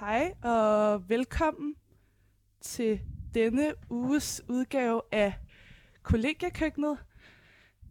Hej 0.00 0.34
og 0.42 1.08
velkommen 1.08 1.74
til 2.60 3.00
denne 3.34 3.74
uges 3.90 4.42
udgave 4.48 5.02
af 5.12 5.34
Kollegiekøkkenet. 6.02 6.98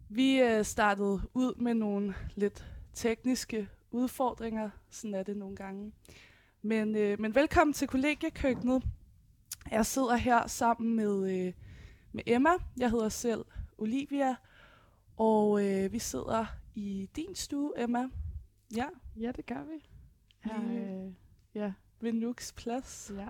Vi 0.09 0.41
øh, 0.41 0.65
startede 0.65 1.21
ud 1.33 1.55
med 1.55 1.73
nogle 1.73 2.15
lidt 2.35 2.65
tekniske 2.93 3.69
udfordringer, 3.91 4.69
sådan 4.89 5.13
er 5.13 5.23
det 5.23 5.37
nogle 5.37 5.55
gange. 5.55 5.91
Men, 6.61 6.95
øh, 6.95 7.19
men 7.19 7.35
velkommen 7.35 7.73
til 7.73 7.87
Kollegiekøkkenet. 7.87 8.83
Jeg 9.71 9.85
sidder 9.85 10.15
her 10.15 10.47
sammen 10.47 10.95
med, 10.95 11.47
øh, 11.47 11.53
med 12.11 12.23
Emma. 12.25 12.51
Jeg 12.77 12.91
hedder 12.91 13.09
selv 13.09 13.45
Olivia. 13.77 14.35
Og 15.17 15.65
øh, 15.65 15.91
vi 15.91 15.99
sidder 15.99 16.45
i 16.75 17.09
din 17.15 17.35
stue, 17.35 17.83
Emma. 17.83 18.09
Ja, 18.75 18.85
Ja, 19.19 19.31
det 19.31 19.45
gør 19.45 19.63
vi. 19.63 19.89
Her, 20.39 20.61
øh, 20.69 21.13
ja, 21.55 21.73
ved 21.99 22.13
Nuks 22.13 22.53
plads. 22.53 23.11
ja. 23.17 23.27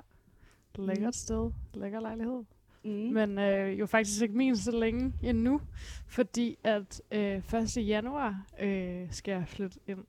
Lækkert 0.77 1.15
sted. 1.15 1.51
Lækker 1.73 1.99
lejlighed. 1.99 2.43
Mm. 2.83 2.91
Men 2.91 3.39
øh, 3.39 3.79
jo 3.79 3.85
faktisk 3.85 4.21
ikke 4.21 4.37
min 4.37 4.57
så 4.57 4.71
længe 4.71 5.13
endnu, 5.23 5.61
fordi 6.07 6.57
at 6.63 7.01
øh, 7.11 7.53
1. 7.53 7.77
januar 7.87 8.45
øh, 8.59 9.11
skal 9.11 9.31
jeg 9.31 9.47
flytte 9.47 9.79
ind. 9.87 10.05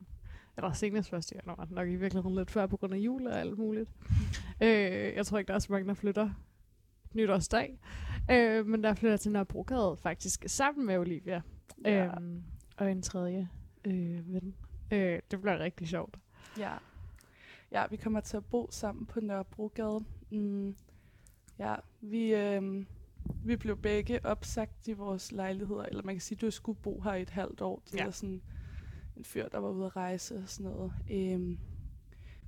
Eller 0.57 0.73
senest 0.73 1.13
1. 1.13 1.33
januar, 1.33 1.69
nok 1.71 1.89
i 1.89 1.97
virkeligheden 1.97 2.37
lidt 2.37 2.51
før 2.51 2.67
på 2.67 2.77
grund 2.77 2.95
af 2.95 2.99
jul 2.99 3.27
og 3.27 3.41
alt 3.41 3.59
muligt. 3.59 3.91
øh, 4.63 4.69
jeg 5.17 5.27
tror 5.27 5.39
ikke, 5.39 5.49
der 5.49 5.55
er 5.55 5.59
så 5.59 5.73
mange, 5.73 5.89
der 5.89 5.95
flytter 5.95 6.31
nytårsdag. 7.15 7.79
Øh, 8.31 8.67
men 8.67 8.85
der 8.85 8.95
flytter 8.95 9.17
til 9.17 9.33
Nørrebrogade 9.33 9.97
faktisk 9.97 10.45
sammen 10.47 10.87
med 10.87 10.99
Olivia. 10.99 11.43
Ja. 11.85 12.05
Øhm, 12.07 12.43
og 12.77 12.91
en 12.91 13.03
tredje 13.03 13.49
øh, 13.85 14.33
ven. 14.33 14.55
Øh, 14.93 15.19
det 15.31 15.41
bliver 15.41 15.59
rigtig 15.59 15.89
sjovt. 15.89 16.19
Ja. 16.59 16.73
Ja, 17.73 17.87
vi 17.91 17.97
kommer 17.97 18.21
til 18.21 18.37
at 18.37 18.45
bo 18.45 18.69
sammen 18.71 19.07
på 19.07 19.21
Nørrebrogade. 19.21 20.05
Mm. 20.31 20.77
Ja, 21.59 21.75
vi, 22.01 22.35
øh, 22.35 22.85
vi 23.45 23.57
blev 23.57 23.77
begge 23.77 24.25
opsagt 24.27 24.89
i 24.89 24.93
vores 24.93 25.33
lejligheder, 25.33 25.83
eller 25.83 26.03
man 26.03 26.15
kan 26.15 26.21
sige, 26.21 26.37
at 26.37 26.41
du 26.41 26.51
skulle 26.51 26.79
bo 26.83 27.01
her 27.01 27.15
i 27.15 27.23
et 27.23 27.31
halvt 27.31 27.61
år. 27.61 27.83
Det 27.91 27.95
Ja. 27.99 28.05
ja. 28.05 28.11
sådan 28.11 28.43
en 29.17 29.25
fyr, 29.25 29.49
der 29.49 29.59
var 29.59 29.69
ude 29.71 29.87
at 29.87 29.97
rejse 29.97 30.37
og 30.37 30.49
sådan 30.49 30.73
noget. 30.73 30.93
Øhm, 31.11 31.59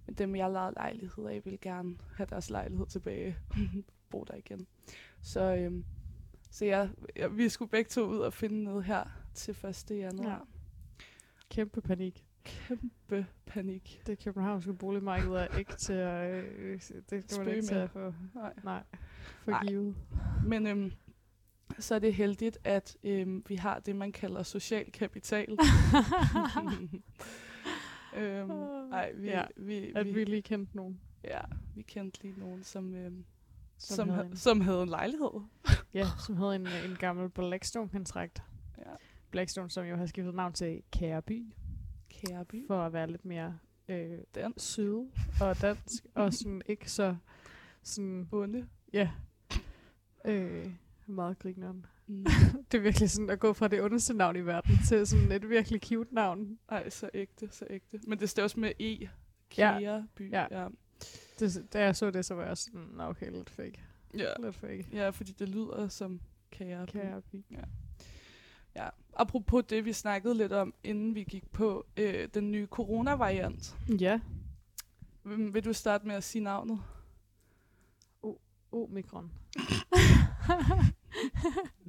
men 0.06 0.14
dem, 0.19 0.36
jeg 0.36 0.50
lejede 0.50 0.75
lejligheder 0.77 1.28
af, 1.28 1.44
ville 1.44 1.58
gerne 1.58 1.97
have 2.16 2.27
deres 2.30 2.50
lejlighed 2.50 2.86
tilbage. 2.86 3.36
bo 4.10 4.25
der 4.25 4.34
igen. 4.34 4.66
Så, 5.22 5.55
øhm, 5.55 5.84
så 6.50 6.64
ja, 6.64 6.88
ja, 7.16 7.27
vi 7.27 7.48
skulle 7.48 7.70
begge 7.70 7.88
to 7.88 8.06
ud 8.06 8.19
og 8.19 8.32
finde 8.32 8.64
noget 8.64 8.84
her 8.84 9.05
til 9.34 9.56
1. 9.66 9.91
januar. 9.91 10.30
Ja. 10.30 10.38
Kæmpe 11.50 11.80
panik. 11.80 12.27
Kæmpe 12.48 13.27
panik. 13.46 14.02
Det 14.06 14.24
københavnske 14.24 14.74
boligmarked 14.74 15.30
er 15.30 15.58
ikke 15.58 15.77
til 15.77 15.92
at... 15.92 16.44
Øh, 16.44 16.80
det 17.10 17.30
skal 17.30 17.44
man 17.44 17.54
ikke 17.54 17.66
til 17.66 17.74
at 17.74 17.91
få... 17.91 18.14
Nej. 18.34 18.52
Nej, 18.64 18.82
for 19.44 19.50
Nej. 19.50 19.64
givet. 19.64 19.94
Men 20.46 20.66
øhm, 20.66 20.92
så 21.78 21.94
er 21.94 21.98
det 21.98 22.14
heldigt, 22.14 22.58
at 22.64 22.96
øhm, 23.04 23.44
vi 23.48 23.54
har 23.56 23.78
det, 23.78 23.96
man 23.96 24.12
kalder 24.12 24.42
social 24.42 24.92
kapital. 24.92 25.48
øhm, 28.16 28.50
ej, 28.92 29.12
vi, 29.14 29.26
Ja, 29.28 29.44
vi, 29.56 29.92
At 29.96 30.06
vi, 30.06 30.12
vi 30.12 30.24
lige 30.24 30.42
kendte 30.42 30.76
nogen, 30.76 31.00
ja, 31.24 31.41
vi 31.74 31.82
kendte 31.82 32.22
lige 32.22 32.41
nogen, 32.41 32.62
som, 32.62 32.94
øhm, 32.94 33.24
som, 33.78 33.96
som, 33.96 34.08
havde 34.08 34.22
ha- 34.24 34.30
en, 34.30 34.36
som 34.36 34.60
havde 34.60 34.82
en 34.82 34.88
lejlighed. 34.88 35.30
ja, 35.94 36.04
som 36.26 36.36
havde 36.36 36.54
en, 36.56 36.66
en 36.66 36.96
gammel 36.98 37.28
Blackstone-kontrakt. 37.28 38.42
Ja. 38.78 38.82
Blackstone, 39.30 39.70
som 39.70 39.84
jo 39.86 39.96
har 39.96 40.06
skiftet 40.06 40.34
navn 40.34 40.52
til 40.52 40.82
Kæreby, 40.92 41.46
Kæreby. 42.27 42.66
for 42.66 42.83
at 42.83 42.92
være 42.92 43.11
lidt 43.11 43.24
mere 43.24 43.58
øh, 43.88 44.19
Den 44.34 44.55
syd 44.58 45.06
og 45.41 45.61
dansk, 45.62 46.06
og 46.14 46.33
sådan 46.34 46.62
ikke 46.66 46.91
så 46.91 47.16
sådan, 47.83 48.28
onde. 48.33 48.69
ja, 48.92 49.10
øh, 50.25 50.66
meget 51.06 51.38
grineren. 51.38 51.87
Mm. 52.06 52.25
Det 52.72 52.78
er 52.78 52.82
virkelig 52.82 53.10
sådan 53.10 53.31
at 53.31 53.38
gå 53.41 53.53
fra 53.53 53.69
det 53.69 53.82
ondeste 53.82 54.15
navn 54.15 54.37
i 54.37 54.41
verden 54.41 54.78
til 54.88 55.06
sådan 55.06 55.32
et 55.32 55.48
virkelig 55.48 55.81
cute 55.84 56.15
navn. 56.15 56.59
Ej, 56.69 56.91
så 56.91 57.10
ægte, 57.15 57.48
så 57.53 57.66
ægte. 57.70 58.00
Men 58.06 58.19
det 58.19 58.31
står 58.31 58.42
også 58.42 58.60
med 58.60 58.72
E. 58.81 58.84
Ja. 58.84 59.09
Kæreby. 59.50 60.32
Ja. 60.32 60.47
ja. 60.50 60.69
Det, 61.41 61.66
da 61.72 61.84
jeg 61.84 61.97
så 61.97 62.10
det, 62.10 62.25
så 62.25 62.34
var 62.34 62.44
jeg 62.47 62.56
sådan, 62.56 62.81
"Nå, 62.81 63.03
okay, 63.03 63.31
lidt 63.32 63.50
fake. 63.50 63.81
Ja. 64.15 64.32
Lidt 64.42 64.56
fake. 64.56 64.87
ja, 64.92 65.10
fordi 65.10 65.32
det 65.32 65.48
lyder 65.48 65.88
som 65.88 66.21
Kæreby. 66.50 66.91
Kæreby. 66.91 67.44
Ja. 68.76 68.88
Apropos 69.18 69.64
det, 69.68 69.84
vi 69.84 69.92
snakkede 69.92 70.34
lidt 70.34 70.52
om, 70.52 70.74
inden 70.84 71.14
vi 71.14 71.24
gik 71.24 71.52
på 71.52 71.86
øh, 71.96 72.28
den 72.34 72.50
nye 72.50 72.66
coronavariant. 72.66 73.76
Ja. 74.00 74.20
Vil, 75.24 75.54
vil 75.54 75.64
du 75.64 75.72
starte 75.72 76.06
med 76.06 76.14
at 76.14 76.24
sige 76.24 76.44
navnet? 76.44 76.80
Omikron. 78.72 79.32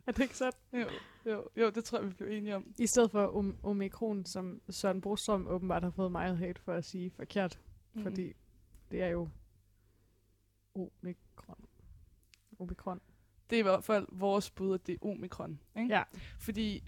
er 0.07 0.12
det 0.12 0.19
ikke 0.19 0.38
sådan? 0.38 0.59
Jo, 0.73 0.85
jo, 1.25 1.50
jo, 1.57 1.69
det 1.69 1.84
tror 1.84 2.00
jeg, 2.00 2.07
vi 2.07 2.13
blev 2.13 2.29
enige 2.29 2.56
om. 2.56 2.73
I 2.78 2.88
stedet 2.88 3.12
for 3.12 3.28
om, 3.28 3.57
omikron, 3.63 4.25
som 4.25 4.61
Søren 4.69 5.01
Brostrøm 5.01 5.47
åbenbart 5.47 5.84
har 5.84 5.90
fået 5.90 6.11
meget 6.11 6.38
hate 6.38 6.61
for 6.61 6.73
at 6.73 6.85
sige 6.85 7.11
forkert. 7.11 7.59
Mm. 7.94 8.03
Fordi 8.03 8.34
det 8.91 9.01
er 9.01 9.07
jo 9.07 9.29
omikron. 10.75 11.66
Omikron. 12.59 13.01
Det 13.50 13.56
er 13.56 13.59
i 13.59 13.63
hvert 13.63 13.84
fald 13.84 14.07
vores 14.11 14.51
bud, 14.51 14.73
at 14.73 14.88
det 14.88 14.94
er 14.94 15.07
omikron. 15.07 15.59
Ikke? 15.78 15.96
Ja. 15.96 16.03
Fordi 16.40 16.84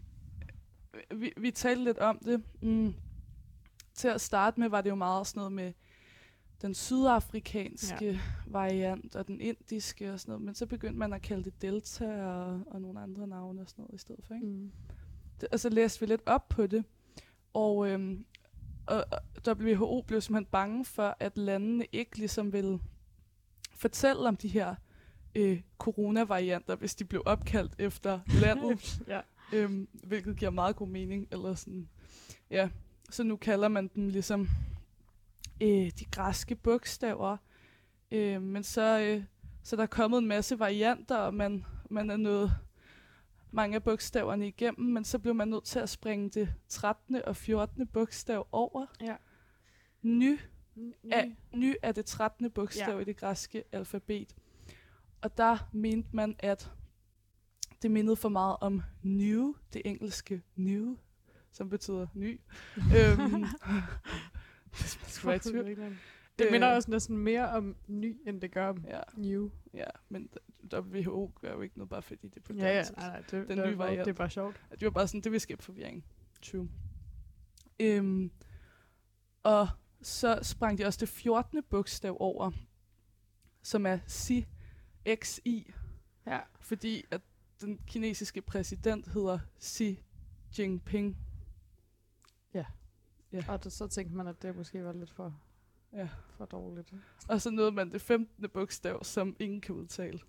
vi, 1.16 1.34
vi 1.38 1.52
talte 1.52 1.84
lidt 1.84 1.98
om 1.98 2.20
det. 2.20 2.44
Mm. 2.62 2.94
Til 3.94 4.08
at 4.08 4.22
starte 4.22 4.60
med 4.60 4.70
var 4.70 4.82
det 4.82 4.90
jo 4.90 4.96
meget 4.96 5.28
sådan 5.28 5.40
noget 5.40 5.52
med 5.52 5.74
den 6.62 6.74
sydafrikanske 6.74 8.06
ja. 8.06 8.20
variant 8.48 9.16
og 9.16 9.28
den 9.28 9.42
indiske 9.42 10.14
og 10.14 10.20
sådan 10.20 10.32
noget. 10.32 10.46
Men 10.46 10.56
så 10.56 10.66
begyndte 10.66 11.00
man 11.00 11.14
at 11.14 11.22
kalde 11.22 11.44
det 11.44 11.62
Delta 11.62 12.26
og, 12.26 12.64
og 12.68 12.82
nogle 12.82 13.00
andre 13.00 13.28
navne 13.28 13.62
og 13.62 13.70
sådan 13.70 13.82
noget 13.82 13.96
i 13.96 13.98
stedet 13.98 14.26
for. 14.26 14.34
Ikke? 14.34 14.46
Mm. 14.46 14.72
Det, 15.42 15.50
og 15.52 15.60
så 15.60 15.70
læste 15.70 16.00
vi 16.00 16.06
lidt 16.06 16.22
op 16.26 16.50
på 16.50 16.68
det. 16.68 16.86
Og, 17.54 17.90
øhm, 17.90 18.26
og 18.88 19.06
WHO 19.48 20.04
blev 20.08 20.22
simpelthen 20.22 20.52
bange 20.52 20.86
for, 20.86 21.16
at 21.20 21.38
landene 21.38 21.86
ikke 21.92 22.18
ligesom 22.18 22.54
ville 22.54 22.80
fortælle 23.76 24.28
om 24.28 24.36
de 24.36 24.48
her 24.48 24.76
øh, 25.36 25.62
coronavarianter, 25.78 26.76
hvis 26.76 26.96
de 26.96 27.06
blev 27.06 27.24
opkaldt 27.26 27.76
efter 27.80 28.20
landet, 28.42 29.00
ja. 29.08 29.22
Øhm, 29.54 29.88
hvilket 29.94 30.38
giver 30.38 30.52
meget 30.52 30.76
god 30.76 30.88
mening. 30.88 31.28
Eller 31.32 31.54
sådan. 31.54 31.90
Ja. 32.50 32.70
Så 33.10 33.24
nu 33.24 33.36
kalder 33.36 33.68
man 33.68 33.88
dem 33.96 34.08
ligesom 34.08 34.48
øh, 35.62 35.92
de 36.00 36.06
græske 36.12 36.56
bogstaver. 36.56 37.38
Øh, 38.12 38.42
men 38.42 38.64
så, 38.64 39.00
øh, 39.00 39.24
så 39.64 39.76
der 39.76 39.84
er 39.84 39.88
kommet 39.88 40.18
en 40.18 40.28
masse 40.28 40.60
varianter, 40.60 41.18
og 41.18 41.34
man, 41.34 41.66
man 41.90 42.10
er 42.10 42.18
nået 42.18 42.52
mange 43.52 43.76
af 43.76 43.84
bogstaverne 43.84 44.48
igennem, 44.48 44.88
men 44.88 45.04
så 45.04 45.20
blev 45.20 45.36
man 45.36 45.48
nødt 45.48 45.64
til 45.64 45.80
at 45.80 45.90
springe 45.90 46.30
det 46.30 46.54
13. 46.68 47.26
og 47.26 47.36
14. 47.36 47.88
bogstav 47.88 48.48
over. 48.52 48.86
Ja. 49.02 49.16
Ny 50.02 50.40
Ny. 50.76 50.94
er, 51.12 51.26
ny 51.54 51.76
er 51.82 51.92
det 51.92 52.06
13. 52.06 52.52
bogstav 52.52 52.96
Ja. 52.96 53.02
i 53.02 53.04
det 53.04 53.18
græske 53.18 53.64
alfabet. 53.72 54.36
Og 55.22 55.38
der 55.38 55.70
mente 55.72 56.10
man, 56.14 56.36
at 56.40 56.72
det 57.82 57.92
mindede 57.92 58.16
for 58.16 58.30
meget 58.30 58.58
om 58.62 58.82
new, 59.04 59.54
det 59.74 59.82
engelske 59.86 60.42
new, 60.56 60.98
som 61.52 61.70
betyder 61.70 62.08
ny. 62.14 62.40
øhm, 62.98 63.32
man 63.32 63.50
skulle 65.08 65.28
være 65.28 65.36
i 65.36 65.40
tvivl. 65.40 65.98
Det 66.40 66.46
Øh. 66.46 66.52
minder 66.52 66.68
også 66.76 66.92
næsten 66.92 67.18
mere 67.18 67.50
om 67.50 67.76
ny, 67.88 68.18
end 68.28 68.42
det 68.42 68.52
gør 68.52 68.68
om 68.68 68.86
Ja, 68.88 69.00
new. 69.18 69.50
ja, 69.74 69.86
men 70.10 70.30
WHO 70.74 71.32
gør 71.42 71.54
jo 71.54 71.62
ikke 71.62 71.78
noget, 71.78 71.90
bare 71.90 72.02
fordi 72.02 72.28
det 72.28 72.38
er 72.38 72.42
på 72.42 72.54
Ja, 72.54 72.68
ja. 72.68 72.76
dansk. 72.76 72.98
Nej, 72.98 73.08
nej, 73.08 73.18
det, 73.20 73.32
Den 73.32 73.48
det, 73.48 73.58
nye 73.58 73.64
det, 73.72 73.78
variant. 73.78 74.06
det 74.06 74.12
er 74.12 74.16
bare 74.18 74.30
sjovt. 74.30 74.62
Det 74.72 74.82
var 74.84 74.90
bare 74.90 75.08
sådan, 75.08 75.22
det 75.22 75.32
vil 75.32 75.42
skabe 75.42 75.64
forvirring. 75.64 76.06
True. 76.42 76.70
Øhm, 77.80 78.32
og 79.44 79.68
så 80.02 80.40
sprang 80.42 80.78
de 80.78 80.86
også 80.86 81.00
det 81.00 81.10
14. 81.10 81.64
bogstav 81.70 82.18
over, 82.20 82.52
som 83.64 83.86
er 83.86 83.98
XI, 84.10 84.46
XI, 85.24 85.74
Ja. 86.28 86.40
fordi 86.60 87.04
at 87.12 87.22
den 87.62 87.80
kinesiske 87.88 88.42
præsident 88.42 89.08
hedder 89.08 89.40
Xi 89.62 90.00
Jinping. 90.60 91.18
Og 93.48 93.64
det, 93.64 93.72
så 93.74 93.88
tænkte 93.88 94.16
man, 94.16 94.28
at 94.28 94.42
det 94.42 94.56
måske 94.56 94.84
var 94.84 94.94
lidt 94.94 95.10
for, 95.12 95.42
Ja. 95.94 96.10
for 96.38 96.46
dårligt. 96.46 96.94
Og 97.30 97.42
så 97.42 97.50
nåede 97.52 97.72
man 97.72 97.92
det 97.92 98.02
15. 98.02 98.50
bogstav, 98.50 99.04
som 99.04 99.36
ingen 99.40 99.62
kan 99.62 99.76
udtale. 99.76 100.20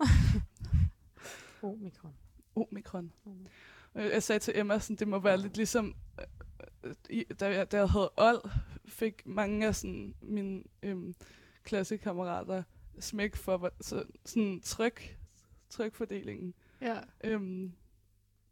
Omikron. 1.63 2.15
Omikron. 2.55 3.13
Mm. 3.25 3.47
Jeg 3.95 4.23
sagde 4.23 4.39
til 4.39 4.59
Emma, 4.59 4.79
sådan, 4.79 4.97
det 4.97 5.09
må 5.09 5.19
være 5.19 5.39
lidt 5.39 5.57
ligesom, 5.57 5.95
øh, 6.85 6.95
øh, 7.11 7.25
da 7.41 7.47
jeg, 7.57 7.73
da 7.73 7.77
jeg 7.77 7.89
havde 7.89 8.11
old, 8.17 8.51
fik 8.85 9.27
mange 9.27 9.67
af 9.67 9.75
sådan, 9.77 10.15
mine 10.23 10.63
øhm, 10.83 11.15
klassekammerater 11.65 12.63
smæk 13.01 13.37
for 13.37 13.73
så, 13.81 14.05
sådan 14.25 14.61
tryk, 14.61 15.19
trykfordelingen. 15.71 16.55
Ja. 16.83 17.01
Øhm, 17.25 17.73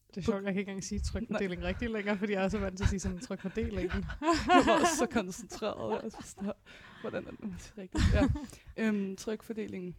Det 0.08 0.16
er 0.16 0.20
sjovt, 0.22 0.36
jeg 0.44 0.52
kan 0.52 0.58
ikke 0.60 0.60
engang 0.70 0.84
sige 0.84 1.00
trykfordeling 1.00 1.62
rigtig 1.62 1.90
længere, 1.90 2.18
fordi 2.18 2.32
jeg 2.32 2.44
er 2.44 2.48
så 2.48 2.58
vant 2.58 2.76
til 2.76 2.84
at 2.84 2.88
sige 2.90 3.00
sådan 3.00 3.18
trykfordelingen. 3.20 3.90
jeg 4.48 4.62
var 4.66 4.80
også 4.80 4.96
så 4.98 5.06
koncentreret. 5.10 6.02
Jeg 6.02 6.10
var 6.12 6.22
sådan, 6.24 6.52
Hvordan 7.00 7.26
er 7.26 7.30
det 7.30 7.72
rigtigt? 7.78 8.04
Ja. 8.14 8.28
øhm, 8.76 9.16
trykfordelingen. 9.16 9.96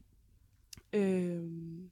Øhm, 0.94 1.92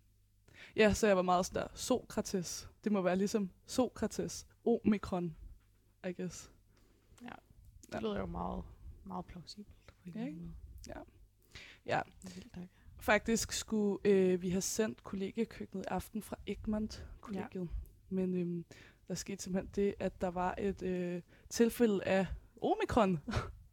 ja, 0.75 0.93
så 0.93 1.07
jeg 1.07 1.15
var 1.15 1.21
meget 1.21 1.45
sådan 1.45 1.61
der, 1.61 1.67
Sokrates. 1.75 2.69
Det 2.83 2.91
må 2.91 3.01
være 3.01 3.15
ligesom 3.15 3.49
Sokrates. 3.65 4.47
Omikron, 4.65 5.35
I 6.09 6.11
guess. 6.13 6.51
Ja, 7.21 7.27
det 7.87 7.93
Ja. 7.93 7.99
lyder 7.99 8.19
jo 8.19 8.25
meget, 8.25 8.63
meget 9.05 9.25
plausibelt. 9.25 9.77
På 9.87 9.93
en 10.05 10.11
Ja, 10.15 10.25
ikke? 10.25 10.37
måde. 10.39 10.53
Ja, 11.85 12.01
Vildt. 12.23 12.69
Faktisk 12.99 13.51
skulle 13.51 13.99
øh, 14.05 14.41
vi 14.41 14.49
have 14.49 14.61
sendt 14.61 15.03
kollegiekøkkenet 15.03 15.83
i 15.83 15.87
aften 15.87 16.21
fra 16.21 16.35
Egmont 16.47 17.05
kollegiet. 17.21 17.61
Ja. 17.61 17.67
Men 18.09 18.33
øhm, 18.35 18.65
der 19.07 19.13
skete 19.15 19.43
simpelthen 19.43 19.71
det, 19.75 19.95
at 19.99 20.21
der 20.21 20.27
var 20.27 20.55
et 20.57 20.81
øh, 20.81 21.21
tilfælde 21.49 22.03
af 22.03 22.27
omikron. 22.61 23.19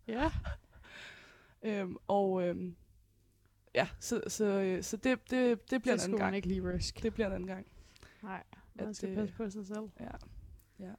Ja, 0.06 0.30
øhm, 1.62 1.96
og 2.08 2.42
øhm, 2.48 2.76
ja, 3.74 3.88
så, 4.00 4.20
så, 4.28 4.44
øh, 4.44 4.82
så 4.82 4.96
det, 4.96 5.30
det, 5.30 5.70
det 5.70 5.82
bliver 5.82 5.96
det 5.96 6.04
en 6.04 6.10
anden 6.10 6.18
gang. 6.18 6.36
ikke 6.36 6.48
lige 6.48 6.72
risk. 6.72 7.02
Det 7.02 7.14
bliver 7.14 7.26
en 7.26 7.32
anden 7.32 7.46
gang. 7.46 7.66
Nej, 8.22 8.42
man 8.74 8.88
At 8.88 8.96
skal 8.96 9.08
det- 9.08 9.16
passe 9.18 9.34
på 9.34 9.50
sig 9.50 9.66
selv. 9.66 9.88
Ja. 10.00 10.10
ja. 10.78 10.92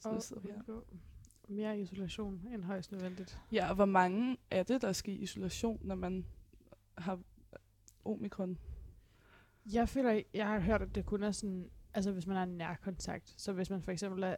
Så 0.00 0.08
Og 0.08 0.22
sidder 0.22 0.42
vi 0.42 0.48
her. 0.66 0.80
mere 1.48 1.80
isolation 1.80 2.46
end 2.52 2.62
højst 2.64 2.92
nødvendigt. 2.92 3.38
Ja, 3.52 3.68
og 3.68 3.74
hvor 3.74 3.84
mange 3.84 4.36
er 4.50 4.62
det, 4.62 4.82
der 4.82 4.92
skal 4.92 5.14
i 5.14 5.16
isolation, 5.16 5.80
når 5.82 5.94
man 5.94 6.26
har 6.98 7.20
omikron? 8.04 8.58
Jeg 9.72 9.88
føler, 9.88 10.22
jeg 10.34 10.46
har 10.46 10.60
hørt, 10.60 10.82
at 10.82 10.94
det 10.94 11.06
kun 11.06 11.22
er 11.22 11.30
sådan, 11.30 11.70
altså 11.94 12.12
hvis 12.12 12.26
man 12.26 12.36
har 12.36 12.42
en 12.42 12.56
nærkontakt. 12.56 13.34
Så 13.36 13.52
hvis 13.52 13.70
man 13.70 13.82
for 13.82 13.92
eksempel 13.92 14.22
er, 14.22 14.36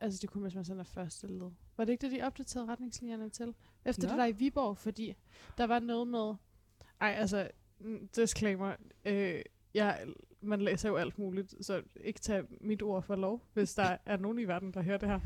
altså 0.00 0.18
det 0.22 0.30
kun 0.30 0.42
hvis 0.42 0.54
man 0.54 0.64
sådan 0.64 0.80
er 0.80 0.84
første 0.84 1.26
led. 1.26 1.50
Var 1.76 1.84
det 1.84 1.92
ikke 1.92 2.06
det, 2.06 2.12
de 2.12 2.22
opdaterede 2.22 2.68
retningslinjerne 2.68 3.30
til? 3.30 3.54
Efter 3.84 4.08
Nå. 4.08 4.12
det 4.12 4.18
der 4.18 4.26
i 4.26 4.32
Viborg, 4.32 4.78
fordi 4.78 5.14
der 5.58 5.66
var 5.66 5.78
noget 5.78 6.08
med, 6.08 6.34
ej 7.00 7.14
altså, 7.18 7.50
mm, 7.80 8.08
disclaimer, 8.08 8.74
øh, 9.04 9.42
jeg, 9.74 10.06
man 10.40 10.60
læser 10.60 10.88
jo 10.88 10.96
alt 10.96 11.18
muligt, 11.18 11.54
så 11.60 11.82
ikke 11.96 12.20
tage 12.20 12.44
mit 12.60 12.82
ord 12.82 13.02
for 13.02 13.16
lov, 13.16 13.42
hvis 13.52 13.74
der 13.74 13.96
er 14.06 14.16
nogen 14.16 14.38
i 14.38 14.44
verden, 14.44 14.74
der 14.74 14.82
hører 14.82 14.98
det 14.98 15.08
her. 15.08 15.20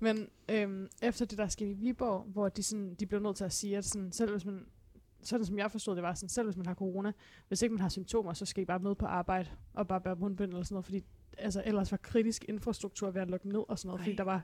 Men 0.00 0.28
øhm, 0.48 0.88
efter 1.02 1.24
det, 1.26 1.38
der 1.38 1.48
skete 1.48 1.70
i 1.70 1.74
Viborg, 1.74 2.22
hvor 2.22 2.48
de, 2.48 2.62
sådan, 2.62 2.94
de 2.94 3.06
blev 3.06 3.20
nødt 3.20 3.36
til 3.36 3.44
at 3.44 3.52
sige, 3.52 3.76
at 3.76 3.84
sådan, 3.84 4.12
selv 4.12 4.30
hvis 4.30 4.44
man, 4.44 4.66
sådan 5.22 5.44
som 5.46 5.58
jeg 5.58 5.70
forstod 5.70 5.94
det, 5.96 6.02
var 6.02 6.14
sådan, 6.14 6.28
selv 6.28 6.46
hvis 6.46 6.56
man 6.56 6.66
har 6.66 6.74
corona, 6.74 7.12
hvis 7.48 7.62
ikke 7.62 7.72
man 7.74 7.80
har 7.80 7.88
symptomer, 7.88 8.32
så 8.32 8.46
skal 8.46 8.62
I 8.62 8.64
bare 8.64 8.78
møde 8.78 8.94
på 8.94 9.06
arbejde 9.06 9.50
og 9.74 9.88
bare 9.88 10.00
bære 10.00 10.16
mundbind 10.16 10.50
eller 10.50 10.64
sådan 10.64 10.74
noget, 10.74 10.84
fordi 10.84 11.04
altså, 11.38 11.62
ellers 11.66 11.90
var 11.90 11.96
kritisk 11.98 12.44
infrastruktur 12.48 13.10
ved 13.10 13.22
at 13.22 13.30
lukke 13.30 13.48
ned 13.48 13.62
og 13.68 13.78
sådan 13.78 13.88
noget, 13.88 14.00
fordi 14.00 14.10
Ej. 14.10 14.16
der 14.16 14.24
var 14.24 14.42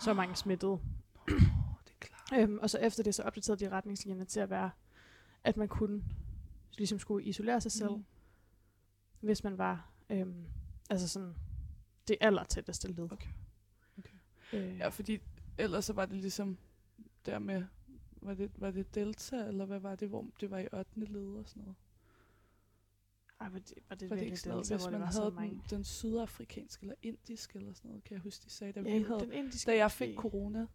så 0.00 0.14
mange 0.14 0.36
smittede. 0.36 0.72
Oh, 0.72 0.80
det 1.84 1.92
er 1.92 1.98
klart. 2.00 2.40
Øhm, 2.42 2.58
og 2.62 2.70
så 2.70 2.78
efter 2.78 3.02
det, 3.02 3.14
så 3.14 3.22
opdaterede 3.22 3.64
de 3.64 3.70
retningslinjerne 3.70 4.24
til 4.24 4.40
at 4.40 4.50
være, 4.50 4.70
at 5.44 5.56
man 5.56 5.68
kunne 5.68 6.02
ligesom 6.78 6.98
skulle 6.98 7.24
isolere 7.26 7.60
sig 7.60 7.72
selv, 7.72 7.90
Mm. 7.90 7.96
mm. 7.96 8.04
hvis 9.20 9.44
man 9.44 9.58
var 9.58 9.90
øhm, 10.10 10.44
altså 10.90 11.08
sådan 11.08 11.34
det 12.08 12.16
aller 12.20 12.44
tætteste 12.44 12.88
led. 12.92 13.12
Okay. 13.12 13.28
Okay. 13.98 14.14
Øh, 14.52 14.78
Ja, 14.78 14.88
fordi 14.88 15.18
ellers 15.58 15.84
så 15.84 15.92
var 15.92 16.06
det 16.06 16.16
ligesom 16.16 16.58
der 17.26 17.38
med, 17.38 17.64
var 18.26 18.34
det, 18.34 18.50
var 18.56 18.70
det 18.70 18.94
Delta, 18.94 19.36
eller 19.46 19.64
hvad 19.64 19.78
var 19.78 19.94
det, 19.94 20.08
hvor 20.08 20.26
det 20.40 20.50
var 20.50 20.58
i 20.58 20.66
8. 20.72 21.00
led 21.00 21.26
og 21.26 21.48
sådan 21.48 21.62
noget? 21.62 21.76
ej, 23.40 23.48
var 23.48 23.58
det, 23.58 23.74
var 23.88 23.96
det, 23.96 24.10
Var 24.10 24.16
det 24.16 24.24
ikke 24.24 24.36
sådan 24.36 24.50
noget, 24.50 24.68
hvis 24.70 24.84
man 24.84 24.92
det 24.92 25.00
var 25.00 25.10
så 25.10 25.20
havde 25.20 25.34
den, 25.50 25.62
den 25.70 25.84
sydafrikanske 25.84 26.82
eller 26.82 26.94
indiske 27.02 27.58
eller 27.58 27.72
sådan 27.72 27.88
noget, 27.88 28.04
kan 28.04 28.14
jeg 28.14 28.22
huske, 28.22 28.44
de 28.44 28.50
sagde, 28.50 28.72
da 28.72 28.80
vi 28.80 28.90
Ja, 28.90 29.06
havde, 29.06 29.20
den 29.20 29.32
indiske 29.32 29.70
da 29.70 29.76
jeg 29.76 29.90
fik 29.90 30.16
corona, 30.16 30.66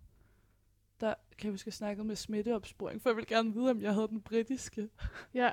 der 1.00 1.14
kan 1.38 1.48
jeg 1.48 1.54
huske, 1.54 1.68
jeg 1.68 1.74
snakkede 1.74 2.08
med 2.08 2.16
smitteopsporing, 2.16 3.02
for 3.02 3.10
jeg 3.10 3.16
ville 3.16 3.28
gerne 3.28 3.54
vide, 3.54 3.72
om 3.72 3.82
jeg 3.82 3.94
havde 3.94 4.08
den 4.08 4.22
britiske. 4.22 4.90
Ja, 5.34 5.52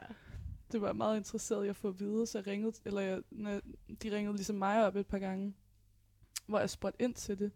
Det 0.73 0.81
var 0.81 0.87
jeg 0.89 0.97
meget 0.97 1.17
interesseret 1.17 1.65
i 1.67 1.69
at 1.69 1.77
få 1.77 1.89
at 1.89 2.01
vide, 2.01 2.27
så 2.27 2.39
jeg 2.39 2.47
ringede, 2.47 2.73
eller 2.85 3.01
jeg- 3.01 3.23
de 4.03 4.11
ringede 4.17 4.37
ligesom 4.37 4.57
mig 4.57 4.87
op 4.87 4.97
et 4.97 5.07
par 5.07 5.19
gange, 5.19 5.55
hvor 6.47 6.59
jeg 6.59 6.71
spurgte 6.71 7.03
ind 7.03 7.15
til 7.15 7.39
det, 7.39 7.53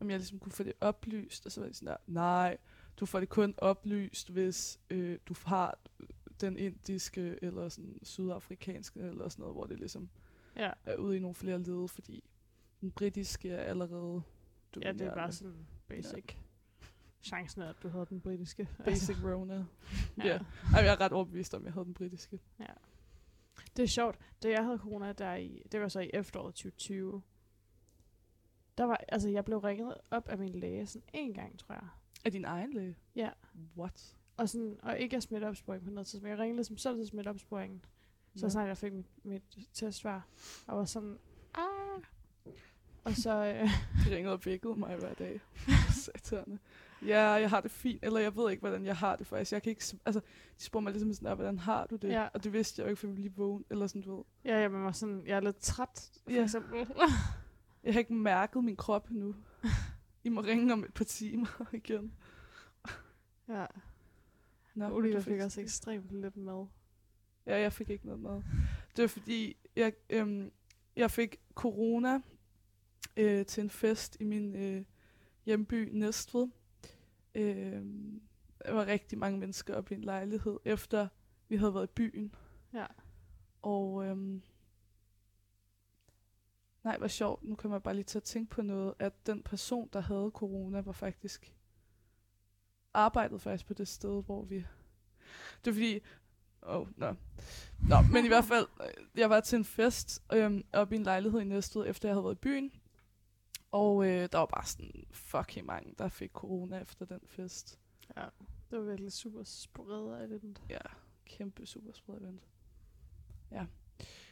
om 0.00 0.10
jeg 0.10 0.18
ligesom 0.18 0.38
kunne 0.38 0.52
få 0.52 0.62
det 0.62 0.72
oplyst, 0.80 1.46
og 1.46 1.52
så 1.52 1.60
var 1.60 1.68
de 1.68 1.74
sådan 1.74 1.86
der, 1.88 1.96
nej, 2.06 2.58
du 2.96 3.06
får 3.06 3.20
det 3.20 3.28
kun 3.28 3.54
oplyst, 3.58 4.30
hvis 4.30 4.80
øh, 4.90 5.18
du 5.26 5.34
har 5.46 5.78
den 6.40 6.58
indiske, 6.58 7.38
eller 7.42 7.68
sådan 7.68 7.98
sydafrikanske, 8.02 9.00
eller 9.00 9.28
sådan 9.28 9.42
noget, 9.42 9.54
hvor 9.54 9.64
det 9.64 9.78
ligesom 9.78 10.10
ja. 10.56 10.70
er 10.84 10.96
ude 10.96 11.16
i 11.16 11.20
nogle 11.20 11.34
flere 11.34 11.58
led, 11.58 11.88
fordi 11.88 12.24
den 12.80 12.90
britiske 12.90 13.50
er 13.50 13.62
allerede 13.62 14.22
ja, 14.82 14.92
det 14.92 15.00
er 15.00 15.14
bare 15.14 15.32
sådan 15.32 15.66
basic. 15.88 16.36
Chancen 17.22 17.62
er, 17.62 17.68
at 17.68 17.76
du 17.82 17.88
havde 17.88 18.06
den 18.06 18.20
britiske. 18.20 18.68
basic 18.84 19.16
Rona. 19.24 19.64
ja. 20.18 20.26
ja. 20.26 20.38
Jeg 20.72 20.86
er 20.86 21.00
ret 21.00 21.12
overbevist 21.12 21.54
om, 21.54 21.62
at 21.62 21.64
jeg 21.64 21.72
havde 21.72 21.84
den 21.84 21.94
britiske. 21.94 22.40
Det 23.76 23.82
er 23.82 23.86
sjovt. 23.86 24.18
Da 24.42 24.50
jeg 24.50 24.64
havde 24.64 24.78
corona, 24.78 25.12
der 25.12 25.34
i, 25.34 25.62
det 25.72 25.80
var 25.80 25.88
så 25.88 26.00
i 26.00 26.10
efteråret 26.14 26.54
2020, 26.54 27.22
der 28.78 28.84
var, 28.84 29.00
altså 29.08 29.28
jeg 29.28 29.44
blev 29.44 29.58
ringet 29.58 29.94
op 30.10 30.28
af 30.28 30.38
min 30.38 30.48
læge 30.48 30.86
sådan 30.86 31.08
en 31.12 31.34
gang, 31.34 31.58
tror 31.58 31.74
jeg. 31.74 31.88
Er 32.24 32.30
din 32.30 32.44
egen 32.44 32.72
læge? 32.72 32.96
Ja. 33.16 33.30
What? 33.78 34.16
Og, 34.36 34.48
sådan, 34.48 34.76
og 34.82 34.98
ikke 34.98 35.16
af 35.16 35.22
smitteopsporing 35.22 35.84
på 35.84 35.90
noget 35.90 36.06
tidspunkt. 36.06 36.30
Jeg 36.30 36.38
ringede 36.38 36.56
ligesom 36.56 36.76
selv 36.76 36.96
til 36.96 37.06
smitteopsporingen, 37.06 37.84
så 38.36 38.46
Nå. 38.46 38.50
snart 38.50 38.68
jeg 38.68 38.76
fik 38.78 38.92
mit, 38.92 39.06
mit 39.24 39.42
testsvar. 39.72 40.26
Og 40.66 40.78
var 40.78 40.84
sådan, 40.84 41.18
ah. 41.54 42.02
Og 43.04 43.12
så, 43.12 43.44
øh, 43.44 43.68
De 44.10 44.16
ringede 44.16 44.32
og 44.34 44.44
vækkede 44.46 44.76
mig 44.76 44.96
hver 44.96 45.14
dag. 45.14 45.40
Saterne. 46.04 46.58
Ja, 47.06 47.20
jeg 47.22 47.50
har 47.50 47.60
det 47.60 47.70
fint. 47.70 48.04
Eller 48.04 48.20
jeg 48.20 48.36
ved 48.36 48.50
ikke, 48.50 48.60
hvordan 48.60 48.84
jeg 48.86 48.96
har 48.96 49.16
det 49.16 49.26
faktisk. 49.26 49.52
Jeg 49.52 49.62
kan 49.62 49.70
ikke... 49.70 49.84
Altså, 50.06 50.20
de 50.58 50.64
spurgte 50.64 50.82
mig 50.84 50.92
ligesom 50.92 51.12
sådan, 51.12 51.28
der, 51.28 51.34
hvordan 51.34 51.58
har 51.58 51.86
du 51.86 51.96
det? 51.96 52.08
Ja. 52.08 52.28
Og 52.34 52.44
det 52.44 52.52
vidste 52.52 52.80
jeg 52.80 52.86
jo 52.86 52.90
ikke, 52.90 53.00
for 53.00 53.06
jeg 53.06 53.16
lige 53.16 53.32
vågen. 53.36 53.64
Eller 53.70 53.86
sådan, 53.86 54.02
du 54.02 54.16
ved. 54.16 54.24
ja, 54.44 54.58
jeg 54.58 54.72
var 54.72 54.92
sådan, 54.92 55.22
jeg 55.26 55.36
er 55.36 55.40
lidt 55.40 55.56
træt, 55.60 56.10
for 56.24 56.30
Ja. 56.32 56.42
eksempel. 56.42 56.86
Jeg 57.84 57.92
har 57.94 57.98
ikke 57.98 58.14
mærket 58.14 58.64
min 58.64 58.76
krop 58.76 59.10
endnu. 59.10 59.34
I 60.24 60.28
må 60.28 60.40
ringe 60.40 60.72
om 60.72 60.84
et 60.84 60.94
par 60.94 61.04
timer 61.04 61.64
igen. 61.72 62.12
ja. 63.48 63.66
Nå, 64.74 64.88
Oliver 64.96 65.20
fik 65.20 65.40
også 65.40 65.60
ekstremt 65.60 66.10
lidt 66.10 66.36
mad. 66.36 66.66
Ja, 67.46 67.60
jeg 67.60 67.72
fik 67.72 67.90
ikke 67.90 68.06
noget 68.06 68.20
mad. 68.20 68.42
Det 68.96 69.02
var 69.02 69.08
fordi, 69.08 69.56
jeg, 69.76 69.92
øhm, 70.10 70.50
jeg 70.96 71.10
fik 71.10 71.40
corona 71.54 72.20
øh, 73.16 73.46
til 73.46 73.62
en 73.62 73.70
fest 73.70 74.16
i 74.20 74.24
min 74.24 74.56
øh, 74.56 74.84
hjemby 75.46 75.88
Næstved. 75.92 76.48
Øh, 77.34 77.82
der 78.64 78.72
var 78.72 78.86
rigtig 78.86 79.18
mange 79.18 79.38
mennesker 79.38 79.74
oppe 79.74 79.94
i 79.94 79.98
en 79.98 80.04
lejlighed, 80.04 80.58
efter 80.64 81.08
vi 81.48 81.56
havde 81.56 81.74
været 81.74 81.88
i 81.88 81.92
byen. 81.94 82.34
Ja. 82.74 82.86
Og 83.62 84.06
øhm, 84.06 84.42
nej, 86.84 86.98
hvor 86.98 87.06
sjovt. 87.06 87.42
Nu 87.42 87.54
kommer 87.54 87.76
jeg 87.76 87.82
bare 87.82 87.94
lige 87.94 88.04
til 88.04 88.18
at 88.18 88.22
tænke 88.22 88.50
på 88.50 88.62
noget, 88.62 88.94
at 88.98 89.26
den 89.26 89.42
person, 89.42 89.88
der 89.92 90.00
havde 90.00 90.30
corona, 90.34 90.80
var 90.80 90.92
faktisk 90.92 91.54
arbejdede 92.94 93.40
faktisk 93.40 93.66
på 93.66 93.74
det 93.74 93.88
sted, 93.88 94.22
hvor 94.24 94.44
vi... 94.44 94.56
Det 95.64 95.66
var 95.66 95.72
fordi... 95.72 96.00
Åh, 96.62 96.76
oh, 96.76 96.98
nå. 96.98 97.14
Nå, 97.88 97.96
men 98.12 98.24
i 98.24 98.28
hvert 98.28 98.44
fald, 98.44 98.66
øh, 98.80 99.20
jeg 99.20 99.30
var 99.30 99.40
til 99.40 99.56
en 99.56 99.64
fest 99.64 100.22
øhm, 100.32 100.64
oppe 100.72 100.94
i 100.94 100.98
en 100.98 101.04
lejlighed 101.04 101.40
i 101.40 101.44
Næstved, 101.44 101.86
efter 101.86 102.08
jeg 102.08 102.14
havde 102.14 102.24
været 102.24 102.34
i 102.34 102.38
byen. 102.38 102.72
Og 103.70 104.06
øh, 104.06 104.28
der 104.32 104.38
var 104.38 104.46
bare 104.46 104.66
sådan 104.66 105.04
fucking 105.10 105.66
mange, 105.66 105.94
der 105.98 106.08
fik 106.08 106.30
corona 106.30 106.78
efter 106.78 107.04
den 107.04 107.20
fest. 107.26 107.78
Ja, 108.16 108.24
det 108.70 108.78
var 108.78 108.84
virkelig 108.84 109.12
super 109.12 109.42
spredt 109.42 110.32
event. 110.32 110.62
Ja, 110.68 110.78
kæmpe 111.24 111.66
super 111.66 111.92
spread 111.92 112.20
event. 112.20 112.42
Ja. 113.50 113.66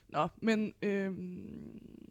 Nå, 0.09 0.29
men 0.37 0.75
øhm, 0.83 2.10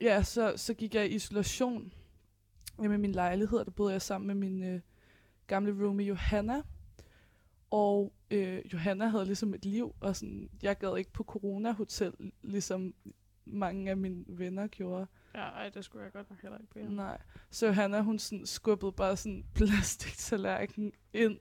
ja, 0.00 0.22
så, 0.22 0.52
så 0.56 0.74
gik 0.74 0.94
jeg 0.94 1.06
i 1.06 1.14
isolation 1.14 1.92
i 2.82 2.86
min 2.86 3.12
lejlighed, 3.12 3.58
der 3.58 3.70
boede 3.70 3.92
jeg 3.92 4.02
sammen 4.02 4.26
med 4.26 4.34
min 4.34 4.62
øh, 4.62 4.80
gamle 5.46 5.84
roomie 5.84 6.06
Johanna. 6.06 6.62
Og 7.70 8.12
øh, 8.30 8.72
Johanna 8.72 9.06
havde 9.06 9.24
ligesom 9.24 9.54
et 9.54 9.64
liv, 9.64 9.94
og 10.00 10.16
sådan, 10.16 10.50
jeg 10.62 10.78
gad 10.78 10.96
ikke 10.96 11.12
på 11.12 11.24
corona-hotel, 11.24 12.12
ligesom 12.42 12.94
mange 13.44 13.90
af 13.90 13.96
mine 13.96 14.24
venner 14.28 14.66
gjorde. 14.66 15.06
Ja, 15.34 15.40
ej, 15.40 15.68
det 15.68 15.84
skulle 15.84 16.04
jeg 16.04 16.12
godt 16.12 16.30
nok 16.30 16.42
heller 16.42 16.58
ikke 16.58 16.70
på. 16.70 16.78
Nej. 16.78 17.22
Så 17.50 17.72
Hanna, 17.72 18.00
hun 18.00 18.18
sådan 18.18 18.46
skubbede 18.46 18.92
bare 18.92 19.16
sådan 19.16 19.32
en 19.36 19.46
plastiktallerken 19.54 20.92
ind, 21.12 21.38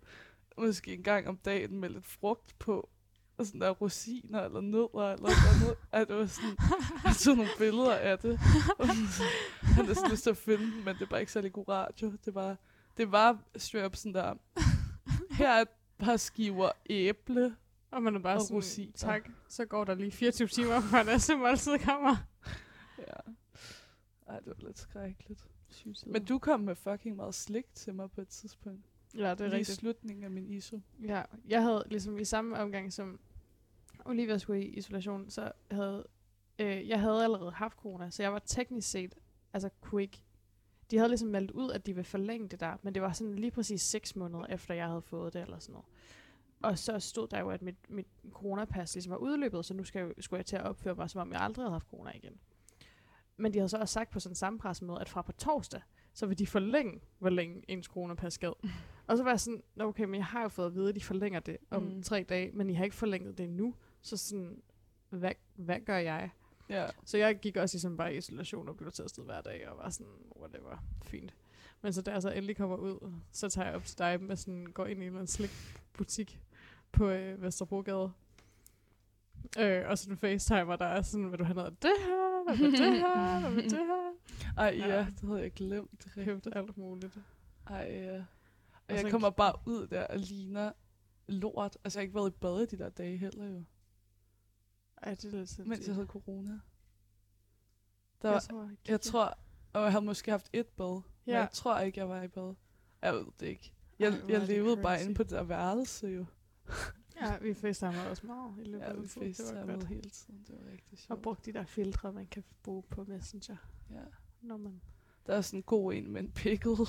måske 0.58 0.94
en 0.94 1.04
gang 1.04 1.28
om 1.28 1.38
dagen 1.38 1.80
med 1.80 1.90
lidt 1.90 2.06
frugt 2.06 2.60
på, 2.60 2.90
og 3.38 3.46
sådan 3.46 3.62
der 3.62 3.70
rosiner 3.70 4.42
eller 4.42 4.62
nødder 4.62 5.14
eller 5.14 5.30
noget. 5.62 5.78
Ej, 5.92 6.04
det 6.04 6.16
var 6.16 6.26
sådan, 6.26 6.58
jeg 7.06 7.16
tog 7.20 7.36
nogle 7.36 7.52
billeder 7.58 7.96
af 7.96 8.20
det. 8.20 8.40
Og 8.80 8.88
sådan, 8.88 9.30
jeg 9.62 9.70
havde 9.76 9.88
næsten 9.88 10.12
lyst 10.12 10.24
til 10.24 10.30
at 10.30 10.38
finde 10.38 10.64
dem, 10.64 10.84
men 10.86 10.96
det 11.00 11.12
var 11.12 11.18
ikke 11.18 11.32
særlig 11.32 11.54
god 11.54 11.68
radio. 11.68 12.14
Det 12.26 12.36
var, 12.36 12.58
det 12.98 13.12
var 13.12 13.38
straight 13.58 13.86
up 13.86 13.96
sådan 13.96 14.14
der, 14.14 14.34
her 15.32 15.50
er 15.50 15.62
et 15.62 15.68
par 15.98 16.18
skiver 16.18 16.72
æble. 16.90 17.56
Og 17.92 18.04
man 18.04 18.16
er 18.16 18.20
bare 18.20 18.36
Og 18.36 18.42
sådan, 18.42 18.56
rosiner. 18.56 18.92
tak, 18.96 19.30
så 19.50 19.66
går 19.66 19.84
der 19.84 19.96
lige 19.96 20.12
24 20.12 20.48
timer, 20.48 21.04
næste 21.04 21.36
måltid 21.36 21.80
kommer. 21.80 22.16
Ja. 22.98 23.32
Ej, 24.28 24.40
det 24.40 24.48
var 24.48 24.68
lidt 24.68 24.80
skrækkeligt. 24.80 25.44
Men 26.06 26.26
du 26.26 26.40
kom 26.40 26.60
med 26.60 26.76
fucking 26.76 27.16
meget 27.16 27.36
slik 27.36 27.66
til 27.74 27.94
mig 27.96 28.12
på 28.12 28.22
et 28.22 28.28
tidspunkt. 28.28 28.86
Ja, 29.16 29.32
det 29.32 29.42
er 29.42 29.48
Lige 29.48 29.58
rigtigt. 29.58 29.78
slutningen 29.78 30.24
af 30.24 30.32
min 30.32 30.50
ISO. 30.50 30.80
Ja, 31.04 31.24
jeg 31.48 31.64
havde 31.64 31.84
ligesom 31.90 32.18
i 32.18 32.26
samme 32.26 32.58
omgang 32.58 32.94
som 32.94 33.20
Olivia 34.06 34.38
skulle 34.38 34.64
i 34.64 34.68
isolation, 34.68 35.30
så 35.30 35.52
havde 35.72 36.08
øh, 36.60 36.88
jeg 36.88 37.00
havde 37.00 37.24
allerede 37.24 37.52
haft 37.52 37.78
corona, 37.78 38.10
så 38.10 38.24
jeg 38.24 38.34
var 38.34 38.40
teknisk 38.40 38.92
set, 38.92 39.16
altså 39.54 39.70
kunne 39.82 40.02
ikke, 40.02 40.22
de 40.92 40.98
havde 40.98 41.10
ligesom 41.10 41.30
meldt 41.30 41.52
ud, 41.52 41.72
at 41.72 41.86
de 41.86 41.94
ville 41.94 42.04
forlænge 42.06 42.50
det 42.50 42.60
der, 42.60 42.78
men 42.82 42.94
det 42.94 43.02
var 43.02 43.14
sådan 43.14 43.36
lige 43.36 43.52
præcis 43.52 43.82
6 43.82 44.16
måneder 44.16 44.46
efter, 44.46 44.74
jeg 44.74 44.88
havde 44.88 45.02
fået 45.02 45.34
det, 45.34 45.42
eller 45.42 45.60
sådan 45.60 45.74
noget. 45.74 45.86
Og 46.62 46.80
så 46.80 47.00
stod 47.00 47.28
der 47.28 47.40
jo, 47.40 47.50
at 47.50 47.62
mit, 47.62 47.90
mit 47.90 48.08
coronapas 48.32 48.96
ligesom 48.96 49.12
var 49.12 49.18
udløbet, 49.18 49.66
så 49.66 49.74
nu 49.74 49.84
skal 49.84 50.00
jeg, 50.00 50.12
skulle 50.20 50.38
jeg 50.38 50.46
til 50.46 50.56
at 50.56 50.64
opføre 50.64 50.96
mig, 50.96 51.10
som 51.10 51.22
om 51.22 51.32
jeg 51.32 51.42
aldrig 51.42 51.64
havde 51.64 51.72
haft 51.72 51.88
corona 51.88 52.12
igen. 52.16 52.40
Men 53.38 53.54
de 53.54 53.60
havde 53.60 53.70
så 53.70 53.78
også 53.78 53.94
sagt 53.94 54.12
på 54.12 54.20
sådan 54.20 54.32
en 54.32 54.36
samme 54.36 54.60
pressemøde, 54.60 55.02
at 55.02 55.10
fra 55.10 55.22
på 55.22 55.32
torsdag, 55.32 55.82
så 56.14 56.26
vil 56.26 56.40
de 56.40 56.48
forlænge, 56.48 57.02
hvor 57.20 57.30
længe 57.30 57.64
ens 57.68 57.86
coronapas 57.86 58.34
skal. 58.34 58.54
Og 59.08 59.18
så 59.18 59.24
var 59.24 59.32
jeg 59.32 59.40
sådan, 59.40 59.64
"Nå, 59.76 59.84
okay, 59.88 60.04
men 60.04 60.16
jeg 60.16 60.26
har 60.26 60.42
jo 60.42 60.48
fået 60.48 60.66
at 60.68 60.76
vide, 60.76 60.90
at 60.90 60.96
de 60.96 61.02
forlænger 61.04 61.40
det 61.40 61.58
om 61.70 61.84
Mm. 61.84 62.04
tre 62.04 62.26
dage, 62.30 62.52
men 62.52 62.70
I 62.70 62.74
har 62.74 62.84
ikke 62.84 62.96
forlænget 62.96 63.38
det 63.38 63.44
endnu. 63.44 63.76
Så 64.02 64.18
sådan, 64.18 64.62
hvad, 65.10 65.32
hvad 65.56 65.80
gør 65.80 65.98
jeg? 65.98 66.30
Ja. 66.70 66.88
Så 67.06 67.18
jeg 67.18 67.40
gik 67.40 67.58
også 67.58 67.76
ligesom 67.76 67.98
bare 67.98 68.14
i 68.14 68.18
isolation 68.18 68.70
og 68.70 68.78
blev 68.78 68.92
testet 68.92 69.26
hver 69.26 69.42
dag, 69.42 69.70
og 69.70 69.78
var 69.78 69.90
sådan, 69.90 70.14
whatever, 70.40 70.84
fint. 71.04 71.34
Men 71.82 71.94
så 71.94 72.02
da 72.02 72.12
jeg 72.12 72.22
så 72.22 72.30
endelig 72.32 72.58
kommer 72.58 72.76
ud, 72.78 73.12
så 73.32 73.50
tager 73.50 73.68
jeg 73.68 73.76
op 73.76 73.84
til 73.84 73.98
dig 73.98 74.22
med 74.24 74.36
sådan, 74.36 74.66
går 74.66 74.86
ind 74.86 75.00
i 75.00 75.02
en 75.02 75.08
eller 75.08 75.20
anden 75.20 75.28
slikbutik 75.28 76.40
på 76.92 77.10
øh, 77.10 77.42
Vesterbrogade. 77.42 78.12
Øh, 79.60 79.84
og 79.90 79.98
sådan 79.98 80.14
en 80.14 80.18
facetimer, 80.18 80.76
der 80.76 80.86
er 80.86 81.02
sådan, 81.02 81.32
vil 81.32 81.40
du 81.40 81.44
have 81.44 81.56
noget 81.56 81.68
af 81.72 81.76
det 81.82 81.92
her? 82.00 82.44
Hvad 82.46 82.58
med 82.58 82.72
det 82.72 83.00
her? 83.00 83.40
Hvad 83.40 83.52
med 83.52 83.64
det 83.64 83.72
her? 83.72 84.12
Ej, 84.58 84.76
ja, 84.80 84.88
Ja. 84.88 85.08
det 85.22 85.28
havde 85.30 85.42
jeg 85.42 85.52
glemt. 85.52 86.08
Købte 86.16 86.58
alt 86.58 86.78
muligt. 86.78 87.18
Ej, 87.68 87.88
ja. 87.92 88.24
Og 88.88 88.96
Og 88.96 89.02
jeg 89.04 89.12
kommer 89.12 89.30
bare 89.30 89.54
ud 89.66 89.88
der 89.88 90.08
og 90.08 90.20
ligner 90.20 90.72
lort. 91.28 91.78
Altså, 91.84 92.00
jeg 92.00 92.02
har 92.02 92.04
ikke 92.06 92.16
været 92.16 92.30
i 92.30 92.38
bad 92.42 92.62
i 92.62 92.66
de 92.66 92.78
der 92.84 92.90
dage 92.90 93.18
heller 93.18 93.46
jo. 93.46 93.64
Ej, 95.02 95.16
det 95.16 95.26
er 95.26 95.38
lidt 95.38 95.50
sindssygt. 95.50 95.68
Mens 95.68 95.88
jeg 95.88 95.96
havde 95.96 96.08
corona. 96.08 96.60
Der 98.22 98.30
jeg 98.30 98.34
var, 98.34 98.40
tror, 98.40 98.64
jeg, 98.64 98.78
jeg 98.88 99.02
tror, 99.02 99.38
og 99.74 99.82
jeg 99.84 99.92
havde 99.92 100.06
måske 100.06 100.32
haft 100.32 100.50
et 100.54 100.68
bad. 100.68 101.02
Ja. 101.28 101.32
Men 101.32 101.36
jeg 101.36 101.50
tror 101.54 101.80
ikke, 101.80 102.00
jeg 102.00 102.10
var 102.10 102.22
i 102.24 102.28
bad. 102.28 102.54
Jeg 103.02 103.14
ved 103.14 103.26
det 103.40 103.46
ikke. 103.48 103.74
Jeg, 104.00 104.10
Ej, 104.14 104.20
jeg 104.30 104.42
levede 104.48 104.78
bare 104.82 105.02
inde 105.04 105.14
på 105.16 105.24
det 105.24 105.32
der 105.32 105.44
værelse 105.44 106.08
jo. 106.08 106.26
Ja, 107.22 107.38
vi 107.38 107.54
facetimer 107.54 108.06
også 108.10 108.28
meget 108.28 108.54
i 108.60 108.64
løbet 108.64 108.80
Ja, 108.86 108.90
af 108.90 109.02
vi 109.02 109.34
godt. 109.72 109.84
hele 109.88 110.10
tiden. 110.10 110.44
Det 110.48 110.56
var 110.60 110.72
rigtig 110.72 110.92
Og 110.94 110.98
sjovt. 110.98 111.22
brugt 111.22 111.46
de 111.46 111.54
der 111.54 111.66
filtre, 111.66 112.14
man 112.14 112.28
kan 112.28 112.44
bruge 112.64 112.84
på 112.84 113.04
Messenger, 113.04 113.56
Ja. 113.92 114.02
når 114.42 114.58
man... 114.58 114.82
Der 115.26 115.36
er 115.36 115.42
sådan 115.42 115.60
en 115.60 115.64
god 115.64 115.94
en 115.94 116.12
med 116.12 116.22
en 116.22 116.32
pickle. 116.32 116.72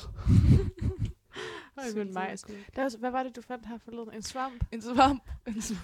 Ej, 1.76 1.84
men 1.94 2.14
majs. 2.14 2.42
Der 2.42 2.54
er, 2.76 2.84
også- 2.84 2.98
hvad 2.98 3.10
var 3.10 3.22
det, 3.22 3.36
du 3.36 3.42
fandt 3.42 3.66
her 3.66 3.78
forleden? 3.78 4.12
En 4.14 4.22
svamp? 4.22 4.64
En 4.72 4.82
svamp. 4.82 5.22
En 5.46 5.62
svamp. 5.62 5.80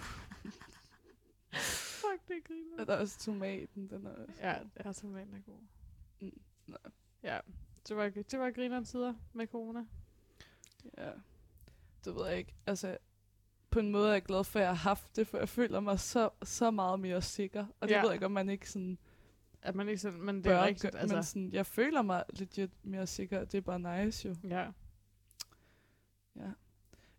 Fuck, 1.53 2.29
det 2.29 2.45
griner. 2.45 2.81
Og 2.81 2.87
der 2.87 2.93
er 2.95 2.99
også 3.01 3.19
tomaten. 3.19 3.91
Den 3.91 4.07
er 4.07 4.11
også 4.11 4.33
Ja, 4.41 4.55
ja, 4.85 4.93
tomaten 4.93 5.35
er 5.35 5.41
god. 5.41 5.59
Mm, 6.21 6.41
nå. 6.67 6.77
Ja, 7.23 7.39
det 7.89 7.97
var, 7.97 8.09
det 8.09 8.39
var 8.39 8.51
grineren 8.51 8.85
tider 8.85 9.15
med 9.33 9.47
corona. 9.47 9.85
Ja. 10.99 11.11
Det 12.05 12.15
ved 12.15 12.27
jeg 12.27 12.39
ikke. 12.39 12.55
Altså, 12.67 12.97
på 13.71 13.79
en 13.79 13.91
måde 13.91 14.09
er 14.09 14.13
jeg 14.13 14.23
glad 14.23 14.45
for, 14.45 14.59
at 14.59 14.63
jeg 14.63 14.71
har 14.71 14.75
haft 14.89 15.17
det, 15.17 15.27
for 15.27 15.39
jeg 15.39 15.49
føler 15.49 15.81
mig 15.81 16.01
så, 16.01 16.31
så 16.43 16.71
meget 16.71 17.01
mere 17.01 17.23
sikker. 17.23 17.67
Og 17.81 17.89
det 17.89 17.95
Ja. 17.95 18.01
ved 18.01 18.09
jeg 18.09 18.15
ikke, 18.15 18.27
om 18.27 18.33
man 18.33 18.49
ikke 18.51 18.71
sådan 18.71 18.99
At 19.63 19.75
man 19.75 19.89
ikke 19.89 20.01
sådan, 20.01 20.21
men 20.21 20.45
det 20.45 20.53
er 20.53 20.65
rigtigt, 20.65 20.95
altså. 20.95 21.17
Men 21.17 21.25
sådan, 21.25 21.53
jeg 21.53 21.67
føler 21.67 22.03
mig 22.03 22.25
legit 22.29 22.71
mere 22.83 23.07
sikker, 23.07 23.41
og 23.41 23.53
det 23.53 23.59
er 23.59 23.63
bare 23.63 24.05
nice 24.05 24.29
jo. 24.29 24.35
ja. 24.49 24.67
Ja. 26.37 26.51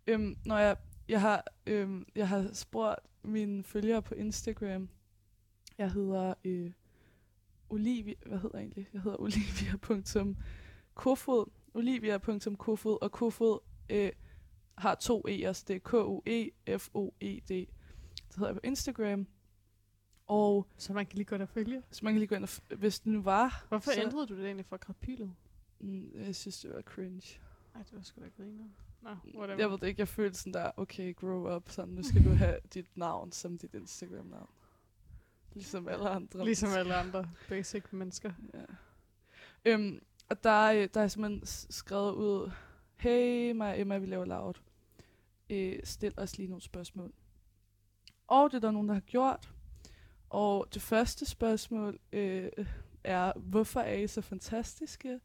Øhm, 0.08 0.38
når 0.46 0.58
jeg, 0.58 0.78
jeg 1.08 1.22
har, 1.22 1.46
øhm, 1.68 2.06
jeg 2.16 2.28
har 2.30 2.50
spurgt 2.54 3.00
mine 3.24 3.64
følgere 3.64 4.02
på 4.02 4.14
Instagram. 4.16 4.90
Jeg 5.78 5.92
hedder 5.92 6.34
øh, 6.44 6.72
Olivia, 7.70 8.14
hvad 8.26 8.40
hedder 8.40 8.58
jeg 8.58 8.64
egentlig? 8.66 8.90
Jeg 8.94 9.02
hedder 9.02 9.18
olivia.kofod. 10.96 11.46
Olivia.kofod, 11.74 12.98
og 13.02 13.12
kofod 13.12 13.60
øh, 13.90 14.12
har 14.78 14.96
to 14.96 15.20
E'er, 15.28 15.64
det 15.68 15.70
er 15.70 15.80
K-O-E-F-O-E-D. 15.80 17.48
Det 17.48 17.68
hedder 18.36 18.48
jeg 18.48 18.56
på 18.56 18.60
Instagram. 18.64 19.28
Og 20.28 20.68
Så 20.78 20.94
man 20.94 21.06
kan 21.06 21.16
lige 21.18 21.26
gå 21.26 21.38
der 21.38 21.46
følge. 21.46 21.84
så 21.92 22.06
man 22.06 22.14
kan 22.14 22.20
lige 22.20 22.28
gå 22.28 22.36
ind 22.36 22.44
og, 22.44 22.50
f- 22.50 22.76
hvis 22.76 23.00
det 23.00 23.12
nu 23.14 23.22
var, 23.22 23.66
Hvorfor 23.70 23.92
så, 23.92 24.02
ændrede 24.02 24.28
du 24.28 24.38
det 24.38 24.46
egentlig 24.46 24.66
fra 24.66 24.78
krapylet? 24.78 25.36
Mm, 25.80 26.12
jeg 26.16 26.36
synes, 26.36 26.60
det 26.60 26.74
var 26.74 26.82
cringe. 26.82 27.40
Nej, 27.74 27.84
det 27.84 27.94
var 27.94 28.02
sgu 28.02 28.22
da 28.22 28.28
griner. 28.38 28.66
Nå, 29.04 29.10
whatever. 29.36 29.60
Jeg 29.60 29.72
ved 29.72 29.84
ikke, 29.84 30.00
jeg 30.00 30.08
følte 30.08 30.38
sådan 30.38 30.54
der, 30.54 30.72
okay, 30.78 31.16
grow 31.16 31.56
up, 31.56 31.70
sådan, 31.70 31.94
nu 31.94 32.04
skal 32.04 32.26
du 32.26 32.30
have 32.46 32.58
dit 32.74 32.98
navn 32.98 33.32
som 33.32 33.58
dit 33.58 33.74
Instagram-navn. 33.74 34.50
Ligesom 35.54 35.88
alle 35.88 36.10
andre. 36.10 36.46
Ligesom 36.46 36.70
alle 36.70 36.96
andre 36.96 37.30
basic 37.50 37.84
mennesker. 37.92 38.32
Ja. 38.54 38.64
Øhm, 39.66 40.00
og 40.30 40.44
der, 40.44 40.50
er, 40.50 40.88
der 40.88 41.02
er 41.02 41.08
simpelthen 41.08 41.46
skrevet 41.70 42.14
ud, 42.14 42.52
hey, 42.96 43.52
mig 43.52 43.72
og 43.72 43.80
Emma, 43.80 43.98
vi 43.98 44.06
laver 44.06 44.26
loud. 44.26 44.54
Øh, 45.50 45.80
stil 45.84 46.14
os 46.18 46.38
lige 46.38 46.50
nogle 46.50 46.62
spørgsmål. 46.62 47.14
Og 48.28 48.52
det 48.52 48.56
er 48.56 48.62
der 48.62 48.72
nogen, 48.72 48.88
der 48.88 48.94
har 48.94 49.02
gjort. 49.02 49.50
Og 50.30 50.68
det 50.74 50.82
første 50.82 51.26
spørgsmål 51.26 52.00
øh, 52.12 52.50
er, 53.04 53.34
hvorfor 53.36 53.80
er 53.80 53.94
I 53.96 54.08
så 54.08 54.22
fantastiske? 54.22 55.20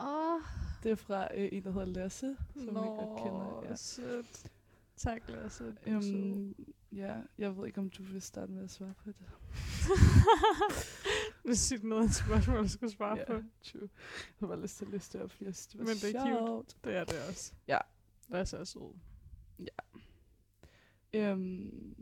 Åh, 0.00 0.40
Det 0.82 0.90
er 0.90 0.94
fra 0.94 1.28
øh, 1.34 1.48
en, 1.52 1.64
der 1.64 1.70
hedder 1.72 1.86
Lasse, 1.86 2.36
som 2.54 2.66
vi 2.66 2.72
godt 2.72 3.18
kender. 3.22 3.64
Ja. 3.68 3.76
sødt. 3.76 4.46
Tak, 4.96 5.22
Lasse. 5.28 5.64
Du 5.64 5.70
er 5.96 6.00
sød. 6.00 6.14
Øhm, 6.14 6.54
ja, 6.92 7.16
jeg 7.38 7.56
ved 7.56 7.66
ikke, 7.66 7.78
om 7.80 7.90
du 7.90 8.02
vil 8.02 8.22
starte 8.22 8.52
med 8.52 8.64
at 8.64 8.70
svare 8.70 8.94
på 9.04 9.10
det. 9.10 9.16
det 11.42 11.50
er 11.50 11.54
sygt 11.54 11.84
noget 11.84 12.02
af 12.02 12.06
et 12.06 12.14
spørgsmål, 12.14 12.56
jeg 12.56 12.70
skulle 12.70 12.92
svare 12.92 13.18
Ja, 13.18 13.24
på. 13.24 13.32
true. 13.62 13.80
Jeg 13.82 13.88
har 14.40 14.46
bare 14.46 14.60
lyst 14.62 14.76
til 14.78 14.84
at 14.84 14.90
læse 14.90 15.12
det 15.12 15.22
op, 15.22 15.30
fordi 15.30 15.44
jeg 15.44 15.54
synes, 15.54 15.66
det 15.66 15.78
var 15.80 15.84
Men 15.86 15.94
det 15.94 16.14
er 16.16 16.20
cute. 16.20 16.36
sjovt. 16.36 16.76
Det 16.84 16.96
er 16.96 17.04
det 17.04 17.28
også. 17.28 17.52
Ja. 17.68 17.78
Lasse 18.28 18.56
er 18.56 18.64
sød. 18.64 18.94
Øhm, 21.14 21.94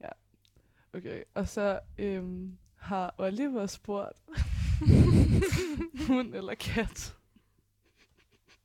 ja, 0.00 0.08
okay. 0.94 1.22
Og 1.34 1.48
så 1.48 1.80
øhm, 1.98 2.58
har 2.74 3.14
Oliver 3.18 3.66
spurgt, 3.66 4.22
hund 6.08 6.34
eller 6.34 6.54
kat? 6.54 7.16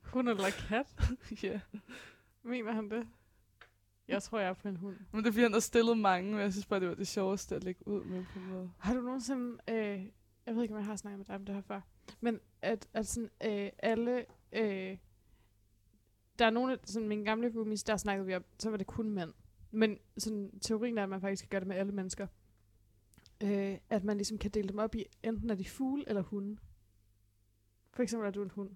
Hund 0.02 0.28
eller 0.28 0.50
kat? 0.68 0.86
ja. 1.42 1.60
Mener 2.42 2.72
han 2.72 2.90
det? 2.90 3.06
Jeg 4.08 4.22
tror, 4.22 4.38
jeg 4.38 4.48
er 4.48 4.52
på 4.52 4.68
en 4.68 4.76
hund. 4.76 4.96
Men 5.12 5.22
det 5.24 5.28
er 5.28 5.32
fordi, 5.32 5.42
han 5.42 5.52
har 5.52 5.60
stillet 5.60 5.98
mange, 5.98 6.36
og 6.36 6.42
jeg 6.42 6.52
synes 6.52 6.66
bare, 6.66 6.80
det 6.80 6.88
var 6.88 6.94
det 6.94 7.08
sjoveste 7.08 7.56
at 7.56 7.64
lægge 7.64 7.88
ud 7.88 8.04
med 8.04 8.24
på 8.32 8.38
en 8.38 8.46
måde. 8.46 8.70
Har 8.78 8.94
du 8.94 9.00
nogensinde... 9.00 9.58
Øh, 9.68 10.06
jeg 10.46 10.54
ved 10.54 10.62
ikke, 10.62 10.74
om 10.74 10.78
jeg 10.78 10.86
har 10.86 10.96
snakket 10.96 11.18
med 11.18 11.26
dig 11.26 11.34
om 11.34 11.44
det 11.44 11.54
her 11.54 11.62
før. 11.62 11.80
Men 12.20 12.40
at, 12.62 12.88
at 12.94 13.06
sådan, 13.06 13.30
øh, 13.44 13.70
alle... 13.78 14.24
Øh, 14.52 14.96
der 16.38 16.46
er 16.46 16.50
nogle 16.50 16.72
af 16.72 16.78
sådan, 16.84 17.08
mine 17.08 17.24
gamle 17.24 17.52
roomies, 17.56 17.84
der 17.84 17.96
snakkede 17.96 18.26
vi 18.26 18.34
om, 18.34 18.44
så 18.58 18.70
var 18.70 18.76
det 18.76 18.86
kun 18.86 19.10
mænd. 19.10 19.32
Men 19.70 19.98
sådan, 20.18 20.58
teorien 20.60 20.98
er, 20.98 21.02
at 21.02 21.08
man 21.08 21.20
faktisk 21.20 21.42
kan 21.42 21.48
gøre 21.48 21.60
det 21.60 21.68
med 21.68 21.76
alle 21.76 21.92
mennesker. 21.92 22.26
Øh, 23.42 23.78
at 23.90 24.04
man 24.04 24.16
ligesom 24.16 24.38
kan 24.38 24.50
dele 24.50 24.68
dem 24.68 24.78
op 24.78 24.94
i, 24.94 25.04
enten 25.22 25.50
er 25.50 25.54
de 25.54 25.64
fugle 25.64 26.04
eller 26.08 26.22
hunde. 26.22 26.56
For 27.98 28.02
eksempel 28.02 28.26
er 28.26 28.30
du 28.30 28.42
en 28.42 28.50
hund. 28.50 28.70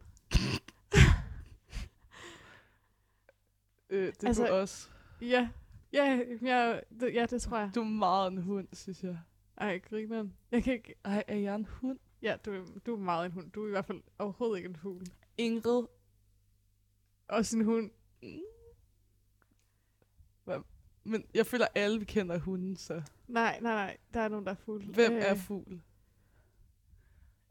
Øh, 3.90 4.06
det 4.06 4.22
er 4.24 4.26
Altså- 4.26 4.26
altså, 4.26 4.46
du 4.46 4.52
også. 4.52 4.88
Ja, 5.20 5.48
ja, 5.92 6.20
ja, 6.42 6.80
det, 7.00 7.14
ja, 7.14 7.26
det 7.26 7.42
tror 7.42 7.58
jeg. 7.58 7.70
Du 7.74 7.80
er 7.80 7.84
meget 7.84 8.32
en 8.32 8.38
hund, 8.42 8.68
synes 8.72 9.02
jeg. 9.04 9.18
Ej, 9.56 9.78
grineren. 9.78 10.34
Jeg 10.50 10.62
kan 10.64 10.72
ikke... 10.72 10.94
Ej, 11.04 11.24
er 11.28 11.36
jeg 11.36 11.54
en 11.54 11.64
hund? 11.66 11.98
Ja, 12.22 12.36
du, 12.44 12.52
er- 12.52 12.78
du 12.86 12.94
er 12.94 12.98
meget 12.98 13.26
en 13.26 13.32
hund. 13.32 13.50
Du 13.50 13.62
er 13.62 13.66
i 13.66 13.70
hvert 13.70 13.84
fald 13.84 14.02
overhovedet 14.18 14.56
ikke 14.56 14.68
en 14.68 14.76
fugl. 14.76 15.06
Ingrid. 15.38 15.84
Også 17.28 17.58
en 17.58 17.64
hund. 17.64 17.90
Men 21.04 21.24
jeg 21.34 21.46
føler, 21.46 21.64
at 21.64 21.70
alle 21.74 21.98
vi 21.98 22.04
kender 22.04 22.34
er 22.34 22.38
hunden, 22.38 22.76
så 22.76 23.02
Nej, 23.28 23.58
nej, 23.60 23.74
nej. 23.74 23.96
Der 24.14 24.20
er 24.20 24.28
nogen, 24.28 24.44
der 24.44 24.50
er 24.52 24.56
fugl. 24.56 24.84
hvem 24.84 25.12
er 25.16 25.34
fugl? 25.34 25.80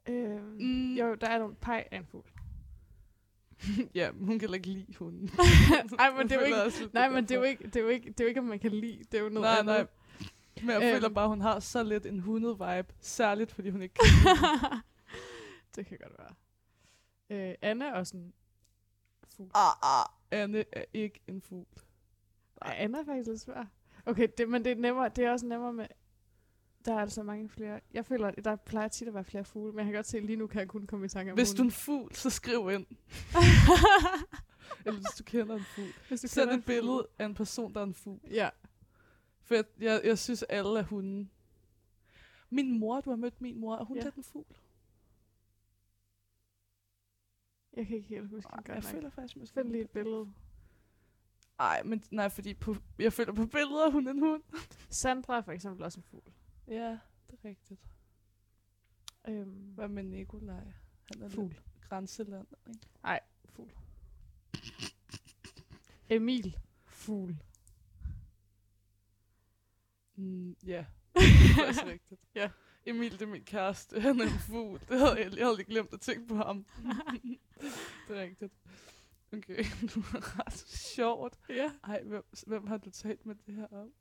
Øh, 0.10 0.60
Mm. 0.60 0.94
Jo, 0.96 1.16
der 1.16 1.28
er 1.28 1.40
nogen 1.40 1.56
pej 1.56 1.88
af 1.92 1.98
en 1.98 2.06
fugl. 2.06 2.26
ja, 3.96 4.12
hun 4.12 4.40
kan 4.40 4.54
ikke 4.54 4.68
lide 4.68 4.96
hunden. 4.98 5.30
Ej, 6.00 6.12
men 6.18 6.30
det 6.30 6.36
er 6.36 6.40
jo 6.40 6.46
ikke... 6.46 6.90
Nej, 6.94 7.10
men 7.10 7.24
det 7.24 7.32
er, 7.32 7.36
jo 7.36 7.44
ikke, 7.44 7.64
det, 7.64 7.76
er 7.76 7.82
jo 7.82 7.88
ikke, 7.88 8.08
det 8.12 8.20
er 8.20 8.24
jo 8.24 8.28
ikke, 8.28 8.40
om 8.40 8.46
man 8.46 8.60
kan 8.60 8.72
lide. 8.72 9.04
Det 9.12 9.18
er 9.20 9.24
jo 9.24 9.30
noget 9.30 9.42
Nej, 9.42 9.60
andet. 9.60 9.66
nej. 9.76 9.88
Men 10.62 10.70
jeg 10.70 10.84
Øhm. 10.84 10.94
føler 10.96 11.10
bare, 11.10 11.24
at 11.24 11.30
hun 11.30 11.42
har 11.42 11.60
så 11.60 11.84
lidt 11.84 12.06
en 12.06 12.20
hundet 12.20 12.54
vibe. 12.60 12.94
Særligt, 13.00 13.52
fordi 13.52 13.70
hun 13.70 13.82
ikke 13.82 13.96
kan 13.96 14.06
det 15.76 15.86
kan 15.86 15.98
godt 15.98 16.14
være. 16.20 17.50
Øh, 17.50 17.56
Anna 17.62 17.86
er 17.86 17.94
også 17.94 18.18
en 18.18 18.34
fugl. 19.36 19.50
ah, 19.54 19.74
ah. 20.02 20.06
Anne 20.32 20.66
er 20.72 20.84
ikke 20.94 21.22
en 21.28 21.42
fugl. 21.42 21.66
Ej, 22.62 22.76
Anna 22.78 22.98
er 23.00 23.06
faktisk 23.06 23.28
lidt 23.30 23.42
svær. 23.42 23.66
Okay, 24.06 24.28
det, 24.38 24.50
men 24.50 24.64
det 24.66 24.72
er, 24.72 24.76
nemmere, 24.76 25.10
det 25.10 25.26
er 25.26 25.32
også 25.32 25.46
nemmere 25.46 25.74
med... 25.74 25.86
Der 26.86 26.94
er 26.94 27.00
altså 27.00 27.24
mange 27.24 27.50
flere. 27.50 27.80
Jeg 27.94 28.06
føler, 28.06 28.28
at 28.28 28.46
der 28.46 28.56
plejer 28.56 28.88
tit 28.88 29.08
at 29.08 29.14
være 29.14 29.24
flere 29.24 29.44
fugle, 29.46 29.72
men 29.72 29.78
jeg 29.80 29.86
kan 29.86 29.94
godt 29.94 30.06
se, 30.08 30.18
at 30.18 30.24
lige 30.24 30.36
nu 30.36 30.48
kan 30.48 30.60
jeg 30.60 30.68
kun 30.68 30.88
komme 30.88 31.06
i 31.06 31.10
tanke 31.10 31.32
om 31.32 31.38
Hvis 31.38 31.52
du 31.54 31.62
er 31.62 31.66
en 31.66 31.72
fugl, 31.72 32.16
så 32.16 32.30
skriv 32.30 32.70
ind. 32.74 32.86
Eller 34.86 35.00
hvis 35.00 35.12
du 35.20 35.24
kender 35.24 35.56
en 35.56 35.64
fugl. 35.76 35.88
Hvis 36.08 36.22
du 36.22 36.28
Send 36.28 36.50
et 36.52 36.66
billede 36.66 37.08
af 37.20 37.26
en 37.26 37.34
person, 37.36 37.74
der 37.74 37.80
er 37.80 37.84
en 37.86 37.94
fugl. 37.94 38.20
Ja. 38.32 38.50
For 39.42 39.56
jeg, 39.56 39.64
jeg, 39.80 40.02
jeg 40.04 40.20
synes, 40.20 40.44
alle 40.44 40.80
er 40.80 40.84
hunde. 40.84 41.28
Min 42.50 42.80
mor, 42.80 43.02
du 43.02 43.10
har 43.10 43.18
mødt 43.18 43.42
min 43.42 43.60
mor, 43.60 43.76
er 43.76 43.84
hun 43.84 43.98
Ja. 43.98 44.04
lidt 44.04 44.16
en 44.16 44.24
fugl? 44.24 44.46
Jeg 47.74 47.88
kan 47.88 47.96
ikke 47.96 48.10
helt 48.10 48.30
huske 48.30 48.50
Nej, 48.52 48.60
det 48.60 48.68
jeg 48.68 48.76
godt 48.76 48.84
nok. 48.86 48.92
føler 48.94 49.10
faktisk, 49.10 49.38
måske... 49.38 49.54
Find 49.54 49.72
lige 49.72 49.84
et 49.84 49.90
billede. 49.90 50.34
Nej, 51.58 51.84
men 51.84 52.04
nej, 52.12 52.30
fordi 52.30 52.54
på, 52.54 52.76
jeg 53.00 53.14
føler 53.14 53.34
på 53.34 53.46
billeder, 53.46 53.92
hun 53.92 54.08
er 54.08 54.12
en 54.12 54.20
hund. 54.20 54.44
Sandra 54.90 55.38
er 55.38 55.42
for 55.42 55.52
eksempel 55.52 55.84
også 55.84 56.00
en 56.00 56.04
fugl. 56.12 56.24
Ja, 56.72 57.00
det 57.30 57.40
er 57.44 57.50
rigtigt. 57.50 57.82
Øhm, 59.28 59.72
Hvad 59.76 59.88
med 59.88 60.04
Nikolaj? 60.04 60.64
Han 61.14 61.22
er 61.22 61.30
Fugl. 61.30 61.48
lidt 61.50 61.64
grænseland, 61.82 62.48
ikke? 62.68 62.80
fugl. 63.46 63.72
Emil. 66.10 66.58
Fugl. 66.86 67.38
Mm, 70.16 70.56
ja, 70.66 70.86
det 71.16 71.24
er 71.24 71.56
faktisk 71.66 71.86
rigtigt. 71.86 72.22
Ja. 72.36 72.50
Emil, 72.86 73.12
det 73.12 73.22
er 73.22 73.26
min 73.28 73.44
kæreste. 73.44 74.02
Han 74.02 74.20
er 74.20 74.24
en 74.24 74.40
fugl. 74.40 74.80
Det 74.90 75.00
havde 75.00 75.16
jeg, 75.24 75.38
jeg 75.38 75.46
havde 75.46 75.58
lige 75.58 75.68
glemt 75.70 75.94
at 75.94 76.02
tænke 76.02 76.28
på 76.28 76.36
ham. 76.36 76.66
det 78.08 78.18
er 78.18 78.22
rigtigt. 78.22 78.54
Okay, 79.34 79.64
nu 79.96 80.02
er 80.02 80.40
ret 80.40 80.54
sjovt. 80.70 81.40
Ja. 81.50 81.72
Ej, 81.84 82.04
hvem, 82.04 82.24
hvem 82.48 82.68
har 82.68 82.78
du 82.78 82.90
talt 82.90 83.26
med 83.26 83.36
det 83.36 83.56
her 83.56 83.68
om? 83.68 83.94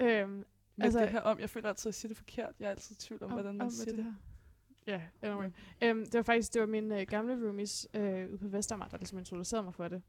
Øhm, 0.00 0.44
Altså- 0.84 1.00
det 1.00 1.08
her 1.10 1.20
om, 1.20 1.38
jeg 1.40 1.50
føler 1.50 1.68
altid, 1.68 1.82
at 1.82 1.86
jeg 1.86 1.94
siger 1.94 2.08
det 2.08 2.16
forkert. 2.16 2.54
Jeg 2.60 2.66
er 2.66 2.70
altid 2.70 2.96
i 2.96 2.98
tvivl 2.98 3.22
om, 3.22 3.30
om, 3.30 3.34
hvordan 3.34 3.56
man 3.56 3.64
om 3.64 3.70
siger 3.70 3.96
det. 3.96 4.04
her. 4.04 4.14
Ja, 4.86 5.02
anyway. 5.22 5.50
Øhm, 5.82 6.04
det 6.04 6.14
var 6.14 6.22
faktisk, 6.22 6.52
det 6.54 6.60
var 6.60 6.66
mine 6.66 7.00
øh, 7.00 7.06
gamle 7.06 7.46
roomies 7.46 7.88
øh, 7.94 8.28
ude 8.30 8.38
på 8.38 8.48
Vestermar, 8.48 8.88
der 8.88 8.96
ligesom 8.98 9.18
introducerede 9.18 9.64
mig 9.64 9.74
for 9.74 9.88
det. 9.88 10.02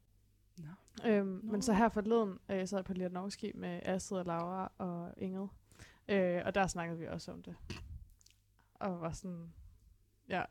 Nå. 0.58 0.68
Øhm, 1.10 1.26
Nå. 1.26 1.52
Men 1.52 1.62
så 1.62 1.72
her 1.72 1.88
forleden 1.88 2.38
øh, 2.48 2.68
sad 2.68 2.78
jeg 2.78 2.84
på 2.84 2.92
Lianovski 2.92 3.52
med 3.54 3.80
Astrid 3.82 4.18
og 4.18 4.24
Laura 4.24 4.72
og 4.78 5.14
Ingrid. 5.16 5.48
Øh, 6.08 6.42
og 6.44 6.54
der 6.54 6.66
snakkede 6.66 6.98
vi 6.98 7.06
også 7.06 7.32
om 7.32 7.42
det. 7.42 7.56
Og 8.74 9.00
var 9.00 9.12
sådan, 9.12 9.52
ja, 10.28 10.44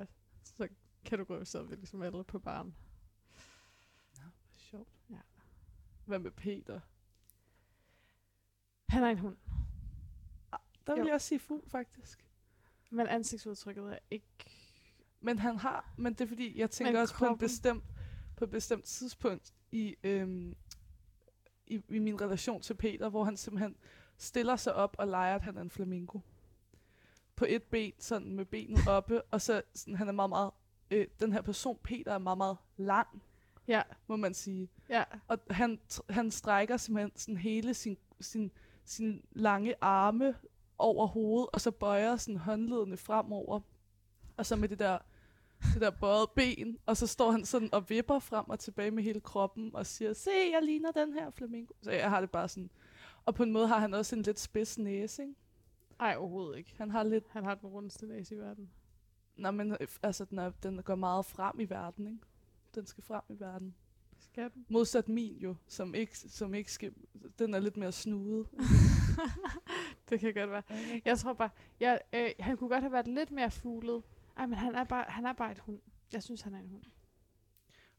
så 0.44 0.68
kategoriserede 1.06 1.70
vi 1.70 1.76
ligesom 1.76 2.02
alle 2.02 2.24
på 2.24 2.40
barn. 2.40 2.76
Sjovt. 4.56 4.90
Ja. 5.10 5.20
Hvad 6.06 6.20
med 6.20 6.32
Peter? 6.32 6.80
Han 8.90 9.04
er 9.04 9.08
en 9.08 9.20
hund, 9.20 9.38
Der 10.88 10.94
vil 10.94 11.02
Jo. 11.02 11.06
jeg 11.06 11.14
også 11.14 11.28
sige 11.28 11.40
fugl, 11.40 11.70
faktisk. 11.70 12.26
men 12.90 13.08
ansigtsudtrykket 13.08 13.94
er 13.94 13.98
ikke... 14.12 14.26
Men 15.22 15.40
han 15.40 15.58
har, 15.58 15.94
men 15.98 16.14
det 16.14 16.22
er 16.22 16.28
fordi, 16.28 16.60
jeg 16.60 16.72
tænker 16.72 16.92
Men 16.94 17.02
også 17.02 17.16
på 17.16 17.26
en 17.26 17.38
bestemt, 17.38 17.84
på 18.36 18.44
et 18.44 18.50
bestemt 18.50 18.84
tidspunkt 18.86 19.54
i, 19.72 19.96
øhm, 20.04 20.56
i, 21.68 21.82
i 21.90 22.00
min 22.00 22.22
relation 22.22 22.62
til 22.62 22.74
Peter, 22.74 23.10
hvor 23.10 23.24
han 23.24 23.38
simpelthen 23.38 23.76
stiller 24.18 24.56
sig 24.56 24.74
op 24.74 24.96
og 25.00 25.08
leger, 25.08 25.36
at 25.36 25.42
han 25.42 25.58
er 25.58 25.62
en 25.62 25.70
flamingo. 25.70 26.20
På 27.36 27.46
et 27.50 27.64
ben, 27.64 27.94
sådan 28.00 28.34
med 28.34 28.46
benet 28.46 28.88
oppe, 28.98 29.22
og 29.22 29.42
så 29.42 29.62
sådan, 29.74 29.96
han 29.96 30.08
er 30.08 30.12
meget, 30.12 30.30
meget, 30.30 30.52
øh, 30.92 31.08
den 31.20 31.34
her 31.34 31.42
person, 31.42 31.78
Peter, 31.84 32.14
er 32.14 32.18
meget, 32.18 32.38
meget 32.38 32.58
lang, 32.78 33.24
Ja, 33.68 33.82
må 34.08 34.16
man 34.16 34.34
sige. 34.34 34.70
ja, 34.90 35.04
Og 35.28 35.40
han, 35.50 35.80
han 36.10 36.32
strækker 36.32 36.78
simpelthen 36.78 37.12
sådan 37.16 37.38
hele 37.38 37.74
sin, 37.74 37.98
sin, 38.20 38.52
sin 38.86 39.26
lange 39.32 39.76
arme 39.82 40.36
over 40.80 41.08
hovedet, 41.08 41.50
og 41.54 41.62
så 41.62 41.72
bøjer 41.72 42.18
sådan 42.18 42.38
håndledene 42.38 42.98
fremover. 42.98 43.60
Og 44.38 44.46
så 44.46 44.56
med 44.56 44.70
det 44.70 44.80
der, 44.80 44.98
det 45.74 45.82
der 45.82 45.90
bøjet 45.90 46.30
ben, 46.36 46.78
og 46.86 46.98
så 46.98 47.08
står 47.08 47.32
han 47.32 47.46
sådan 47.46 47.70
og 47.74 47.90
vipper 47.90 48.20
frem 48.20 48.50
og 48.50 48.60
tilbage 48.60 48.92
med 48.92 49.04
hele 49.04 49.20
kroppen, 49.20 49.76
og 49.76 49.86
siger, 49.86 50.14
se, 50.14 50.30
jeg 50.54 50.64
ligner 50.64 50.92
den 50.92 51.14
her 51.14 51.30
flamingo. 51.30 51.74
Så 51.82 51.92
jeg 51.92 52.10
har 52.10 52.22
det 52.22 52.32
bare 52.32 52.50
sådan. 52.50 52.70
Og 53.26 53.36
på 53.36 53.44
en 53.44 53.52
måde 53.52 53.68
har 53.68 53.80
han 53.80 53.94
også 53.94 54.16
en 54.16 54.22
lidt 54.22 54.40
spids 54.40 54.78
næse, 54.78 55.22
ikke? 55.22 55.36
ej 56.00 56.16
overhovedet 56.18 56.58
ikke. 56.58 56.74
Han 56.78 56.92
har 56.92 57.04
lidt, 57.04 57.24
Han 57.30 57.44
har 57.44 57.56
den 57.56 57.70
rundeste 57.70 58.06
næse 58.06 58.36
i 58.36 58.38
verden. 58.38 58.70
nej, 59.36 59.52
men 59.52 59.72
øh, 59.72 59.88
altså, 60.04 60.26
den, 60.26 60.40
er, 60.40 60.52
den 60.64 60.84
går 60.84 60.96
meget 60.96 61.26
frem 61.26 61.60
i 61.60 61.66
verden, 61.70 62.08
ikke? 62.08 62.20
Den 62.76 62.86
skal 62.86 63.04
frem 63.04 63.22
i 63.30 63.40
verden. 63.40 63.76
Skal 64.20 64.52
den? 64.54 64.66
Modsat 64.70 65.10
min 65.10 65.38
jo, 65.38 65.56
som 65.68 65.96
ikke, 65.96 66.18
som 66.18 66.54
ikke 66.54 66.72
skal, 66.72 66.94
den 67.40 67.54
er 67.54 67.60
lidt 67.60 67.78
mere 67.78 67.92
snudet. 67.92 68.48
det 70.10 70.20
kan 70.20 70.34
godt 70.34 70.52
være. 70.52 70.64
Jeg 71.06 71.18
tror 71.18 71.34
bare, 71.34 71.50
jeg, 71.80 72.02
øh, 72.14 72.30
han 72.40 72.58
kunne 72.58 72.70
godt 72.70 72.82
have 72.82 72.92
været 72.92 73.08
lidt 73.08 73.32
mere 73.32 73.52
fuglet. 73.52 74.04
Ej, 74.38 74.46
men 74.46 74.58
han 74.58 74.76
er 74.76 74.84
bare, 74.84 75.06
han 75.08 75.26
er 75.26 75.34
bare 75.34 75.52
et 75.52 75.60
hund. 75.60 75.80
Jeg 76.14 76.24
synes, 76.24 76.42
han 76.42 76.56
er 76.56 76.60
en 76.60 76.70
hund. 76.70 76.84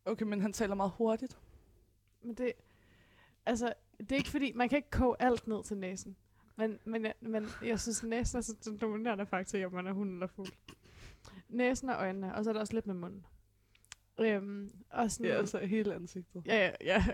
Okay, 0.05 0.25
men 0.25 0.41
han 0.41 0.53
taler 0.53 0.75
meget 0.75 0.93
hurtigt. 0.93 1.39
Men 2.23 2.35
det, 2.35 2.53
altså, 3.47 3.73
det 4.01 4.13
er 4.13 4.17
ikke 4.17 4.31
fordi, 4.31 4.53
man 4.53 4.69
kan 4.69 4.77
ikke 4.77 4.91
koge 4.91 5.17
alt 5.19 5.47
ned 5.47 5.65
til 5.65 5.77
næsen. 5.77 6.17
Men, 6.57 6.79
men, 6.85 7.05
jeg, 7.05 7.15
men 7.21 7.47
jeg 7.63 7.81
synes, 7.81 8.03
næsen 8.03 8.39
er 8.39 8.43
så 8.43 8.57
den 8.65 8.79
dominerende 8.79 9.27
faktor 9.27 9.67
om 9.67 9.73
man 9.73 9.87
er 9.87 9.93
hund 9.93 10.13
eller 10.13 10.27
fugl. 10.27 10.49
Næsen 11.49 11.89
og 11.89 11.97
øjnene, 11.97 12.35
og 12.35 12.45
så 12.45 12.51
er 12.51 12.53
der 12.53 12.61
også 12.61 12.75
lidt 12.75 12.87
med 12.87 12.95
munden. 12.95 13.27
Øhm, 14.21 14.71
og 14.91 15.11
sådan, 15.11 15.27
Ja, 15.27 15.37
altså 15.39 15.59
hele 15.59 15.95
ansigtet. 15.95 16.43
ja, 16.47 16.57
ja, 16.67 16.75
ja. 16.81 17.05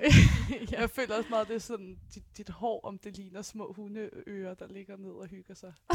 Jeg 0.80 0.90
føler 0.90 1.16
også 1.16 1.30
meget, 1.30 1.48
det 1.48 1.54
er 1.54 1.58
sådan, 1.58 1.98
dit, 2.14 2.24
dit 2.36 2.48
hår, 2.48 2.80
om 2.84 2.98
det 2.98 3.16
ligner 3.16 3.42
små 3.42 3.72
hundeører, 3.72 4.54
der 4.54 4.66
ligger 4.68 4.96
ned 4.96 5.10
og 5.10 5.26
hygger 5.26 5.54
sig. 5.54 5.74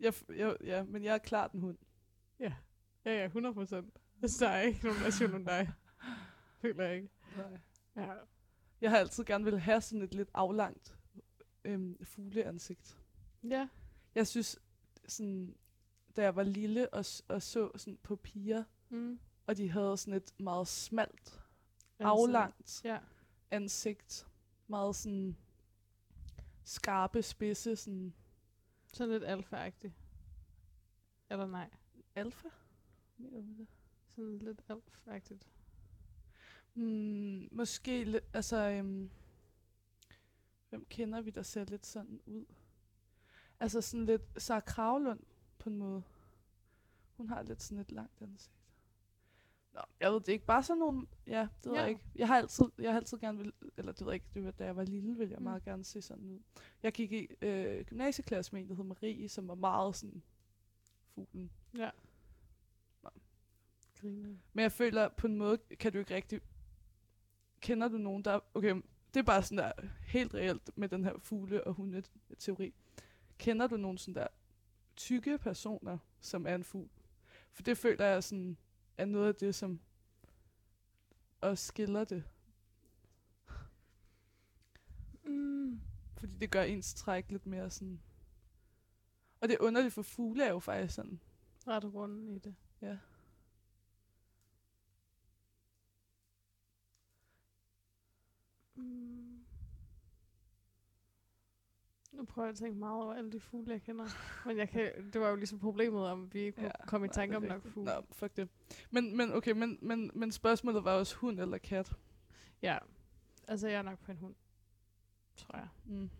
Jeg, 0.00 0.14
jeg, 0.36 0.56
ja, 0.64 0.82
men 0.82 1.04
jeg 1.04 1.14
er 1.14 1.18
klart 1.18 1.52
en 1.52 1.60
hund. 1.60 1.78
Ja, 2.40 2.52
ja, 3.04 3.18
ja, 3.18 3.24
100 3.24 3.54
procent. 3.54 3.98
Så 4.26 4.44
der 4.44 4.48
er 4.50 4.62
ikke 4.62 4.84
nogen 4.84 5.02
nation 5.02 5.34
om 5.34 5.44
dig. 5.44 5.72
Føler 6.60 6.84
jeg 6.84 6.96
ikke. 6.96 7.08
Nej. 7.36 7.58
Ja. 8.06 8.12
Jeg 8.80 8.90
har 8.90 8.98
altid 8.98 9.24
gerne 9.24 9.44
vil 9.44 9.58
have 9.58 9.80
sådan 9.80 10.02
et 10.02 10.14
lidt 10.14 10.30
aflangt 10.34 10.96
øhm, 11.64 12.04
fugleansigt. 12.04 12.98
Ja. 13.42 13.68
Jeg 14.14 14.26
synes, 14.26 14.58
sådan, 15.08 15.54
da 16.16 16.22
jeg 16.22 16.36
var 16.36 16.42
lille 16.42 16.94
og, 16.94 17.04
og 17.28 17.42
så 17.42 17.70
sådan 17.76 17.98
på 18.02 18.16
piger, 18.16 18.64
Mm. 18.88 19.18
og 19.46 19.56
de 19.56 19.70
havde 19.70 19.96
sådan 19.96 20.14
et 20.14 20.40
meget 20.40 20.68
smalt, 20.68 21.40
Altså, 21.98 22.08
aflangt 22.08 22.84
Ja. 22.84 22.98
ansigt. 23.50 24.26
Meget 24.66 24.96
sådan 24.96 25.36
skarpe, 26.64 27.22
spidse, 27.22 27.76
sådan 27.76 28.14
Sådan 28.92 29.12
lidt 29.12 29.24
alfa-agtigt. 29.24 29.92
Eller 31.30 31.46
nej. 31.46 31.70
alfa. 32.14 32.48
Sådan 34.08 34.38
lidt 34.38 34.62
alfa-agtigt. 34.68 35.46
Mm, 36.74 37.48
måske 37.52 38.04
lidt, 38.04 38.24
altså, 38.32 38.56
øhm, 38.56 39.10
hvem 40.68 40.84
kender 40.84 41.20
vi, 41.20 41.30
der 41.30 41.42
ser 41.42 41.64
lidt 41.64 41.86
sådan 41.86 42.20
ud? 42.26 42.44
Altså 43.60 43.80
sådan 43.80 44.06
lidt 44.06 44.22
Sara 44.42 44.60
Kravlund 44.60 45.20
på 45.64 45.70
en 45.70 45.76
måde. 45.78 46.02
Hun 47.16 47.28
har 47.28 47.42
lidt 47.42 47.62
sådan 47.62 47.78
et 47.78 47.92
langt 47.92 48.22
ansigt. 48.22 48.54
Nå, 49.72 49.80
jeg 50.00 50.12
ved 50.12 50.20
det 50.20 50.32
ikke. 50.32 50.44
Bare 50.44 50.62
sådan 50.62 50.78
nogle, 50.78 51.06
ja, 51.26 51.48
det 51.64 51.70
ved 51.70 51.72
Ja. 51.76 51.80
jeg 51.80 51.88
ikke. 51.90 52.00
Jeg 52.14 52.26
har 52.28 52.36
altid, 52.36 52.64
jeg 52.78 52.90
har 52.92 52.98
altid 53.00 53.18
gerne 53.18 53.38
vil, 53.38 53.52
eller 53.76 53.92
det 53.92 54.00
ved 54.00 54.12
jeg 54.12 54.14
ikke, 54.14 54.26
det 54.34 54.44
var, 54.44 54.50
da 54.50 54.64
jeg 54.64 54.76
var 54.76 54.84
lille, 54.84 55.16
ville 55.16 55.30
jeg 55.32 55.38
Mm. 55.38 55.44
meget 55.44 55.64
gerne 55.64 55.84
se 55.84 56.02
sådan 56.02 56.24
ud. 56.30 56.40
Jeg 56.82 56.92
gik 56.92 57.12
i 57.12 57.28
øh, 57.42 57.84
gymnasieklasse 57.86 58.52
med 58.52 58.62
en, 58.62 58.68
der 58.68 58.74
hed 58.74 58.84
Marie, 58.84 59.28
som 59.28 59.48
var 59.48 59.54
meget 59.54 59.96
sådan 59.96 60.22
fuglen. 61.14 61.50
Ja. 61.76 61.90
Nå. 63.02 63.10
Griner. 64.00 64.36
Men 64.52 64.62
jeg 64.62 64.72
føler, 64.72 65.08
på 65.08 65.26
en 65.26 65.36
måde 65.36 65.58
kan 65.58 65.92
du 65.92 65.98
ikke 65.98 66.14
rigtig... 66.14 66.40
Kender 67.60 67.88
du 67.88 67.98
nogen, 67.98 68.24
der... 68.24 68.40
Okay, 68.54 68.74
det 69.14 69.20
er 69.20 69.24
bare 69.24 69.42
sådan 69.42 69.58
der 69.58 69.72
helt 70.06 70.34
reelt 70.34 70.70
med 70.78 70.88
den 70.88 71.04
her 71.04 71.18
fugle- 71.18 71.66
og 71.66 71.74
hunde-teori. 71.74 72.74
Kender 73.38 73.66
du 73.66 73.76
nogen 73.76 73.98
sådan 73.98 74.14
der 74.14 74.26
tykke 74.96 75.38
personer, 75.38 75.98
som 76.20 76.46
er 76.46 76.54
en 76.54 76.64
fugl? 76.64 76.90
For 77.52 77.62
det 77.62 77.78
føler 77.78 78.04
jeg 78.04 78.24
sådan, 78.24 78.56
er 78.98 79.04
noget 79.04 79.28
af 79.28 79.34
det, 79.34 79.54
som 79.54 79.80
også 81.40 81.66
skiller 81.66 82.04
det. 82.04 82.24
Mm. 85.24 85.80
Fordi 86.16 86.36
det 86.36 86.50
gør 86.50 86.62
ens 86.62 86.94
træk 86.94 87.30
lidt 87.30 87.46
mere 87.46 87.70
sådan... 87.70 88.00
Og 89.40 89.48
det 89.48 89.54
er 89.54 89.64
underligt, 89.64 89.94
for 89.94 90.02
fugle 90.02 90.44
er 90.44 90.50
jo 90.50 90.58
faktisk 90.58 90.94
sådan... 90.94 91.20
Ret 91.66 91.94
runden 91.94 92.28
i 92.28 92.38
det. 92.38 92.54
Ja. 92.80 92.98
Nu 102.14 102.24
prøver 102.24 102.46
jeg 102.46 102.52
at 102.52 102.58
tænke 102.58 102.78
meget 102.78 102.94
over 103.02 103.14
alle 103.14 103.32
de 103.32 103.40
fugle, 103.40 103.72
jeg 103.72 103.82
kender. 103.82 104.04
Men 104.46 104.58
jeg 104.58 104.68
kan, 104.68 105.12
det 105.12 105.20
var 105.20 105.28
jo 105.28 105.36
ligesom 105.36 105.58
problemet, 105.58 106.06
om 106.06 106.34
vi 106.34 106.40
ikke 106.40 106.52
kunne 106.56 106.66
Ja, 106.80 106.86
komme 106.86 107.06
i 107.06 107.08
nej, 107.08 107.14
tanke 107.14 107.36
om 107.36 107.42
nok 107.42 107.62
fugle. 107.62 107.84
Nå, 107.94 108.00
fuck 108.12 108.36
det. 108.36 108.48
Men, 108.90 109.16
men 109.16 109.32
okay, 109.32 109.50
men, 109.50 109.78
men, 109.82 110.10
men 110.14 110.32
spørgsmålet 110.32 110.84
var 110.84 110.92
også 110.92 111.16
hund 111.16 111.40
eller 111.40 111.58
kat. 111.58 111.96
Ja, 112.62 112.78
altså 113.48 113.68
jeg 113.68 113.78
er 113.78 113.82
nok 113.82 113.98
på 113.98 114.10
en 114.12 114.18
hund, 114.18 114.34
tror 115.36 115.56
jeg. 115.58 115.68
Mm. 115.84 116.10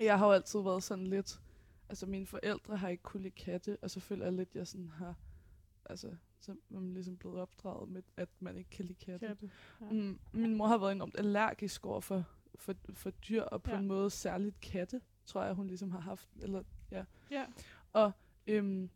Jeg 0.00 0.18
har 0.18 0.26
jo 0.26 0.32
altid 0.32 0.60
været 0.60 0.82
sådan 0.82 1.06
lidt... 1.06 1.40
Altså, 1.88 2.06
mine 2.06 2.26
forældre 2.26 2.76
har 2.76 2.88
ikke 2.88 3.02
kunnet 3.02 3.22
lide 3.22 3.34
katte, 3.34 3.78
og 3.82 3.90
så 3.90 4.00
føler 4.00 4.24
jeg 4.24 4.32
lidt, 4.32 4.54
jeg 4.54 4.66
sådan 4.66 4.88
har... 4.88 5.14
Altså, 5.84 6.16
Så 6.40 6.52
er 6.52 6.54
man 6.70 6.94
ligesom 6.94 7.16
blevet 7.16 7.40
opdraget 7.40 7.88
med, 7.88 8.02
at 8.16 8.28
man 8.40 8.56
ikke 8.56 8.70
kan 8.70 8.84
lide 8.84 8.98
katte. 9.04 9.26
Katte. 9.26 9.50
Ja. 9.80 9.86
Mm, 9.90 10.18
min 10.32 10.54
mor 10.54 10.66
har 10.66 10.78
været 10.78 10.92
enormt 10.92 11.18
allergisk 11.18 11.86
over 11.86 12.00
for, 12.00 12.24
for, 12.56 12.74
for 12.94 13.10
dyr, 13.10 13.42
og 13.42 13.62
på 13.62 13.70
Ja. 13.70 13.78
en 13.78 13.86
måde 13.86 14.10
særligt 14.10 14.60
katte, 14.60 15.00
tror 15.24 15.44
jeg, 15.44 15.54
hun 15.54 15.66
ligesom 15.66 15.90
har 15.90 16.00
haft. 16.00 16.28
Eller, 16.40 16.62
ja. 16.90 17.04
Ja. 17.30 17.46
Og, 17.92 18.12
øhm, 18.46 18.90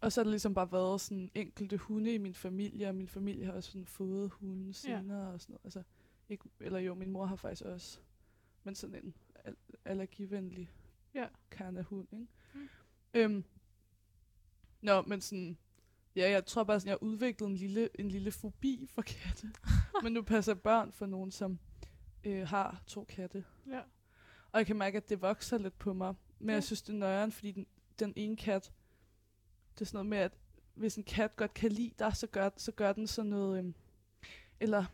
og 0.00 0.12
så 0.12 0.20
har 0.20 0.24
der 0.24 0.30
ligesom 0.30 0.54
bare 0.54 0.72
været 0.72 1.00
sådan 1.00 1.30
enkelte 1.34 1.76
hunde 1.76 2.14
i 2.14 2.18
min 2.18 2.34
familie, 2.34 2.88
og 2.88 2.94
min 2.94 3.08
familie 3.08 3.44
har 3.44 3.52
også 3.52 3.70
sådan 3.70 3.86
fået 3.86 4.30
hunde 4.30 4.74
senere 4.74 5.28
og 5.32 5.40
sådan 5.40 5.52
noget. 5.52 5.64
Altså, 5.64 5.82
ikke, 6.28 6.44
eller 6.60 6.78
jo, 6.78 6.94
min 6.94 7.10
mor 7.10 7.26
har 7.26 7.36
faktisk 7.36 7.62
også, 7.62 7.98
men 8.64 8.74
sådan 8.74 9.04
en 9.04 9.14
al- 9.44 9.56
allergivenlig 9.84 10.70
Ja. 11.14 11.26
kerne 11.50 11.82
hund, 11.82 12.08
ikke? 12.12 12.26
Mm. 12.54 12.68
Øhm, 13.14 13.44
nå, 14.80 15.02
men 15.02 15.20
sådan, 15.20 15.58
ja, 16.16 16.30
jeg 16.30 16.46
tror 16.46 16.64
bare 16.64 16.80
sådan, 16.80 16.88
jeg 16.88 16.92
har 17.00 17.06
udviklet 17.06 17.48
en 17.48 17.54
lille, 17.56 17.88
en 18.00 18.08
lille 18.08 18.30
fobi 18.32 18.86
for 18.90 19.02
katte. 19.02 19.52
men 20.02 20.12
nu 20.12 20.22
passer 20.22 20.54
børn 20.54 20.92
for 20.92 21.06
nogen, 21.06 21.30
som 21.30 21.58
øh, 22.24 22.48
har 22.48 22.82
to 22.86 23.04
katte. 23.04 23.44
ja. 23.66 23.80
Og 24.52 24.58
jeg 24.58 24.66
kan 24.66 24.76
mærke, 24.76 24.96
at 24.96 25.08
det 25.08 25.22
vokser 25.22 25.58
lidt 25.58 25.78
på 25.78 25.92
mig. 25.92 26.14
Men 26.38 26.48
Ja. 26.48 26.54
jeg 26.54 26.64
synes, 26.64 26.82
det 26.82 26.92
er 26.92 26.98
nøjeren, 26.98 27.32
fordi 27.32 27.50
den, 27.52 27.66
den 27.98 28.12
ene 28.16 28.36
kat, 28.36 28.72
det 29.74 29.80
er 29.80 29.84
sådan 29.84 29.96
noget 29.96 30.06
med, 30.06 30.18
at 30.18 30.32
hvis 30.74 30.96
en 30.96 31.04
kat 31.04 31.36
godt 31.36 31.54
kan 31.54 31.72
lide 31.72 31.92
dig, 31.98 32.16
så 32.16 32.26
gør, 32.26 32.50
så 32.56 32.72
gør 32.72 32.92
den 32.92 33.06
sådan 33.06 33.30
noget... 33.30 33.58
Øhm, 33.58 33.74
eller 34.60 34.84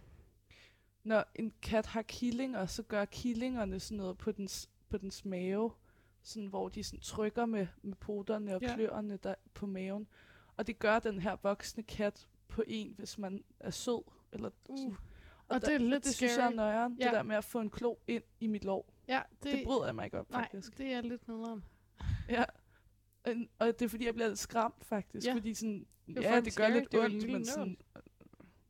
når 1.04 1.24
en 1.34 1.52
kat 1.62 1.86
har 1.86 2.02
killinger, 2.02 2.66
så 2.66 2.82
gør 2.82 3.04
killingerne 3.04 3.80
sådan 3.80 3.96
noget 3.98 4.18
på 4.18 4.32
dens, 4.32 4.70
på 4.88 4.98
dens 4.98 5.24
mave, 5.24 5.72
sådan, 6.22 6.48
hvor 6.48 6.68
de 6.68 6.82
sådan 6.84 7.00
trykker 7.00 7.46
med, 7.46 7.66
med 7.82 7.94
poterne 7.94 8.54
og 8.56 8.62
Ja. 8.62 8.74
kløerne 8.74 9.16
der 9.16 9.34
på 9.54 9.66
maven. 9.66 10.06
Og 10.56 10.66
det 10.66 10.78
gør 10.78 10.98
den 10.98 11.18
her 11.20 11.36
voksne 11.42 11.82
kat 11.82 12.28
på 12.48 12.62
en, 12.66 12.94
hvis 12.98 13.18
man 13.18 13.44
er 13.60 13.70
sød. 13.70 14.02
Eller. 14.32 14.50
Uh. 14.68 14.94
Og 15.48 15.60
det 15.60 15.74
er 15.74 15.78
der- 15.78 15.84
lidt 15.88 16.04
det 16.04 16.14
synes 16.14 16.36
jeg 16.36 16.46
er 16.46 16.50
nøjeren, 16.50 16.96
Ja. 17.00 17.04
det 17.04 17.12
der 17.12 17.22
med 17.22 17.36
at 17.36 17.44
få 17.44 17.60
en 17.60 17.70
klo 17.70 17.94
ind 18.06 18.22
i 18.40 18.46
mit 18.46 18.64
lår. 18.64 18.92
Ja, 19.08 19.22
Det, 19.42 19.52
det 19.52 19.62
bryder 19.64 19.84
jeg 19.86 19.94
mig 19.94 20.04
ikke 20.04 20.18
om, 20.18 20.26
nej, 20.30 20.42
faktisk. 20.42 20.78
det 20.78 20.86
er 20.92 21.00
lidt 21.00 21.28
nederen. 21.28 21.64
Ja. 22.28 22.44
Og 23.58 23.66
det 23.66 23.82
er 23.82 23.88
fordi, 23.88 24.06
jeg 24.06 24.14
bliver 24.14 24.28
lidt 24.28 24.38
skræmt, 24.38 24.84
faktisk. 24.84 25.26
Ja. 25.26 25.34
Fordi 25.34 25.54
sådan, 25.54 25.86
er 26.16 26.20
ja, 26.22 26.36
det 26.40 26.44
gør 26.44 26.50
scary. 26.50 26.70
lidt 26.72 26.92
Det 26.92 27.00
ondt, 27.00 27.30
men 27.32 27.44
sådan, 27.44 27.76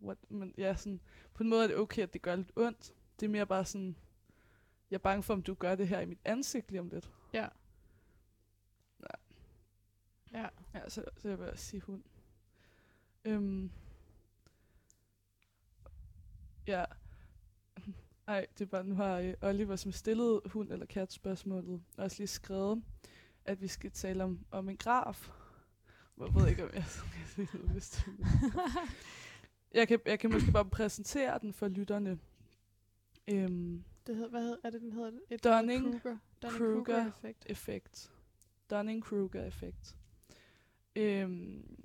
what, 0.03 0.19
men 0.31 0.55
ja, 0.59 0.75
sådan, 0.75 1.01
på 1.35 1.43
en 1.43 1.49
måde 1.49 1.63
er 1.65 1.67
det 1.69 1.77
okay, 1.77 2.03
at 2.03 2.13
det 2.13 2.23
gør 2.23 2.37
lidt 2.37 2.53
ondt. 2.57 2.95
Det 3.21 3.27
er 3.27 3.31
mere 3.31 3.47
bare 3.47 3.65
sådan, 3.65 3.97
jeg 4.91 4.97
er 4.97 5.01
bange 5.01 5.23
for, 5.23 5.35
om 5.35 5.43
du 5.43 5.55
gør 5.55 5.75
det 5.75 5.89
her 5.89 6.01
i 6.01 6.07
mit 6.07 6.19
ansigt 6.25 6.71
lige 6.71 6.81
om 6.81 6.89
lidt. 6.89 7.11
Ja. 7.33 7.49
Ja. 9.01 9.15
Ja. 10.41 10.49
Ja, 10.75 10.89
så, 10.89 11.05
så 11.17 11.29
jeg 11.29 11.39
vil 11.39 11.53
sige 11.57 11.81
hund. 11.81 12.03
Øhm. 13.25 13.71
Ja. 16.67 16.85
Ej, 18.27 18.47
det 18.59 18.65
er 18.65 18.69
bare, 18.69 18.85
nu 18.85 18.95
har 18.95 19.19
øh, 19.19 19.35
Oliver, 19.43 19.77
som 19.77 19.93
stillede 19.93 20.43
hund 20.47 20.73
eller 20.73 20.87
kat 20.87 21.13
spørgsmålet, 21.13 21.83
også 21.97 22.17
lige 22.19 22.27
skrevet, 22.29 22.83
at 23.45 23.61
vi 23.63 23.69
skal 23.69 23.91
tale 23.91 24.25
om, 24.25 24.39
om 24.51 24.69
en 24.69 24.77
graf. 24.77 25.31
Jeg 26.21 26.35
ved 26.35 26.49
ikke, 26.49 26.65
om 26.65 26.71
jeg 26.75 26.85
skal 26.93 27.47
det 27.75 28.05
jeg 29.75 29.89
kan, 29.89 29.99
jeg 30.07 30.19
kan 30.19 30.33
måske 30.33 30.53
bare 30.53 30.65
præsentere 30.65 31.39
den 31.39 31.53
for 31.53 31.69
lytterne. 31.69 32.19
Øhm, 33.29 33.85
Det 34.07 34.15
hedder, 34.17 34.31
hvad 34.31 34.43
hedder, 34.43 34.57
er 34.65 34.71
det, 34.71 34.81
den 34.81 34.93
hedder? 34.93 35.11
Et 35.31 35.47
Dunning- 35.47 36.01
Dunning-Kruger. 36.43 36.85
Kruger. 36.85 37.09
effekt. 37.09 37.47
effekt. 37.47 38.11
Dunning-Kruger 38.73 39.41
effekt. 39.47 39.97
Øhm, 40.97 41.77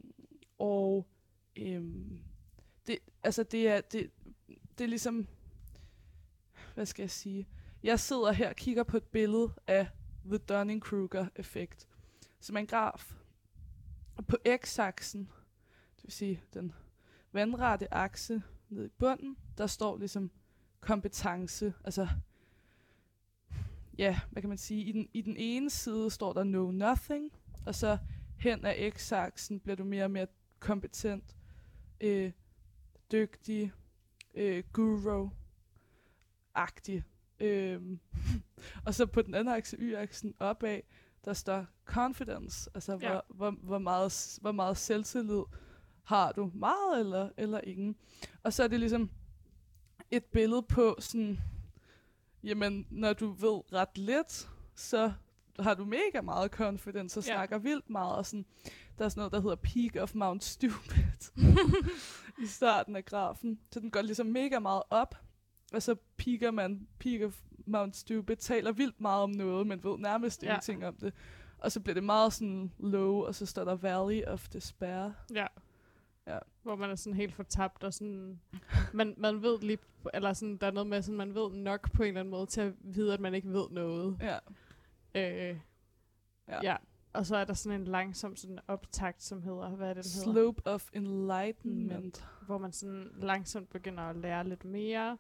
og 0.59 1.07
øhm, 1.55 2.19
det, 2.87 2.99
altså 3.23 3.43
det 3.43 3.67
er, 3.67 3.81
det, 3.81 4.11
det 4.77 4.83
er 4.83 4.87
ligesom, 4.87 5.27
hvad 6.73 6.85
skal 6.85 7.03
jeg 7.03 7.11
sige? 7.11 7.47
Jeg 7.83 7.99
sidder 7.99 8.31
her 8.31 8.49
og 8.49 8.55
kigger 8.55 8.83
på 8.83 8.97
et 8.97 9.03
billede 9.03 9.53
af 9.67 9.87
The 10.25 10.37
Dunning-Kruger 10.37 11.25
effekt, 11.35 11.87
som 12.39 12.55
er 12.55 12.59
en 12.59 12.67
graf. 12.67 13.13
Og 14.15 14.25
på 14.25 14.37
x-aksen, 14.63 15.29
det 15.95 16.03
vil 16.03 16.11
sige 16.11 16.41
den 16.53 16.73
vandrette 17.31 17.93
akse 17.93 18.41
nede 18.69 18.85
i 18.85 18.89
bunden, 18.89 19.37
der 19.57 19.67
står 19.67 19.97
ligesom 19.97 20.31
kompetence, 20.79 21.73
altså 21.83 22.07
ja, 23.97 24.19
hvad 24.31 24.41
kan 24.41 24.49
man 24.49 24.57
sige, 24.57 24.83
i 24.83 24.91
den, 24.91 25.09
i 25.13 25.21
den 25.21 25.37
ene 25.37 25.69
side 25.69 26.11
står 26.11 26.33
der 26.33 26.43
know 26.43 26.71
nothing, 26.71 27.31
og 27.65 27.75
så 27.75 27.97
hen 28.37 28.65
ad 28.65 28.91
x-aksen 28.91 29.59
bliver 29.59 29.75
du 29.75 29.83
mere 29.83 30.03
og 30.03 30.11
mere 30.11 30.27
kompetent, 30.59 31.35
øh, 32.01 32.31
dygtig, 33.11 33.71
øh, 34.35 34.63
guru-agtig. 34.73 37.01
Øhm, 37.39 37.99
og 38.85 38.93
så 38.95 39.05
på 39.05 39.21
den 39.21 39.35
anden 39.35 39.53
akse, 39.53 39.77
y-aksen 39.79 40.33
opad, 40.39 40.79
der 41.25 41.33
står 41.33 41.65
confidence, 41.85 42.69
altså 42.73 42.97
Ja. 43.01 43.11
hvor, 43.11 43.25
hvor, 43.29 43.51
hvor, 43.51 43.77
meget, 43.79 44.37
hvor 44.41 44.51
meget 44.51 44.77
selvtillid 44.77 45.43
har 46.03 46.31
du, 46.31 46.51
meget 46.53 46.99
eller, 46.99 47.29
eller 47.37 47.61
ingen. 47.63 47.95
Og 48.43 48.53
så 48.53 48.63
er 48.63 48.67
det 48.67 48.79
ligesom 48.79 49.09
et 50.11 50.25
billede 50.25 50.61
på 50.63 50.95
sådan, 50.99 51.39
jamen, 52.43 52.87
når 52.89 53.13
du 53.13 53.31
ved 53.31 53.73
ret 53.73 53.97
lidt, 53.97 54.49
så 54.75 55.13
har 55.59 55.73
du 55.73 55.85
mega 55.85 56.21
meget 56.21 56.51
confidence 56.51 57.19
og 57.19 57.23
Ja. 57.25 57.33
snakker 57.33 57.57
vildt 57.57 57.89
meget. 57.89 58.15
Og 58.15 58.25
sådan, 58.25 58.45
der 58.97 59.05
er 59.05 59.09
sådan 59.09 59.19
noget, 59.19 59.31
der 59.33 59.41
hedder 59.41 59.55
Peak 59.55 59.95
of 60.03 60.15
Mount 60.15 60.43
Stupid 60.43 61.03
i 62.43 62.45
starten 62.45 62.95
af 62.95 63.05
grafen. 63.05 63.59
Så 63.71 63.79
den 63.79 63.91
går 63.91 64.01
ligesom 64.01 64.25
mega 64.27 64.59
meget 64.59 64.83
op, 64.89 65.15
og 65.73 65.81
så 65.81 65.95
peaker 66.17 66.51
man, 66.51 66.87
of 67.25 67.41
Mount 67.67 67.95
Stupid, 67.95 68.35
taler 68.35 68.71
vildt 68.71 69.01
meget 69.01 69.23
om 69.23 69.29
noget, 69.29 69.67
men 69.67 69.83
ved 69.83 69.97
nærmest 69.97 70.43
Ja. 70.43 70.47
ingenting 70.47 70.85
om 70.85 70.95
det. 70.95 71.13
Og 71.57 71.71
så 71.71 71.79
bliver 71.79 71.93
det 71.93 72.03
meget 72.03 72.33
sådan 72.33 72.71
low, 72.79 73.23
og 73.23 73.35
så 73.35 73.45
står 73.45 73.63
der 73.63 73.75
Valley 73.75 74.23
of 74.23 74.47
Despair. 74.49 75.09
Ja. 75.33 75.47
Ja. 76.27 76.37
Hvor 76.63 76.75
man 76.75 76.89
er 76.89 76.95
sådan 76.95 77.17
helt 77.17 77.33
fortabt, 77.33 77.83
og 77.83 77.93
sådan, 77.93 78.39
man, 78.93 79.13
man 79.17 79.41
ved 79.41 79.59
lige, 79.59 79.77
eller 80.13 80.33
sådan, 80.33 80.57
der 80.57 80.67
er 80.67 80.71
noget 80.71 80.87
med, 80.87 81.01
sådan, 81.01 81.17
man 81.17 81.35
ved 81.35 81.49
nok 81.53 81.91
på 81.91 82.03
en 82.03 82.07
eller 82.07 82.19
anden 82.19 82.31
måde 82.31 82.45
til 82.45 82.61
at 82.61 82.73
vide, 82.79 83.13
at 83.13 83.19
man 83.19 83.33
ikke 83.33 83.49
ved 83.53 83.65
noget. 83.71 84.17
Ja. 84.21 84.37
Øh, 85.51 85.57
Ja. 86.47 86.59
ja. 86.63 86.75
Og 87.15 87.25
så 87.25 87.35
er 87.35 87.45
der 87.45 87.53
sådan 87.53 87.81
en 87.81 87.87
langsom 87.87 88.35
sådan 88.35 88.59
optakt, 88.67 89.23
som 89.23 89.41
hedder, 89.41 89.69
hvad 89.69 89.89
er 89.89 89.93
det, 89.93 90.03
den 90.03 90.11
hedder? 90.11 90.31
Slope 90.33 90.61
of 90.67 90.89
Enlightenment. 90.93 92.27
Hvor 92.45 92.57
man 92.57 92.71
sådan 92.71 93.11
langsomt 93.17 93.69
begynder 93.69 94.03
at 94.03 94.15
lære 94.15 94.47
lidt 94.47 94.65
mere, 94.65 95.17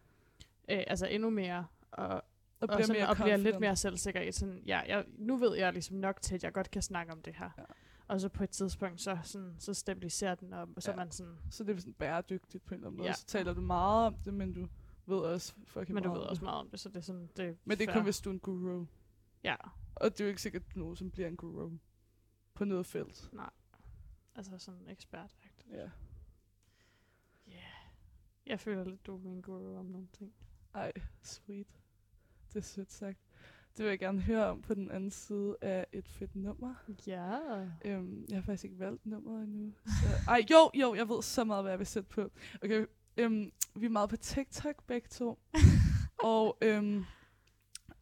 øh, 0.69 0.83
altså 0.87 1.07
endnu 1.07 1.29
mere, 1.29 1.65
og, 1.91 2.07
Og 2.07 2.23
og, 2.59 2.67
bliver, 2.67 2.81
sådan, 2.81 3.01
mere 3.01 3.09
og 3.09 3.15
bliver 3.15 3.37
lidt 3.37 3.59
mere 3.59 3.75
selvsikker 3.75 4.21
i 4.21 4.31
sådan, 4.31 4.61
ja, 4.65 4.79
jeg, 4.87 5.05
nu 5.17 5.37
ved 5.37 5.55
jeg 5.57 5.73
ligesom 5.73 5.97
nok 5.97 6.21
til, 6.21 6.35
at 6.35 6.43
jeg 6.43 6.53
godt 6.53 6.71
kan 6.71 6.81
snakke 6.81 7.13
om 7.13 7.21
det 7.21 7.35
her. 7.35 7.49
Ja. 7.57 7.63
Og 8.07 8.21
så 8.21 8.29
på 8.29 8.43
et 8.43 8.49
tidspunkt, 8.49 9.01
så, 9.01 9.17
sådan, 9.23 9.55
så 9.59 9.73
stabiliserer 9.73 10.35
den, 10.35 10.53
og 10.53 10.67
så 10.77 10.91
Ja. 10.91 10.97
man 10.97 11.11
sådan, 11.11 11.37
Så 11.49 11.63
det 11.63 11.75
er 11.75 11.79
sådan 11.79 11.93
bæredygtigt 11.93 12.65
på 12.65 12.73
en 12.73 12.79
eller 12.79 12.87
anden 12.87 12.97
måde. 12.97 13.07
Ja. 13.09 13.13
Så 13.13 13.25
taler 13.25 13.53
du 13.53 13.61
meget 13.61 14.07
om 14.07 14.15
det, 14.25 14.33
men 14.33 14.53
du 14.53 14.67
ved 15.05 15.17
også 15.17 15.53
fucking 15.65 15.93
men 15.93 16.03
du 16.03 16.09
meget 16.09 16.19
ved 16.19 16.25
om 16.25 16.29
også 16.29 16.43
meget 16.43 16.59
om 16.59 16.69
det, 16.69 16.79
så 16.79 16.89
det 16.89 16.97
er 16.97 17.01
sådan, 17.01 17.29
det 17.37 17.45
er 17.45 17.53
Men 17.65 17.77
det 17.77 17.89
er 17.89 17.93
kun, 17.93 18.03
hvis 18.03 18.21
du 18.21 18.29
er 18.29 18.33
en 18.33 18.39
guru. 18.39 18.85
Ja, 19.43 19.55
Og 19.95 20.11
det 20.11 20.21
er 20.21 20.25
jo 20.25 20.29
ikke 20.29 20.41
sikkert, 20.41 20.63
at 20.69 20.75
nogen, 20.75 20.95
som 20.95 21.11
bliver 21.11 21.27
en 21.27 21.37
guru 21.37 21.71
på 22.53 22.65
noget 22.65 22.85
felt. 22.85 23.29
altså 24.35 24.57
sådan 24.57 24.89
ekspert. 24.89 25.35
Ja. 25.71 25.75
Yeah. 25.77 25.89
Jeg 28.45 28.59
føler 28.59 28.83
lidt, 28.83 29.05
du 29.05 29.15
er 29.15 29.19
min 29.19 29.41
guru 29.41 29.77
om 29.77 29.85
nogle 29.85 30.07
ting. 30.13 30.33
Ej, 30.73 30.91
sweet. 31.21 31.67
Det 32.47 32.55
er 32.55 32.63
sødt 32.63 32.91
sagt. 32.91 33.19
Det 33.77 33.85
vil 33.85 33.89
jeg 33.89 33.99
gerne 33.99 34.21
høre 34.21 34.45
om 34.45 34.61
på 34.61 34.73
den 34.73 34.91
anden 34.91 35.11
side 35.11 35.57
af 35.61 35.87
et 35.91 36.07
fedt 36.07 36.35
nummer. 36.35 36.75
Ja. 37.07 37.39
Øhm, 37.85 38.25
jeg 38.29 38.37
har 38.37 38.41
faktisk 38.41 38.63
ikke 38.63 38.79
valgt 38.79 39.05
nummeret 39.05 39.43
endnu. 39.43 39.73
Så, 39.85 40.07
ej, 40.27 40.41
jo, 40.51 40.71
jo, 40.73 40.95
jeg 40.95 41.09
ved 41.09 41.21
så 41.21 41.43
meget, 41.43 41.63
hvad 41.63 41.71
jeg 41.71 41.79
vil 41.79 41.87
sætte 41.87 42.09
på. 42.09 42.31
Okay, 42.63 42.85
øhm, 43.17 43.51
vi 43.75 43.85
er 43.85 43.89
meget 43.89 44.09
på 44.09 44.17
TikTok 44.17 44.83
begge 44.87 45.07
to. 45.07 45.39
og 46.23 46.57
øhm, 46.61 47.05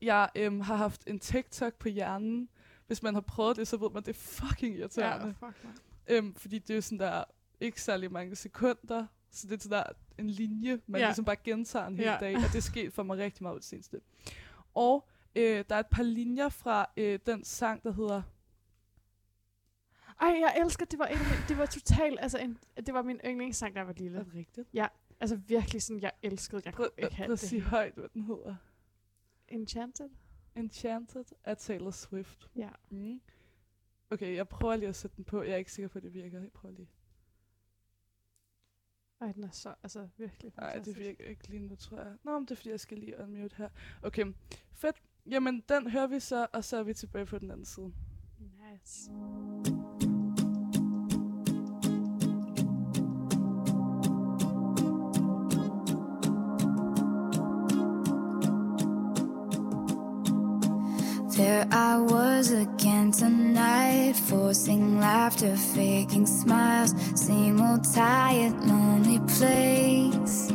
jeg 0.05 0.29
øhm, 0.35 0.59
har 0.59 0.75
haft 0.75 1.03
en 1.07 1.19
TikTok 1.19 1.73
på 1.73 1.89
hjernen. 1.89 2.49
Hvis 2.87 3.03
man 3.03 3.13
har 3.13 3.21
prøvet 3.21 3.57
det, 3.57 3.67
så 3.67 3.77
ved 3.77 3.89
man, 3.93 4.03
det 4.03 4.09
er 4.09 4.19
fucking 4.19 4.75
irriterende. 4.77 5.35
Ja, 5.41 5.47
fuck 5.47 5.63
man. 5.63 5.73
Øhm, 6.07 6.35
fordi 6.35 6.59
det 6.59 6.77
er 6.77 6.81
sådan 6.81 6.99
der 6.99 7.23
ikke 7.59 7.81
særlig 7.81 8.11
mange 8.11 8.35
sekunder, 8.35 9.05
så 9.31 9.47
det 9.47 9.53
er 9.55 9.59
sådan 9.61 9.77
der 9.77 9.83
en 10.17 10.29
linje, 10.29 10.79
man 10.87 10.99
Ja. 10.99 11.03
ja. 11.05 11.09
ligesom 11.09 11.25
bare 11.25 11.35
gentager 11.35 11.85
en 11.87 11.95
hel 11.95 12.05
Ja. 12.05 12.17
dag, 12.19 12.35
og 12.35 12.41
det 12.41 12.55
er 12.55 12.59
sket 12.61 12.93
for 12.93 13.03
mig 13.03 13.17
rigtig 13.17 13.43
meget 13.43 13.55
det 13.55 13.63
seneste. 13.65 14.01
Og 14.73 15.07
øh, 15.35 15.65
der 15.69 15.75
er 15.75 15.79
et 15.79 15.87
par 15.91 16.03
linjer 16.03 16.49
fra 16.49 16.89
øh, 16.97 17.19
den 17.25 17.43
sang, 17.43 17.83
der 17.83 17.91
hedder 17.93 18.21
Ej, 20.21 20.27
jeg 20.27 20.57
elsker, 20.61 20.85
det 20.85 20.99
var, 20.99 21.05
en, 21.05 21.17
det 21.47 21.57
var 21.57 21.65
totalt, 21.65 22.19
altså 22.21 22.37
en, 22.37 22.57
det 22.85 22.93
var 22.93 23.01
min 23.01 23.19
yndlingssang, 23.25 23.75
jeg 23.75 23.85
var 23.87 23.93
Er 23.93 23.97
lille. 23.97 24.19
det 24.19 24.33
rigtigt? 24.35 24.67
Altså 25.19 25.35
virkelig 25.35 25.81
sådan, 25.81 26.01
jeg 26.01 26.11
elskede, 26.23 26.61
jeg 26.65 26.73
Prøv, 26.73 26.85
kunne 26.89 27.03
ikke 27.05 27.15
prøv 27.15 27.25
have 27.25 27.31
at 27.33 27.39
sige 27.39 27.61
det. 27.61 27.67
højt, 27.69 27.93
hvad 27.93 28.09
den 28.13 28.21
hedder. 28.23 28.55
Enchanted? 29.53 30.09
Enchanted 30.55 31.25
af 31.43 31.57
Taylor 31.57 31.91
Swift. 31.91 32.49
Ja. 32.55 32.69
Mm. 32.89 33.21
Okay, 34.09 34.35
jeg 34.35 34.47
prøver 34.47 34.75
lige 34.75 34.89
at 34.89 34.95
sætte 34.95 35.17
den 35.17 35.25
på. 35.25 35.41
Jeg 35.41 35.51
er 35.51 35.57
ikke 35.57 35.71
sikker 35.71 35.89
på, 35.89 35.97
at 35.99 36.03
det 36.03 36.13
virker. 36.13 36.39
Jeg 36.41 36.51
prøver 36.51 36.75
lige. 36.75 36.89
Ej, 39.21 39.31
den 39.31 39.43
er 39.43 39.51
så, 39.51 39.75
altså 39.83 40.07
virkelig 40.17 40.53
Nej, 40.57 40.65
det 40.65 40.73
fantastisk. 40.73 40.99
virker 40.99 41.25
ikke 41.25 41.47
lige 41.47 41.59
nu, 41.67 41.75
tror 41.75 41.97
jeg. 41.97 42.17
Nå, 42.23 42.39
men 42.39 42.45
det 42.45 42.51
er 42.51 42.55
fordi, 42.55 42.69
jeg 42.69 42.79
skal 42.79 42.97
lige 42.97 43.19
unmute 43.19 43.55
her. 43.55 43.69
Okay, 44.03 44.25
fedt. 44.73 45.01
Jamen, 45.25 45.63
den 45.69 45.89
hører 45.89 46.07
vi 46.07 46.19
så, 46.19 46.47
og 46.53 46.63
så 46.63 46.77
er 46.77 46.83
vi 46.83 46.93
tilbage 46.93 47.25
på 47.25 47.39
den 47.39 47.51
anden 47.51 47.65
side. 47.65 47.93
Nice. 48.39 49.11
There 61.36 61.67
I 61.72 61.98
was 61.98 62.52
again 62.52 63.12
tonight, 63.12 64.15
forcing 64.15 65.00
laughter, 65.00 65.56
faking 65.56 66.28
smiles. 66.28 66.93
Same 67.15 67.60
old 67.60 67.91
tired, 67.91 68.54
lonely 68.63 69.19
place. 69.22 70.52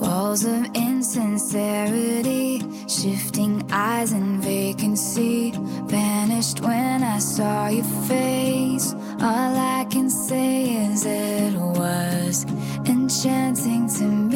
Walls 0.00 0.46
of 0.46 0.64
insincerity, 0.74 2.62
shifting 2.88 3.70
eyes 3.70 4.12
and 4.12 4.42
vacancy. 4.42 5.52
Vanished 5.84 6.62
when 6.62 7.02
I 7.02 7.18
saw 7.18 7.68
your 7.68 7.84
face. 8.08 8.94
All 9.20 9.54
I 9.58 9.86
can 9.90 10.08
say 10.08 10.86
is 10.86 11.04
it 11.04 11.52
was 11.54 12.46
enchanting 12.86 13.88
to 13.98 14.04
meet 14.04 14.31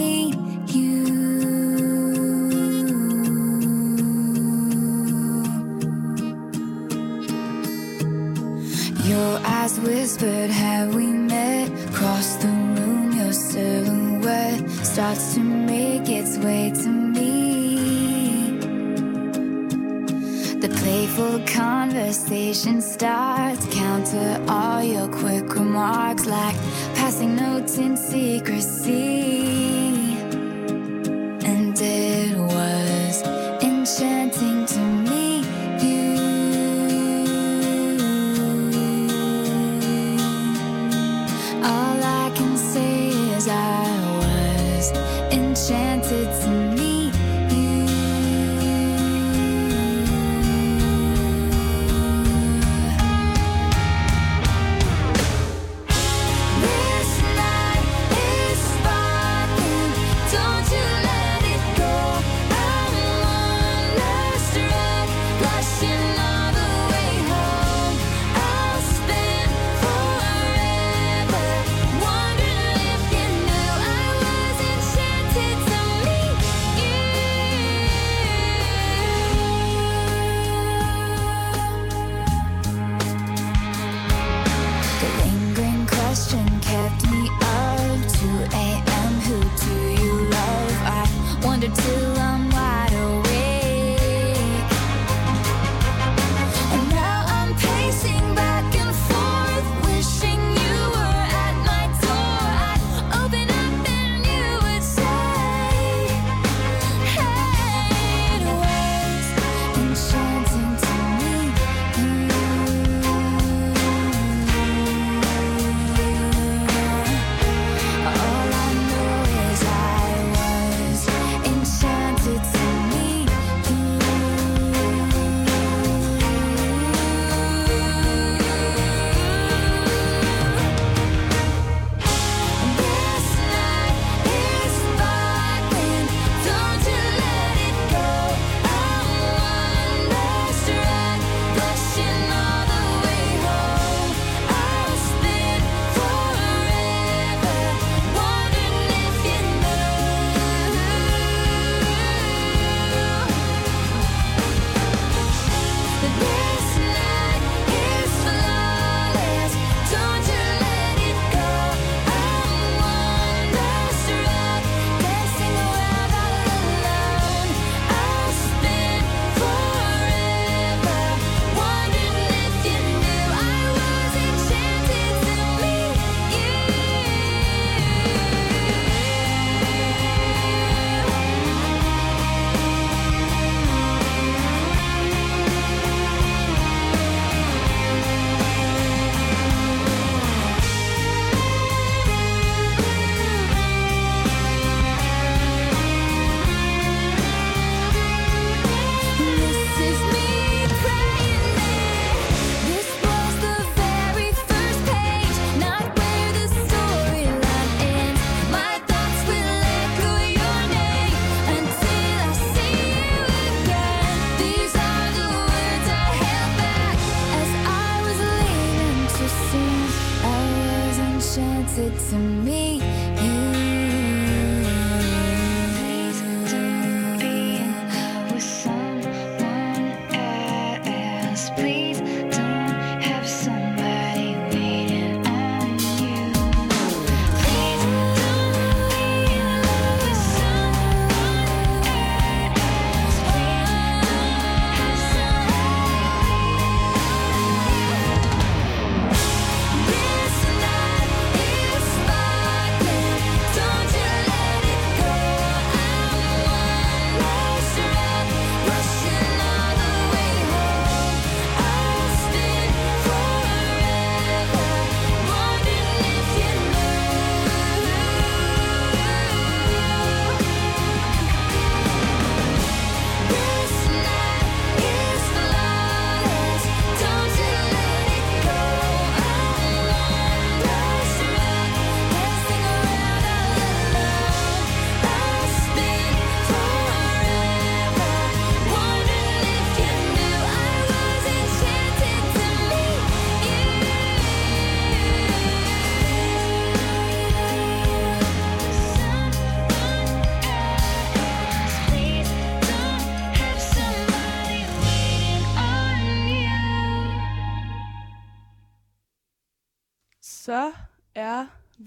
Whispered, 9.66 10.48
Have 10.50 10.94
we 10.94 11.06
met? 11.08 11.68
Across 11.90 12.36
the 12.36 12.46
room, 12.46 13.10
your 13.10 13.32
silhouette 13.32 14.70
starts 14.70 15.34
to 15.34 15.40
make 15.40 16.08
its 16.08 16.38
way 16.38 16.70
to 16.70 16.88
me. 16.88 18.58
The 20.60 20.68
playful 20.68 21.40
conversation 21.46 22.80
starts. 22.80 23.66
Counter 23.74 24.40
all 24.48 24.84
your 24.84 25.08
quick 25.08 25.52
remarks, 25.56 26.26
like 26.26 26.54
passing 26.94 27.34
notes 27.34 27.76
in 27.76 27.96
secrecy. 27.96 29.75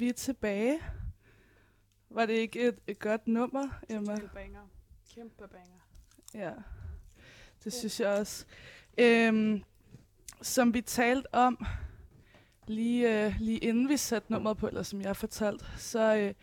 Vi 0.10 0.14
tilbage. 0.14 0.80
Var 2.10 2.26
det 2.26 2.34
ikke 2.34 2.68
et, 2.68 2.80
et 2.88 3.00
godt 3.00 3.28
nummer, 3.28 3.68
Emma? 3.90 4.16
Total 4.16 4.30
banger. 4.34 4.68
Kæmpe 5.16 5.48
banger. 5.48 5.80
Ja, 6.34 6.54
det 7.64 7.74
synes 7.74 8.00
jeg 8.00 8.10
også. 8.10 8.46
Øhm, 8.98 9.64
som 10.42 10.74
vi 10.74 10.82
talte 10.82 11.34
om 11.34 11.66
lige, 12.68 13.26
øh, 13.26 13.36
lige 13.40 13.58
inden 13.58 13.90
vi 13.90 13.98
satte 13.98 14.32
nummeret 14.32 14.58
på, 14.58 14.68
eller 14.68 14.84
som 14.84 15.02
jeg 15.02 15.16
fortalte, 15.16 15.66
så, 15.78 16.16
øh, 16.16 16.34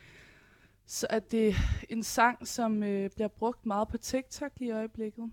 så 0.86 1.06
er 1.10 1.18
det 1.18 1.54
en 1.88 2.02
sang, 2.02 2.48
som 2.48 2.82
øh, 2.82 3.10
bliver 3.10 3.28
brugt 3.28 3.66
meget 3.66 3.88
på 3.88 3.98
TikTok 3.98 4.52
lige 4.56 4.68
i 4.68 4.72
øjeblikket. 4.72 5.32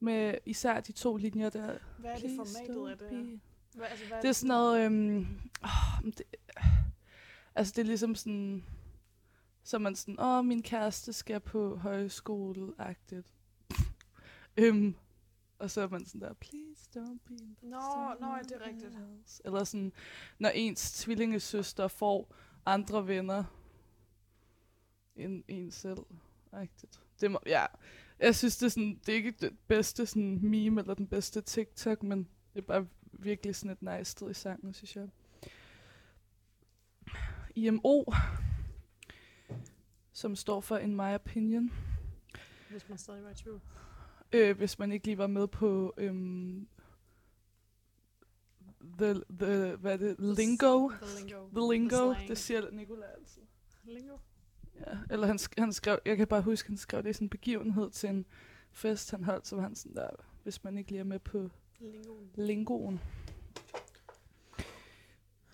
Med 0.00 0.34
især 0.46 0.80
de 0.80 0.92
to 0.92 1.16
linjer 1.16 1.50
der. 1.50 1.78
Hvad 1.98 2.10
er 2.10 2.16
det 2.16 2.30
formatet 2.36 2.90
af 2.90 2.98
det 2.98 3.10
her? 3.10 3.38
Hvad, 3.74 3.86
altså, 3.86 4.06
hvad 4.06 4.22
Det 4.22 4.28
er 4.28 4.32
sådan 4.32 4.48
noget... 4.48 4.84
Øhm, 4.84 5.26
men 6.02 6.12
det, 6.18 6.22
altså, 7.54 7.72
det 7.76 7.82
er 7.82 7.86
ligesom 7.86 8.14
sådan... 8.14 8.64
Så 9.62 9.78
man 9.78 9.96
sådan, 9.96 10.20
åh, 10.20 10.44
min 10.44 10.62
kæreste 10.62 11.12
skal 11.12 11.40
på 11.40 11.76
højskole-agtigt. 11.76 13.32
øhm, 14.56 14.94
og 15.58 15.70
så 15.70 15.80
er 15.80 15.88
man 15.88 16.06
sådan 16.06 16.20
der, 16.20 16.32
please 16.32 16.88
don't 16.96 17.18
be 17.28 17.34
in 17.34 17.56
Nå, 17.62 17.78
nå, 18.20 18.26
ja, 18.26 18.42
det 18.42 18.52
er 18.52 18.66
rigtigt. 18.66 18.94
else." 19.18 19.42
Eller 19.44 19.64
sådan, 19.64 19.92
når 20.38 20.48
ens 20.48 20.92
tvillingesøster 20.92 21.88
får 21.88 22.34
andre 22.66 23.06
venner 23.06 23.44
end 25.16 25.44
en 25.48 25.70
selv. 25.70 25.98
-agtigt. 26.54 27.00
Det 27.20 27.30
må, 27.30 27.38
ja, 27.46 27.66
jeg 28.18 28.36
synes, 28.36 28.56
det 28.56 28.66
er, 28.66 28.70
sådan, 28.70 29.00
det 29.06 29.12
er 29.12 29.16
ikke 29.16 29.34
det 29.40 29.58
bedste 29.66 30.06
sådan, 30.06 30.38
meme 30.42 30.80
eller 30.80 30.94
den 30.94 31.06
bedste 31.06 31.40
TikTok, 31.40 32.02
men 32.02 32.18
det 32.54 32.58
er 32.58 32.66
bare 32.66 32.86
virkelig 33.12 33.56
sådan 33.56 33.70
et 33.70 33.82
nice 33.82 34.10
sted 34.10 34.30
i 34.30 34.34
sangen, 34.34 34.74
synes 34.74 34.96
jeg. 34.96 35.08
IMO, 37.64 38.04
som 40.12 40.36
står 40.36 40.60
for 40.60 40.76
In 40.76 40.96
My 40.96 41.14
Opinion, 41.14 41.70
Hvis 42.70 42.88
man 42.88 42.98
stadig 42.98 43.24
var 43.24 43.30
i 43.30 43.34
tvivl. 43.34 43.60
øh, 44.32 44.56
hvis 44.56 44.78
man 44.78 44.92
ikke 44.92 45.06
lige 45.06 45.18
var 45.18 45.26
med 45.26 45.46
på 45.48 45.94
øhm, 45.96 46.68
the, 48.98 49.14
the, 49.14 49.76
hvad 49.76 49.92
er 49.92 49.96
det, 49.96 50.16
lingo, 50.18 50.88
The 50.88 51.20
lingo. 51.20 51.48
the 51.48 51.72
lingo, 51.72 52.14
slang. 52.14 52.28
det 52.28 52.38
siger 52.38 52.70
Nicolai 52.70 53.08
altid. 53.18 53.42
Lingo. 53.84 54.16
Ja, 54.86 54.98
eller 55.10 55.26
han, 55.26 55.36
sk- 55.36 55.54
han 55.58 55.72
skrev, 55.72 55.98
jeg 56.04 56.16
kan 56.16 56.26
bare 56.26 56.42
huske, 56.42 56.68
han 56.68 56.76
skrev 56.76 57.02
det 57.02 57.10
i 57.10 57.12
sådan 57.12 57.24
en 57.24 57.30
begivenhed 57.30 57.90
til 57.90 58.08
en 58.10 58.26
fest, 58.72 59.10
han 59.10 59.24
holdt, 59.24 59.46
så 59.46 59.56
var 59.56 59.62
han 59.62 59.74
sådan 59.74 59.96
der, 59.96 60.10
hvis 60.42 60.64
man 60.64 60.78
ikke 60.78 60.90
lige 60.90 61.00
er 61.00 61.04
med 61.04 61.18
på 61.18 61.48
Lingoen. 61.80 62.30
lingoen. 62.34 63.00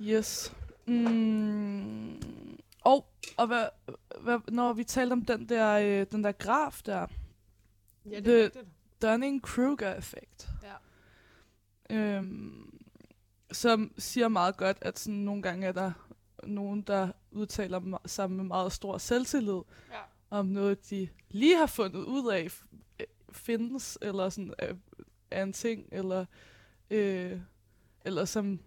Yes. 0.00 0.54
Mm. 0.86 2.20
Og, 2.84 3.06
og 3.36 3.46
hvad, 3.46 3.68
hvad, 4.20 4.38
når 4.48 4.72
vi 4.72 4.84
talte 4.84 5.12
om 5.12 5.24
den 5.24 5.48
der, 5.48 5.72
øh, 6.00 6.06
den 6.12 6.24
der 6.24 6.32
graf 6.32 6.80
der, 6.86 7.06
Ja, 8.10 8.20
det 8.20 8.40
er 8.40 8.44
rigtigt. 8.44 8.64
Dunning-Kruger-effekt, 9.02 10.48
Ja. 11.90 12.16
øhm, 12.16 12.78
som 13.52 13.92
siger 13.98 14.28
meget 14.28 14.56
godt, 14.56 14.78
at 14.80 14.98
sådan 14.98 15.14
nogle 15.20 15.42
gange 15.42 15.66
er 15.66 15.72
der 15.72 15.92
nogen, 16.44 16.82
der 16.82 17.12
udtaler 17.30 17.98
sig 18.06 18.30
med 18.30 18.44
meget 18.44 18.72
stor 18.72 18.98
selvtillid, 18.98 19.60
Ja. 19.90 19.98
om 20.30 20.46
noget, 20.46 20.90
de 20.90 21.08
lige 21.30 21.56
har 21.58 21.66
fundet 21.66 22.00
ud 22.04 22.32
af, 22.32 22.48
øh, 23.00 23.06
findes, 23.32 23.98
eller 24.02 24.28
sådan 24.28 24.54
er, 24.58 24.74
er 25.30 25.42
en 25.42 25.52
ting, 25.52 25.88
eller, 25.92 26.24
øh, 26.90 27.40
eller 28.04 28.24
som, 28.24 28.60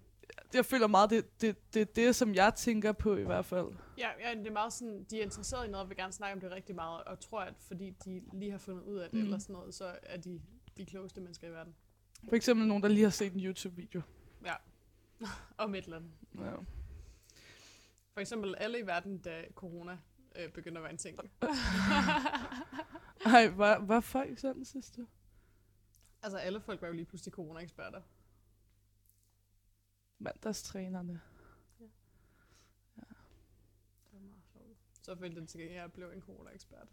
jeg 0.53 0.65
føler 0.65 0.87
meget, 0.87 1.09
det, 1.09 1.41
det, 1.41 1.73
det 1.73 1.81
er 1.81 1.85
det, 1.85 2.15
som 2.15 2.35
jeg 2.35 2.53
tænker 2.55 2.91
på 2.91 3.15
i 3.15 3.23
hvert 3.23 3.45
fald. 3.45 3.67
Ja, 3.97 4.09
ja, 4.19 4.35
det 4.35 4.47
er 4.47 4.51
meget 4.51 4.73
sådan, 4.73 5.03
de 5.03 5.19
er 5.19 5.23
interesseret 5.23 5.67
i 5.67 5.71
noget, 5.71 5.83
og 5.83 5.89
vil 5.89 5.97
gerne 5.97 6.13
snakke 6.13 6.33
om 6.33 6.39
det 6.39 6.51
rigtig 6.51 6.75
meget, 6.75 7.03
og 7.03 7.19
tror, 7.19 7.41
at 7.41 7.53
fordi 7.67 7.89
de 8.05 8.21
lige 8.33 8.51
har 8.51 8.57
fundet 8.57 8.83
ud 8.83 8.97
af 8.97 9.09
det, 9.09 9.19
mm. 9.19 9.25
eller 9.25 9.37
sådan 9.37 9.53
noget, 9.53 9.73
så 9.73 9.95
er 10.03 10.17
de 10.17 10.41
de 10.79 10.85
klogeste 10.85 11.21
mennesker 11.21 11.47
i 11.47 11.51
verden. 11.51 11.75
For 12.29 12.35
eksempel 12.35 12.67
nogen, 12.67 12.83
der 12.83 12.89
lige 12.89 13.03
har 13.03 13.09
set 13.09 13.33
en 13.33 13.39
YouTube-video. 13.39 14.01
Om 15.57 15.75
et 15.75 15.83
eller 15.83 15.97
andet. 15.97 16.11
Ja. 16.35 16.55
For 18.13 18.19
eksempel 18.19 18.55
alle 18.57 18.79
i 18.79 18.87
verden, 18.87 19.17
da 19.17 19.43
corona 19.55 19.97
øh, 20.35 20.51
begynder 20.51 20.77
at 20.77 20.83
være 20.83 20.91
en 20.91 20.97
ting. 20.97 21.19
Ej, 23.25 23.47
var, 23.47 23.79
var 23.79 23.99
folk 23.99 24.39
sådan, 24.39 24.65
du? 24.97 25.05
altså 26.21 26.37
alle 26.37 26.61
folk 26.61 26.81
var 26.81 26.87
jo 26.87 26.93
lige 26.93 27.05
pludselig 27.05 27.33
corona-eksperter. 27.33 28.01
Mandagstrænerne. 30.19 31.21
Det 31.79 31.89
var 34.13 34.19
meget 34.19 34.43
sjovt. 34.53 34.77
Så 35.01 35.15
følte 35.15 35.41
det 35.41 35.49
til 35.49 35.59
gengæld, 35.59 35.77
at 35.77 35.81
jeg 35.81 35.91
blev 35.91 36.11
en 36.11 36.21
corona-ekspert. 36.21 36.87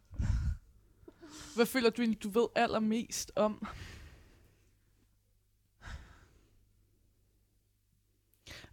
Hvad 1.55 1.67
føler 1.67 1.91
du 1.91 2.03
egentlig, 2.03 2.23
du 2.23 2.29
ved 2.29 2.47
allermest 2.55 3.33
om? 3.37 3.67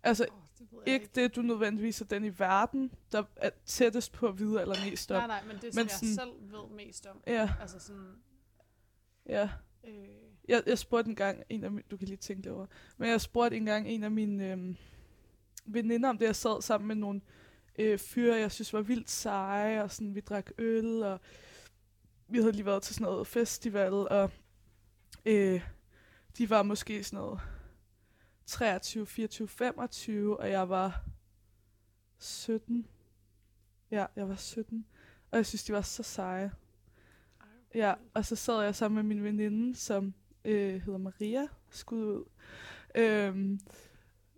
Altså, 0.04 0.26
Oh, 0.32 0.38
det 0.60 0.68
jeg 0.86 0.94
ikke 0.94 1.10
det, 1.16 1.36
du 1.36 1.42
nødvendigvis 1.42 2.02
er 2.02 2.06
den 2.06 2.24
i 2.26 2.40
verden, 2.40 2.92
der 3.12 3.24
er 3.36 3.50
tættest 3.66 4.12
på 4.12 4.28
at 4.28 4.40
vide 4.40 4.62
allermest 4.62 5.12
om. 5.12 5.18
Nej, 5.18 5.28
nej, 5.28 5.44
men 5.46 5.56
det, 5.62 5.74
som 5.74 5.82
Men 5.82 5.88
jeg 5.88 5.92
sådan- 5.92 6.16
selv 6.16 6.52
ved 6.52 6.70
mest 6.70 7.06
om. 7.06 7.24
Ja, 7.28 7.50
Altså 7.62 7.80
sådan... 7.80 8.22
ja. 9.26 9.50
Øh, 9.84 10.08
Jeg, 10.48 10.64
jeg 10.66 10.78
spurgte 10.78 11.10
en 11.10 11.16
gang 11.16 11.44
en 11.50 11.64
af 11.64 11.72
mine, 11.72 11.84
du 11.92 11.98
kan 11.98 12.08
lige 12.08 12.18
tænke 12.18 12.52
over, 12.52 12.66
men 12.98 13.10
jeg 13.10 13.22
spurgte 13.22 13.58
en 13.58 13.66
gang 13.66 13.88
en 13.88 14.04
af 14.04 14.12
mine 14.12 14.52
øhm, 14.52 14.78
veninder 15.66 16.10
om 16.10 16.18
det, 16.18 16.26
jeg 16.26 16.36
sad 16.36 16.62
sammen 16.62 16.88
med 16.88 16.96
nogle 16.96 17.22
øh, 17.80 18.00
fyre, 18.00 18.36
jeg 18.36 18.52
synes 18.52 18.74
var 18.74 18.82
vildt 18.82 19.10
seje, 19.10 19.84
og 19.84 19.92
sådan, 19.92 20.16
vi 20.16 20.20
drak 20.20 20.52
øl, 20.58 21.04
og 21.04 21.20
vi 22.28 22.38
havde 22.38 22.52
lige 22.52 22.66
været 22.66 22.84
til 22.84 22.96
sådan 22.96 23.06
noget 23.06 23.28
festival, 23.28 23.94
og 23.94 24.32
øh, 25.26 25.62
de 26.38 26.50
var 26.50 26.64
måske 26.64 27.04
sådan 27.04 27.18
noget 27.18 27.40
23, 28.46 29.06
24, 29.06 29.48
25, 29.48 30.40
og 30.40 30.50
jeg 30.50 30.70
var 30.70 31.04
17. 32.18 32.88
Ja, 33.92 34.06
jeg 34.16 34.30
var 34.30 34.36
17, 34.36 34.86
og 35.32 35.38
jeg 35.38 35.46
synes, 35.46 35.64
de 35.64 35.74
var 35.74 35.82
så 35.82 36.04
seje. 36.04 36.52
ej, 37.42 37.48
Ja, 37.76 37.94
og 38.14 38.26
så 38.26 38.36
sad 38.36 38.64
jeg 38.64 38.76
sammen 38.76 38.96
med 38.96 39.16
min 39.16 39.24
veninde, 39.24 39.76
som 39.76 40.14
øh, 40.46 40.82
hedder 40.82 41.00
Maria, 41.00 41.48
skud 41.70 42.04
ud, 42.04 42.26
øhm, 42.96 43.60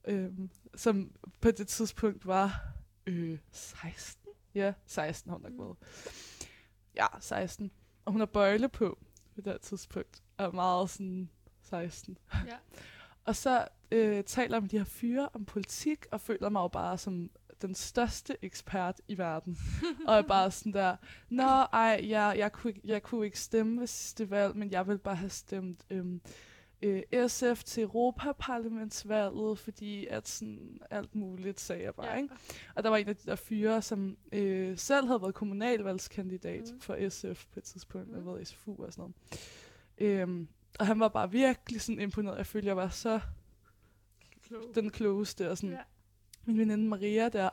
øhm, 0.08 0.50
som 0.76 1.12
på 1.42 1.52
det 1.52 1.68
tidspunkt 1.68 2.26
var 2.28 2.74
øh, 3.08 3.38
16. 3.52 4.32
Ja, 4.56 4.74
16 4.86 5.30
har 5.30 5.38
hun 5.38 5.44
nok 5.44 5.52
Mm. 5.54 5.60
været. 5.60 5.78
Ja, 6.96 7.06
16. 7.20 7.72
Og 8.06 8.12
hun 8.12 8.22
har 8.22 8.26
bøjle 8.26 8.70
på 8.70 8.98
på 9.36 9.42
det 9.42 9.62
tidspunkt, 9.62 10.24
og 10.38 10.46
er 10.46 10.52
meget 10.52 10.90
sådan 10.90 11.30
16. 11.62 12.18
Ja. 12.48 12.58
Og 13.26 13.36
så 13.36 13.68
øh, 13.92 14.24
taler 14.24 14.58
om 14.58 14.68
de 14.68 14.78
her 14.78 14.86
fyre 14.86 15.30
om 15.34 15.46
politik, 15.46 16.06
og 16.12 16.22
føler 16.22 16.50
mig 16.50 16.60
jo 16.60 16.68
bare 16.68 16.98
som 16.98 17.30
den 17.62 17.76
største 17.76 18.38
ekspert 18.42 19.02
i 19.08 19.18
verden. 19.18 19.58
og 20.08 20.16
er 20.16 20.22
bare 20.22 20.52
sådan 20.52 20.74
der, 20.74 20.96
Nå, 21.30 21.44
ej, 21.74 22.06
jeg, 22.10 22.36
jeg, 22.38 22.52
kunne, 22.52 22.70
ikke- 22.72 22.82
jeg 22.84 23.04
kunne 23.04 23.26
ikke 23.26 23.40
stemme 23.40 23.80
ved 23.80 23.88
sidste 23.88 24.30
valg, 24.30 24.56
men 24.56 24.72
jeg 24.72 24.88
vil 24.88 24.98
bare 24.98 25.16
have 25.16 25.30
stemt 25.30 25.86
øhm, 25.90 26.22
øh, 26.82 27.02
SF 27.28 27.64
til 27.64 27.84
Europaparlamentsvalget, 27.84 29.60
fordi 29.60 30.06
at 30.08 30.28
sådan 30.28 30.80
alt 30.90 31.16
muligt, 31.16 31.60
sagde 31.60 31.84
jeg 31.84 31.96
bare, 31.96 32.08
Ja. 32.08 32.16
ikke? 32.16 32.30
Og 32.76 32.84
der 32.84 32.90
var 32.90 32.98
en 32.98 33.08
af 33.10 33.16
de 33.16 33.26
der 33.26 33.36
fyre, 33.36 33.82
som 33.82 34.18
øh, 34.32 34.78
selv 34.78 35.08
havde 35.08 35.22
været 35.22 35.34
kommunalvalgskandidat 35.36 36.64
mm. 36.74 36.82
for 36.82 37.10
SF 37.10 37.46
på 37.54 37.60
et 37.60 37.64
tidspunkt, 37.64 38.10
og 38.12 38.18
Mhm. 38.18 38.28
været 38.28 38.48
SFU 38.48 38.84
og 38.86 38.94
sådan 38.94 39.02
noget. 39.02 40.20
Øhm, 40.20 40.48
og 40.80 40.88
han 40.88 41.00
var 41.00 41.08
bare 41.08 41.32
virkelig 41.32 41.82
sådan 41.82 42.02
imponeret. 42.02 42.38
Jeg 42.38 42.46
følte, 42.46 42.68
jeg 42.68 42.78
var 42.78 42.90
så 42.90 43.20
Klog. 44.48 44.62
den 44.76 44.90
klogeste. 44.90 45.52
Og 45.52 45.58
sådan. 45.58 45.76
Ja. 45.76 45.82
Min 46.46 46.58
veninde 46.58 46.88
Maria 46.88 47.30
der, 47.30 47.50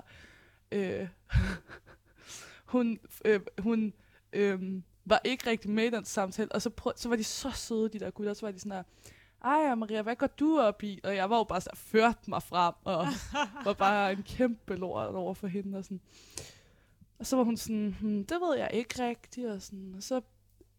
øh, 0.72 1.08
hun, 2.72 2.98
øh, 3.24 3.40
hun 3.58 3.92
øh, 4.32 4.82
var 5.04 5.20
ikke 5.24 5.50
rigtig 5.50 5.70
med 5.70 5.84
i 5.84 5.90
den 5.90 6.04
samtale, 6.04 6.52
og 6.52 6.62
så, 6.62 6.70
prøv, 6.70 6.92
så 6.96 7.08
var 7.08 7.16
de 7.16 7.24
så 7.24 7.50
søde, 7.50 7.88
de 7.88 7.98
der 7.98 8.10
gutter, 8.10 8.34
så 8.34 8.46
var 8.46 8.52
de 8.52 8.58
sådan 8.58 8.72
her, 8.72 8.82
ej 9.44 9.74
Maria, 9.74 10.02
hvad 10.02 10.16
går 10.16 10.26
du 10.26 10.58
op 10.58 10.82
i? 10.82 11.00
Og 11.04 11.16
jeg 11.16 11.30
var 11.30 11.36
jo 11.38 11.44
bare 11.44 11.60
så 11.60 11.70
ført 11.74 12.28
mig 12.28 12.42
frem, 12.42 12.74
og 12.84 13.06
var 13.64 13.72
bare 13.72 14.12
en 14.12 14.22
kæmpe 14.22 14.76
lort 14.76 15.14
over 15.14 15.34
for 15.34 15.46
hende. 15.46 15.78
Og, 15.78 15.84
sådan. 15.84 16.00
og 17.18 17.26
så 17.26 17.36
var 17.36 17.42
hun 17.44 17.56
sådan, 17.56 17.96
hm, 18.00 18.24
det 18.26 18.40
ved 18.40 18.56
jeg 18.58 18.70
ikke 18.72 19.02
rigtigt. 19.08 19.46
Og, 19.48 19.62
sådan. 19.62 19.94
og 19.96 20.02
så 20.02 20.20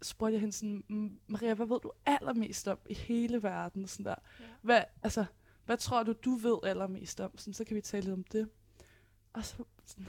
spurgte 0.01 0.33
jeg 0.33 0.39
hende 0.39 0.53
sådan, 0.53 0.83
"Mm, 0.89 1.19
Maria, 1.27 1.53
hvad 1.53 1.65
ved 1.65 1.79
du 1.79 1.91
allermest 2.05 2.67
om 2.67 2.77
i 2.89 2.93
hele 2.93 3.43
verden? 3.43 3.87
Sådan 3.87 4.05
der. 4.05 4.15
Ja. 4.39 4.45
Hvad, 4.61 4.81
altså, 5.03 5.25
hvad 5.65 5.77
tror 5.77 6.03
du, 6.03 6.13
du 6.25 6.35
ved 6.35 6.57
allermest 6.63 7.19
om? 7.21 7.37
Sådan, 7.37 7.53
så 7.53 7.63
kan 7.63 7.75
vi 7.75 7.81
tale 7.81 8.03
lidt 8.05 8.13
om 8.13 8.23
det. 8.23 8.49
Og 9.33 9.45
så 9.45 9.63
sådan, 9.85 10.07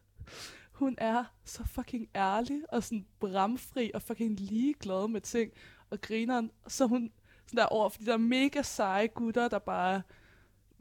hun 0.80 0.94
er 0.98 1.24
så 1.44 1.64
fucking 1.66 2.08
ærlig 2.14 2.62
og 2.72 2.82
sådan 2.84 3.06
bramfri 3.20 3.90
og 3.94 4.02
fucking 4.02 4.40
ligeglad 4.40 5.08
med 5.08 5.20
ting 5.20 5.52
og 5.90 6.00
grineren. 6.00 6.50
Så 6.68 6.84
er 6.84 6.88
hun 6.88 7.12
sådan 7.46 7.58
der 7.58 7.66
over 7.66 7.88
for 7.88 7.98
de 7.98 8.06
der 8.06 8.16
mega 8.16 8.62
seje 8.62 9.06
gutter, 9.06 9.48
der 9.48 9.58
bare 9.58 10.02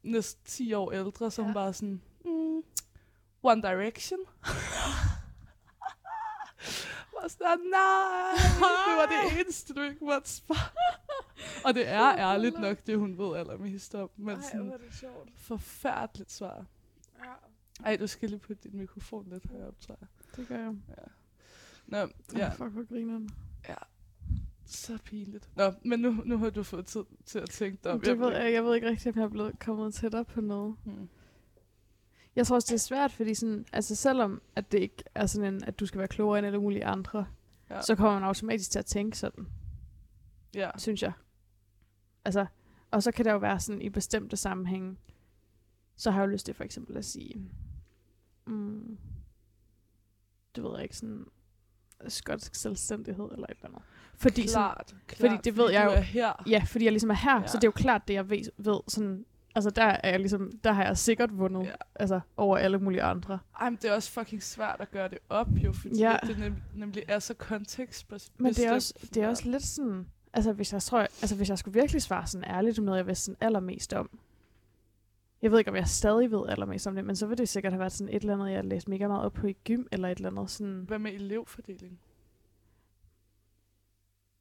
næsten 0.04 0.44
10 0.46 0.74
år 0.74 0.92
ældre, 0.92 1.32
som 1.32 1.46
Ja. 1.46 1.54
var 1.54 1.72
sådan, 1.72 2.02
mm, 2.26 2.62
One 3.44 3.62
Direction. 3.62 4.20
var 7.26 7.30
sådan, 7.30 7.60
nej, 7.72 8.32
det 8.88 8.96
var 8.98 9.06
det 9.06 9.42
eneste, 9.42 9.74
du 9.74 9.82
ikke 9.82 10.06
måtte 10.06 10.30
svare. 10.30 10.70
Og 11.66 11.74
det 11.74 11.88
er 11.88 12.16
ærligt 12.18 12.60
nok 12.60 12.78
det, 12.88 12.98
hun 12.98 13.18
ved 13.18 13.38
allermest 13.38 13.96
om. 13.96 14.10
Men 14.18 14.44
sådan, 14.44 14.68
det 14.72 14.80
sjovt. 15.00 15.30
forfærdeligt 15.36 16.32
svar. 16.32 16.66
Ja, 17.20 17.32
Ej, 17.86 17.96
du 17.98 18.08
skal 18.08 18.30
lige 18.30 18.40
putte 18.40 18.70
din 18.70 18.78
mikrofon 18.80 19.28
lidt 19.30 19.46
højere 19.50 19.68
op, 19.68 19.80
tror 19.80 19.98
jeg. 20.02 20.08
det 20.36 20.48
gør 20.48 20.58
jeg. 20.60 20.74
Nå, 21.88 21.98
Ja. 21.98 22.06
ja, 22.36 22.50
Fuck, 22.50 22.72
hvor 22.72 22.88
grineren. 22.88 23.30
så 24.66 24.98
pinligt. 25.04 25.50
Nå, 25.56 25.74
men 25.84 26.00
nu, 26.00 26.12
nu 26.26 26.38
har 26.38 26.50
du 26.50 26.64
fået 26.64 26.86
tid 26.86 27.04
til 27.26 27.40
at 27.40 27.50
tænke 27.50 27.78
dig 27.84 27.92
om. 27.92 28.02
Det 28.02 28.20
ved, 28.20 28.34
jeg, 28.36 28.54
jeg 28.54 28.64
ved 28.66 28.76
ikke 28.76 28.90
rigtig, 28.90 29.12
om 29.14 29.18
jeg 29.20 29.26
er 29.26 29.30
blevet 29.30 29.60
kommet 29.60 29.94
tættere 29.94 30.26
på 30.26 30.42
noget. 30.42 30.76
Hmm. 30.84 31.10
Jeg 32.36 32.48
tror 32.48 32.56
også, 32.56 32.66
det 32.70 32.74
er 32.74 32.80
svært, 32.80 33.12
fordi 33.12 33.34
sådan, 33.34 33.66
altså 33.74 33.96
selvom 33.96 34.42
at 34.56 34.72
det 34.72 34.80
ikke 34.80 35.04
er 35.16 35.26
sådan 35.26 35.54
en, 35.54 35.64
at 35.64 35.80
du 35.80 35.86
skal 35.86 36.00
være 36.00 36.08
klogere 36.08 36.38
end 36.40 36.48
alle 36.48 36.60
mulige 36.62 36.86
andre, 36.86 37.26
Ja. 37.70 37.82
så 37.82 37.96
kommer 37.96 38.14
man 38.14 38.24
automatisk 38.24 38.72
til 38.72 38.80
at 38.80 38.86
tænke 38.86 39.18
sådan, 39.18 39.48
Ja, 40.56 40.70
synes 40.78 41.04
jeg. 41.04 41.12
Altså, 42.26 42.46
og 42.92 43.04
så 43.04 43.12
kan 43.12 43.26
det 43.26 43.32
jo 43.32 43.38
være 43.38 43.60
sådan 43.60 43.82
i 43.82 43.90
bestemte 43.90 44.38
sammenhænge, 44.38 44.98
så 45.96 46.12
har 46.12 46.22
jeg 46.22 46.28
jo 46.28 46.32
lyst 46.32 46.46
til 46.46 46.54
for 46.56 46.64
eksempel 46.64 46.98
at 46.98 47.06
sige, 47.06 47.52
mm, 48.48 48.98
det 50.56 50.64
ved 50.64 50.72
jeg 50.74 50.84
ikke, 50.84 50.98
sådan 50.98 51.26
skotsk 52.08 52.56
selvstændighed 52.56 53.26
eller 53.32 53.48
et 53.48 53.56
eller 53.56 53.66
andet. 53.68 53.82
Fordi 54.16 54.48
sådan, 54.48 54.64
klart, 54.74 54.96
klart. 55.08 55.46
det 55.46 55.58
ved 55.58 55.72
jeg 55.72 55.86
du 55.86 55.92
jo. 55.92 55.98
er 55.98 56.02
her. 56.02 56.44
Ja, 56.48 56.64
fordi 56.68 56.86
jeg 56.86 56.92
ligesom 56.92 57.10
er 57.10 57.14
her. 57.16 57.42
Ja. 57.42 57.48
så 57.48 57.58
det 57.58 57.64
er 57.64 57.68
jo 57.68 57.72
klart, 57.72 58.08
det 58.08 58.14
jeg 58.14 58.30
ved, 58.30 58.52
ved 58.58 58.80
sådan, 58.88 59.26
altså 59.56 59.70
der 59.70 59.84
er 59.84 60.10
jeg 60.10 60.20
ligesom, 60.20 60.52
der 60.64 60.72
har 60.72 60.84
jeg 60.84 60.98
sikkert 60.98 61.38
vundet, 61.38 61.66
ja. 61.66 61.72
Altså 61.96 62.20
over 62.38 62.58
alle 62.58 62.78
mulige 62.80 63.04
andre. 63.04 63.40
Ej, 63.60 63.70
men 63.70 63.80
det 63.82 63.90
er 63.90 63.94
også 63.94 64.12
fucking 64.12 64.44
svært 64.44 64.76
at 64.80 64.92
gøre 64.92 65.08
det 65.10 65.18
op, 65.30 65.48
jo, 65.56 65.74
fordi 65.74 65.98
Ja. 66.00 66.18
det 66.28 66.40
nem, 66.40 66.56
nemlig 66.76 67.04
er 67.08 67.20
så 67.20 67.34
kontekstbestemt. 67.34 68.40
Men 68.42 68.54
det 68.54 68.66
er 68.66 68.74
også, 68.74 68.94
det 69.14 69.24
er 69.24 69.28
også 69.28 69.50
lidt 69.50 69.64
sådan, 69.64 70.08
altså 70.34 70.54
hvis 70.54 70.74
jeg 70.74 70.82
tror, 70.82 71.00
altså 71.00 71.36
hvis 71.36 71.50
jeg 71.50 71.58
skulle 71.58 71.82
virkelig 71.82 72.02
svare 72.02 72.28
sådan 72.28 72.50
ærligt 72.50 72.80
om 72.80 72.86
noget, 72.86 72.98
jeg 72.98 73.08
vidste 73.08 73.24
sådan 73.26 73.38
allermest 73.42 73.94
om, 73.94 74.20
jeg 75.42 75.52
ved 75.52 75.60
ikke, 75.60 75.70
om 75.72 75.76
jeg 75.76 75.88
stadig 75.88 76.32
ved 76.32 76.44
allermest 76.50 76.88
om 76.88 76.96
det, 76.96 77.06
men 77.06 77.16
så 77.16 77.28
vil 77.28 77.38
det 77.38 77.50
sikkert 77.50 77.74
have 77.74 77.80
været 77.80 77.92
sådan 77.92 78.14
et 78.14 78.22
eller 78.22 78.34
andet, 78.34 78.48
jeg 78.50 78.58
har 78.58 78.64
læst 78.64 78.88
mega 78.88 79.08
meget 79.08 79.26
op 79.26 79.34
på 79.34 79.48
i 79.48 79.56
gym, 79.66 79.84
eller 79.92 80.08
et 80.10 80.18
eller 80.18 80.30
andet 80.30 80.50
sådan, 80.52 80.84
Hvad 80.88 81.00
med 81.00 81.12
elevfordeling? 81.14 82.00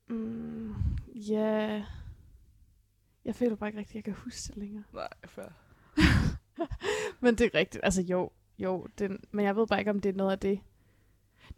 mm, 0.08 0.74
ja, 1.14 1.82
jeg 3.24 3.34
føler 3.34 3.56
bare 3.56 3.68
ikke 3.68 3.78
rigtigt, 3.78 3.90
at 3.92 3.94
jeg 3.94 4.04
kan 4.04 4.22
huske 4.24 4.48
det 4.48 4.56
længere. 4.56 4.84
Nej, 4.92 5.08
fair. 5.24 5.44
Men 7.20 7.34
det 7.38 7.46
er 7.54 7.58
rigtigt. 7.58 7.84
Altså 7.84 8.02
jo, 8.02 8.30
jo. 8.58 8.86
Den, 8.98 9.18
men 9.30 9.44
jeg 9.44 9.56
ved 9.56 9.66
bare 9.66 9.78
ikke, 9.78 9.90
om 9.90 10.00
det 10.00 10.08
er 10.08 10.12
noget 10.16 10.32
af 10.32 10.38
det. 10.38 10.60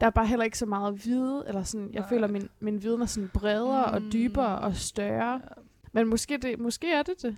Der 0.00 0.06
er 0.06 0.10
bare 0.10 0.26
heller 0.26 0.44
ikke 0.44 0.58
så 0.58 0.66
meget 0.66 1.04
vide, 1.04 1.44
eller 1.48 1.62
sådan, 1.62 1.92
jeg 1.92 2.00
Nej. 2.00 2.08
føler, 2.08 2.26
min, 2.28 2.48
min 2.60 2.82
viden 2.82 3.02
er 3.02 3.06
sådan 3.06 3.28
bredere 3.34 3.86
mm. 3.98 4.06
og 4.06 4.12
dybere 4.12 4.58
og 4.58 4.76
større. 4.76 5.32
Ja, 5.32 5.62
Men 5.92 6.08
måske, 6.08 6.38
det, 6.38 6.58
måske 6.58 6.92
er 6.92 7.02
det 7.02 7.22
det. 7.22 7.36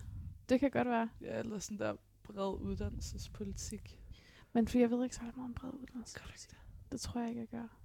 Det 0.48 0.60
kan 0.60 0.70
godt 0.70 0.88
være. 0.88 1.08
ja, 1.20 1.38
eller 1.38 1.58
sådan 1.58 1.78
der 1.78 1.94
bred 2.22 2.60
uddannelsespolitik. 2.60 4.00
Men 4.52 4.68
fordi 4.68 4.80
jeg 4.80 4.90
ved 4.90 5.04
ikke 5.04 5.16
så 5.16 5.22
meget 5.22 5.34
om 5.44 5.54
bred 5.54 5.70
uddannelse. 5.72 6.18
Det 6.92 7.00
tror 7.00 7.20
jeg 7.20 7.28
ikke, 7.28 7.40
jeg 7.40 7.48
gør. 7.48 7.78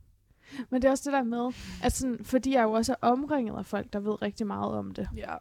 Men 0.69 0.81
det 0.81 0.87
er 0.87 0.91
også 0.91 1.11
det 1.11 1.13
der 1.13 1.23
med, 1.23 1.53
at 1.83 1.93
sådan, 1.93 2.25
fordi 2.25 2.53
jeg 2.53 2.63
jo 2.63 2.71
også 2.71 2.91
er 2.91 3.07
omringet 3.07 3.57
af 3.57 3.65
folk, 3.65 3.93
der 3.93 3.99
ved 3.99 4.21
rigtig 4.21 4.47
meget 4.47 4.73
om 4.73 4.91
det, 4.91 5.09
Ja, 5.15 5.35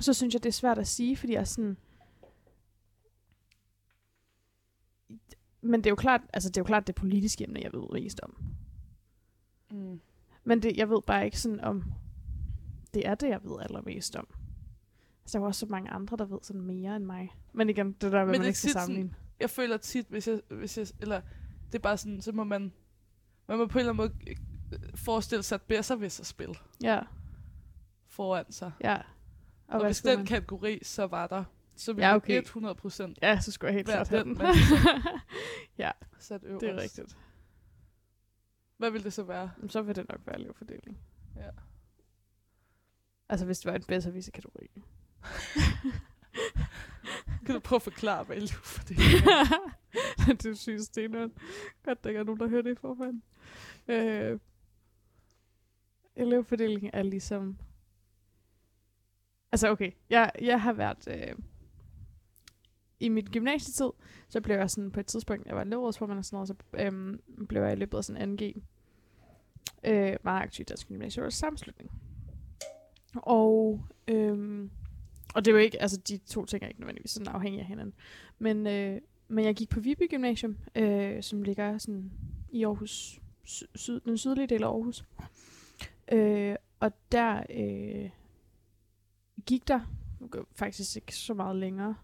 så 0.00 0.12
synes 0.12 0.34
jeg, 0.34 0.42
det 0.42 0.48
er 0.48 0.52
svært 0.52 0.78
at 0.78 0.86
sige, 0.86 1.16
fordi 1.16 1.32
jeg 1.32 1.40
er 1.40 1.44
sådan... 1.44 1.76
Men 5.60 5.80
det 5.80 5.86
er 5.86 5.90
jo 5.90 5.96
klart, 5.96 6.20
altså 6.32 6.48
det 6.48 6.56
er 6.56 6.60
jo 6.60 6.64
klart 6.64 6.86
det 6.86 6.94
politiske 6.94 7.44
emne, 7.44 7.60
jeg 7.62 7.72
ved 7.72 7.86
mest 7.92 8.20
om. 8.20 8.36
mm. 9.70 10.00
Men 10.44 10.62
det, 10.62 10.76
jeg 10.76 10.90
ved 10.90 11.02
bare 11.02 11.24
ikke 11.24 11.40
sådan 11.40 11.60
om, 11.60 11.84
det 12.94 13.06
er 13.06 13.14
det, 13.14 13.28
jeg 13.28 13.40
ved 13.44 13.56
allermest 13.60 14.16
om. 14.16 14.28
Altså, 15.22 15.38
der 15.38 15.44
er 15.44 15.48
også 15.48 15.58
så 15.60 15.66
mange 15.66 15.90
andre, 15.90 16.16
der 16.16 16.24
ved 16.24 16.38
sådan 16.42 16.60
mere 16.62 16.96
end 16.96 17.04
mig. 17.04 17.36
Men 17.52 17.70
igen, 17.70 17.92
det 17.92 18.12
der, 18.12 18.24
Men 18.24 18.26
man 18.32 18.44
ikke 18.46 18.58
skal 18.58 18.68
tit 18.68 18.72
sådan- 18.72 18.86
sammenligne. 18.86 19.14
jeg 19.40 19.50
føler 19.50 19.76
tit, 19.76 20.06
hvis 20.08 20.28
jeg, 20.28 20.40
hvis 20.50 20.78
jeg, 20.78 20.86
eller 21.00 21.20
det 21.66 21.74
er 21.74 21.82
bare 21.82 21.96
sådan, 21.96 22.20
så 22.20 22.32
må 22.32 22.44
man, 22.44 22.72
man 23.48 23.58
må 23.58 23.66
på 23.66 23.78
en 23.78 23.86
eller 23.86 23.92
anden 23.92 24.12
måde 24.18 24.36
øh, 24.72 24.80
forestille 24.98 25.42
sig 25.42 25.56
et 25.56 25.62
bedre-hvis-spil 25.62 26.58
Ja, 26.82 27.00
foran 28.06 28.52
sig. 28.52 28.72
ja. 28.80 28.96
Og, 29.68 29.80
Og, 29.80 29.86
hvis 29.86 30.02
den 30.02 30.18
man? 30.18 30.26
kategori 30.26 30.78
så 30.82 31.06
var 31.06 31.26
der, 31.26 31.44
så 31.76 31.92
ville 31.92 32.06
Ja, 32.08 32.14
okay. 32.14 32.38
okay. 32.38 32.42
100 32.46 32.74
procent 32.74 33.18
Ja, 33.22 33.40
så 33.40 33.52
skulle 33.52 33.68
jeg 33.68 33.74
helt 33.74 33.86
klart 33.88 34.08
have 34.08 34.24
den, 34.24 34.40
ja, 35.78 35.90
sat 36.18 36.44
øverst. 36.44 36.60
det 36.60 36.70
er 36.70 36.76
rigtigt. 36.76 37.16
Hvad 38.76 38.90
vil 38.90 39.04
det 39.04 39.12
så 39.12 39.22
være? 39.22 39.50
Men 39.58 39.70
Så 39.70 39.82
vil 39.82 39.96
det 39.96 40.08
nok 40.08 40.20
være 40.26 40.38
elevfordeling. 40.40 40.98
Ja. 41.36 41.48
Altså, 43.28 43.46
hvis 43.46 43.58
det 43.58 43.70
var 43.72 43.76
en 43.78 43.84
bedre 43.84 44.12
visse 44.12 44.30
kategori. 44.30 44.66
Kan 47.46 47.54
du 47.54 47.60
prøve 47.60 47.76
at 47.76 47.82
forklare, 47.82 48.24
hvad 48.24 48.36
elevfordeling 48.36 49.26
er? 50.28 50.32
det 50.42 50.58
synes 50.58 50.88
det 50.88 51.04
er 51.14 51.28
Godt, 51.82 52.04
der 52.04 52.10
ikke 52.10 52.20
er 52.20 52.24
nogen, 52.24 52.40
der 52.40 52.48
hører 52.48 52.62
det 52.62 52.72
i 52.72 52.80
forvejen. 52.80 53.22
Øh, 53.88 54.38
elevfordeling 56.16 56.90
er 56.92 57.02
ligesom... 57.02 57.58
Altså 59.52 59.68
okay, 59.70 59.90
jeg, 60.10 60.30
jeg 60.40 60.62
har 60.62 60.72
været... 60.72 61.08
Øh, 61.08 61.36
I 63.00 63.08
mit 63.08 63.30
gymnasietid, 63.32 63.90
så 64.28 64.40
blev 64.40 64.56
jeg 64.56 64.70
sådan 64.70 64.90
på 64.90 65.00
et 65.00 65.06
tidspunkt, 65.06 65.46
jeg 65.46 65.56
var 65.56 65.62
elevrådsformand 65.62 66.18
og 66.18 66.24
sådan 66.24 66.36
noget, 66.36 66.48
så 66.48 66.54
øhm, 66.74 67.20
blev 67.48 67.62
jeg 67.62 67.72
i 67.72 67.76
løbet 67.76 67.98
af 67.98 68.04
sådan 68.04 68.38
2G 68.40 68.60
øh, 69.84 70.16
meget 70.22 70.42
aktiv 70.42 70.62
i 70.62 70.64
Dansk 70.64 70.88
Gymnasium 70.88 71.30
Sammenslutning. 71.30 71.90
Og, 73.14 73.84
øhm, 74.08 74.70
og 75.34 75.44
det 75.44 75.54
var 75.54 75.60
ikke, 75.60 75.82
altså 75.82 75.96
de 75.96 76.18
to 76.18 76.44
ting 76.44 76.62
er 76.62 76.68
ikke 76.68 76.80
nødvendigvis 76.80 77.10
sådan 77.10 77.28
afhængige 77.34 77.60
af 77.60 77.66
hinanden. 77.66 77.94
Men, 78.38 78.66
øh, 78.66 79.00
men 79.28 79.44
jeg 79.44 79.54
gik 79.54 79.68
på 79.68 79.80
Viby 79.80 80.10
Gymnasium, 80.10 80.56
øh, 80.74 81.22
som 81.22 81.42
ligger 81.42 81.78
sådan 81.78 82.10
i 82.50 82.64
Aarhus, 82.64 83.20
sy- 83.44 83.64
syd, 83.74 84.00
den 84.00 84.18
sydlige 84.18 84.46
del 84.46 84.62
af 84.62 84.68
Aarhus. 84.68 85.04
Øh, 86.12 86.56
og 86.80 86.92
der 87.12 87.42
øh, 87.50 88.10
gik 89.46 89.68
der 89.68 89.80
faktisk 90.54 90.96
ikke 90.96 91.16
så 91.16 91.34
meget 91.34 91.56
længere. 91.56 91.94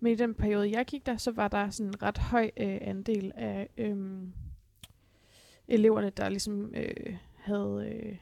Men 0.00 0.12
i 0.12 0.14
den 0.14 0.34
periode, 0.34 0.70
jeg 0.70 0.86
gik 0.86 1.06
der, 1.06 1.16
så 1.16 1.30
var 1.30 1.48
der 1.48 1.70
sådan 1.70 1.90
en 1.90 2.02
ret 2.02 2.18
høj 2.18 2.50
øh, 2.56 2.78
andel 2.80 3.32
af 3.34 3.68
øh, 3.76 4.22
eleverne, 5.68 6.10
der 6.10 6.28
ligesom 6.28 6.74
øh, 6.74 7.16
havde 7.36 7.92
øh, 7.92 8.16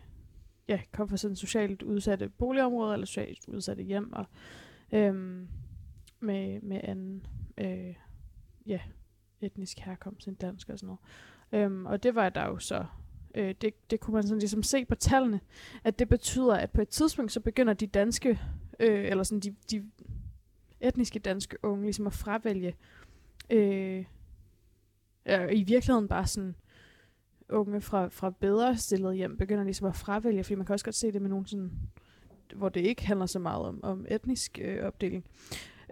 ja, 0.69 0.81
kom 0.93 1.09
fra 1.09 1.17
sådan 1.17 1.37
socialt 1.37 1.83
udsatte 1.83 2.29
boligområder 2.29 2.93
eller 2.93 3.07
socialt 3.07 3.49
udsatte 3.49 3.83
hjem 3.83 4.13
og 4.13 4.25
øh, 4.93 5.15
med, 6.21 6.61
med 6.61 6.81
anden 6.85 7.27
øh, 7.59 7.95
ja, 8.67 8.81
etnisk 9.41 9.79
herkomst 9.79 10.29
end 10.29 10.37
dansk 10.37 10.69
og 10.69 10.79
sådan 10.79 10.87
noget. 10.87 11.01
Øhm, 11.65 11.87
og 11.87 12.03
det 12.03 12.15
var 12.15 12.29
der 12.29 12.47
jo 12.47 12.59
så, 12.59 12.87
øh, 13.35 13.55
det, 13.61 13.91
det 13.91 14.01
kunne 14.01 14.15
man 14.15 14.23
sådan 14.23 14.39
ligesom 14.39 14.63
se 14.63 14.85
på 14.85 14.95
tallene, 14.95 15.41
at 15.85 15.99
det 15.99 16.09
betyder, 16.09 16.55
at 16.55 16.71
på 16.71 16.81
et 16.81 16.89
tidspunkt 16.89 17.33
så 17.33 17.41
begynder 17.41 17.73
de 17.73 17.87
danske, 17.87 18.41
øh, 18.81 19.11
eller 19.11 19.25
sådan 19.25 19.41
de, 19.41 19.55
de 19.71 19.91
etniske 20.81 21.19
danske 21.19 21.57
unge 21.63 21.85
ligesom 21.85 22.07
at 22.07 22.13
fravælge 22.13 22.75
øh, 23.51 24.05
øh, 25.27 25.49
i 25.53 25.63
virkeligheden 25.63 26.09
bare 26.09 26.27
sådan 26.27 26.55
unge 27.49 27.81
fra, 27.81 28.09
fra 28.09 28.31
bedre 28.31 28.77
stillede 28.77 29.15
hjem 29.15 29.37
begynder 29.37 29.65
ligesom 29.65 29.87
at 29.87 29.97
fravælge, 29.97 30.45
fordi 30.45 30.55
man 30.55 30.67
kan 30.67 30.73
også 30.73 30.85
godt 30.85 30.97
se 30.97 31.13
det 31.13 31.23
med 31.23 31.31
nogen 31.31 31.47
sådan, 31.47 31.71
hvor 32.55 32.69
det 32.69 32.81
ikke 32.81 33.07
handler 33.07 33.27
så 33.27 33.39
meget 33.39 33.65
om, 33.65 33.81
om 33.85 34.07
etnisk 34.09 34.59
øh, 34.63 34.85
opdeling 34.85 35.25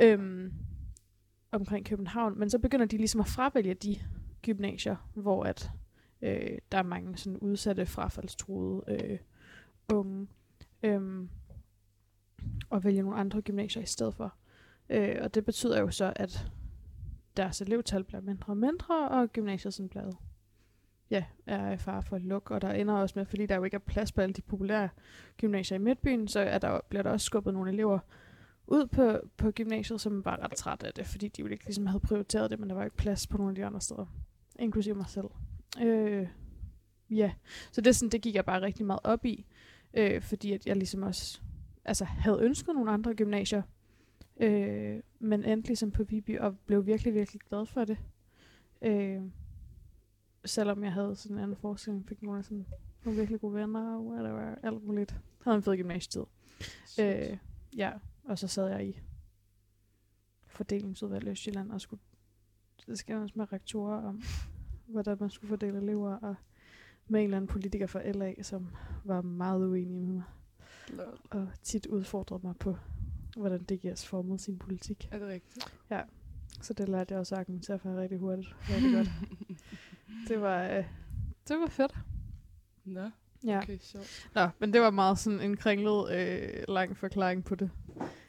øhm, 0.01 0.53
omkring 1.53 1.87
København, 1.87 2.39
men 2.39 2.51
så 2.51 2.59
begynder 2.59 2.87
de 2.87 2.97
ligesom 2.97 3.21
at 3.21 3.27
fravælge 3.27 3.75
de 3.75 3.97
gymnasier, 4.43 4.97
hvor 5.15 5.45
at 5.45 5.71
øh, 6.23 6.59
der 6.73 6.79
er 6.79 6.83
mange 6.83 7.17
sådan 7.17 7.39
udsatte 7.39 7.87
frafaldstruede 7.87 8.83
øh, 8.89 9.19
unge, 9.93 10.29
øhm, 10.83 11.29
og 12.71 12.85
vælge 12.85 13.03
nogle 13.03 13.19
andre 13.19 13.43
gymnasier 13.43 13.83
i 13.83 13.87
stedet 13.87 14.15
for. 14.15 14.35
Øh, 14.91 15.17
og 15.21 15.35
det 15.35 15.45
betyder 15.45 15.81
jo 15.81 15.91
så, 15.91 16.13
at 16.17 16.51
deres 17.37 17.61
elevtal 17.61 18.05
bliver 18.05 18.21
mindre 18.21 18.53
og 18.53 18.57
mindre, 18.57 19.09
og 19.09 19.33
gymnasiet 19.33 19.75
sådan 19.75 19.89
bliver 19.89 20.13
ja, 21.11 21.25
er 21.47 21.73
i 21.73 21.77
fare 21.77 22.03
for 22.03 22.17
at 22.17 22.23
lukke, 22.23 22.55
og 22.55 22.63
der 22.63 22.73
ender 22.73 22.95
også 22.95 23.19
med, 23.19 23.27
fordi 23.27 23.47
der 23.47 23.57
jo 23.57 23.65
ikke 23.65 23.75
er 23.75 23.79
plads 23.79 24.13
på 24.13 24.21
alle 24.21 24.33
de 24.33 24.43
populære 24.43 24.89
gymnasier 25.37 25.79
i 25.79 25.81
Midtbyen, 25.81 26.29
så 26.29 26.41
er 26.41 26.59
der, 26.59 26.81
bliver 26.89 27.03
der 27.03 27.11
også 27.11 27.25
skubbet 27.25 27.55
nogle 27.55 27.73
elever 27.73 27.99
ud 28.67 28.87
på, 28.87 29.21
på 29.37 29.51
gymnasiet, 29.51 30.01
som 30.01 30.25
var 30.25 30.43
ret 30.43 30.53
træt 30.53 30.83
af 30.83 30.93
det, 30.95 31.07
fordi 31.07 31.29
de 31.29 31.43
jo 31.43 31.47
ikke 31.47 31.65
ligesom 31.65 31.87
havde 31.87 32.01
prioriteret 32.01 32.51
det, 32.51 32.61
men 32.61 32.69
der 32.69 32.75
var 32.75 32.85
ikke 32.85 32.97
plads 32.97 33.27
på 33.27 33.37
nogle 33.37 33.51
af 33.51 33.55
de 33.55 33.67
andre 33.67 33.81
steder, 33.81 34.07
inklusive 34.59 34.95
mig 34.95 35.09
selv. 35.09 35.27
Øh, 35.83 36.29
ja, 37.11 37.33
så 37.73 37.81
det, 37.81 37.97
sådan, 37.97 38.11
det 38.11 38.23
gik 38.23 38.35
jeg 38.35 38.45
bare 38.45 38.63
rigtig 38.63 38.87
meget 38.87 39.01
op 39.05 39.25
i, 39.25 39.47
øh, 39.95 40.23
fordi 40.23 40.53
at 40.53 40.67
jeg 40.67 40.77
ligesom 40.77 41.03
også 41.03 41.41
altså, 41.85 42.05
havde 42.05 42.43
ønsket 42.43 42.75
nogle 42.75 42.91
andre 42.91 43.15
gymnasier, 43.15 43.63
Øh, 44.41 45.01
men 45.19 45.45
endte 45.45 45.69
ligesom 45.69 45.91
på 45.91 46.05
Viby 46.05 46.39
og 46.39 46.59
blev 46.59 46.87
virkelig, 46.87 47.15
virkelig 47.15 47.41
glad 47.41 47.67
for 47.67 47.85
det. 47.85 47.99
Øh, 48.83 49.23
selvom 50.45 50.85
jeg 50.85 50.93
havde 50.93 51.17
sådan 51.17 51.37
en 51.37 51.43
anden 51.43 51.57
forestilling, 51.57 52.09
fik 52.09 52.23
nogle, 52.23 52.43
sådan, 52.43 52.67
nogle 53.05 53.19
virkelig 53.19 53.41
gode 53.41 53.55
venner 53.55 53.97
og 53.97 54.07
whatever, 54.07 54.55
alt 54.63 54.85
muligt. 54.85 55.17
Havde 55.45 55.57
en 55.57 55.63
fed 55.63 55.77
gymnasietid. 55.77 56.25
Øh, 57.01 57.39
ja, 57.77 57.93
og 58.25 58.39
så 58.39 58.49
sad 58.49 58.69
jeg 58.69 58.87
i 58.87 59.01
fordelingsudvalg 60.47 61.27
i 61.27 61.31
Østjylland 61.31 61.73
og 61.73 61.81
skulle 61.81 62.01
det 62.87 62.99
skændes 62.99 63.37
med 63.37 63.53
rektorer 63.53 64.03
om, 64.03 64.23
hvordan 64.89 65.17
man 65.21 65.31
skulle 65.31 65.49
fordele 65.49 65.79
elever, 65.79 66.17
og 66.17 66.35
med 67.09 67.21
en 67.21 67.25
eller 67.25 67.37
anden 67.37 67.49
politiker 67.49 67.87
fra 67.87 68.11
LA, 68.11 68.43
som 68.43 68.69
var 69.05 69.23
meget 69.23 69.67
uenig 69.67 69.97
med 69.97 70.07
mig, 70.15 70.23
Lol. 70.89 71.19
og 71.31 71.49
tit 71.63 71.87
udfordrede 71.87 72.41
mig 72.47 72.57
på, 72.57 72.77
hvordan 73.37 73.61
DGS 73.65 74.07
formede 74.07 74.39
sin 74.39 74.59
politik. 74.59 75.09
Er 75.13 75.19
det 75.19 75.29
rigtigt? 75.29 75.75
Så 76.63 76.73
det 76.73 76.89
lærte 76.89 77.13
jeg 77.13 77.21
også 77.21 77.35
at 77.35 77.39
argumentere 77.39 77.79
for 77.79 77.97
rigtig 77.97 78.19
hurtigt. 78.19 78.57
Rigtig 78.71 78.93
godt. 78.95 79.09
Det 80.29 80.41
var, 80.41 80.63
øh, 80.63 80.85
det 81.49 81.57
var 81.61 81.67
fedt. 81.67 81.95
Nå, 82.85 83.11
Ja. 83.47 83.59
okay, 83.59 83.79
sjovt. 83.81 84.29
Nå, 84.35 84.49
men 84.59 84.73
det 84.73 84.81
var 84.81 84.91
meget 84.91 85.19
sådan 85.19 85.41
en 85.41 85.57
kringlet, 85.57 86.13
øh, 86.15 86.65
lang 86.69 86.97
forklaring 86.97 87.45
på 87.45 87.55
det. 87.55 87.71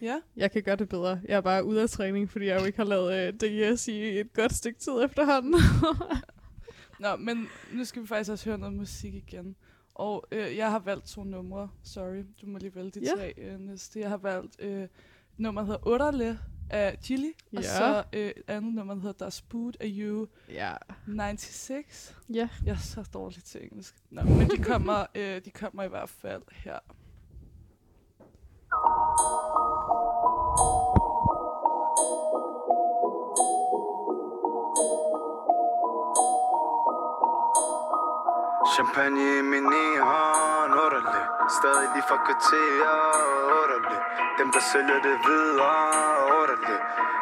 Ja, 0.02 0.20
Jeg 0.36 0.52
kan 0.52 0.64
gøre 0.64 0.76
det 0.76 0.90
bedre. 0.90 1.22
Jeg 1.28 1.38
er 1.38 1.42
bare 1.42 1.66
ude 1.66 1.82
af 1.82 1.90
træning, 1.90 2.30
fordi 2.30 2.46
jeg 2.46 2.60
jo 2.62 2.66
ikke 2.66 2.78
har 2.78 2.86
lavet 2.86 3.14
øh, 3.28 3.34
DGS 3.34 3.88
i 3.88 4.20
et 4.20 4.34
godt 4.34 4.54
stykke 4.54 4.80
tid 4.80 4.94
efterhånden. 5.06 5.54
Nå, 7.00 7.16
men 7.16 7.48
nu 7.74 7.86
skal 7.86 8.02
vi 8.02 8.08
faktisk 8.08 8.32
også 8.32 8.50
høre 8.50 8.58
noget 8.58 8.76
musik 8.76 9.14
igen. 9.14 9.56
Og 9.96 10.28
øh, 10.32 10.58
jeg 10.58 10.72
har 10.72 10.80
valgt 10.80 11.06
to 11.08 11.24
numre. 11.24 11.70
Sorry, 11.84 12.24
du 12.42 12.48
må 12.48 12.58
lige 12.58 12.76
vælge 12.76 12.90
de 12.92 13.00
Ja. 13.00 13.12
tre 13.16 13.34
øh, 13.38 13.60
næste. 13.60 14.00
Jeg 14.00 14.10
har 14.10 14.18
valgt 14.18 14.56
øh, 14.62 14.88
nummer, 15.38 15.62
der 15.62 15.66
hedder 15.66 15.88
Otterle 15.88 16.40
af 16.70 16.98
Chili. 17.02 17.32
Og 17.56 17.62
Ja. 17.64 17.78
så 17.78 18.04
øh, 18.14 18.20
et 18.28 18.34
andet 18.48 18.74
nummer, 18.74 18.94
der 18.94 19.02
hedder 19.02 19.26
Das 19.26 19.42
Boot 19.42 19.78
af 19.80 19.88
You 19.98 20.28
ja. 20.50 20.74
96. 21.06 22.16
Ja. 22.34 22.50
Jeg 22.66 22.72
er 22.72 22.78
så 22.78 23.10
dårlig 23.14 23.44
til 23.44 23.64
engelsk. 23.64 23.96
Nå, 24.10 24.22
men 24.24 24.50
de 24.50 24.58
kommer, 24.64 25.06
øh, 25.16 25.46
de 25.46 25.52
kommer 25.52 25.84
i 25.84 25.88
hvert 25.88 26.10
fald 26.10 26.42
her. 26.52 26.80
Champagne 38.80 39.40
i 39.40 39.42
min 39.42 39.66
ene 39.66 40.04
hånd, 40.10 40.74
underlig 40.86 41.24
Stadig 41.58 41.88
lige 41.94 42.06
fra 42.10 42.18
kvarterer, 42.26 43.02
underlig 43.62 44.00
Dem 44.40 44.52
der 44.56 44.64
sælger 44.72 45.00
det 45.08 45.16
videre, 45.28 45.74
underlig 46.40 46.80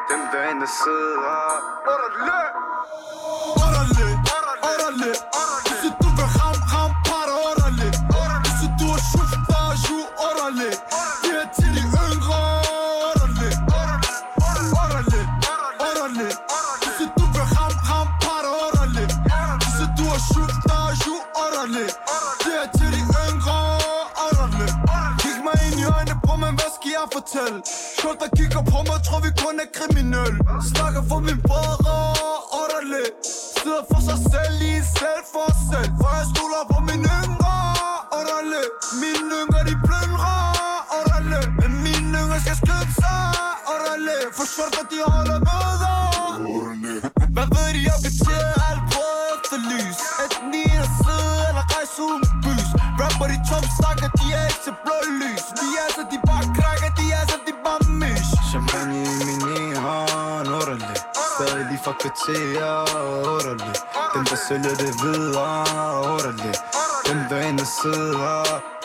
Dem 0.09 0.21
der 0.31 0.41
ender 0.51 0.69
sidder, 0.81 1.41
underlig 1.93 2.17
Underlig, 2.27 2.66
skal 27.27 27.39
fortælle? 27.39 27.63
Short 27.99 28.17
der 28.21 28.29
kigger 28.37 28.61
på 28.71 28.77
mig, 28.89 28.99
tror 29.07 29.19
vi 29.25 29.31
kun 29.43 29.55
er 29.65 29.69
kriminel. 29.77 30.33
Snakker 30.71 31.01
for 31.09 31.19
min 31.27 31.39
brødre, 31.47 31.97
underlig 32.61 33.07
Sidder 33.61 33.83
for 33.91 34.01
sig 34.07 34.19
selv, 34.31 34.55
i 34.71 34.73
selv 34.99 35.23
for 35.33 35.49
selv 35.69 35.91
For 35.99 36.09
jeg 36.19 36.25
stoler 36.33 36.63
på 36.73 36.77
min 36.89 37.03
yngre, 37.19 37.55
underlig 38.19 38.65
Mine 39.01 39.29
yngre, 39.41 39.61
de 39.69 39.75
plyndrer, 39.87 40.39
underlig 40.97 41.43
Men 41.61 41.71
mine 41.85 42.17
yngre 42.21 42.39
skal 42.45 42.57
skyde 42.61 42.89
sig, 43.01 43.21
underlig 43.73 44.21
For 44.37 44.45
short 44.53 44.75
de 44.91 44.99
holder 45.11 45.36
profiterer 62.07 62.85
Orderligt 63.35 63.79
Dem 64.13 64.25
der 64.25 64.35
sælger 64.47 64.75
det 64.83 64.93
videre, 65.03 65.63
Orderligt 66.13 66.59
Dem 67.07 67.17
der 67.29 67.41
inde 67.49 67.65
sidder 67.65 68.76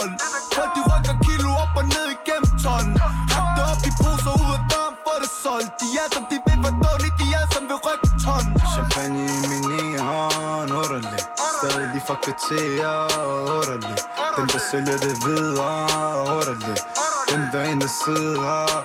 den 0.00 0.10
kold 0.10 0.12
Folk 0.56 0.70
de 0.76 0.80
rykker 0.90 1.16
kilo 1.26 1.50
op 1.62 1.72
og 1.80 1.84
ned 1.94 2.06
igennem 2.16 2.52
tonnen 2.64 2.96
Hak 3.34 3.48
det 3.56 3.64
op 3.72 3.82
i 3.88 3.90
poser 4.00 4.34
ud 4.42 4.52
af 4.58 4.62
døren 4.72 4.94
for 5.04 5.16
det 5.22 5.30
solgt. 5.42 5.72
De 5.80 5.86
er 6.02 6.08
som 6.14 6.24
de 6.30 6.36
ved, 6.46 6.56
hvor 6.62 6.74
dårligt 6.84 7.16
de 7.20 7.26
er, 7.40 7.46
som 7.54 7.62
vil 7.70 7.78
rykke 7.86 8.08
ton. 8.24 8.44
Champagne 8.74 9.22
i 9.36 9.38
min 9.52 9.64
ene 9.80 10.00
hånd, 10.08 10.70
underlig. 10.82 11.22
Stadig 11.56 11.88
lige 11.92 12.04
fra 12.08 12.16
kvarterer, 12.24 12.98
underlig. 13.58 13.96
Dem 14.36 14.46
der 14.52 14.60
sælger 14.70 14.98
det 15.06 15.14
videre, 15.26 15.76
underlig. 16.36 16.76
Dem 17.30 17.42
der 17.52 17.62
inde 17.72 17.88
sidder 18.02 18.84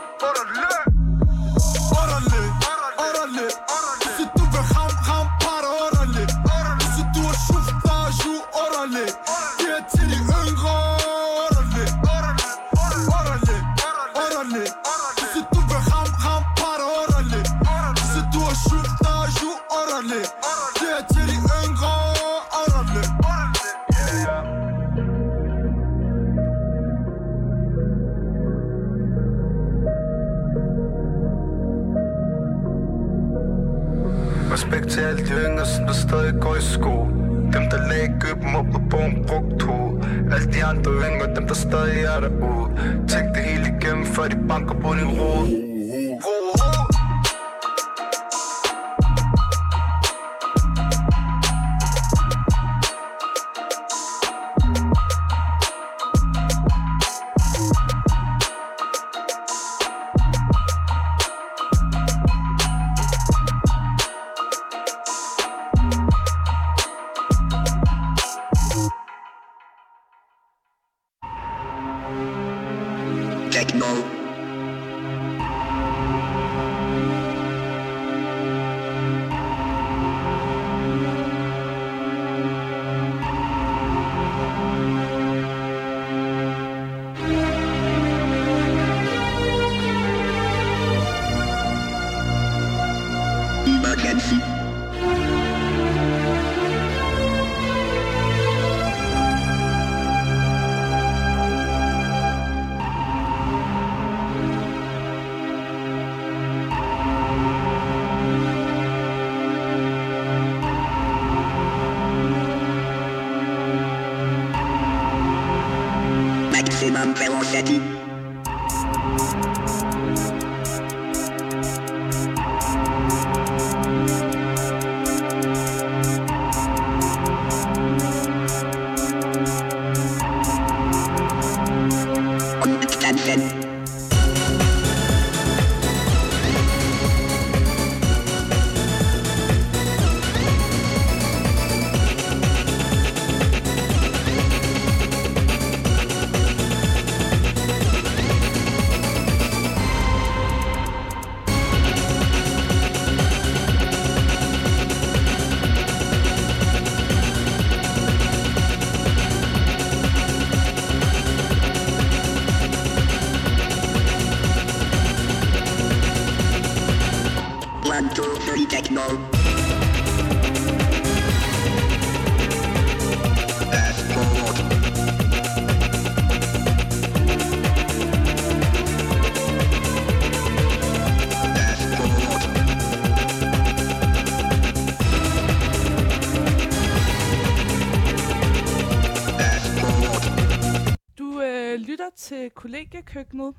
til 192.98 193.06
kollegiekøkkenet, 193.06 193.56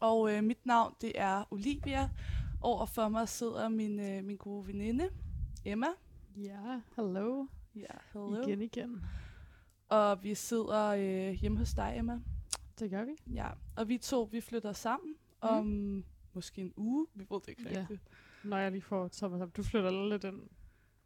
og 0.00 0.32
øh, 0.36 0.44
mit 0.44 0.66
navn 0.66 0.94
det 1.00 1.12
er 1.14 1.52
Olivia. 1.52 2.10
Overfor 2.60 3.08
mig 3.08 3.28
sidder 3.28 3.68
min, 3.68 4.00
øh, 4.00 4.24
min 4.24 4.36
gode 4.36 4.66
veninde, 4.66 5.10
Emma. 5.64 5.86
Ja, 6.36 6.80
hello. 6.96 7.46
Ja, 7.74 7.86
hello. 8.12 8.42
Igen 8.42 8.62
igen. 8.62 9.04
Og 9.88 10.22
vi 10.24 10.34
sidder 10.34 10.86
øh, 10.86 11.32
hjemme 11.34 11.58
hos 11.58 11.74
dig, 11.74 11.94
Emma. 11.96 12.20
Det 12.78 12.90
gør 12.90 13.04
vi. 13.04 13.12
Ja, 13.34 13.48
og 13.76 13.88
vi 13.88 13.98
to, 13.98 14.22
vi 14.32 14.40
flytter 14.40 14.72
sammen 14.72 15.08
mm. 15.08 15.48
om 15.48 16.04
måske 16.32 16.60
en 16.60 16.72
uge. 16.76 17.06
Vi 17.14 17.26
ved 17.30 17.40
det 17.40 17.48
ikke 17.48 17.70
Ja. 17.70 17.80
rigtigt. 17.80 18.00
Når 18.44 18.56
jeg 18.56 18.70
lige 18.72 18.82
får 18.82 19.02
mig 19.02 19.10
sammen. 19.12 19.50
Du 19.50 19.62
flytter 19.62 20.08
lidt 20.08 20.24
ind 20.24 20.40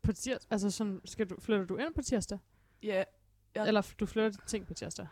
på 0.03 0.12
tirsdag. 0.12 0.53
Altså 0.53 0.70
sådan, 0.70 1.01
skal 1.05 1.30
du, 1.30 1.36
flytter 1.40 1.66
du 1.66 1.76
ind 1.76 1.94
på 1.94 2.03
tirsdag? 2.03 2.38
Ja, 2.82 3.05
Ja. 3.57 3.66
Eller 3.66 3.94
du 4.01 4.07
flytter 4.07 4.40
ting 4.47 4.66
på 4.66 4.74
tirsdag? 4.74 5.07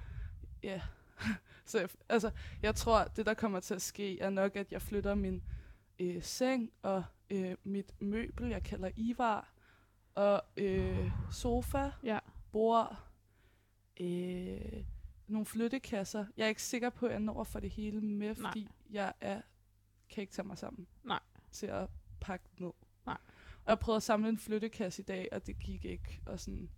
ja. 0.63 0.81
Så 1.65 1.79
jeg, 1.79 1.89
altså, 2.09 2.31
jeg 2.63 2.75
tror, 2.75 3.05
det 3.05 3.27
der 3.27 3.35
kommer 3.35 3.61
til 3.61 3.75
at 3.75 3.83
ske, 3.83 4.21
er 4.21 4.31
nok, 4.31 4.57
at 4.57 4.73
jeg 4.73 4.83
flytter 4.83 5.15
min 5.15 5.43
øh, 5.99 6.23
seng 6.23 6.73
og 6.83 7.05
øh, 7.31 7.57
mit 7.65 8.01
møbel, 8.03 8.49
jeg 8.49 8.63
kalder 8.63 8.91
Ivar, 8.97 9.53
og 10.15 10.43
øh, 10.57 11.11
sofa, 11.33 11.91
Ja. 12.03 12.19
bord, 12.53 12.99
øh, 14.01 14.85
nogle 15.27 15.47
flyttekasser. 15.47 16.27
Jeg 16.37 16.45
er 16.45 16.49
ikke 16.49 16.63
sikker 16.63 16.91
på, 16.91 17.07
at 17.07 17.13
jeg 17.13 17.21
når 17.21 17.45
få 17.45 17.61
det 17.61 17.71
hele 17.71 18.01
med, 18.01 18.35
Nej. 18.35 18.51
fordi 18.51 18.69
jeg 18.91 19.13
er, 19.21 19.41
kan 20.11 20.21
ikke 20.21 20.33
tage 20.33 20.47
mig 20.47 20.59
sammen 20.59 20.87
Nej. 21.05 21.21
til 21.51 21.67
at 21.67 21.89
pakke 22.21 22.47
ned. 22.59 22.71
Nej. 23.07 23.19
Og 23.65 23.71
jeg 23.71 23.79
prøvede 23.79 23.97
at 23.97 24.03
samle 24.03 24.29
en 24.29 24.39
flyttekasse 24.39 25.03
i 25.03 25.05
dag, 25.05 25.29
og 25.33 25.47
det 25.47 25.59
gik 25.59 25.85
ikke. 25.85 26.21
Og 26.27 26.41
sådan, 26.41 26.71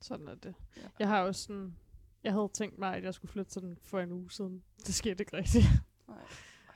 Sådan 0.00 0.28
er 0.28 0.34
det. 0.34 0.54
Ja. 0.76 0.82
Jeg 0.98 1.08
har 1.08 1.22
også 1.22 1.42
sådan... 1.42 1.76
Jeg 2.24 2.32
havde 2.32 2.48
tænkt 2.54 2.78
mig, 2.78 2.94
at 2.96 3.04
jeg 3.04 3.14
skulle 3.14 3.32
flytte 3.32 3.52
sådan 3.52 3.78
for 3.82 4.00
en 4.00 4.12
uge 4.12 4.30
siden. 4.30 4.62
Det 4.86 4.94
skete 4.94 5.22
ikke 5.22 5.36
rigtigt. 5.36 5.64
nej. 6.08 6.18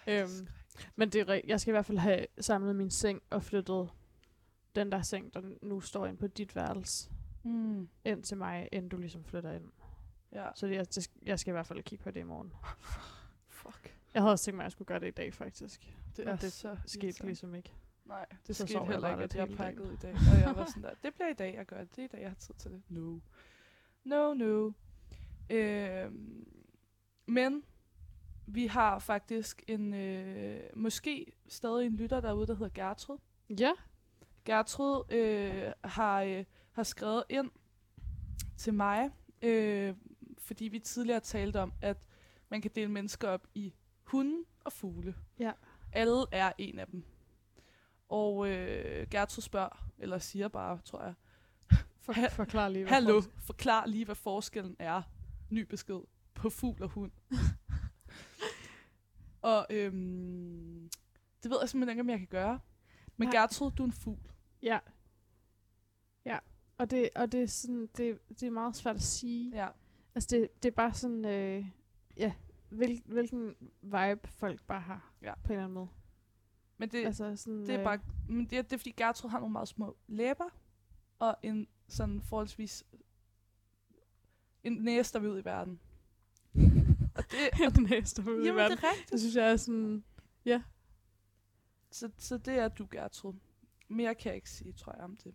Øhm, 0.09 0.49
Men 0.97 1.11
det 1.11 1.29
er, 1.31 1.41
jeg 1.47 1.61
skal 1.61 1.71
i 1.71 1.75
hvert 1.75 1.87
fald 1.87 1.99
have 1.99 2.27
samlet 2.41 2.77
min 2.77 2.91
seng 2.91 3.23
og 3.31 3.43
flyttet 3.43 3.91
den 4.75 4.93
der 4.93 5.03
seng, 5.03 5.35
der 5.35 5.41
nu 5.63 5.81
står 5.81 6.07
ind 6.07 6.19
på 6.19 6.27
dit 6.27 6.57
værelse, 6.57 7.11
Mm. 7.43 7.89
ind 8.05 8.23
til 8.23 8.37
mig, 8.37 8.69
inden 8.73 8.89
du 8.89 8.97
ligesom 8.97 9.25
flytter 9.25 9.53
ind. 9.53 9.65
Ja. 10.33 10.49
Så 10.55 10.67
det, 10.67 10.75
jeg, 10.75 10.95
det, 10.95 11.11
jeg 11.23 11.39
skal 11.41 11.51
i 11.51 11.53
hvert 11.53 11.67
fald 11.67 11.83
kigge 11.83 12.03
på 12.05 12.11
det 12.11 12.21
i 12.21 12.23
morgen. 12.23 12.53
Fuck. 13.49 13.97
Jeg 14.15 14.23
havde 14.23 14.33
også 14.33 14.45
tænkt 14.45 14.57
mig, 14.57 14.63
at 14.63 14.65
jeg 14.65 14.73
skulle 14.73 14.87
gøre 14.87 15.01
det 15.01 15.09
i 15.09 15.11
dag, 15.11 15.35
faktisk. 15.35 15.97
Det 16.17 16.25
Men 16.25 16.29
er 16.29 16.37
det 16.37 16.53
så 16.53 16.77
skete 16.87 17.25
ligesom 17.27 17.55
ikke. 17.55 17.73
Nej, 18.05 18.27
det 18.47 18.57
Så 18.57 18.67
skete 18.67 18.85
heller 18.85 19.11
ikke, 19.11 19.23
at 19.25 19.35
jeg 19.35 19.49
pakkede 19.57 19.93
i 19.93 19.97
dag. 19.97 20.15
Og 20.15 20.41
jeg 20.41 20.53
var 20.57 20.65
sådan 20.65 20.83
der, 20.83 20.91
det 21.03 21.15
bliver 21.15 21.29
i 21.31 21.35
dag, 21.35 21.55
jeg 21.55 21.67
gør 21.67 21.79
det. 21.81 21.97
Det 21.97 21.99
er 22.03 22.05
i 22.05 22.09
dag, 22.09 22.21
jeg 22.21 22.31
har 22.31 22.35
tid 22.35 22.55
til 22.55 22.71
det. 22.71 22.83
No. 22.89 23.19
No, 24.05 24.35
no. 24.35 24.71
Øhm, 25.51 26.47
men 27.27 27.63
vi 28.47 28.67
har 28.67 28.99
faktisk 28.99 29.63
en, 29.69 29.95
øh, 29.95 30.61
måske 30.77 31.33
stadig 31.49 31.87
en 31.87 31.97
lytter 31.97 32.21
derude, 32.21 32.47
der 32.47 32.55
hedder 32.55 32.85
Gertrud. 32.89 33.19
Ja, 33.59 33.73
Gertrud 34.45 35.13
øh, 35.13 35.73
har, 35.85 36.23
øh, 36.23 36.45
har 36.73 36.83
skrevet 36.83 37.25
ind 37.29 37.51
til 38.57 38.75
mig, 38.75 39.11
øh, 39.43 39.95
fordi 40.39 40.65
vi 40.65 40.79
tidligere 40.79 41.21
talte 41.21 41.61
om, 41.61 41.73
at 41.83 42.07
man 42.49 42.61
kan 42.63 42.71
dele 42.75 42.91
mennesker 42.91 43.29
op 43.29 43.47
i 43.55 43.75
hunde 44.05 44.45
og 44.65 44.73
fugle. 44.73 45.15
Ja. 45.39 45.53
Alle 45.93 46.25
er 46.33 46.53
en 46.59 46.79
af 46.79 46.87
dem. 46.87 47.05
Og 48.09 48.49
øh, 48.49 49.07
Gertrud 49.11 49.43
spørger, 49.43 49.89
eller 49.99 50.19
siger 50.19 50.49
bare, 50.49 50.79
tror 50.85 51.03
jeg, 51.03 51.15
for, 52.01 52.13
forklar 52.31 52.69
lige. 52.69 52.85
hvad 52.85 52.93
Hallo, 52.93 53.21
for- 53.21 53.31
forklar 53.41 53.87
lige, 53.87 54.05
hvad 54.05 54.15
forskellen 54.15 54.77
er. 54.79 55.03
Ny 55.51 55.61
besked 55.61 56.01
på 56.35 56.51
fugl 56.51 56.83
og 56.83 56.89
hund. 56.89 57.13
og 59.43 59.67
øhm, 59.71 60.91
det 61.43 61.51
ved 61.51 61.59
jeg 61.61 61.69
simpelthen 61.69 61.91
ikke, 61.95 62.01
om 62.01 62.11
jeg 62.11 62.19
kan 62.19 62.29
gøre. 62.29 62.61
Men 63.17 63.29
Nej. 63.29 63.41
Gertrud, 63.41 63.71
du 63.71 63.83
er 63.83 63.87
en 63.87 63.93
fugl. 63.93 64.31
Ja. 64.63 64.79
Ja. 66.25 66.39
Og 66.79 66.91
det, 66.91 67.11
og 67.15 67.33
det 67.33 67.43
er 67.43 67.47
sådan, 67.47 67.87
det, 67.97 68.19
det 68.29 68.43
er 68.43 68.51
meget 68.51 68.77
svært 68.77 68.97
at 68.97 69.03
sige. 69.03 69.51
Ja. 69.57 69.69
Altså 70.15 70.29
det, 70.37 70.63
det 70.63 70.69
er 70.69 70.75
bare 70.75 70.95
sådan, 70.95 71.25
øh, 71.25 71.67
ja, 72.17 72.33
hvil, 72.69 73.03
hvilken 73.05 73.55
vibe 73.83 74.29
folk 74.29 74.63
bare 74.67 74.81
har, 74.81 75.13
Ja. 75.23 75.35
på 75.35 75.47
en 75.47 75.53
eller 75.53 75.65
anden 75.65 75.75
måde. 75.75 75.89
Men 76.79 76.89
det, 76.89 77.07
altså 77.07 77.37
sådan, 77.37 77.67
det 77.67 77.75
er 77.75 77.85
bare, 77.85 77.99
men 78.29 78.45
det, 78.47 78.59
er, 78.59 78.63
det 78.63 78.73
er 78.73 78.79
fordi 78.79 78.91
Gertrud 78.91 79.31
har 79.31 79.39
nogle 79.39 79.53
meget 79.53 79.69
små 79.69 79.97
læber, 80.07 80.49
og 81.19 81.37
en 81.43 81.69
sådan 81.89 82.23
forholdsvis 82.23 82.85
en 84.67 84.73
næse, 84.73 85.13
der 85.13 85.19
vil 85.19 85.31
ud 85.31 85.41
i 85.41 85.45
verden. 85.45 85.81
og 87.17 87.25
det, 87.31 87.65
øh, 87.65 87.75
den 87.75 87.87
næste 87.91 88.23
ude 88.23 88.43
i 88.43 88.47
jamen, 88.47 88.57
verden. 88.57 88.77
det 88.77 88.85
er 88.85 88.91
rigtigt. 88.91 89.11
Det 89.11 89.21
synes 89.21 89.37
jeg 89.37 89.51
er 89.51 89.57
sådan, 89.57 90.05
Så, 91.91 92.11
så 92.19 92.39
det 92.39 92.59
er 92.59 92.69
du, 92.69 92.87
Gertrud. 92.91 93.35
Mere 93.89 94.15
kan 94.15 94.29
jeg 94.29 94.37
ikke 94.37 94.51
sige, 94.51 94.73
tror 94.73 94.93
jeg, 94.93 95.05
om 95.05 95.17
det. 95.17 95.35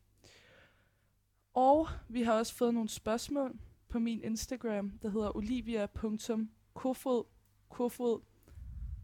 Og 1.53 1.88
vi 2.09 2.21
har 2.21 2.34
også 2.34 2.55
fået 2.55 2.73
nogle 2.73 2.89
spørgsmål 2.89 3.59
på 3.89 3.99
min 3.99 4.23
Instagram, 4.23 4.91
der 5.01 5.09
hedder 5.09 5.38
olivia.kofod. 5.38 7.23
Kofod 7.69 8.21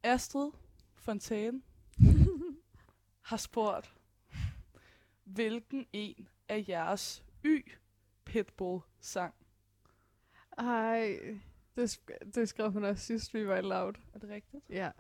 Astrid 0.03 0.51
Fontane 0.95 1.63
har 3.21 3.37
spurgt, 3.37 3.95
hvilken 5.25 5.87
en 5.93 6.29
af 6.49 6.65
jeres 6.69 7.25
Y-pitbull-sang? 7.45 9.35
ej, 10.59 11.19
det, 11.77 11.97
sk- 11.99 12.31
det 12.35 12.49
skrev 12.49 12.73
hun 12.73 12.85
også 12.85 13.05
sidst, 13.07 13.35
vi 13.35 13.47
var 13.47 13.57
i 13.57 13.63
loud. 13.63 13.95
Er 14.15 14.19
det 14.19 14.29
rigtigt? 14.31 14.65
Ja. 14.71 14.91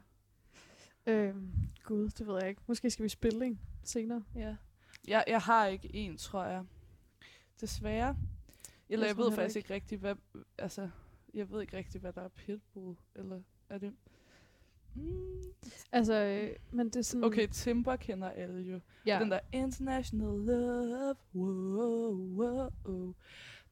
Øhm, 1.06 1.52
gud, 1.84 2.08
det 2.08 2.26
ved 2.26 2.38
jeg 2.40 2.48
ikke. 2.48 2.62
Måske 2.66 2.90
skal 2.90 3.02
vi 3.02 3.08
spille 3.08 3.46
en 3.46 3.60
senere. 3.84 4.24
Ja. 4.34 4.56
Jeg, 5.08 5.24
jeg 5.26 5.40
har 5.40 5.66
ikke 5.66 5.94
en, 5.94 6.16
tror 6.16 6.44
jeg. 6.44 6.64
Desværre. 7.60 8.16
Eller 8.88 9.06
Jeg 9.06 9.16
jeg 9.16 9.24
ved 9.24 9.32
faktisk 9.32 9.56
ikke 9.56 9.74
rigtigt, 9.74 10.00
hvad... 10.00 10.14
Altså, 10.58 10.90
jeg 11.34 11.50
ved 11.50 11.60
ikke 11.60 11.76
rigtigt, 11.76 12.00
hvad 12.02 12.12
der 12.12 12.22
er 12.22 12.28
pitbull. 12.28 12.96
Eller 13.14 13.42
er 13.68 13.78
det... 13.78 13.94
Mm. 14.94 15.42
Altså, 15.92 16.14
øh, 16.14 16.56
men 16.70 16.86
det 16.86 16.96
er 16.96 17.02
sådan... 17.02 17.24
Okay, 17.24 17.48
Timber 17.52 17.96
kender 17.96 18.30
alle 18.30 18.60
jo. 18.62 18.80
ja. 19.06 19.18
Den 19.20 19.30
der 19.30 19.40
International 19.52 20.38
Love, 20.38 21.14
wow, 21.34 22.14
wow, 22.14 22.70
wow. 22.86 23.14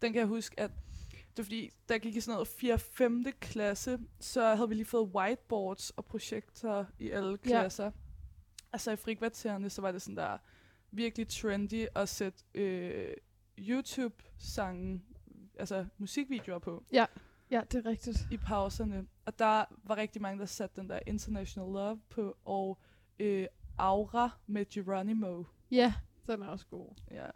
Den 0.03 0.12
kan 0.12 0.21
jeg 0.21 0.27
huske, 0.27 0.61
at 0.61 0.71
det 1.11 1.39
var 1.39 1.45
fordi, 1.45 1.71
jeg 1.89 2.01
gik 2.01 2.16
i 2.16 2.21
sådan 2.21 2.35
noget 2.35 2.49
4. 2.49 2.79
5. 2.79 3.25
klasse, 3.41 3.99
så 4.21 4.55
havde 4.55 4.68
vi 4.68 4.75
lige 4.75 4.85
fået 4.85 5.11
whiteboards 5.14 5.91
og 5.91 6.05
projekter 6.05 6.85
i 6.99 7.11
alle 7.11 7.39
klasser. 7.39 7.91
Altså 8.73 8.91
i 8.91 8.97
frikvartererne, 8.97 9.71
så 9.71 9.83
var 9.83 9.93
det 9.93 10.03
sådan 10.03 10.16
der 10.16 10.39
virkelig 10.91 11.29
trendy 11.29 11.87
at 11.95 12.09
sætte 12.09 12.45
øh, 12.55 13.14
YouTube-sange, 13.59 15.03
altså 15.59 15.87
musikvideoer 15.99 16.59
på 16.59 16.85
Ja, 17.51 17.61
det 17.73 17.87
er 17.87 17.91
rigtigt. 17.91 18.18
i 18.31 18.37
pauserne. 18.37 19.07
Og 19.31 19.39
der 19.39 19.64
var 19.85 19.97
rigtig 19.97 20.22
mange, 20.22 20.41
der 20.41 20.47
satte 20.47 20.81
den 20.81 20.91
der 20.91 21.01
International 21.07 21.72
Love 21.72 22.01
på, 22.09 22.37
og 22.45 22.78
øh, 23.18 23.47
Aura 23.78 24.31
med 24.47 24.66
Geronimo. 24.70 25.45
Ja, 25.70 25.95
den 26.26 26.43
er 26.43 26.47
også 26.47 26.66
god. 26.66 26.95
Ja. 27.11 27.26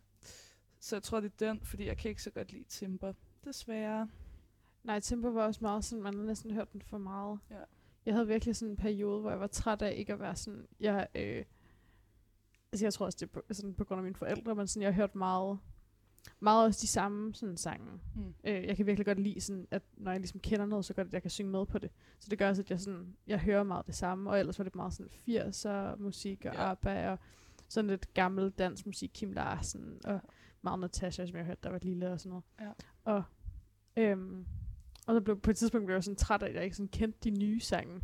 Så 0.81 0.97
jeg 0.97 1.03
tror, 1.03 1.21
det 1.21 1.33
er 1.33 1.47
den, 1.47 1.61
fordi 1.65 1.87
jeg 1.87 1.97
kan 1.97 2.09
ikke 2.09 2.23
så 2.23 2.31
godt 2.31 2.53
lide 2.53 2.65
Timber. 2.65 3.13
Desværre. 3.45 4.09
Nej, 4.85 5.01
Timber 5.01 5.31
var 5.31 5.45
også 5.47 5.59
meget 5.63 5.85
sådan, 5.85 6.03
man 6.03 6.15
har 6.15 6.23
næsten 6.25 6.51
hørt 6.51 6.73
den 6.73 6.83
for 6.83 6.99
meget. 6.99 7.39
Ja. 7.51 7.61
Jeg 8.07 8.15
havde 8.15 8.27
virkelig 8.27 8.57
sådan 8.57 8.71
en 8.71 8.77
periode, 8.77 9.21
hvor 9.21 9.31
jeg 9.31 9.41
var 9.41 9.47
træt 9.47 9.83
af 9.83 9.95
ikke 9.97 10.13
at 10.13 10.21
være 10.21 10.37
sådan, 10.37 10.67
jeg, 10.81 11.09
øh, 11.15 11.45
altså 12.73 12.85
jeg 12.87 12.93
tror 12.93 13.07
også, 13.07 13.19
det 13.21 13.27
er 13.27 13.41
på, 13.41 13.43
sådan 13.51 13.75
på 13.75 13.85
grund 13.85 13.99
af 13.99 14.03
mine 14.03 14.17
forældre, 14.17 14.55
men 14.55 14.67
sådan, 14.67 14.83
jeg 14.83 14.95
har 14.95 14.97
hørt 15.03 15.15
meget, 15.15 15.59
meget 16.41 16.65
også 16.65 16.79
de 16.83 16.87
samme 16.87 17.35
sådan 17.35 17.57
sange. 17.57 17.91
Mm. 18.15 18.35
Øh, 18.45 18.65
jeg 18.65 18.77
kan 18.77 18.87
virkelig 18.87 19.07
godt 19.07 19.21
lide 19.21 19.41
sådan, 19.41 19.67
at 19.71 19.83
når 19.97 20.11
jeg 20.11 20.21
ligesom 20.21 20.41
kender 20.41 20.67
noget, 20.67 20.85
så 20.85 20.95
godt, 20.95 21.07
at 21.07 21.15
jeg 21.15 21.23
kan 21.23 21.31
synge 21.31 21.51
med 21.51 21.67
på 21.67 21.79
det. 21.79 21.91
Så 22.19 22.29
det 22.31 22.39
gør 22.39 22.49
også, 22.49 22.63
at 22.63 22.71
jeg 22.71 22.81
sådan, 22.81 23.17
jeg 23.27 23.39
hører 23.41 23.63
meget 23.63 23.87
det 23.87 23.95
samme, 23.95 24.31
og 24.31 24.39
ellers 24.39 24.59
var 24.59 24.65
det 24.65 24.75
meget 24.75 24.93
sådan 24.93 25.11
80'er 25.29 26.03
musik 26.03 26.45
og 26.45 26.55
Ja. 26.55 26.71
ABBA 26.71 27.11
og 27.11 27.19
sådan 27.69 27.91
lidt 27.91 28.15
gammel 28.15 28.51
dansk 28.51 28.87
musik, 28.87 29.11
Kim 29.15 29.33
Larsen 29.33 30.01
og 30.05 30.21
meget 30.63 30.81
Natasha, 30.81 31.27
som 31.27 31.37
jeg 31.37 31.45
hørte, 31.45 31.61
der 31.63 31.71
var 31.71 31.79
lille 31.83 32.13
og 32.13 32.21
sådan 32.21 32.31
noget. 32.31 32.45
Ja. 32.61 32.71
Og, 33.05 33.23
øhm, 33.97 34.47
og 35.07 35.15
så 35.15 35.21
blev, 35.21 35.41
på 35.41 35.51
et 35.51 35.57
tidspunkt 35.57 35.87
blev 35.87 35.97
jeg 35.97 36.05
sådan 36.05 36.17
træt 36.17 36.43
af, 36.43 36.49
at 36.49 36.55
jeg 36.55 36.65
ikke 36.65 36.77
sådan 36.77 36.89
kendte 36.89 37.19
de 37.25 37.31
nye 37.31 37.61
sange. 37.61 38.01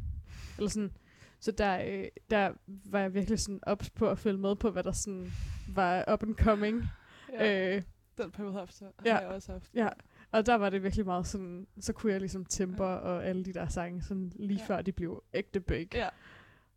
Eller 0.59 0.71
sådan, 0.71 0.93
så 1.41 1.53
der, 1.53 1.83
øh, 1.87 2.05
der 2.31 2.53
var 2.67 3.01
jeg 3.01 3.15
virkelig 3.15 3.39
sådan 3.39 3.61
ops 3.63 3.91
på 3.91 4.09
at 4.09 4.19
følge 4.19 4.39
med 4.39 4.57
på, 4.57 4.71
hvad 4.71 4.85
der 4.85 4.93
sådan 4.93 5.33
var 5.75 6.13
up 6.13 6.23
and 6.23 6.35
coming. 6.35 6.85
Ja. 7.33 7.77
Øh, 7.77 7.83
Den 8.23 8.31
periode 8.31 8.53
har, 8.53 8.71
Ja. 9.05 9.17
jeg 9.19 9.29
også 9.29 9.53
haft. 9.53 9.75
Ja, 9.75 9.89
og 10.31 10.47
der 10.47 10.55
var 10.55 10.71
det 10.71 10.83
virkelig 10.83 11.07
meget 11.07 11.27
sådan, 11.27 11.67
så 11.81 11.93
kunne 11.93 12.13
jeg 12.13 12.21
ligesom 12.21 12.45
Timber 12.45 12.89
Ja. 12.91 12.97
og 12.97 13.25
alle 13.27 13.45
de 13.45 13.53
der 13.53 13.69
sange, 13.69 14.03
sådan 14.03 14.33
lige 14.37 14.59
Ja. 14.59 14.65
før 14.67 14.83
de 14.83 14.93
blev 14.93 15.25
ægte 15.35 15.61
big. 15.61 15.95
Ja. 15.95 16.09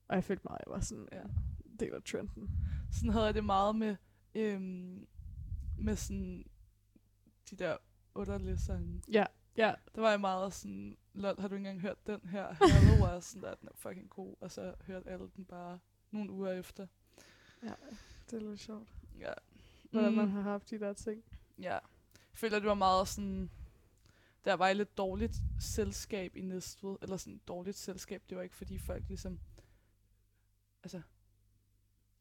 Og 0.08 0.16
jeg 0.16 0.24
følte 0.24 0.44
meget, 0.44 0.62
jeg 0.68 0.74
var 0.74 0.80
sådan, 0.80 1.08
Ja. 1.12 1.22
det 1.80 1.92
var 1.92 2.00
trenden. 2.00 2.50
Sådan 2.92 3.10
havde 3.10 3.26
jeg 3.26 3.34
det 3.34 3.44
meget 3.46 3.76
med, 3.76 3.96
øhm, 4.36 5.08
med 5.78 5.96
sådan 5.96 6.46
de 7.52 7.56
der 7.56 7.78
underlige 8.16 8.58
sange. 8.58 9.02
Ja, 9.12 9.26
ja, 9.58 9.74
Der 9.96 10.02
var 10.02 10.10
jeg 10.10 10.22
meget 10.22 10.54
sådan, 10.54 10.98
lol, 11.14 11.40
har 11.40 11.48
du 11.48 11.56
ikke 11.56 11.68
engang 11.70 11.82
hørt 11.82 12.08
den 12.08 12.20
her? 12.30 12.54
Hello 12.54 13.06
var 13.06 13.20
sådan 13.20 13.42
der, 13.42 13.54
den 13.56 13.68
er 13.68 13.74
fucking 13.76 14.10
god. 14.10 14.36
Og 14.42 14.52
så 14.52 14.74
hørte 14.82 15.10
alle 15.10 15.30
den 15.36 15.46
bare 15.46 15.80
nogle 16.12 16.32
uger 16.32 16.52
efter. 16.52 16.88
ja, 17.64 17.74
det 18.32 18.44
er 18.44 18.50
lidt 18.50 18.60
sjovt. 18.60 18.90
Ja. 19.20 19.34
Hvordan 19.94 20.12
Mm. 20.12 20.18
man 20.18 20.30
har 20.30 20.42
haft 20.42 20.70
de 20.70 20.80
der 20.80 20.94
ting. 20.94 21.24
Ja. 21.60 21.72
Jeg 21.74 21.82
føler, 22.40 22.60
det 22.60 22.68
var 22.68 22.74
meget 22.74 23.08
sådan... 23.08 23.52
Der 24.46 24.54
var 24.54 24.70
et 24.70 24.78
lidt 24.78 24.98
dårligt 24.98 25.36
selskab 25.60 26.36
i 26.36 26.42
Næstved. 26.42 26.96
Eller 27.02 27.18
sådan 27.18 27.42
dårligt 27.48 27.78
selskab. 27.78 28.24
Det 28.30 28.38
var 28.38 28.44
ikke, 28.44 28.56
fordi 28.56 28.78
folk 28.78 29.04
ligesom... 29.08 29.40
Altså... 30.84 31.02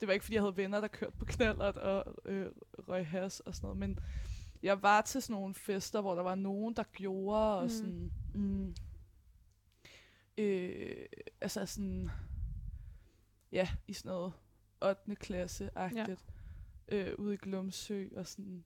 Det 0.01 0.07
var 0.09 0.13
ikke, 0.15 0.25
fordi 0.25 0.35
jeg 0.35 0.43
havde 0.43 0.57
venner, 0.57 0.81
der 0.81 0.89
kørte 0.89 1.17
på 1.17 1.25
knallert 1.25 1.77
og 1.77 2.15
øh, 2.25 2.51
røg 2.89 3.07
has 3.07 3.41
og 3.41 3.55
sådan 3.55 3.65
noget. 3.67 3.79
Men 3.79 3.99
jeg 4.63 4.83
var 4.83 5.01
til 5.01 5.23
sådan 5.23 5.35
nogle 5.35 5.55
fester, 5.55 6.01
hvor 6.01 6.15
der 6.15 6.23
var 6.23 6.35
nogen, 6.35 6.75
der 6.77 6.83
gjorde, 6.83 7.57
og 7.57 7.63
Mm. 7.63 7.69
sådan... 7.69 8.13
Mm, 8.35 8.75
øh, 10.39 11.07
altså 11.41 11.67
sådan... 11.67 12.11
Ja, 13.53 13.69
i 13.87 13.93
sådan 13.93 14.09
noget 14.11 14.33
8. 14.83 15.15
klasse-agtigt. 15.17 16.09
Ja. 16.09 16.32
Øh, 16.93 17.15
ude 17.19 17.35
i 17.35 17.37
Glumsø 17.37 18.09
og 18.17 18.27
sådan 18.27 18.65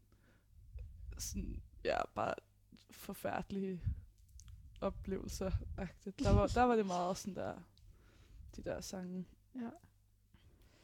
sådan, 1.19 1.63
ja, 1.85 1.99
bare 2.15 2.35
forfærdelige 2.91 3.83
oplevelser. 4.81 5.51
-agtigt. 5.51 6.25
Der 6.25 6.31
var, 6.31 6.47
der 6.47 6.63
var 6.63 6.77
det 6.77 6.87
meget 6.87 7.17
sådan 7.17 7.35
der, 7.35 7.59
de 8.57 8.63
der 8.63 8.81
sange. 8.81 9.27
Ja. 9.55 9.71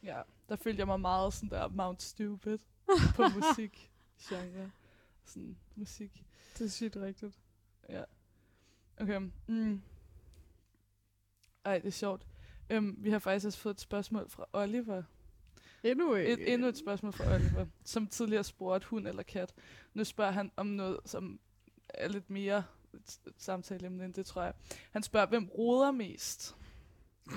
Ja, 0.03 0.23
der 0.49 0.57
følte 0.57 0.79
jeg 0.79 0.87
mig 0.87 1.01
meget 1.01 1.33
sådan 1.33 1.51
der 1.51 1.69
Mount 1.69 2.03
Stupid 2.03 2.59
på 3.17 3.23
musik 3.23 3.91
genre. 4.21 4.71
Sådan 5.25 5.59
musik. 5.75 6.25
Det 6.59 6.65
er 6.65 6.69
sygt 6.69 6.97
rigtigt. 6.97 7.41
Ja. 7.89 8.05
Okay. 9.01 9.31
Mm. 9.47 9.83
Ej, 11.65 11.79
det 11.79 11.87
er 11.87 11.91
sjovt. 11.91 12.27
Um, 12.77 12.97
vi 12.99 13.11
har 13.11 13.19
faktisk 13.19 13.47
også 13.47 13.59
fået 13.59 13.75
et 13.75 13.81
spørgsmål 13.81 14.29
fra 14.29 14.47
Oliver. 14.53 15.03
Endnu 15.83 16.15
ikke. 16.15 16.33
Et, 16.33 16.53
endnu 16.53 16.69
et 16.69 16.79
spørgsmål 16.79 17.13
fra 17.13 17.35
Oliver, 17.35 17.67
som 17.85 18.07
tidligere 18.07 18.45
spurgte 18.45 18.87
hund 18.87 19.09
eller 19.09 19.23
kat. 19.23 19.55
Nu 19.95 20.05
spørger 20.05 20.33
han 20.33 20.53
om 20.57 20.67
noget, 20.67 21.01
som 21.05 21.41
er 21.89 22.09
lidt 22.09 22.31
mere 22.31 22.65
et, 22.95 23.19
et 23.27 23.35
samtaleemne 23.37 24.05
end 24.05 24.15
det, 24.15 24.27
tror 24.27 24.43
jeg. 24.43 24.55
Han 24.91 25.03
spørger, 25.03 25.27
hvem 25.27 25.49
roder 25.49 25.91
mest? 25.91 26.57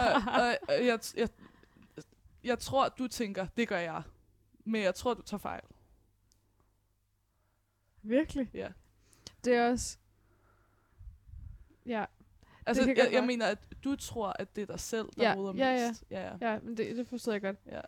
og, 0.00 0.22
og, 0.42 0.58
og 0.68 0.86
jeg, 0.86 0.98
jeg, 1.16 1.28
jeg 2.44 2.58
tror, 2.58 2.88
du 2.88 3.08
tænker, 3.08 3.46
det 3.56 3.68
gør 3.68 3.78
jeg. 3.78 4.02
Men 4.64 4.82
jeg 4.82 4.94
tror, 4.94 5.14
du 5.14 5.22
tager 5.22 5.38
fejl. 5.38 5.62
Virkelig? 8.02 8.50
Ja. 8.54 8.68
Det 9.44 9.54
er 9.54 9.70
også... 9.70 9.98
Ja, 11.86 12.04
Altså, 12.66 12.82
jeg, 12.88 12.96
jeg 12.96 13.08
være. 13.12 13.26
mener, 13.26 13.46
at 13.46 13.58
du 13.84 13.96
tror, 13.96 14.32
at 14.38 14.56
det 14.56 14.62
er 14.62 14.66
dig 14.66 14.80
selv, 14.80 15.08
der 15.16 15.22
Ja, 15.28 15.34
roder 15.36 15.54
ja, 15.54 15.74
ja. 15.82 15.88
mest. 15.88 16.04
Ja, 16.10 16.20
ja. 16.40 16.52
ja 16.52 16.60
men 16.60 16.76
det, 16.76 16.96
det 16.96 17.06
forstår 17.08 17.32
jeg 17.32 17.40
godt. 17.40 17.56
ja. 17.66 17.80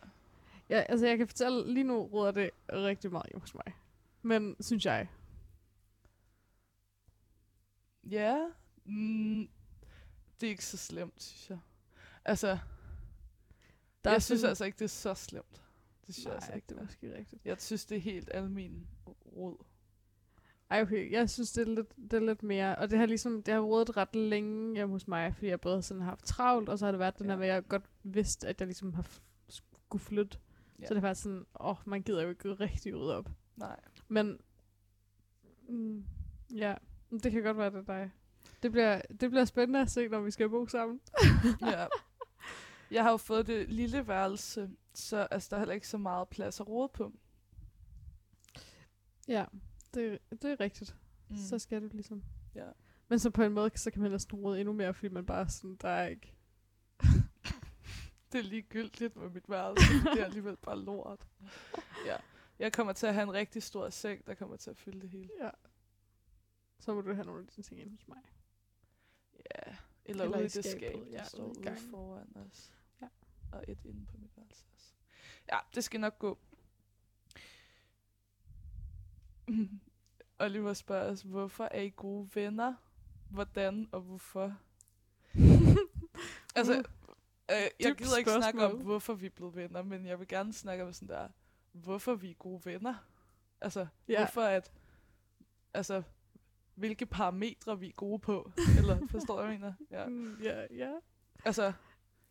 Ja, 0.69 0.79
altså 0.89 1.07
jeg 1.07 1.17
kan 1.17 1.27
fortælle, 1.27 1.73
lige 1.73 1.83
nu 1.83 2.01
råder 2.03 2.31
det 2.31 2.49
rigtig 2.73 3.11
meget 3.11 3.31
hos 3.35 3.53
mig. 3.55 3.73
Men, 4.21 4.55
synes 4.59 4.85
jeg. 4.85 5.07
Ja, 8.03 8.47
mm, 8.85 9.49
det 10.41 10.47
er 10.47 10.51
ikke 10.51 10.65
så 10.65 10.77
slemt, 10.77 11.21
synes 11.23 11.49
jeg. 11.49 11.59
Altså, 12.25 12.47
Der 14.03 14.09
er 14.09 14.13
jeg 14.13 14.23
synes 14.23 14.43
altså 14.43 14.65
ikke, 14.65 14.75
det 14.79 14.85
er 14.85 14.89
så 14.89 15.13
slemt. 15.13 15.61
Det 16.07 16.15
synes 16.15 16.25
jeg 16.25 16.33
altså 16.33 16.49
Nej, 16.49 16.55
ikke, 16.55 16.67
det 16.69 16.77
er 16.77 16.81
måske 16.81 17.17
rigtigt. 17.17 17.45
Jeg 17.45 17.61
synes, 17.61 17.85
det 17.85 17.95
er 17.97 18.01
helt 18.01 18.29
almen 18.33 18.87
råd. 19.37 19.57
Ej, 20.69 20.81
okay. 20.81 21.11
Jeg 21.11 21.29
synes, 21.29 21.51
det 21.51 21.67
er 21.67 21.71
lidt, 21.75 21.95
det 21.95 22.13
er 22.13 22.25
lidt 22.25 22.43
mere... 22.43 22.75
Og 22.75 22.89
det 22.89 22.99
har 22.99 23.05
ligesom... 23.05 23.43
Det 23.43 23.53
har 23.53 23.61
rådet 23.61 23.97
ret 23.97 24.15
længe 24.15 24.75
hjemme 24.75 24.91
hos 24.93 25.07
mig, 25.07 25.35
fordi 25.35 25.47
jeg 25.47 25.61
både 25.61 25.81
sådan 25.81 26.01
har 26.01 26.09
haft 26.09 26.25
travlt, 26.25 26.69
og 26.69 26.79
så 26.79 26.85
har 26.85 26.91
det 26.91 26.99
været 26.99 27.19
den 27.19 27.25
Ja. 27.25 27.31
her 27.31 27.37
med, 27.39 27.47
at 27.47 27.53
jeg 27.53 27.67
godt 27.67 27.89
vidste, 28.03 28.47
at 28.47 28.59
jeg 28.61 28.67
ligesom 28.67 28.93
har 28.93 29.05
skulle 29.47 30.03
flytte. 30.03 30.37
Ja. 30.79 30.87
Så 30.87 30.93
det 30.93 31.01
var 31.03 31.13
sådan, 31.13 31.45
åh, 31.59 31.69
oh, 31.69 31.75
man 31.85 32.01
gider 32.01 32.21
jo 32.21 32.29
ikke 32.29 32.53
rigtig 32.53 32.95
ud 32.95 33.09
op. 33.09 33.29
Nej. 33.55 33.79
Men... 34.07 34.39
Mm, 35.69 36.05
ja, 36.55 36.75
det 37.23 37.31
kan 37.31 37.43
godt 37.43 37.57
være, 37.57 37.69
det 37.69 37.77
er 37.77 37.81
dig. 37.83 38.11
Det 38.63 38.71
bliver, 38.71 39.01
det 39.19 39.29
bliver 39.29 39.45
spændende 39.45 39.81
at 39.81 39.91
se, 39.91 40.07
når 40.07 40.21
vi 40.21 40.31
skal 40.31 40.49
bo 40.49 40.67
sammen. 40.67 40.99
ja. 41.71 41.85
Jeg 42.91 43.03
har 43.03 43.11
jo 43.11 43.17
fået 43.17 43.47
det 43.47 43.69
lille 43.69 44.07
værelse, 44.07 44.69
så 44.93 45.27
altså, 45.31 45.47
der 45.49 45.55
er 45.55 45.59
heller 45.59 45.75
ikke 45.75 45.87
så 45.87 45.97
meget 45.97 46.27
plads 46.27 46.59
at 46.59 46.67
råde 46.69 46.89
på. 46.93 47.13
Ja, 49.27 49.45
det, 49.93 50.19
det 50.31 50.51
er 50.51 50.59
rigtigt. 50.59 50.95
Mm. 51.29 51.37
Så 51.37 51.59
skal 51.59 51.81
du 51.81 51.89
ligesom. 51.91 52.23
Ja. 52.55 52.67
Men 53.07 53.19
så 53.19 53.29
på 53.29 53.43
en 53.43 53.53
måde, 53.53 53.71
så 53.75 53.91
kan 53.91 54.01
man 54.01 54.11
næsten 54.11 54.39
råde 54.39 54.59
endnu 54.59 54.73
mere, 54.73 54.93
fordi 54.93 55.13
man 55.13 55.25
bare 55.25 55.49
sådan, 55.49 55.75
der 55.81 55.89
er 55.89 56.07
ikke... 56.07 56.33
Det 58.31 58.39
er 58.39 58.43
ligegyldigt 58.43 59.15
med 59.15 59.29
mit 59.29 59.49
værelse, 59.49 59.93
det 60.13 60.21
er 60.21 60.25
alligevel 60.25 60.57
bare 60.57 60.79
lort. 60.79 61.27
Ja. 62.05 62.17
Jeg 62.59 62.73
kommer 62.73 62.93
til 62.93 63.07
at 63.07 63.13
have 63.13 63.23
en 63.23 63.33
rigtig 63.33 63.63
stor 63.63 63.89
seng, 63.89 64.27
der 64.27 64.33
kommer 64.33 64.57
til 64.57 64.69
at 64.69 64.77
fylde 64.77 65.01
det 65.01 65.09
hele. 65.09 65.29
Ja. 65.41 65.49
Så 66.79 66.93
må 66.93 67.01
du 67.01 67.13
have 67.13 67.25
nogle 67.25 67.41
af 67.41 67.47
dine 67.47 67.63
ting 67.63 67.81
inde 67.81 67.91
hos 67.91 68.07
mig. 68.07 68.17
Ja, 69.33 69.75
eller, 70.05 70.23
Eller 70.23 70.37
ude 70.37 70.45
i 70.45 70.47
det 70.47 70.65
skab, 70.65 70.93
der 70.93 71.11
ja, 71.11 71.23
står 71.23 71.43
ude 71.43 71.77
foran 71.91 72.37
os. 72.37 72.71
Ja. 73.01 73.07
Og 73.51 73.63
et 73.67 73.79
inde 73.85 74.05
på 74.05 74.17
mit 74.17 74.37
værelse 74.37 74.65
også. 74.75 74.93
Ja, 75.51 75.57
det 75.75 75.83
skal 75.83 75.99
nok 75.99 76.19
gå. 76.19 76.37
Oliver 80.39 80.73
spørger 80.73 81.11
os, 81.11 81.21
hvorfor 81.21 81.63
er 81.71 81.81
I 81.81 81.89
gode 81.95 82.29
venner? 82.35 82.73
Hvordan 83.29 83.89
og 83.91 84.01
hvorfor? 84.01 84.55
altså, 86.55 86.83
Uh, 87.51 87.55
øh, 87.55 87.69
jeg 87.79 87.95
gider 87.95 88.17
ikke 88.17 88.31
snakke 88.31 88.65
om, 88.65 88.69
spørgsmål. 88.71 88.83
hvorfor 88.85 89.13
vi 89.13 89.25
er 89.25 89.29
blevet 89.29 89.55
venner, 89.55 89.81
men 89.83 90.05
jeg 90.05 90.19
vil 90.19 90.27
gerne 90.27 90.53
snakke 90.53 90.83
om 90.83 90.93
sådan 90.93 91.07
der, 91.07 91.27
hvorfor 91.71 92.15
vi 92.15 92.29
er 92.29 92.33
gode 92.33 92.61
venner. 92.65 92.93
Altså, 93.61 93.87
Ja. 94.07 94.17
hvorfor 94.17 94.41
at, 94.41 94.71
altså, 95.73 96.03
hvilke 96.75 97.05
parametre 97.05 97.79
vi 97.79 97.87
er 97.87 97.91
gode 97.91 98.19
på. 98.19 98.51
Eller 98.77 98.99
forstår 99.11 99.41
jeg 99.41 99.49
mener? 99.49 99.73
Ja. 99.91 100.07
Mm, 100.07 100.37
ja, 100.43 100.65
ja. 100.71 100.91
Altså, 101.45 101.73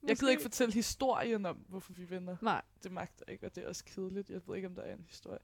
jeg 0.03 0.17
gider 0.17 0.31
ikke 0.31 0.43
fortælle 0.43 0.75
historien 0.75 1.47
om, 1.47 1.57
hvorfor 1.57 1.93
vi 1.93 2.05
vinder. 2.05 2.37
Nej, 2.43 2.63
Det 2.83 2.93
magter 2.93 3.25
ikke, 3.29 3.47
og 3.47 3.55
det 3.55 3.65
er 3.65 3.69
også 3.69 3.85
kedeligt. 3.85 4.31
Jeg 4.31 4.41
ved 4.47 4.57
ikke, 4.57 4.69
om 4.69 4.75
der 4.75 4.83
er 4.83 4.93
en 4.95 5.05
historie. 5.09 5.39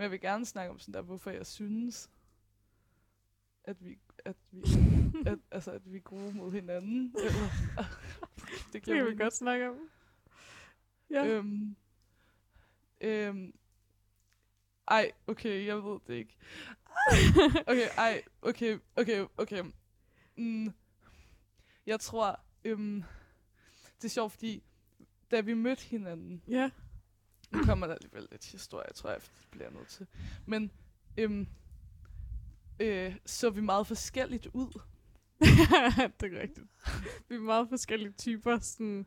Men 0.00 0.02
jeg 0.02 0.10
vil 0.10 0.20
gerne 0.20 0.46
snakke 0.46 0.70
om 0.70 0.78
sådan 0.78 0.94
der, 0.94 1.02
hvorfor 1.02 1.30
jeg 1.30 1.46
synes. 1.46 2.10
at 3.64 3.84
vi, 3.84 3.98
at 4.24 4.36
vi, 4.50 4.62
at, 5.30 5.38
altså, 5.50 5.70
at 5.70 5.92
vi 5.92 5.96
er 5.96 6.00
gode 6.00 6.32
mod 6.32 6.52
hinanden. 6.52 7.14
Eller, 7.24 7.84
det 8.72 8.82
kan 8.82 9.06
vi 9.06 9.16
godt 9.16 9.34
snakke 9.34 9.68
om. 9.68 9.90
Ja. 11.10 11.26
Øhm, 11.26 11.76
øhm, 13.00 13.54
ej, 14.88 15.12
okay, 15.26 15.66
jeg 15.66 15.84
ved 15.84 16.00
det 16.06 16.14
ikke. 16.14 16.36
Okay, 17.66 17.88
ej, 17.96 18.22
okay, 18.42 18.78
okay, 18.96 19.26
okay. 19.36 19.64
Mm, 20.36 20.72
jeg 21.86 22.00
tror, 22.00 22.40
øhm, 22.64 23.02
det 23.96 24.04
er 24.04 24.08
sjovt, 24.08 24.32
fordi 24.32 24.62
da 25.30 25.40
vi 25.40 25.54
mødte 25.54 25.82
hinanden, 25.82 26.42
ja. 26.48 26.70
Nu 27.50 27.64
kommer 27.64 27.86
der 27.86 27.94
alligevel 27.94 28.28
lidt 28.30 28.44
historie, 28.50 28.92
tror 28.94 29.10
jeg, 29.10 29.20
det 29.20 29.30
bliver 29.50 29.64
jeg 29.66 29.72
nødt 29.74 29.88
til. 29.88 30.06
Men 30.46 30.70
øhm, 31.18 31.46
øh, 32.80 33.16
så 33.26 33.50
vi 33.50 33.60
meget 33.60 33.86
forskelligt 33.86 34.46
ud. 34.52 34.80
det 36.20 36.32
er 36.34 36.40
rigtigt. 36.40 36.66
Vi 37.28 37.34
er 37.34 37.40
meget 37.40 37.68
forskellige 37.68 38.12
typer, 38.12 38.58
sådan, 38.58 39.06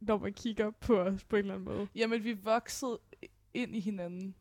når 0.00 0.18
man 0.18 0.32
kigger 0.32 0.70
på 0.70 1.00
os 1.00 1.24
på 1.24 1.36
en 1.36 1.40
eller 1.40 1.54
anden 1.54 1.64
måde. 1.74 1.88
Jamen, 1.94 2.24
vi 2.24 2.32
voksede 2.32 2.98
ind 3.54 3.76
i 3.76 3.80
hinanden. 3.80 4.34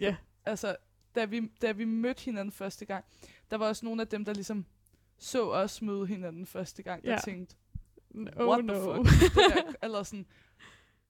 Ja. 0.00 0.16
Altså, 0.44 0.76
da 1.14 1.24
vi, 1.24 1.50
da 1.62 1.72
vi 1.72 1.84
mødte 1.84 2.24
hinanden 2.24 2.52
første 2.52 2.84
gang, 2.84 3.04
der 3.50 3.56
var 3.56 3.68
også 3.68 3.84
nogle 3.86 4.02
af 4.02 4.08
dem, 4.08 4.24
der 4.24 4.34
ligesom 4.34 4.66
så 5.18 5.50
os 5.50 5.82
møde 5.82 6.06
hinanden 6.06 6.46
første 6.46 6.82
gang, 6.82 7.04
der 7.04 7.12
Ja. 7.12 7.18
tænkte, 7.24 7.56
Oh 8.36 8.48
what 8.48 8.64
no. 8.64 8.74
the 8.74 8.82
fuck? 8.82 9.20
det 9.34 9.42
der, 9.56 9.72
eller 9.86 10.02
sådan, 10.02 10.26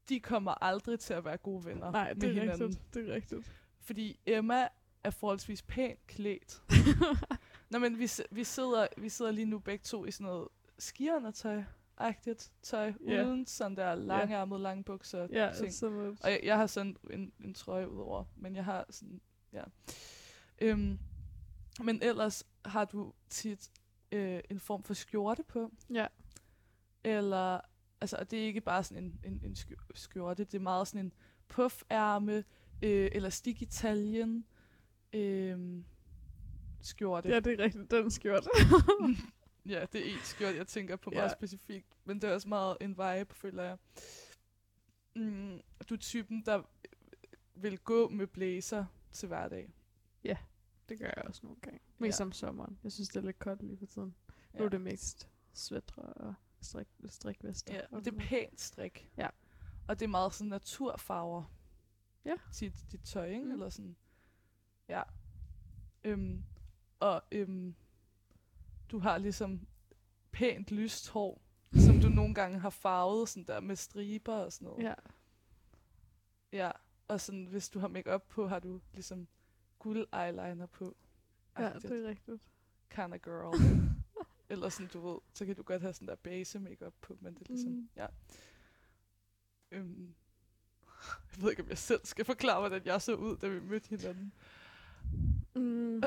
de 0.08 0.20
kommer 0.20 0.64
aldrig 0.64 1.00
til 1.00 1.14
at 1.14 1.24
være 1.24 1.36
gode 1.36 1.64
venner 1.64 1.90
Nej, 1.90 2.12
det 2.12 2.24
er 2.24 2.32
hinanden. 2.32 2.62
rigtigt. 2.66 2.94
Det 2.94 3.08
er 3.10 3.14
rigtigt. 3.14 3.52
Fordi 3.80 4.20
Emma 4.26 4.68
er 5.04 5.10
forholdsvis 5.10 5.62
pænt 5.62 6.06
klædt. 6.06 6.62
Nå, 7.70 7.78
men 7.78 7.98
vi, 7.98 8.10
vi, 8.30 8.44
sidder, 8.44 8.86
vi 8.96 9.08
sidder 9.08 9.30
lige 9.30 9.44
nu 9.44 9.58
begge 9.58 9.82
to 9.82 10.04
i 10.04 10.10
sådan 10.10 10.24
noget 10.26 10.48
skierne 10.78 11.66
agtigt 11.96 12.52
tøj, 12.62 12.92
Ja. 13.06 13.24
uden 13.26 13.46
sådan 13.46 13.76
der 13.76 13.94
langærmet, 13.94 14.60
lange 14.60 14.84
bukser 14.84 15.26
ja, 15.32 15.52
ting. 15.58 15.72
sådan 15.72 15.96
noget. 15.96 16.18
Og 16.22 16.30
jeg, 16.30 16.40
jeg 16.42 16.56
har 16.56 16.66
sådan 16.66 16.96
en, 17.10 17.32
en 17.44 17.54
trøje 17.54 17.90
udover, 17.90 18.24
men 18.36 18.56
jeg 18.56 18.64
har 18.64 18.86
sådan, 18.90 19.20
ja. 19.52 19.62
Øhm, 20.60 20.98
men 21.84 22.02
ellers 22.02 22.44
har 22.64 22.84
du 22.84 23.12
tit 23.30 23.70
øh, 24.12 24.40
en 24.50 24.60
form 24.60 24.82
for 24.82 24.94
skjorte 24.94 25.42
på, 25.42 25.72
Ja. 25.90 26.06
eller, 27.04 27.60
altså, 28.00 28.16
og 28.16 28.30
det 28.30 28.38
er 28.42 28.44
ikke 28.46 28.60
bare 28.60 28.84
sådan 28.84 29.04
en, 29.04 29.20
en, 29.24 29.40
en 29.44 29.52
skj- 29.52 29.90
skjorte, 29.94 30.44
det 30.44 30.54
er 30.54 30.58
meget 30.62 30.88
sådan 30.88 31.04
en 31.06 31.12
puffærme, 31.48 32.44
øh, 32.82 33.08
elastik 33.12 33.62
i 33.62 33.66
taljen, 33.66 34.44
øh, 35.12 35.82
skjorte. 36.80 37.28
Ja, 37.28 37.40
det 37.40 37.60
er 37.60 37.64
rigtigt. 37.64 37.90
Den 37.90 38.10
skjorte. 38.10 38.48
Ja, 39.66 39.86
det 39.92 40.00
er 40.08 40.12
en 40.12 40.18
skjort, 40.24 40.54
jeg 40.56 40.66
tænker 40.66 40.96
på 40.96 41.10
Ja. 41.12 41.18
meget 41.18 41.32
specifikt. 41.32 41.86
Men 42.04 42.20
det 42.20 42.30
er 42.30 42.34
også 42.34 42.48
meget 42.48 42.76
en 42.80 42.90
vibe, 42.90 43.34
føler 43.34 43.62
jeg. 43.62 43.76
Mm, 45.16 45.60
du 45.88 45.94
er 45.94 45.98
typen, 45.98 46.42
der 46.46 46.62
vil 47.54 47.78
gå 47.78 48.08
med 48.08 48.26
blæser 48.26 48.84
til 49.12 49.26
hverdag. 49.28 49.72
det 50.88 50.98
gør 50.98 51.06
jeg 51.16 51.24
også 51.26 51.40
nogle 51.42 51.60
gange. 51.60 51.80
Mest 51.98 52.20
Ja. 52.20 52.24
om 52.24 52.32
sommeren. 52.32 52.78
Jeg 52.84 52.92
synes, 52.92 53.08
det 53.08 53.16
er 53.16 53.20
lidt 53.26 53.38
koldt 53.38 53.62
lige 53.62 53.76
for 53.78 53.86
tiden. 53.86 54.14
Nu 54.54 54.64
er 54.64 54.68
det 54.68 54.80
mest 54.80 55.28
svætre 55.52 56.02
og 56.02 56.34
strik, 56.60 56.86
strikvester. 57.06 57.74
ja, 57.74 57.98
det 57.98 58.06
er 58.06 58.18
pænt 58.18 58.60
strik. 58.60 59.10
Ja. 59.16 59.28
Og 59.88 59.98
det 60.00 60.04
er 60.04 60.08
meget 60.10 60.34
sådan 60.34 60.48
naturfarver. 60.48 61.44
Ja. 62.24 62.34
Dit, 62.60 62.84
dit 62.92 63.00
tøj, 63.00 63.26
ikke? 63.28 63.44
Mm. 63.44 63.50
Eller 63.52 63.68
sådan. 63.68 63.96
Ja. 64.88 65.02
Øhm, 66.04 66.44
og 67.00 67.22
øhm, 67.32 67.74
du 68.90 68.98
har 68.98 69.18
ligesom 69.18 69.66
pænt 70.32 70.70
lyst 70.70 71.08
hår, 71.08 71.42
som 71.72 72.00
du 72.00 72.08
nogle 72.08 72.34
gange 72.34 72.58
har 72.58 72.70
farvet 72.70 73.28
sådan 73.28 73.44
der 73.46 73.60
med 73.60 73.76
striber 73.76 74.34
og 74.34 74.52
sådan 74.52 74.66
noget. 74.66 74.84
Ja. 74.84 74.94
Ja, 76.52 76.70
og 77.08 77.20
sådan, 77.20 77.44
hvis 77.44 77.68
du 77.68 77.78
har 77.78 77.88
makeup 77.88 78.22
på, 78.28 78.48
har 78.48 78.58
du 78.58 78.80
ligesom 78.92 79.28
guld 79.78 80.06
eyeliner 80.14 80.66
på. 80.66 80.96
ja, 81.58 81.72
det 81.72 82.04
er 82.04 82.08
rigtigt. 82.08 82.42
Kind 82.90 83.14
of 83.14 83.20
girl. 83.20 83.54
Eller 84.48 84.68
sådan, 84.68 84.86
du 84.92 85.08
ved, 85.08 85.18
så 85.34 85.46
kan 85.46 85.56
du 85.56 85.62
godt 85.62 85.82
have 85.82 85.92
sådan 85.92 86.08
der 86.08 86.14
base 86.14 86.58
makeup 86.58 86.94
på, 87.00 87.16
men 87.20 87.34
det 87.34 87.40
er 87.40 87.46
ligesom, 87.48 87.72
Mm. 87.72 87.88
ja. 87.96 88.06
Øhm, 89.70 90.14
jeg 91.34 91.42
ved 91.42 91.50
ikke, 91.50 91.62
om 91.62 91.68
jeg 91.68 91.78
selv 91.78 92.00
skal 92.04 92.24
forklare, 92.24 92.60
hvordan 92.60 92.82
jeg 92.86 93.02
så 93.02 93.14
ud, 93.14 93.36
da 93.36 93.48
vi 93.48 93.60
mødte 93.60 93.88
hinanden. 93.88 94.32
Mm. 95.56 96.02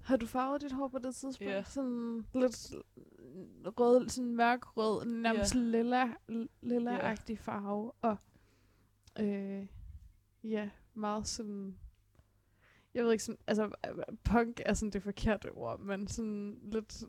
Har 0.00 0.16
du 0.16 0.26
farvet 0.26 0.60
dit 0.60 0.72
hår 0.72 0.88
på 0.88 0.98
det 0.98 1.14
tidspunkt? 1.14 1.52
Ja. 1.52 1.62
Sådan 1.62 2.26
lidt 2.34 2.72
rød, 3.80 4.08
sådan 4.08 4.34
mørkrød, 4.36 5.04
nærmest 5.04 5.54
Ja. 5.54 5.60
lilla, 5.60 6.14
lilla-agtig 6.62 7.38
farve. 7.38 7.92
Og 8.02 8.16
øh, 9.20 9.66
ja, 10.44 10.70
meget 10.94 11.26
sådan... 11.28 11.78
Jeg 12.96 13.04
ved 13.04 13.12
ikke 13.12 13.24
sådan, 13.24 13.38
altså 13.46 13.70
punk 14.24 14.60
er 14.66 14.74
sådan 14.74 14.90
det 14.90 15.02
forkerte 15.02 15.50
ord, 15.50 15.80
men 15.80 16.08
sådan 16.08 16.58
lidt 16.62 17.04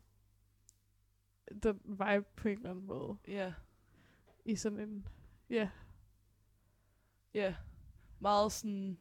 den 1.62 1.80
vibe 1.84 2.26
på 2.36 2.48
en 2.48 2.56
eller 2.56 2.70
anden 2.70 2.86
måde. 2.86 3.18
Ja, 3.28 3.54
I 4.44 4.56
sådan 4.56 4.78
en, 4.78 5.08
ja, 5.50 5.70
ja. 7.34 7.56
Meget 8.20 8.52
sådan, 8.52 8.98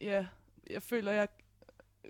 ja, 0.00 0.26
jeg 0.70 0.82
føler, 0.82 1.12
jeg 1.12 1.28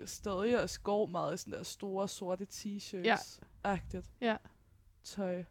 stadig 0.05 0.61
også 0.61 0.81
går 0.81 1.05
meget 1.05 1.33
i 1.33 1.37
sådan 1.37 1.53
der 1.53 1.63
store, 1.63 2.07
sorte 2.07 2.47
t-shirts-agtigt. 2.51 4.09
ja, 4.21 4.37
tøj. 5.03 5.43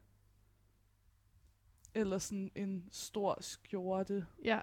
Eller 1.94 2.18
sådan 2.18 2.50
en 2.54 2.88
stor 2.90 3.38
skjorte. 3.40 4.26
ja, 4.44 4.60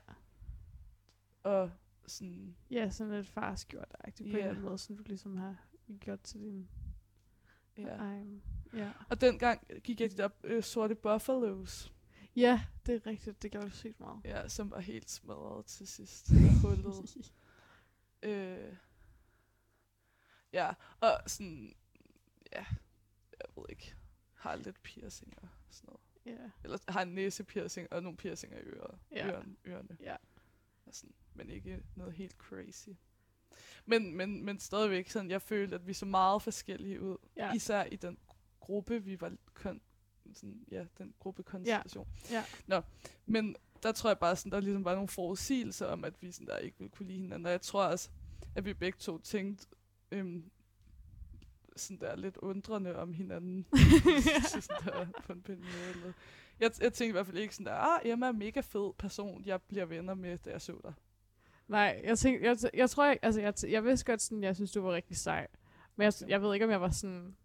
Og 1.44 1.72
sådan, 2.08 2.56
ja, 2.72 2.90
sådan 2.90 3.14
lidt 3.14 3.28
farskjort-agtigt 3.28 4.24
på 4.24 4.24
en 4.24 4.32
Ja. 4.32 4.38
eller 4.38 4.50
anden 4.50 4.64
måde, 4.64 4.78
som 4.78 4.98
du 4.98 5.04
ligesom 5.08 5.38
har 5.38 5.56
gjort 6.00 6.22
til 6.22 6.42
din 6.42 6.70
ja. 7.78 7.88
ej, 7.88 8.24
ja. 8.74 8.92
Og 9.10 9.22
dengang 9.22 9.68
gik 9.84 10.02
jeg 10.02 10.12
de 10.12 10.18
der 10.18 10.30
øh, 10.44 10.64
sorte 10.64 10.96
buffalos. 10.96 11.94
Ja, 12.36 12.62
det 12.86 12.96
er 12.96 13.06
rigtigt. 13.06 13.42
Det 13.44 13.52
gjorde 13.52 13.66
du 13.70 13.72
sygt 13.76 14.00
meget. 14.00 14.22
Ja, 14.26 14.48
som 14.48 14.72
var 14.72 14.80
helt 14.80 15.10
smadret 15.10 15.66
til 15.66 15.88
sidst. 15.88 16.32
Hullet. 16.62 17.32
øh, 18.24 18.76
ja, 20.54 20.74
og 21.00 21.10
sådan, 21.28 21.76
ja, 22.54 22.66
jeg 23.40 23.48
ved 23.56 23.66
ikke, 23.70 23.96
har 24.34 24.56
lidt 24.56 24.84
piercinger 24.84 25.42
og 25.42 25.50
sådan 25.74 25.88
noget. 26.26 26.40
ja, 26.40 26.50
Eller 26.64 26.78
har 26.92 27.02
en 27.02 27.08
næsepiercing 27.16 27.94
og 27.94 28.04
nogle 28.04 28.18
piercinger 28.18 28.58
i 28.58 28.62
øret, 28.62 29.00
Ja. 29.12 29.28
ørerne. 29.28 29.56
ørerne. 29.66 29.98
ja. 30.00 30.16
Sådan, 30.92 31.16
men 31.34 31.50
ikke 31.50 31.84
noget 31.96 32.14
helt 32.14 32.36
crazy. 32.38 32.90
Men, 33.86 34.16
men, 34.16 34.46
men 34.46 34.60
stadigvæk 34.60 35.10
sådan, 35.10 35.30
jeg 35.30 35.42
følte, 35.42 35.76
at 35.76 35.88
vi 35.88 35.94
så 35.94 36.06
meget 36.06 36.42
forskellige 36.42 37.02
ud. 37.02 37.18
Ja. 37.38 37.54
Især 37.54 37.84
i 37.84 37.96
den 37.96 38.18
gruppe, 38.60 39.04
vi 39.04 39.22
var 39.22 39.34
kon, 39.54 39.82
sådan, 40.34 40.66
ja, 40.72 40.86
den 40.98 41.14
gruppekonstellation. 41.20 42.08
Ja. 42.32 42.44
Nå, 42.68 42.82
men 43.26 43.56
der 43.84 43.92
tror 43.92 44.10
jeg 44.10 44.20
bare, 44.20 44.36
sådan, 44.36 44.52
der 44.52 44.60
ligesom 44.60 44.86
var 44.86 44.94
nogle 44.94 45.08
forudsigelser 45.08 45.86
om, 45.86 46.04
at 46.04 46.22
vi 46.22 46.32
sådan 46.32 46.48
der 46.48 46.58
ikke 46.58 46.78
ville 46.80 46.92
kunne 46.92 47.08
lide 47.08 47.20
hinanden. 47.20 47.46
Og 47.46 47.52
jeg 47.52 47.62
tror 47.62 47.86
også, 47.86 48.10
at 48.56 48.66
vi 48.66 48.74
begge 48.74 48.98
to 49.00 49.18
tænkte 49.18 49.68
øhm, 50.12 50.52
sådan 51.76 52.00
der 52.00 52.16
lidt 52.16 52.38
undrende 52.38 52.96
om 52.96 53.14
hinanden. 53.14 53.66
sådan 54.52 54.84
der, 54.86 55.06
på 55.24 55.34
en 55.34 55.42
pæn 55.42 55.60
måde. 55.60 55.90
Eller. 55.96 56.14
Jeg, 56.60 56.72
jeg 56.82 56.94
tænkte 56.94 57.08
i 57.08 57.12
hvert 57.12 57.26
fald 57.26 57.38
ikke 57.38 57.56
sådan 57.56 57.74
ah, 57.74 58.00
Emma 58.12 58.26
er 58.26 58.30
en 58.30 58.40
mega 58.40 58.60
fed 58.60 58.94
person, 58.98 59.44
jeg 59.46 59.62
bliver 59.62 59.86
venner 59.86 60.14
med, 60.14 60.38
da 60.38 60.50
jeg 60.50 60.62
så 60.62 60.80
dig. 60.84 60.94
Nej, 61.68 62.02
jeg 62.04 62.18
tænkte, 62.18 62.48
jeg, 62.48 62.58
jeg 62.74 62.90
tror 62.90 63.10
ikke, 63.12 63.26
altså 63.26 63.42
jeg, 63.42 63.54
jeg 63.68 63.84
vidste 63.84 64.06
godt 64.06 64.22
sådan, 64.22 64.44
jeg 64.44 64.56
synes, 64.56 64.72
du 64.72 64.82
var 64.82 64.94
rigtig 64.94 65.18
sej. 65.18 65.48
Men 65.96 66.06
jeg, 66.06 66.14
jeg 66.28 66.42
ved 66.42 66.54
ikke, 66.54 66.66
om 66.66 66.72
jeg 66.72 66.82
var 66.82 66.90
sådan, 66.90 67.36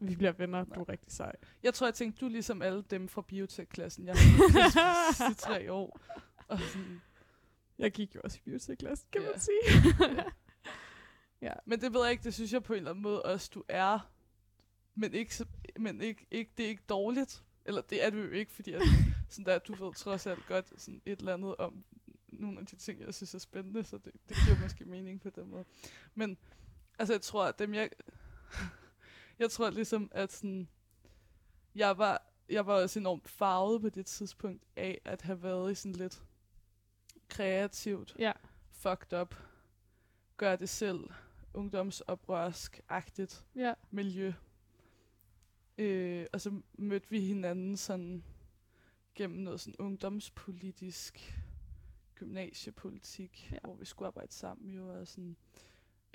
vi 0.00 0.16
bliver 0.16 0.32
venner, 0.32 0.64
du 0.64 0.80
er 0.80 0.88
rigtig 0.88 1.12
sej. 1.12 1.32
Jeg 1.62 1.74
tror, 1.74 1.86
jeg 1.86 1.94
tænkte, 1.94 2.20
du 2.20 2.26
er 2.26 2.30
ligesom 2.30 2.62
alle 2.62 2.82
dem 2.82 3.08
fra 3.08 3.22
biotekklassen, 3.22 4.06
jeg 4.06 4.14
har 4.14 5.12
sidste 5.28 5.42
tre 5.42 5.72
år. 5.72 6.00
Og 6.48 6.60
sådan, 6.60 7.02
Jeg 7.78 7.92
gik 7.92 8.14
jo 8.14 8.20
også 8.24 8.38
i 8.38 8.50
biotekklassen, 8.50 9.08
kan 9.12 9.22
Ja. 9.22 9.28
man 9.30 9.40
sige. 9.40 9.84
ja. 11.46 11.52
Men 11.64 11.80
det 11.80 11.94
ved 11.94 12.02
jeg 12.02 12.10
ikke, 12.10 12.24
det 12.24 12.34
synes 12.34 12.52
jeg 12.52 12.62
på 12.62 12.72
en 12.72 12.76
eller 12.76 12.90
anden 12.90 13.02
måde 13.02 13.22
også, 13.22 13.50
du 13.54 13.64
er. 13.68 14.10
Men, 14.94 15.14
ikke, 15.14 15.46
men 15.78 16.00
ikke, 16.00 16.26
ikke, 16.30 16.50
det 16.56 16.64
er 16.64 16.68
ikke 16.68 16.84
dårligt. 16.88 17.42
Eller 17.66 17.80
det 17.80 18.04
er 18.04 18.10
du 18.10 18.16
jo 18.16 18.30
ikke, 18.30 18.52
fordi 18.52 18.72
at, 18.72 18.82
sådan 19.28 19.44
der, 19.44 19.58
du 19.58 19.84
ved 19.84 19.94
trods 19.94 20.26
alt 20.26 20.46
godt 20.46 20.80
sådan 20.80 21.02
et 21.06 21.18
eller 21.18 21.34
andet 21.34 21.56
om 21.56 21.84
nogle 22.28 22.60
af 22.60 22.66
de 22.66 22.76
ting, 22.76 23.00
jeg 23.00 23.14
synes 23.14 23.34
er 23.34 23.38
spændende, 23.38 23.84
så 23.84 23.98
det, 23.98 24.12
det 24.28 24.36
giver 24.46 24.60
måske 24.62 24.84
mening 24.84 25.20
på 25.20 25.30
den 25.30 25.50
måde. 25.50 25.64
Men 26.14 26.38
altså, 26.98 27.14
jeg 27.14 27.20
tror, 27.20 27.44
at 27.44 27.58
dem 27.58 27.74
jeg... 27.74 27.90
Jeg 29.38 29.50
tror 29.50 29.70
ligesom, 29.70 30.08
at 30.14 30.32
sådan, 30.32 30.68
jeg 31.74 31.98
var, 31.98 32.26
jeg 32.48 32.66
var 32.66 32.74
også 32.74 32.98
enormt 32.98 33.28
farvet 33.28 33.80
på 33.80 33.88
det 33.88 34.06
tidspunkt 34.06 34.64
af 34.76 35.00
at 35.04 35.22
have 35.22 35.42
været 35.42 35.72
i 35.72 35.74
sådan 35.74 35.92
lidt 35.92 36.22
kreativt, 37.28 38.16
ja, 38.18 38.32
fucked 38.72 39.20
up, 39.20 39.34
gør 40.36 40.56
det 40.56 40.68
selv, 40.68 41.10
ungdomsoprørsk-agtigt 41.54 43.44
Ja. 43.54 43.74
miljø. 43.90 44.32
Øh, 45.78 46.26
og 46.32 46.40
så 46.40 46.60
mødte 46.74 47.10
vi 47.10 47.20
hinanden 47.20 47.76
sådan 47.76 48.24
gennem 49.14 49.38
noget 49.38 49.60
sådan 49.60 49.76
ungdomspolitisk 49.78 51.34
gymnasiepolitik, 52.14 53.48
Ja. 53.52 53.58
hvor 53.64 53.74
vi 53.74 53.84
skulle 53.84 54.06
arbejde 54.06 54.32
sammen 54.32 54.70
jo, 54.70 54.88
og 55.00 55.06
sådan, 55.08 55.36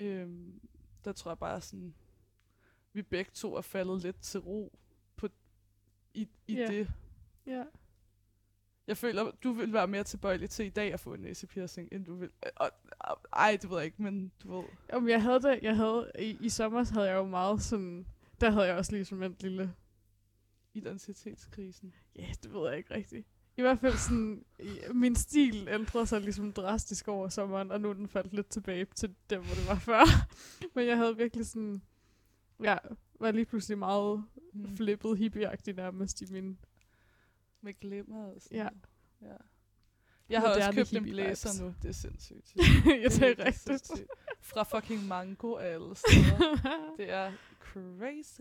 øhm, 0.00 0.60
der 1.04 1.12
tror 1.12 1.30
jeg 1.30 1.38
bare 1.38 1.60
sådan, 1.60 1.94
vi 2.92 3.02
begge 3.02 3.30
to 3.34 3.54
er 3.54 3.60
faldet 3.60 4.02
lidt 4.02 4.20
til 4.20 4.40
ro 4.40 4.78
på, 5.16 5.28
i, 6.14 6.28
i 6.46 6.54
Ja. 6.54 6.66
det. 6.66 6.88
Ja. 7.46 7.64
Jeg 8.86 8.96
føler, 8.96 9.30
du 9.30 9.52
vil 9.52 9.72
være 9.72 9.88
mere 9.88 10.04
tilbøjelig 10.04 10.50
til 10.50 10.66
i 10.66 10.70
dag 10.70 10.92
at 10.92 11.00
få 11.00 11.14
en 11.14 11.20
næsepiercing, 11.20 11.88
end 11.92 12.04
du 12.04 12.14
vil. 12.14 12.30
Og, 12.56 12.70
ej, 13.32 13.58
det 13.62 13.70
ved 13.70 13.76
jeg 13.76 13.84
ikke, 13.84 14.02
men 14.02 14.32
du 14.42 14.56
ved. 14.56 14.64
Om 14.92 15.08
jeg 15.08 15.22
havde 15.22 15.42
det, 15.42 15.58
jeg 15.62 15.76
havde, 15.76 16.12
i, 16.18 16.36
i 16.40 16.48
sommer 16.48 16.92
havde 16.94 17.08
jeg 17.08 17.16
jo 17.16 17.26
meget 17.26 17.62
sådan, 17.62 18.06
der 18.42 18.50
havde 18.50 18.66
jeg 18.66 18.76
også 18.76 18.92
ligesom 18.92 19.22
en 19.22 19.36
lille, 19.40 19.74
Identitetskrisen. 20.74 21.94
ja, 22.16 22.26
det 22.42 22.52
ved 22.52 22.68
jeg 22.68 22.78
ikke 22.78 22.94
rigtigt. 22.94 23.26
I 23.56 23.60
hvert 23.60 23.78
fald 23.78 23.96
sådan, 23.96 24.44
min 24.94 25.16
stil 25.16 25.68
ændrede 25.68 26.06
sig 26.06 26.20
ligesom 26.20 26.52
drastisk 26.52 27.08
over 27.08 27.28
sommeren, 27.28 27.70
og 27.70 27.80
nu 27.80 27.92
den 27.92 28.08
faldt 28.08 28.32
lidt 28.34 28.48
tilbage 28.48 28.86
til 28.96 29.14
der, 29.30 29.38
hvor 29.38 29.54
det 29.54 29.68
var 29.68 29.74
før. 29.90 30.04
Men 30.74 30.86
jeg 30.86 30.96
havde 30.96 31.16
virkelig 31.16 31.46
sådan, 31.46 31.82
ja, 32.64 32.76
var 33.20 33.30
lige 33.30 33.44
pludselig 33.44 33.78
meget 33.78 34.24
Mm. 34.54 34.76
flippet 34.76 35.18
hippieagtig 35.18 35.74
nærmest 35.74 36.20
i 36.20 36.24
min, 36.32 36.58
Med 37.60 37.74
glimmer 37.80 38.24
og 38.24 38.34
sådan 38.42 38.58
Ja. 38.58 38.68
ja. 39.28 39.36
Jeg 40.28 40.40
har 40.40 40.48
også 40.48 40.72
købt 40.72 40.92
en 40.92 41.02
blæser 41.02 41.64
nu. 41.64 41.74
Det 41.82 41.88
er 41.88 41.92
sindssygt. 41.92 42.52
er 42.56 43.26
virkelig 43.26 43.46
rigtigt. 43.46 43.56
sindssygt. 43.86 44.10
Fra 44.40 44.62
fucking 44.62 45.06
Mango 45.06 45.52
og 45.52 45.66
alle 45.66 45.94
steder. 46.06 46.94
det 46.96 47.10
er 47.10 47.32
crazy. 47.72 48.40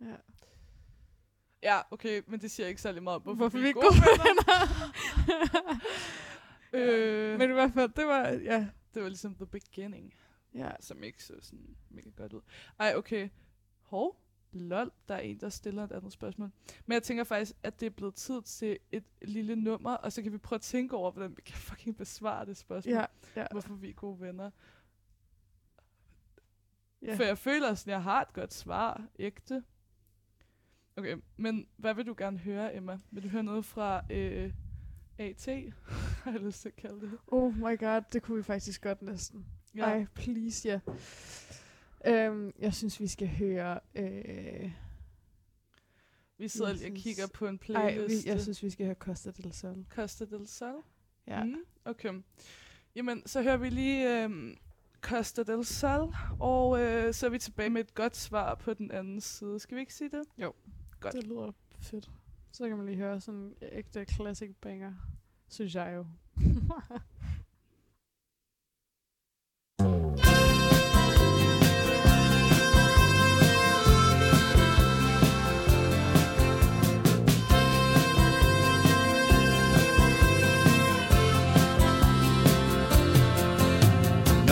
ja. 0.00 0.16
Ja, 1.62 1.80
okay, 1.90 2.22
men 2.26 2.40
det 2.40 2.50
siger 2.50 2.66
ikke 2.66 2.80
særlig 2.80 3.02
meget 3.02 3.16
om, 3.16 3.22
hvorfor, 3.22 3.36
Hvorfor 3.36 3.58
vi 3.58 3.68
er 3.68 3.72
gode 3.72 3.84
gode 3.86 3.94
venner. 3.94 4.66
venner. 6.72 7.32
øh, 7.32 7.38
Men 7.38 7.50
i 7.50 7.52
hvert 7.52 7.72
fald, 7.72 7.90
det 7.96 8.06
var, 8.06 8.28
ja, 8.28 8.68
det 8.94 9.02
var 9.02 9.08
ligesom 9.08 9.34
the 9.34 9.46
beginning, 9.46 10.14
ja. 10.54 10.70
som 10.80 11.02
ikke 11.02 11.24
så 11.24 11.34
sådan 11.40 11.76
mega 11.90 12.10
godt 12.16 12.32
ud. 12.32 12.40
Ej, 12.78 12.94
okay. 12.96 13.28
Hov, 13.82 14.20
lol, 14.52 14.90
der 15.08 15.14
er 15.14 15.18
en, 15.20 15.40
der 15.40 15.48
stiller 15.48 15.84
et 15.84 15.92
andet 15.92 16.12
spørgsmål. 16.12 16.50
Men 16.86 16.92
jeg 16.94 17.02
tænker 17.02 17.24
faktisk, 17.24 17.52
at 17.62 17.80
det 17.80 17.86
er 17.86 17.90
blevet 17.90 18.14
tid 18.14 18.42
til 18.42 18.78
et 18.92 19.04
lille 19.22 19.56
nummer, 19.56 19.94
og 19.94 20.12
så 20.12 20.22
kan 20.22 20.32
vi 20.32 20.38
prøve 20.38 20.56
at 20.56 20.62
tænke 20.62 20.96
over, 20.96 21.10
hvordan 21.10 21.36
vi 21.36 21.42
kan 21.42 21.56
fucking 21.56 21.96
besvare 21.96 22.46
det 22.46 22.56
spørgsmål. 22.56 22.94
Ja, 22.94 23.06
ja, 23.36 23.46
Hvorfor 23.50 23.74
vi 23.74 23.88
er 23.88 23.94
gode 23.94 24.20
venner. 24.20 24.50
Ja. 27.02 27.14
For 27.14 27.22
jeg 27.22 27.38
føler 27.38 27.74
sådan, 27.74 27.90
jeg 27.90 28.02
har 28.02 28.22
et 28.22 28.32
godt 28.32 28.54
svar, 28.54 29.06
ægte. 29.18 29.64
Okay, 30.96 31.16
men 31.36 31.66
hvad 31.76 31.94
vil 31.94 32.06
du 32.06 32.14
gerne 32.18 32.38
høre, 32.38 32.76
Emma? 32.76 32.98
Vil 33.10 33.22
du 33.22 33.28
høre 33.28 33.42
noget 33.42 33.64
fra 33.64 34.02
øh, 34.10 34.52
AT? 35.18 35.48
har 36.22 36.32
jeg 36.32 36.40
lyst 36.40 36.60
til 36.60 36.68
at 36.68 36.76
kalde 36.76 37.00
det. 37.00 37.18
Oh 37.26 37.54
my 37.56 37.78
god, 37.78 38.02
det 38.12 38.22
kunne 38.22 38.36
vi 38.36 38.42
faktisk 38.42 38.82
godt 38.82 39.02
næsten. 39.02 39.46
Ja. 39.74 39.84
Ej, 39.84 40.06
please, 40.14 40.68
ja. 40.68 40.80
Øhm, 42.06 42.52
jeg 42.58 42.74
synes, 42.74 43.00
vi 43.00 43.06
skal 43.06 43.28
høre... 43.28 43.80
Øh, 43.94 44.72
vi 46.38 46.48
sidder 46.48 46.72
lige 46.72 46.92
og 46.92 46.96
kigger 46.96 47.26
på 47.34 47.46
en 47.46 47.54
ej, 47.54 47.58
playlist. 47.58 48.26
vi, 48.26 48.30
jeg 48.30 48.40
synes, 48.40 48.62
vi 48.62 48.70
skal 48.70 48.86
høre 48.86 48.94
Costa 48.94 49.30
del 49.30 49.52
Sol. 49.52 49.84
Costa 49.88 50.24
del 50.24 50.48
Sol. 50.48 50.82
Ja. 51.26 51.44
Mm, 51.44 51.64
okay. 51.84 52.22
Jamen, 52.94 53.22
så 53.26 53.42
hører 53.42 53.56
vi 53.56 53.70
lige 53.70 54.24
øh, 54.24 54.56
Costa 55.02 55.42
del 55.42 55.64
Sol, 55.64 56.14
og 56.40 56.80
øh, 56.80 57.14
så 57.14 57.26
er 57.26 57.30
vi 57.30 57.38
tilbage 57.38 57.70
med 57.70 57.80
et 57.80 57.94
godt 57.94 58.16
svar 58.16 58.54
på 58.54 58.74
den 58.74 58.90
anden 58.90 59.20
side. 59.20 59.58
Skal 59.58 59.74
vi 59.76 59.80
ikke 59.80 59.94
sige 59.94 60.10
det? 60.10 60.22
Godt. 61.00 61.14
Det 61.14 61.24
lyder 61.26 61.52
fedt. 61.80 62.10
Så 62.52 62.68
kan 62.68 62.76
man 62.76 62.86
lige 62.86 62.98
høre 62.98 63.20
sådan 63.20 63.40
en 63.40 63.54
ægte 63.62 64.04
classic 64.04 64.50
banger, 64.60 64.92
synes 65.48 65.74
jeg 65.74 65.92
jo. 65.96 66.06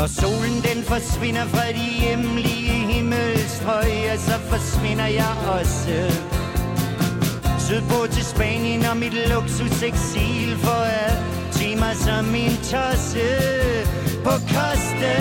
Når 0.07 0.20
solen 0.20 0.62
den 0.62 0.84
forsvinder 0.84 1.46
fra 1.46 1.66
de 1.72 1.86
hjemlige 2.00 2.72
himmelstrøg, 2.92 4.18
så 4.18 4.38
forsvinder 4.50 5.07
jeg 5.07 5.34
også. 5.59 5.98
Sydpå 7.59 8.07
til 8.12 8.24
Spanien 8.24 8.84
og 8.84 8.96
mit 8.96 9.14
luksus 9.30 9.82
eksil 9.82 10.57
for 10.59 10.82
at 11.04 11.18
timer 11.52 11.94
som 11.94 12.24
min 12.24 12.57
tosse 12.70 13.28
på 14.24 14.30
koste. 14.30 15.14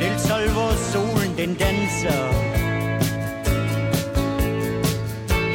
del 0.00 0.20
Sol, 0.20 0.48
hvor 0.56 0.72
solen 0.92 1.30
den 1.36 1.54
danser. 1.54 2.28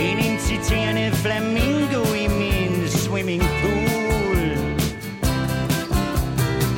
En 0.07 0.17
inciterende 0.31 1.11
flamingo 1.11 2.01
i 2.23 2.27
min 2.27 2.87
swimmingpool 2.89 3.82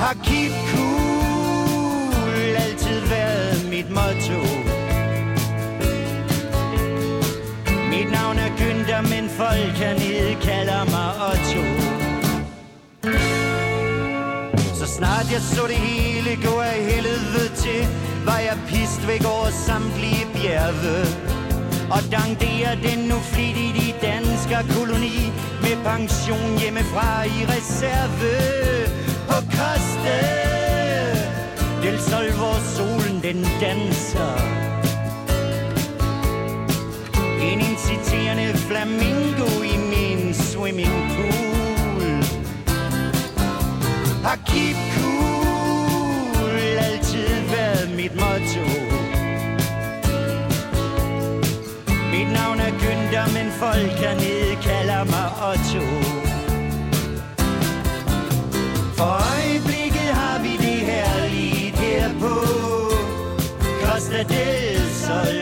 har 0.05 0.13
keep 0.13 0.53
cool 0.71 2.55
altid 2.65 2.99
været 3.15 3.69
mit 3.73 3.89
motto. 3.97 4.39
Mit 7.93 8.11
navn 8.11 8.37
er 8.45 8.51
Günther, 8.59 9.01
men 9.13 9.29
folk 9.29 9.75
hernede 9.83 10.35
kalder 10.41 10.83
mig 10.95 11.09
Otto. 11.29 11.63
Så 14.79 14.85
snart 14.97 15.27
jeg 15.31 15.41
så 15.41 15.63
det 15.67 15.75
hele 15.75 16.31
gå 16.45 16.59
af 16.59 16.77
helvede 16.91 17.49
til, 17.55 17.81
var 18.25 18.39
jeg 18.47 18.57
pist 18.67 19.07
væk 19.07 19.23
over 19.25 19.49
samtlige 19.67 20.25
bjerge. 20.33 20.97
Og 21.95 22.01
dankderer 22.11 22.75
den 22.87 22.99
nu 23.09 23.15
flittigt 23.33 23.77
i 23.87 23.95
dansker 24.01 24.61
koloni 24.75 25.31
Med 25.61 25.75
pension 25.83 26.59
hjemmefra 26.59 27.23
i 27.23 27.39
reserve 27.53 29.04
på 29.27 29.33
kastet 29.51 31.17
Del 31.83 31.99
Sol, 31.99 32.31
hvor 32.31 32.57
solen 32.75 33.21
den 33.23 33.45
danser. 33.61 34.37
En 37.41 37.61
inciterende 37.61 38.57
flamingo 38.57 39.63
i 39.63 39.77
min 39.77 40.33
swimming 40.33 40.95
pool 41.15 42.23
Har 44.23 44.37
keep 44.45 44.77
cool 44.95 45.25
altid 46.95 47.27
været 47.51 47.89
mit 47.95 48.15
motto. 48.15 48.65
Mit 52.11 52.27
navn 52.33 52.59
er 52.59 52.71
Günther, 52.81 53.33
men 53.33 53.51
folk 53.51 53.91
hernede 53.91 54.55
kalder 54.61 55.03
mig 55.03 55.27
Otto. 55.49 56.04
For 58.97 59.11
øjeblikket 59.35 60.09
har 60.21 60.39
vi 60.43 60.51
det 60.57 60.79
herligt 60.91 61.75
her 61.79 62.09
på 62.19 62.35
Costa 63.83 64.23
del 64.23 64.81
Sol. 65.03 65.39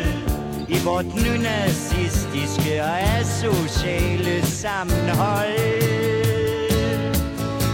I 0.67 0.77
vort 0.85 1.05
nynazistiske 1.05 2.83
og 2.83 2.99
asociale 3.19 4.45
sammenhold. 4.45 5.59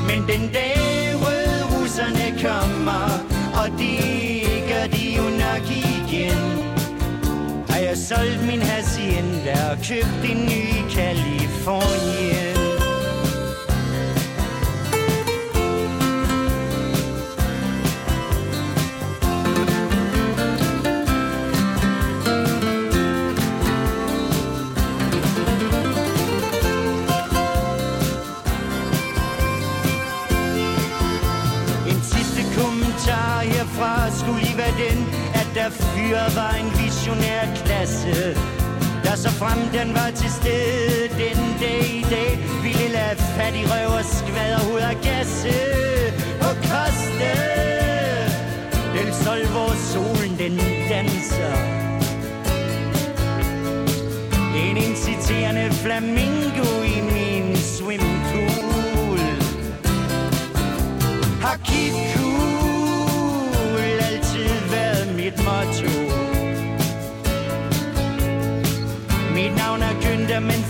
Men 0.07 0.19
den 0.31 0.49
dag 0.53 0.79
røde 1.23 1.61
russerne 1.73 2.27
kommer, 2.45 3.05
og 3.61 3.67
det 3.79 4.43
gør 4.69 4.87
de 4.97 5.15
jo 5.17 5.23
nok 5.23 5.65
igen. 5.69 6.41
Har 7.69 7.79
jeg 7.79 7.97
solgt 7.97 8.41
min 8.51 8.61
hacienda 8.61 9.53
og 9.71 9.77
købt 9.77 10.31
en 10.31 10.45
ny 10.45 10.65
Kalifornien 10.95 12.58
dafür 35.63 36.19
war 36.35 36.51
ein 36.57 36.69
Visionär 36.79 37.45
klasse, 37.63 38.33
der 39.03 39.15
så 39.15 39.29
frem 39.29 39.59
den 39.73 39.93
var 39.93 40.11
til 40.11 40.31
stede 40.39 41.09
den 41.23 41.39
dag 41.61 41.83
i 42.01 42.05
dag. 42.15 42.31
Vi 42.63 42.71
lille 42.81 43.05
fattig 43.37 43.65
røver 43.71 44.01
skvader 44.01 44.61
ud 44.73 44.79
af 44.79 44.95
gasse 45.07 45.55
og 46.41 46.49
oh, 46.49 46.55
koste. 46.69 47.31
Den 48.95 49.13
sol, 49.23 49.41
hvor 49.53 49.73
solen 49.91 50.33
den 50.37 50.55
danser. 50.89 51.55
En 54.55 54.77
inciterende 54.77 55.71
flamingo 55.71 56.67
i 56.95 57.01
min 57.13 57.57
swim 57.57 58.18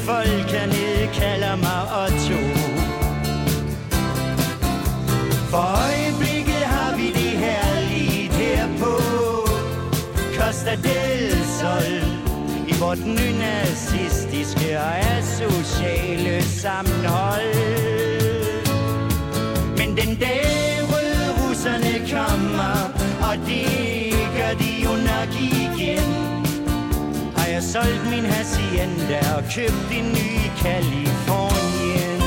folk 0.10 0.50
hernede 0.52 1.10
kalder 1.14 1.56
mig 1.66 1.82
Otto. 2.04 2.42
For 5.52 5.66
øjeblikket 5.88 6.64
har 6.74 6.92
vi 6.98 7.08
det 7.20 7.34
herligt 7.46 8.34
her 8.34 8.68
på 8.82 8.94
Costa 10.38 10.74
del 10.88 11.32
Sol 11.60 11.96
I 12.68 12.74
vort 12.80 12.98
nynazistiske 13.06 14.80
og 14.80 14.92
asociale 15.18 16.44
sammenhold 16.44 17.56
Men 19.78 19.90
den 19.98 20.16
dag 20.16 20.46
røde 20.92 21.28
russerne 21.40 21.94
kommer 22.12 22.76
Og 23.30 23.36
det 23.48 23.99
jeg 27.60 27.68
solgt 27.68 28.10
min 28.10 28.26
hacienda 28.26 29.20
og 29.38 29.44
købt 29.56 29.90
en 29.92 30.06
ny 30.16 30.28
i 30.46 30.50
Kalifornien 30.64 32.20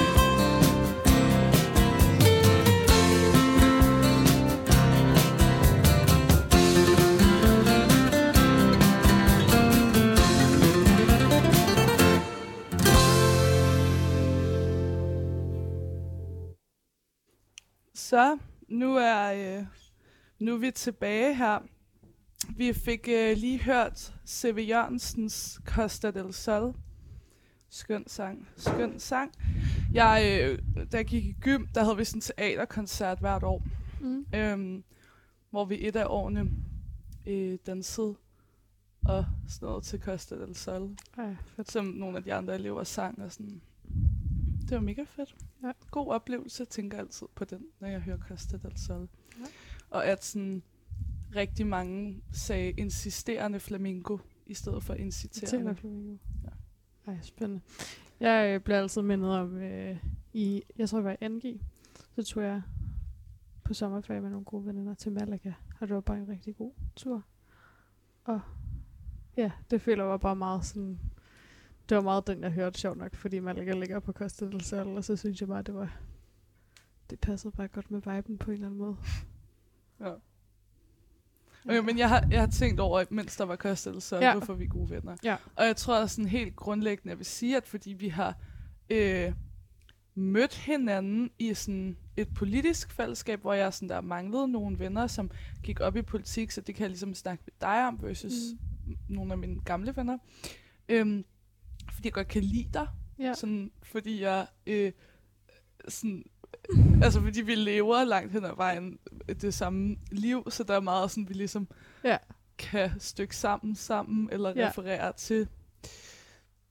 Så 17.94 18.38
nu 18.68 18.96
er, 18.96 19.32
øh, 19.32 19.64
nu 20.38 20.54
er 20.54 20.58
vi 20.58 20.70
tilbage 20.70 21.34
her. 21.34 21.71
Vi 22.56 22.72
fik 22.72 23.08
øh, 23.08 23.36
lige 23.36 23.62
hørt 23.62 24.14
C.V. 24.26 24.66
Jørgensens 24.68 25.60
Costa 25.64 26.10
del 26.10 26.32
Sol. 26.32 26.74
Skøn 27.68 28.04
sang. 28.06 28.48
Skøn 28.56 28.98
sang. 28.98 29.32
Jeg, 29.92 30.40
øh, 30.42 30.58
da 30.92 30.96
jeg 30.96 31.06
gik 31.06 31.24
i 31.24 31.36
gym, 31.40 31.66
der 31.74 31.84
havde 31.84 31.96
vi 31.96 32.04
sådan 32.04 32.18
en 32.18 32.20
teaterkoncert 32.20 33.18
hvert 33.18 33.42
år. 33.42 33.62
Mm. 34.00 34.26
Øhm, 34.34 34.84
hvor 35.50 35.64
vi 35.64 35.88
et 35.88 35.96
af 35.96 36.06
årene 36.08 36.50
øh, 37.26 37.58
dansede 37.66 38.14
og 39.04 39.24
sådan 39.48 39.66
noget 39.66 39.84
til 39.84 40.00
Costa 40.00 40.38
del 40.46 40.54
Sol. 40.54 40.96
Ej, 41.18 41.36
fedt. 41.46 41.70
Som 41.70 41.84
nogle 41.84 42.16
af 42.16 42.24
de 42.24 42.34
andre 42.34 42.54
elever 42.54 42.84
sang 42.84 43.22
og 43.22 43.32
sådan. 43.32 43.62
Det 44.60 44.70
var 44.70 44.80
mega 44.80 45.02
fedt. 45.02 45.36
Ja. 45.62 45.72
God 45.90 46.06
oplevelse, 46.06 46.64
tænker 46.64 46.96
jeg 46.96 47.04
altid 47.04 47.26
på 47.34 47.44
den, 47.44 47.66
når 47.80 47.88
jeg 47.88 48.00
hører 48.00 48.18
Costa 48.18 48.56
del 48.56 48.78
Sol. 48.78 49.08
Ja. 49.40 49.44
Og 49.90 50.06
at 50.06 50.24
sådan 50.24 50.62
rigtig 51.36 51.66
mange 51.66 52.22
sagde 52.32 52.70
insisterende 52.70 53.60
flamingo 53.60 54.18
i 54.46 54.54
stedet 54.54 54.82
for 54.82 54.94
inciterende. 54.94 55.74
Flamingo. 55.74 56.16
Ja. 56.44 57.12
Ej, 57.12 57.18
spændende. 57.22 57.62
Jeg 58.20 58.54
øh, 58.54 58.60
bliver 58.60 58.78
altid 58.78 59.02
mindet 59.02 59.30
om, 59.30 59.56
øh, 59.56 59.96
i, 60.32 60.62
jeg 60.78 60.88
tror, 60.88 60.98
det 60.98 61.04
var 61.04 61.16
i 61.20 61.28
NG, 61.28 61.60
så 62.16 62.22
tog 62.22 62.42
jeg 62.42 62.62
på 63.64 63.74
sommerferie 63.74 64.20
med 64.20 64.30
nogle 64.30 64.44
gode 64.44 64.66
veninder 64.66 64.94
til 64.94 65.12
Malaga, 65.12 65.52
og 65.80 65.88
det 65.88 65.94
var 65.94 66.00
bare 66.00 66.18
en 66.18 66.28
rigtig 66.28 66.56
god 66.56 66.72
tur. 66.96 67.24
Og 68.24 68.40
ja, 69.36 69.50
det 69.70 69.80
føler 69.80 70.04
jeg 70.04 70.10
var 70.10 70.16
bare 70.16 70.36
meget 70.36 70.64
sådan, 70.64 70.98
det 71.88 71.96
var 71.96 72.02
meget 72.02 72.26
den, 72.26 72.42
jeg 72.42 72.50
hørte 72.50 72.78
sjovt 72.78 72.98
nok, 72.98 73.14
fordi 73.14 73.38
Malaga 73.38 73.72
ligger 73.72 74.00
på 74.00 74.12
Costa 74.12 74.46
del 74.46 74.60
Sol, 74.60 74.96
og 74.96 75.04
så 75.04 75.16
synes 75.16 75.40
jeg 75.40 75.48
bare, 75.48 75.62
det 75.62 75.74
var, 75.74 76.00
det 77.10 77.20
passede 77.20 77.52
bare 77.56 77.68
godt 77.68 77.90
med 77.90 78.00
viben 78.14 78.38
på 78.38 78.50
en 78.50 78.54
eller 78.54 78.66
anden 78.66 78.78
måde. 78.78 78.96
Ja. 80.00 80.14
Okay, 81.64 81.78
men 81.78 81.98
jeg 81.98 82.08
har, 82.08 82.26
jeg 82.30 82.40
har 82.40 82.46
tænkt 82.46 82.80
over, 82.80 83.04
mens 83.10 83.36
der 83.36 83.44
var 83.44 83.56
Ja. 84.20 84.26
ja. 84.26 84.32
hvorfor 84.36 84.54
vi 84.54 84.64
er 84.64 84.68
gode 84.68 84.90
venner. 84.90 85.16
Ja. 85.24 85.36
Og 85.56 85.66
jeg 85.66 85.76
tror 85.76 86.06
sådan 86.06 86.28
helt 86.28 86.56
grundlæggende, 86.56 87.10
jeg 87.10 87.18
vil 87.18 87.26
sige, 87.26 87.56
at 87.56 87.66
fordi 87.66 87.92
vi 87.92 88.08
har 88.08 88.36
øh, 88.90 89.32
mødt 90.14 90.54
hinanden 90.54 91.30
i 91.38 91.54
sådan 91.54 91.96
et 92.16 92.34
politisk 92.34 92.92
fællesskab, 92.92 93.40
hvor 93.40 93.52
jeg 93.52 93.74
sådan 93.74 93.88
der 93.88 94.00
manglede 94.00 94.48
nogle 94.48 94.78
venner, 94.78 95.06
som 95.06 95.30
gik 95.62 95.80
op 95.80 95.96
i 95.96 96.02
politik, 96.02 96.50
så 96.50 96.60
det 96.60 96.74
kan 96.74 96.82
jeg 96.82 96.90
ligesom 96.90 97.14
snakke 97.14 97.44
med 97.46 97.52
dig 97.60 97.86
om, 97.88 97.98
versus 98.02 98.32
mm. 98.86 98.96
nogle 99.08 99.32
af 99.32 99.38
mine 99.38 99.60
gamle 99.64 99.96
venner. 99.96 100.18
Øhm, 100.88 101.24
fordi 101.92 102.06
jeg 102.06 102.12
godt 102.12 102.28
kan 102.28 102.42
lide 102.42 102.68
dig, 102.74 102.86
Ja. 103.18 103.34
sådan, 103.34 103.70
fordi 103.82 104.22
jeg 104.22 104.46
øh, 104.66 104.92
sådan, 105.88 106.24
altså 107.04 107.20
fordi 107.20 107.40
vi 107.40 107.54
lever 107.54 108.04
langt 108.04 108.32
hen 108.32 108.44
ad 108.44 108.56
vejen 108.56 108.98
det 109.40 109.54
samme 109.54 109.96
liv, 110.10 110.44
så 110.50 110.64
der 110.64 110.74
er 110.74 110.80
meget 110.80 111.10
sådan, 111.10 111.28
vi 111.28 111.34
ligesom 111.34 111.68
Ja. 112.04 112.16
kan 112.58 112.90
stykke 112.98 113.36
sammen 113.36 113.74
sammen, 113.74 114.28
eller 114.32 114.52
Ja. 114.56 114.68
referere 114.68 115.12
til 115.12 115.48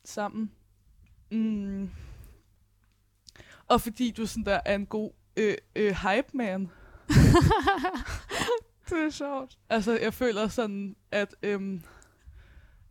sammen. 0.06 0.52
Mm. 1.32 1.90
Og 3.68 3.82
fordi 3.82 4.12
du 4.12 4.26
sådan 4.26 4.46
der 4.46 4.60
er 4.66 4.76
en 4.76 4.86
god 4.86 5.12
øh, 5.38 5.56
øh, 5.76 5.92
hype 5.96 6.28
man. 6.38 6.62
det 8.90 8.98
er 9.06 9.10
sjovt. 9.10 9.58
Altså, 9.70 10.00
jeg 10.02 10.14
føler 10.14 10.48
sådan, 10.48 10.96
at 11.12 11.36
øhm, 11.44 11.82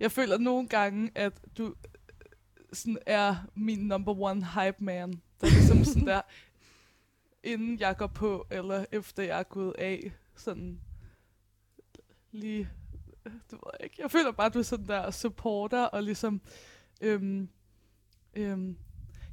jeg 0.00 0.12
føler 0.12 0.38
nogle 0.38 0.68
gange, 0.68 1.10
at 1.14 1.32
du 1.58 1.66
øh, 1.66 1.72
sådan 2.72 2.98
er 3.06 3.36
min 3.54 3.78
number 3.78 4.20
one 4.20 4.44
hype 4.46 4.84
man. 4.84 5.12
Der 5.40 5.46
er 5.46 5.50
ligesom 5.50 5.84
sådan 5.84 6.06
der, 6.06 6.20
inden 7.44 7.80
jeg 7.80 7.96
går 7.96 8.06
på, 8.06 8.46
eller 8.50 8.84
efter 8.92 9.22
jeg 9.22 9.38
er 9.38 9.42
gået 9.42 9.74
af, 9.78 10.12
sådan 10.36 10.80
lige, 12.32 12.68
det 13.24 13.52
ved 13.52 13.70
jeg 13.80 13.84
ikke. 13.84 13.96
Jeg 14.02 14.10
føler 14.10 14.32
bare, 14.32 14.46
at 14.46 14.54
du 14.54 14.58
er 14.58 14.62
sådan 14.62 14.86
der 14.88 15.10
supporter, 15.10 15.82
og 15.84 16.02
ligesom, 16.02 16.40
øhm, 17.00 17.48
øhm, 18.34 18.76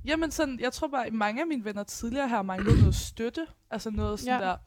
jamen 0.06 0.32
sådan, 0.32 0.60
jeg 0.60 0.74
tror 0.74 0.88
bare, 0.88 1.08
at 1.08 1.14
mange 1.14 1.42
af 1.42 1.48
mine 1.48 1.66
venner 1.66 1.84
tidligere 1.84 2.28
har 2.28 2.42
manglet 2.42 2.78
noget 2.80 2.96
støtte, 3.12 3.48
altså 3.70 3.90
noget 3.90 4.20
sådan 4.20 4.42
Ja. 4.42 4.46
der, 4.48 4.58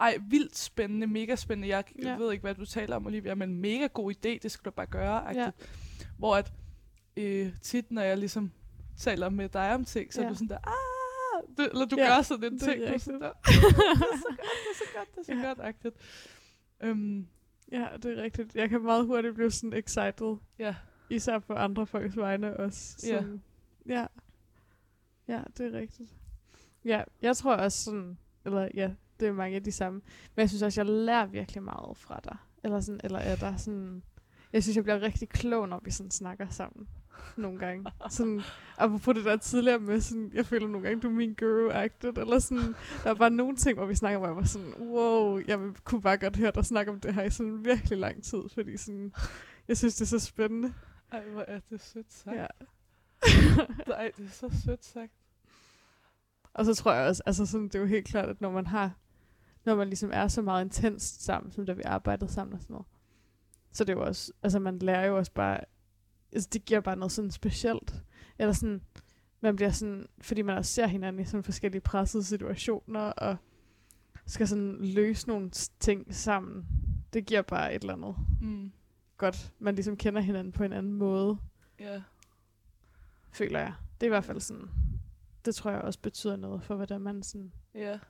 ej, 0.00 0.18
vildt 0.28 0.58
spændende, 0.58 1.06
mega 1.06 1.36
spændende. 1.36 1.68
Jeg 1.68 1.84
Ja. 2.02 2.08
ja. 2.10 2.16
ved 2.16 2.32
ikke, 2.32 2.42
hvad 2.42 2.54
du 2.54 2.64
taler 2.64 2.96
om, 2.96 3.06
Olivia, 3.06 3.34
men 3.34 3.54
mega 3.60 3.86
god 3.86 4.12
idé, 4.12 4.38
det 4.42 4.50
skal 4.50 4.64
du 4.64 4.70
bare 4.70 4.86
gøre. 4.86 5.28
Ja. 5.28 5.40
Ja. 5.42 5.50
Hvor 6.18 6.36
at, 6.36 6.52
øh, 7.16 7.52
tit, 7.62 7.90
når 7.90 8.02
jeg 8.02 8.18
ligesom 8.18 8.52
taler 8.96 9.28
med 9.28 9.48
dig 9.48 9.74
om 9.74 9.84
ting, 9.84 10.12
så. 10.14 10.20
Ja. 10.20 10.24
er 10.26 10.28
du 10.30 10.34
sådan 10.34 10.48
der, 10.48 10.58
ah, 10.58 10.72
du, 11.58 11.62
eller 11.62 11.86
du 11.86 11.96
Ja, 11.96 12.02
ja, 12.02 12.14
gør 12.16 12.22
sådan 12.22 12.44
en 12.44 12.52
det 12.52 12.60
ting, 12.62 12.80
det 12.80 12.94
er 12.94 12.98
så 12.98 13.12
godt, 13.12 13.36
det 13.44 13.54
er 13.54 14.76
så 14.78 14.84
godt, 14.96 15.08
det 15.14 15.18
er 15.18 15.24
så 15.24 15.32
Ja. 15.32 15.38
ja. 15.38 15.46
godt, 15.46 15.58
agtigt. 15.60 15.94
Øhm, 16.80 17.26
Ja, 17.72 17.86
det 18.02 18.18
er 18.18 18.22
rigtigt. 18.22 18.54
Jeg 18.54 18.68
kan 18.68 18.82
meget 18.82 19.06
hurtigt 19.06 19.34
blive 19.34 19.50
sådan 19.50 19.72
excited. 19.78 20.36
ja, 20.58 20.74
Især 21.10 21.38
på 21.38 21.52
andre 21.52 21.86
folks 21.86 22.16
vegne 22.16 22.56
også. 22.56 23.06
Ja. 23.06 23.18
Sådan, 23.20 23.42
ja. 23.86 24.06
Ja, 25.28 25.42
det 25.58 25.74
er 25.74 25.78
rigtigt. 25.78 26.10
Ja, 26.84 27.02
jeg 27.22 27.36
tror 27.36 27.54
også 27.56 27.84
sådan, 27.84 28.18
eller 28.44 28.68
ja, 28.74 28.90
det 29.20 29.28
er 29.28 29.32
mange 29.32 29.56
af 29.56 29.64
de 29.64 29.72
samme. 29.72 30.00
Men 30.36 30.40
jeg 30.40 30.48
synes 30.48 30.62
også, 30.62 30.80
jeg 30.80 30.86
lærer 30.86 31.26
virkelig 31.26 31.62
meget 31.62 31.96
fra 31.96 32.20
dig. 32.24 32.36
Eller 32.64 32.80
sådan, 32.80 33.00
eller 33.04 33.18
er 33.18 33.36
der 33.36 33.56
sådan, 33.56 34.02
jeg 34.52 34.62
synes, 34.62 34.76
jeg 34.76 34.84
bliver 34.84 35.00
rigtig 35.00 35.28
klog, 35.28 35.68
når 35.68 35.80
vi 35.84 35.90
sådan 35.90 36.10
snakker 36.10 36.48
sammen. 36.48 36.88
Nogle 37.36 37.58
gange. 37.58 37.84
Sådan, 38.10 38.40
apropos 38.78 39.14
det 39.14 39.24
der 39.24 39.36
tidligere 39.36 39.78
med, 39.78 40.00
sådan, 40.00 40.30
jeg 40.34 40.46
føler 40.46 40.68
nogle 40.68 40.88
gange, 40.88 41.00
du 41.00 41.08
er 41.08 41.12
min 41.12 41.36
guru-agtigt, 41.42 42.20
eller 42.20 42.38
sådan, 42.38 42.74
der 43.04 43.10
er 43.10 43.14
bare 43.14 43.30
nogle 43.30 43.56
ting, 43.56 43.78
hvor 43.78 43.86
vi 43.86 43.94
snakker, 43.94 44.18
hvor 44.18 44.26
jeg 44.26 44.36
var 44.36 44.44
sådan, 44.44 44.74
wow, 44.78 45.40
jeg 45.46 45.58
kunne 45.84 46.02
bare 46.02 46.18
godt 46.18 46.36
høre 46.36 46.52
dig 46.54 46.64
snakke 46.64 46.92
om 46.92 47.00
det 47.00 47.14
her 47.14 47.22
i 47.22 47.30
sådan 47.30 47.64
virkelig 47.64 47.98
lang 47.98 48.22
tid, 48.22 48.40
fordi 48.54 48.76
sådan, 48.76 49.12
jeg 49.68 49.76
synes, 49.76 49.94
det 49.94 50.00
er 50.00 50.18
så 50.18 50.18
spændende. 50.18 50.74
ej, 51.12 51.22
hvor 51.28 51.44
er 51.48 51.60
det 51.70 51.80
sødt 51.80 52.12
sagt. 52.12 52.36
Ja. 52.36 52.40
Ja. 52.42 52.46
Ej, 53.94 54.10
det 54.16 54.26
er 54.26 54.30
så 54.30 54.60
sødt 54.64 54.84
sagt. 54.84 55.12
Og 56.54 56.64
så 56.64 56.74
tror 56.74 56.92
jeg 56.92 57.08
også, 57.08 57.22
altså 57.26 57.46
sådan, 57.46 57.66
det 57.66 57.74
er 57.74 57.78
jo 57.78 57.86
helt 57.86 58.06
klart, 58.06 58.28
at 58.28 58.40
når 58.40 58.50
man 58.50 58.66
har, 58.66 58.92
når 59.64 59.76
man 59.76 59.88
ligesom 59.88 60.10
er 60.12 60.28
så 60.28 60.42
meget 60.42 60.64
intenst 60.64 61.24
sammen, 61.24 61.52
som 61.52 61.66
da 61.66 61.72
vi 61.72 61.82
arbejdede 61.84 62.32
sammen 62.32 62.54
og 62.54 62.60
sådan 62.60 62.74
noget, 62.74 62.86
så 63.72 63.84
det 63.84 63.92
er 63.92 63.96
jo 63.96 64.04
også, 64.04 64.32
altså 64.42 64.58
man 64.58 64.78
lærer 64.78 65.06
jo 65.06 65.16
også 65.18 65.32
bare, 65.32 65.60
altså 66.32 66.48
det 66.52 66.64
giver 66.64 66.80
bare 66.80 66.96
noget 66.96 67.12
sådan 67.12 67.30
specielt. 67.30 68.02
Eller 68.38 68.52
sådan, 68.52 68.80
man 69.40 69.56
bliver 69.56 69.70
sådan, 69.70 70.06
fordi 70.20 70.42
man 70.42 70.58
også 70.58 70.72
ser 70.72 70.86
hinanden 70.86 71.22
i 71.22 71.24
sådan 71.24 71.44
forskellige 71.44 71.80
pressede 71.80 72.24
situationer, 72.24 73.00
og 73.00 73.36
skal 74.26 74.48
sådan 74.48 74.76
løse 74.84 75.28
nogle 75.28 75.50
ting 75.80 76.14
sammen. 76.14 76.66
Det 77.12 77.26
giver 77.26 77.42
bare 77.42 77.74
et 77.74 77.80
eller 77.82 77.92
andet 77.94 78.16
Mm. 78.40 78.72
godt. 79.16 79.52
Man 79.58 79.74
ligesom 79.74 79.96
kender 79.96 80.20
hinanden 80.20 80.52
på 80.52 80.64
en 80.64 80.72
anden 80.72 80.92
måde, 80.92 81.38
Ja. 81.80 82.02
føler 83.32 83.58
jeg. 83.58 83.74
Det 84.00 84.06
er 84.06 84.08
i 84.08 84.08
hvert 84.08 84.24
fald 84.24 84.40
sådan, 84.40 84.68
det 85.44 85.54
tror 85.54 85.70
jeg 85.70 85.80
også 85.80 85.98
betyder 86.00 86.36
noget 86.36 86.62
for, 86.62 86.76
hvordan 86.76 87.00
man 87.00 87.22
sådan 87.22 87.52
Ja. 87.74 87.80
Jeg 87.90 88.00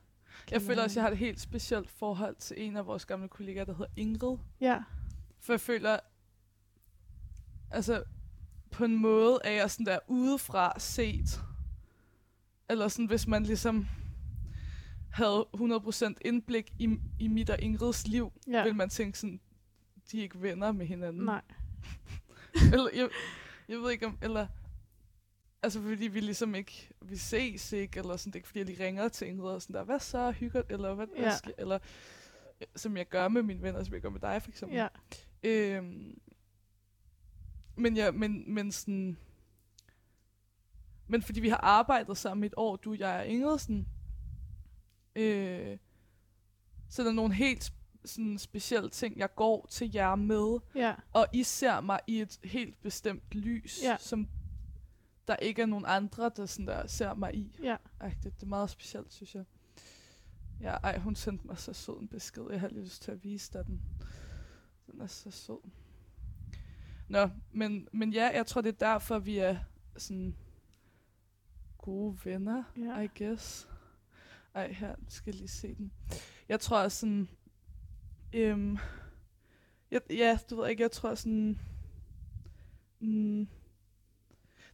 kender 0.46 0.66
føler 0.66 0.82
også, 0.82 0.92
at 0.92 0.96
jeg 0.96 1.04
har 1.04 1.10
et 1.10 1.18
helt 1.18 1.40
specielt 1.40 1.90
forhold 1.90 2.36
til 2.36 2.56
en 2.66 2.76
af 2.76 2.86
vores 2.86 3.06
gamle 3.06 3.28
kollegaer, 3.28 3.64
der 3.64 3.72
hedder 3.72 3.92
Ingrid. 3.96 4.36
Ja, 4.60 4.82
For 5.40 5.52
jeg 5.52 5.60
føler, 5.60 5.98
altså, 7.70 8.02
på 8.70 8.84
en 8.84 8.96
måde 8.96 9.38
er 9.44 9.50
jeg 9.50 9.70
sådan 9.70 9.86
der 9.86 9.98
udefra 10.06 10.72
set. 10.78 11.40
Eller 12.70 12.88
sådan, 12.88 13.06
hvis 13.06 13.26
man 13.26 13.42
ligesom 13.42 13.86
havde 15.10 15.46
100% 15.56 16.14
indblik 16.20 16.72
i, 16.78 16.96
i 17.18 17.28
mit 17.28 17.50
og 17.50 17.60
Ingrids 17.60 18.06
liv, 18.06 18.32
Ja. 18.46 18.56
ja. 18.58 18.62
vil 18.64 18.74
man 18.76 18.88
tænke 18.88 19.18
sådan, 19.18 19.40
de 20.12 20.18
er 20.18 20.22
ikke 20.22 20.42
venner 20.42 20.72
med 20.72 20.86
hinanden. 20.86 21.24
Nej. 21.24 21.42
eller, 22.72 22.88
jeg, 22.94 23.08
jeg 23.68 23.78
ved 23.78 23.90
ikke 23.90 24.06
om, 24.06 24.18
eller, 24.22 24.46
altså 25.62 25.82
fordi 25.82 26.06
vi 26.08 26.20
ligesom 26.20 26.54
ikke, 26.54 26.88
vi 27.02 27.16
ses 27.16 27.72
ikke, 27.72 27.98
eller 27.98 28.16
sådan, 28.16 28.30
det 28.30 28.36
er 28.36 28.38
ikke 28.38 28.48
fordi, 28.48 28.58
jeg 28.58 28.66
lige 28.66 28.86
ringer 28.86 29.08
til 29.08 29.28
Ingrid 29.28 29.50
og 29.50 29.62
sådan 29.62 29.74
der, 29.74 29.84
hvad 29.84 29.98
så, 30.00 30.30
hygger, 30.30 30.62
eller 30.70 30.94
hvad, 30.94 31.06
Ja. 31.16 31.22
hvad 31.22 31.32
sker, 31.32 31.52
eller 31.58 31.78
som 32.76 32.96
jeg 32.96 33.08
gør 33.08 33.28
med 33.28 33.42
mine 33.42 33.62
venner, 33.62 33.84
som 33.84 33.94
jeg 33.94 34.02
gør 34.02 34.10
med 34.10 34.20
dig 34.20 34.42
for 34.42 34.50
eksempel. 34.50 34.76
Ja. 34.78 34.88
Øhm, 35.42 36.18
men 37.78 37.96
ja, 37.96 38.10
men, 38.10 38.54
men 38.54 38.72
sådan... 38.72 39.16
Men 41.10 41.22
fordi 41.22 41.40
vi 41.40 41.48
har 41.48 41.56
arbejdet 41.56 42.16
sammen 42.16 42.44
et 42.44 42.54
år, 42.56 42.76
du, 42.76 42.94
jeg 42.98 43.20
og 43.20 43.26
Ingrid, 43.26 43.58
sådan, 43.58 43.86
øh, 45.16 45.78
så 46.88 47.02
er 47.02 47.06
der 47.06 47.12
nogle 47.12 47.34
helt 47.34 47.72
sådan 48.04 48.38
specielle 48.38 48.90
ting, 48.90 49.18
jeg 49.18 49.34
går 49.34 49.66
til 49.70 49.90
jer 49.94 50.14
med, 50.14 50.58
Ja. 50.74 50.94
og 51.12 51.26
I 51.32 51.42
ser 51.42 51.80
mig 51.80 52.00
i 52.06 52.20
et 52.20 52.40
helt 52.44 52.82
bestemt 52.82 53.34
lys, 53.34 53.80
Ja. 53.82 53.96
som 54.00 54.28
der 55.28 55.36
ikke 55.36 55.62
er 55.62 55.66
nogen 55.66 55.84
andre, 55.88 56.30
der, 56.36 56.46
sådan 56.46 56.66
der 56.66 56.86
ser 56.86 57.14
mig 57.14 57.34
i. 57.34 57.58
Ja. 57.62 57.76
Ej, 58.00 58.14
det, 58.22 58.34
det 58.34 58.42
er 58.42 58.46
meget 58.46 58.70
specielt, 58.70 59.12
synes 59.12 59.34
jeg. 59.34 59.44
Ja, 60.60 60.70
ej, 60.70 60.98
hun 60.98 61.14
sendte 61.14 61.46
mig 61.46 61.58
så 61.58 61.72
sød 61.72 62.00
en 62.00 62.08
besked. 62.08 62.42
Jeg 62.50 62.60
har 62.60 62.68
lige 62.68 62.82
lyst 62.84 63.02
til 63.02 63.10
at 63.12 63.24
vise 63.24 63.52
dig 63.52 63.66
den. 63.66 63.82
Den 64.92 65.00
er 65.00 65.06
så 65.06 65.30
sød. 65.30 65.70
Nå, 67.08 67.28
men, 67.52 67.88
men 67.92 68.12
ja, 68.12 68.30
jeg 68.34 68.46
tror, 68.46 68.60
det 68.60 68.68
er 68.68 68.86
derfor, 68.86 69.18
vi 69.18 69.38
er 69.38 69.58
sådan 69.96 70.36
gode 71.78 72.18
venner, 72.24 72.64
Ja. 72.76 73.00
I 73.00 73.08
guess. 73.18 73.68
Ej, 74.54 74.72
her 74.72 74.94
skal 75.08 75.30
jeg 75.30 75.38
lige 75.38 75.48
se 75.48 75.74
den. 75.74 75.92
Jeg 76.48 76.60
tror 76.60 76.88
sådan... 76.88 77.28
Øhm, 78.32 78.78
jeg, 79.90 80.00
ja, 80.10 80.38
du 80.50 80.56
ved 80.56 80.68
ikke, 80.68 80.82
jeg 80.82 80.90
tror 80.90 81.14
sådan... 81.14 81.60
Mm, 83.00 83.48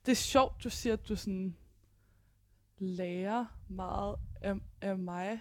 det 0.06 0.12
er 0.12 0.16
sjovt, 0.16 0.65
du 0.65 0.70
siger, 0.70 0.93
at 0.93 1.09
du 1.09 1.16
sådan 1.16 1.56
lærer 2.78 3.47
meget 3.69 4.16
af, 4.40 4.55
af 4.81 4.98
mig. 4.98 5.40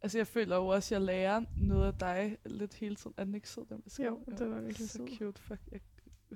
Altså, 0.00 0.18
jeg 0.18 0.26
føler 0.26 0.56
jo 0.56 0.66
også, 0.66 0.94
at 0.94 0.98
jeg 1.00 1.06
lærer 1.06 1.44
noget 1.56 1.86
af 1.86 1.98
dig 1.98 2.38
lidt 2.46 2.74
hele 2.74 2.96
tiden. 2.96 3.14
Er 3.16 3.24
den 3.24 3.34
ikke 3.34 3.48
sød, 3.48 3.66
den 3.66 3.82
besked? 3.82 4.04
Jo, 4.06 4.24
den 4.38 4.52
er 4.52 4.60
virkelig 4.60 4.90
så 4.90 4.96
sød. 4.96 5.18
cute. 5.18 5.42
Fuck, 5.42 5.60
jeg 5.72 5.80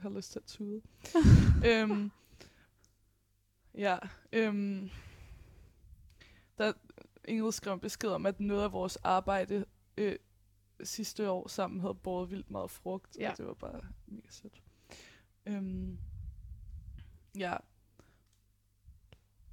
har 0.02 0.10
lyst 0.10 0.32
til 0.32 0.39
at 0.39 0.44
tude. 0.44 0.82
øhm, 1.70 2.10
ja, 3.74 3.98
øhm, 4.32 4.90
der 6.59 6.73
Ingrid 7.28 7.52
skrev 7.52 7.74
en 7.74 7.81
besked 7.81 8.09
om, 8.09 8.27
at 8.27 8.40
noget 8.40 8.62
af 8.64 8.73
vores 8.73 8.97
arbejde 8.97 9.64
øh, 9.97 10.16
sidste 10.82 11.31
år 11.31 11.48
sammen 11.48 11.81
havde 11.81 11.94
båret 11.94 12.31
vildt 12.31 12.51
meget 12.51 12.70
frugt, 12.70 13.16
Ja. 13.20 13.31
og 13.31 13.39
det 13.39 13.47
var 13.47 13.55
bare 13.55 13.81
mega 14.06 14.27
sødt. 14.31 14.62
Øhm, 15.47 15.98
ja. 17.39 17.56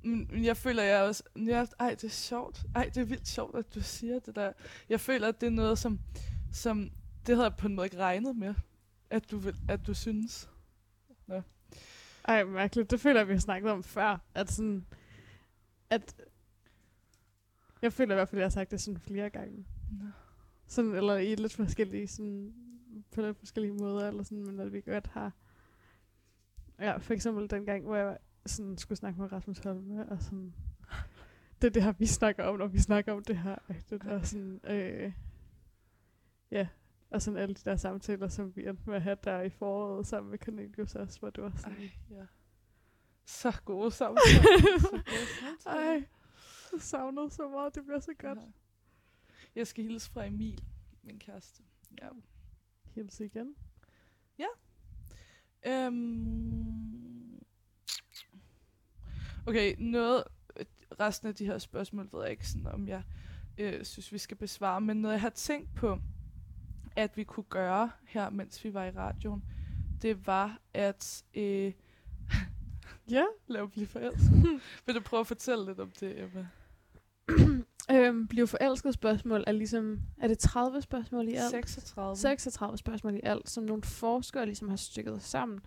Men 0.03 0.45
jeg 0.45 0.57
føler, 0.57 0.83
jeg 0.83 1.03
også... 1.03 1.23
Ja, 1.35 1.65
ej, 1.79 1.89
det 1.89 2.03
er 2.03 2.09
sjovt. 2.09 2.65
Ej, 2.75 2.85
det 2.95 2.97
er 2.97 3.05
vildt 3.05 3.27
sjovt, 3.27 3.55
at 3.55 3.75
du 3.75 3.81
siger 3.81 4.19
det 4.19 4.35
der. 4.35 4.53
Jeg 4.89 4.99
føler, 4.99 5.27
at 5.27 5.41
det 5.41 5.47
er 5.47 5.51
noget, 5.51 5.79
som... 5.79 5.99
som 6.53 6.91
det 7.27 7.35
havde 7.35 7.47
jeg 7.49 7.57
på 7.57 7.67
en 7.67 7.75
måde 7.75 7.85
ikke 7.87 7.97
regnet 7.97 8.35
med, 8.35 8.53
at 9.13 9.31
du, 9.31 9.37
vil, 9.37 9.55
at 9.69 9.87
du 9.87 9.93
synes. 9.93 10.49
Ej, 12.25 12.43
mærkeligt. 12.43 12.91
Det 12.91 12.99
føler 12.99 13.19
jeg, 13.19 13.27
vi 13.27 13.33
har 13.33 13.39
snakket 13.39 13.71
om 13.71 13.83
før. 13.83 14.17
At 14.35 14.51
sådan... 14.51 14.85
At... 15.89 16.21
Jeg 17.81 17.93
føler 17.93 18.15
i 18.15 18.17
hvert 18.17 18.29
fald, 18.29 18.39
at 18.39 18.41
jeg 18.41 18.45
har 18.45 18.49
sagt 18.49 18.71
det 18.71 18.81
sådan 18.81 18.99
flere 18.99 19.29
gange. 19.29 19.65
Nå. 19.91 20.05
Sådan, 20.67 20.95
eller 20.95 21.17
i 21.17 21.35
lidt 21.35 21.53
forskellige, 21.53 22.07
sådan, 22.07 22.53
på 23.11 23.21
lidt 23.21 23.37
forskellige 23.37 23.73
måder, 23.73 24.07
eller 24.07 24.23
sådan, 24.23 24.45
men 24.45 24.59
at 24.59 24.73
vi 24.73 24.81
godt 24.81 25.07
har... 25.07 25.31
Ja, 26.79 26.97
for 26.97 27.13
eksempel 27.13 27.49
den 27.49 27.65
gang, 27.65 27.83
hvor 27.83 27.95
jeg 27.95 28.17
sådan, 28.45 28.77
skulle 28.77 28.99
snakke 28.99 29.21
med 29.21 29.31
Rasmus 29.31 29.59
Holme, 29.59 30.09
og 30.09 30.21
sådan... 30.21 30.53
Det 31.61 31.67
er 31.67 31.71
det 31.71 31.83
her, 31.83 31.91
vi 31.91 32.05
snakker 32.05 32.43
om, 32.43 32.57
når 32.57 32.67
vi 32.67 32.79
snakker 32.79 33.13
om 33.13 33.23
det 33.23 33.37
her. 33.37 33.55
Det 33.89 34.03
der 34.03 34.21
sådan... 34.21 34.59
Øh, 34.63 35.13
ja, 36.51 36.67
og 37.13 37.21
sådan 37.21 37.39
alle 37.39 37.55
de 37.55 37.61
der 37.65 37.75
samtaler, 37.75 38.27
som 38.27 38.55
vi 38.55 38.67
endte 38.67 38.83
med 38.85 38.95
at 38.95 39.01
have 39.01 39.17
der 39.23 39.41
i 39.41 39.49
foråret 39.49 40.07
sammen 40.07 40.29
med 40.31 40.39
Cornelius 40.39 40.95
også, 40.95 41.19
hvor 41.19 41.29
det 41.29 41.43
var 41.43 41.53
sådan... 41.57 41.77
Ej, 41.77 41.89
ja. 42.09 42.25
Så 43.25 43.61
gode 43.65 43.91
samtaler. 44.01 44.79
så 44.79 44.89
gode 44.91 45.27
samtaler. 45.39 45.87
Ej, 45.87 46.07
jeg 46.71 46.81
savnede 46.81 47.29
så 47.29 47.49
meget, 47.49 47.75
det 47.75 47.83
bliver 47.83 47.99
så 47.99 48.13
godt. 48.19 48.39
Ja. 48.39 48.43
Jeg 49.55 49.67
skal 49.67 49.83
hilse 49.83 50.11
fra 50.11 50.25
Emil, 50.25 50.63
min 51.03 51.19
kæreste. 51.19 51.63
Ja. 52.01 52.09
Hils 52.95 53.19
igen. 53.19 53.55
Øhm. 55.65 57.43
Okay, 59.45 59.75
noget, 59.77 60.23
resten 60.99 61.27
af 61.27 61.35
de 61.35 61.45
her 61.45 61.57
spørgsmål 61.57 62.09
ved 62.13 62.21
jeg 62.21 62.31
ikke, 62.31 62.47
sådan, 62.47 62.67
om 62.67 62.87
jeg 62.87 63.03
øh, 63.57 63.85
synes, 63.85 64.11
vi 64.11 64.17
skal 64.17 64.37
besvare, 64.37 64.81
men 64.81 64.97
noget, 64.97 65.13
jeg 65.13 65.21
har 65.21 65.29
tænkt 65.29 65.75
på, 65.75 65.99
at 66.95 67.17
vi 67.17 67.23
kunne 67.23 67.43
gøre 67.49 67.91
her, 68.07 68.29
mens 68.29 68.63
vi 68.63 68.73
var 68.73 68.85
i 68.85 68.91
radioen, 68.91 69.43
det 70.01 70.27
var 70.27 70.59
at 70.73 71.23
øh, 71.33 71.71
Ja. 73.11 73.23
lave 73.47 73.69
blive 73.69 73.87
forelsket. 73.87 74.31
Vil 74.85 74.95
du 74.95 75.01
prøve 75.01 75.19
at 75.19 75.27
fortælle 75.27 75.65
lidt 75.65 75.79
om 75.79 75.91
det, 75.99 76.23
Emma? 76.23 76.47
Øhm, 77.91 78.27
blive 78.27 78.47
forelsket 78.47 78.93
spørgsmål 78.93 79.43
er 79.47 79.51
ligesom, 79.51 79.99
er 80.21 80.27
det 80.27 80.39
30 80.39 80.81
spørgsmål 80.81 81.27
i 81.27 81.33
alt? 81.33 81.51
36. 81.51 82.15
36 82.15 82.77
spørgsmål 82.77 83.15
i 83.15 83.19
alt, 83.23 83.49
som 83.49 83.63
nogle 83.63 83.83
forskere 83.83 84.45
ligesom 84.45 84.69
har 84.69 84.75
stykket 84.75 85.21
sammen. 85.21 85.59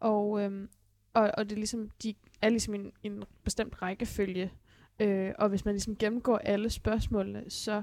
Og, 0.00 0.42
øhm, 0.42 0.68
og, 1.14 1.30
og 1.38 1.44
det 1.44 1.52
er 1.52 1.56
ligesom, 1.56 1.90
de 2.02 2.14
er 2.42 2.48
ligesom 2.48 2.74
en, 2.74 2.92
en 3.02 3.24
bestemt 3.44 3.82
rækkefølge. 3.82 4.52
Øh, 5.00 5.32
og 5.38 5.48
hvis 5.48 5.64
man 5.64 5.74
ligesom 5.74 5.96
gennemgår 5.96 6.38
alle 6.38 6.70
spørgsmålene, 6.70 7.44
så 7.50 7.82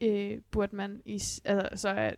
øh, 0.00 0.40
burde 0.50 0.76
man 0.76 1.02
i, 1.04 1.14
altså, 1.44 1.68
så 1.74 1.88
er 1.88 2.14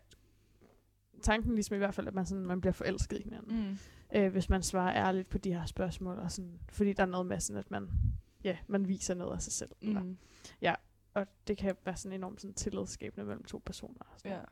tanken 1.22 1.54
ligesom 1.54 1.74
i 1.74 1.78
hvert 1.78 1.94
fald, 1.94 2.08
at 2.08 2.14
man, 2.14 2.26
sådan, 2.26 2.46
man 2.46 2.60
bliver 2.60 2.72
forelsket 2.72 3.18
i 3.18 3.22
hinanden. 3.22 3.68
Mm. 3.68 3.76
øh, 4.18 4.32
hvis 4.32 4.48
man 4.48 4.62
svarer 4.62 4.94
ærligt 5.06 5.28
på 5.28 5.38
de 5.38 5.52
her 5.54 5.66
spørgsmål. 5.66 6.18
Og 6.18 6.32
sådan, 6.32 6.58
fordi 6.72 6.92
der 6.92 7.02
er 7.02 7.06
noget 7.06 7.26
med 7.26 7.40
sådan, 7.40 7.60
at 7.60 7.70
man, 7.70 7.88
ja, 8.44 8.56
man 8.66 8.88
viser 8.88 9.14
noget 9.14 9.32
af 9.34 9.42
sig 9.42 9.52
selv. 9.52 9.70
Eller, 9.80 10.02
Mm. 10.02 10.16
og 11.14 11.26
det 11.46 11.58
kan 11.58 11.76
være 11.84 11.96
sådan 11.96 12.18
enormt 12.18 12.40
sådan 12.40 12.54
tillidsskabende 12.54 13.26
mellem 13.26 13.44
to 13.44 13.62
personer. 13.66 14.00
Og, 14.00 14.06
sådan 14.18 14.32
Ja. 14.32 14.42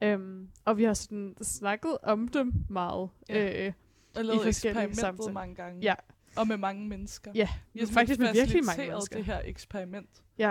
noget. 0.00 0.14
øhm, 0.20 0.48
og 0.64 0.76
vi 0.76 0.84
har 0.84 0.94
sådan 0.94 1.34
snakket 1.42 1.98
om 2.02 2.28
dem 2.28 2.52
meget. 2.68 3.08
Ja. 3.28 3.66
Øh, 3.66 3.72
Og 4.16 4.24
lavet 4.24 4.46
eksperimentet 4.48 4.96
samtaler. 4.98 5.32
mange 5.32 5.54
gange. 5.54 5.80
Ja. 5.82 5.94
Og 6.36 6.48
med 6.48 6.56
mange 6.56 6.88
mennesker. 6.88 7.32
Ja, 7.34 7.48
Vi 7.72 7.80
har 7.80 7.86
faktisk 7.86 8.20
med 8.20 8.32
virkelig 8.32 8.64
mange 8.64 8.86
mennesker. 8.90 9.16
det 9.16 9.24
her 9.24 9.40
eksperiment. 9.44 10.22
Ja. 10.38 10.50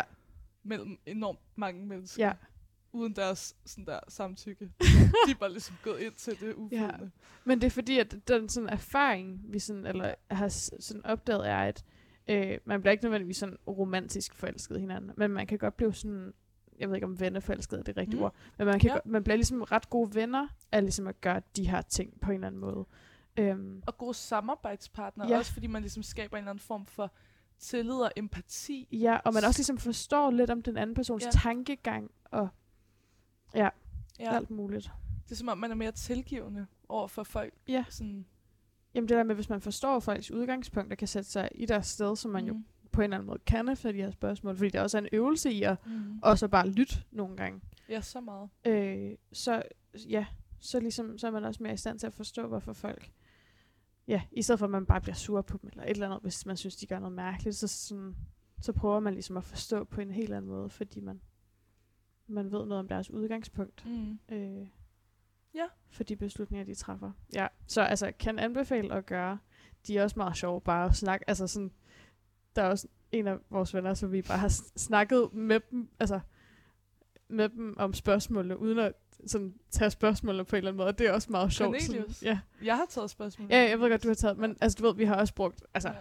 Mellem 0.68 0.98
enormt 1.06 1.40
mange 1.56 1.86
mennesker. 1.86 2.26
Ja. 2.26 2.34
Uden 2.92 3.16
deres 3.16 3.56
sådan 3.66 3.86
der, 3.86 4.00
samtykke. 4.08 4.66
De 5.26 5.32
er 5.32 5.36
bare 5.40 5.52
ligesom 5.52 5.76
gået 5.84 6.00
ind 6.00 6.14
til 6.14 6.40
det 6.40 6.54
uvidende. 6.54 7.12
Men 7.46 7.62
det 7.62 7.68
er 7.68 7.72
fordi, 7.72 8.00
at 8.00 8.16
den 8.28 8.50
sådan 8.50 8.70
erfaring, 8.70 9.42
vi 9.44 9.60
sådan, 9.60 9.86
eller 9.86 10.16
har 10.32 10.48
sådan 10.80 11.06
opdaget, 11.06 11.50
er, 11.50 11.58
at 11.58 11.86
øh, 12.28 12.58
man 12.66 12.82
bliver 12.82 12.92
ikke 12.92 13.04
nødvendigvis 13.04 13.38
sådan 13.38 13.58
romantisk 13.68 14.34
forelsket 14.34 14.80
hinanden, 14.80 15.12
men 15.18 15.32
man 15.32 15.48
kan 15.48 15.58
godt 15.58 15.78
blive 15.78 15.94
sådan, 15.94 16.34
jeg 16.80 16.88
ved 16.90 16.96
ikke 16.96 17.08
om 17.08 17.20
venneforelsket 17.20 17.80
er 17.80 17.84
det 17.84 17.98
rigtige 17.98 18.18
mm. 18.18 18.24
ord, 18.24 18.36
men 18.58 18.68
man, 18.68 18.80
kan 18.80 18.88
Ja. 18.90 18.94
godt, 18.94 19.06
man 19.06 19.24
bliver 19.24 19.36
ligesom 19.36 19.62
ret 19.62 19.90
gode 19.90 20.16
venner 20.16 20.48
af 20.72 20.82
ligesom 20.82 21.08
at 21.08 21.22
gøre 21.22 21.42
de 21.56 21.70
her 21.70 21.82
ting 21.82 22.20
på 22.22 22.32
en 22.32 22.36
eller 22.36 22.48
anden 22.48 22.62
måde. 22.62 22.86
Øhm, 23.40 23.84
Og 23.88 23.98
gode 23.98 24.14
samarbejdspartnere. 24.14 25.28
Ja. 25.30 25.38
Også 25.38 25.54
fordi 25.54 25.68
man 25.68 25.82
ligesom 25.82 26.04
skaber 26.04 26.38
en 26.38 26.42
eller 26.42 26.50
anden 26.52 26.64
form 26.64 26.86
for 26.86 27.12
tillid 27.60 27.94
og 27.96 28.12
empati. 28.16 28.88
ja, 28.92 29.18
og 29.26 29.34
man 29.34 29.44
også 29.44 29.60
ligesom 29.60 29.78
forstår 29.78 30.32
lidt 30.32 30.50
om 30.50 30.62
den 30.62 30.78
anden 30.78 30.94
persons 30.96 31.26
Ja. 31.26 31.30
tankegang 31.32 32.12
og 32.26 32.48
Ja. 33.56 33.70
ja. 34.20 34.36
alt 34.36 34.50
muligt. 34.50 34.92
Det 35.26 35.32
er 35.32 35.36
som 35.36 35.48
om, 35.48 35.58
man 35.58 35.72
er 35.72 35.76
mere 35.76 35.92
tilgivende 35.92 36.68
over 36.90 37.08
for 37.08 37.24
folk. 37.24 37.54
Ja. 37.68 37.86
Sådan, 37.90 38.26
Jamen 38.94 39.10
det 39.10 39.18
der 39.18 39.24
med, 39.24 39.36
hvis 39.36 39.50
man 39.50 39.62
forstår 39.62 40.00
folks 40.00 40.32
udgangspunkt 40.32 40.92
og 40.92 40.98
kan 40.98 41.08
sætte 41.08 41.30
sig 41.30 41.50
i 41.56 41.66
deres 41.66 41.88
sted, 41.88 42.16
som 42.16 42.32
man 42.32 42.44
mm. 42.44 42.48
jo 42.48 42.54
mm. 42.54 42.66
på 42.92 43.02
en 43.02 43.04
eller 43.04 43.18
anden 43.18 43.28
måde 43.28 43.40
kan 43.46 43.70
efter 43.70 43.92
de 43.92 43.98
her 43.98 44.12
spørgsmål, 44.12 44.58
fordi 44.58 44.70
det 44.70 44.82
også 44.82 44.98
er 44.98 45.02
en 45.02 45.08
øvelse 45.12 45.52
i 45.52 45.64
at 45.64 45.78
Mm. 45.86 46.20
også 46.24 46.48
bare 46.48 46.70
lytte 46.70 46.96
nogle 47.12 47.38
gange. 47.38 47.62
Ja, 47.90 48.02
så 48.02 48.22
meget. 48.22 48.50
øh, 48.66 49.18
så 49.34 49.64
ja, 50.10 50.26
så, 50.60 50.80
ligesom, 50.80 51.18
så 51.18 51.28
er 51.28 51.32
man 51.32 51.44
også 51.44 51.64
mere 51.64 51.74
i 51.74 51.78
stand 51.78 52.00
til 52.00 52.08
at 52.08 52.14
forstå, 52.14 52.48
hvorfor 52.48 52.74
folk, 52.74 53.12
ja, 54.08 54.22
i 54.32 54.42
stedet 54.42 54.60
for 54.60 54.66
at 54.66 54.72
man 54.72 54.86
bare 54.86 55.02
bliver 55.02 55.16
sur 55.16 55.42
på 55.42 55.58
dem, 55.62 55.70
eller 55.70 55.84
et 55.84 55.90
eller 55.90 56.06
andet, 56.06 56.22
hvis 56.22 56.46
man 56.46 56.58
synes, 56.58 56.76
de 56.76 56.88
gør 56.88 57.00
noget 57.00 57.16
mærkeligt, 57.16 57.56
så, 57.56 57.68
sådan, 57.68 58.16
så 58.62 58.74
prøver 58.74 59.00
man 59.00 59.14
ligesom 59.14 59.38
at 59.38 59.44
forstå 59.44 59.84
på 59.84 60.02
en 60.02 60.12
helt 60.12 60.34
anden 60.34 60.52
måde, 60.52 60.70
fordi 60.70 61.00
man, 61.00 61.22
man 62.28 62.46
ved 62.46 62.66
noget 62.66 62.80
om 62.80 62.88
deres 62.88 63.10
udgangspunkt 63.10 63.86
Mm. 63.86 64.20
øh, 64.32 64.68
Ja. 65.54 65.66
for 65.90 66.04
de 66.04 66.16
beslutninger, 66.16 66.66
de 66.66 66.76
træffer. 66.76 67.12
Ja, 67.34 67.48
så 67.68 67.82
altså, 67.82 68.12
kan 68.20 68.40
anbefale 68.40 68.94
at 68.94 69.06
gøre. 69.06 69.38
de 69.88 69.98
er 69.98 70.04
også 70.04 70.20
meget 70.20 70.38
sjove 70.38 70.62
bare 70.62 70.86
at 70.86 70.96
snakke. 70.96 71.30
Altså 71.30 71.48
sådan, 71.48 71.72
der 72.56 72.62
er 72.62 72.70
også 72.70 72.88
en 73.12 73.28
af 73.28 73.38
vores 73.50 73.74
venner, 73.74 73.94
som 73.94 74.12
vi 74.12 74.22
bare 74.22 74.38
har 74.38 74.48
snakket 74.76 75.34
med 75.34 75.60
dem, 75.72 75.90
altså 76.00 76.20
med 77.28 77.50
dem 77.50 77.76
om 77.78 77.94
spørgsmålene, 77.94 78.60
uden 78.60 78.80
at 78.80 78.94
sådan, 79.28 79.54
tage 79.72 79.90
spørgsmålene 79.92 80.46
på 80.46 80.56
en 80.56 80.58
eller 80.58 80.72
anden 80.72 80.78
måde. 80.78 80.88
Og 80.88 80.98
det 81.00 81.08
er 81.08 81.12
også 81.12 81.32
meget 81.32 81.54
sjovt. 81.54 81.82
Sådan, 81.82 82.06
ja. 82.22 82.40
Jeg 82.64 82.76
har 82.76 82.86
taget 82.90 83.10
spørgsmål. 83.10 83.48
ja, 83.52 83.70
jeg 83.70 83.80
ved 83.80 83.90
godt, 83.90 84.04
du 84.04 84.08
har 84.08 84.16
taget, 84.16 84.38
men 84.38 84.58
altså, 84.62 84.76
du 84.82 84.88
ved, 84.88 84.96
vi 84.96 85.06
har 85.06 85.16
også 85.16 85.34
brugt, 85.34 85.64
altså, 85.74 85.90
Ja. 85.90 85.96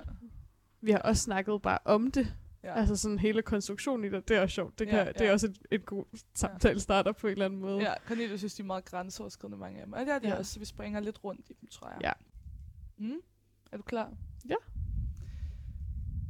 vi 0.80 0.90
har 0.90 0.98
også 0.98 1.22
snakket 1.22 1.62
bare 1.62 1.78
om 1.84 2.10
det. 2.10 2.34
Ja. 2.64 2.74
Altså 2.74 2.96
sådan 2.96 3.18
hele 3.18 3.42
konstruktionen 3.42 4.04
i 4.04 4.08
det, 4.08 4.28
det 4.28 4.36
er 4.36 4.40
også 4.42 4.54
sjovt. 4.54 4.78
Det, 4.78 4.86
kan, 4.88 4.96
Ja, 4.98 5.04
ja, 5.04 5.12
det 5.12 5.20
er 5.26 5.32
også 5.32 5.46
et, 5.46 5.58
et 5.70 5.86
god 5.86 6.04
samtale 6.34 6.80
starter 6.80 7.12
på 7.12 7.26
en 7.26 7.30
eller 7.32 7.44
anden 7.44 7.60
måde. 7.60 7.78
Ja, 7.78 7.94
Cornelius 8.06 8.40
synes, 8.40 8.54
de 8.54 8.62
er 8.62 8.66
meget 8.66 8.84
grænseoverskridende, 8.84 9.58
mange 9.58 9.80
af 9.80 9.84
dem. 9.86 9.92
Og 9.92 10.00
det 10.00 10.08
er 10.08 10.18
de 10.18 10.28
Ja. 10.28 10.38
også, 10.38 10.52
så 10.52 10.58
vi 10.58 10.64
springer 10.64 11.00
lidt 11.00 11.24
rundt 11.24 11.48
i 11.50 11.52
dem, 11.60 11.68
tror 11.68 11.88
jeg. 11.88 11.98
Ja. 12.02 12.12
Mm? 12.98 13.16
Er 13.72 13.76
du 13.76 13.82
klar? 13.82 14.12
Ja. 14.48 14.54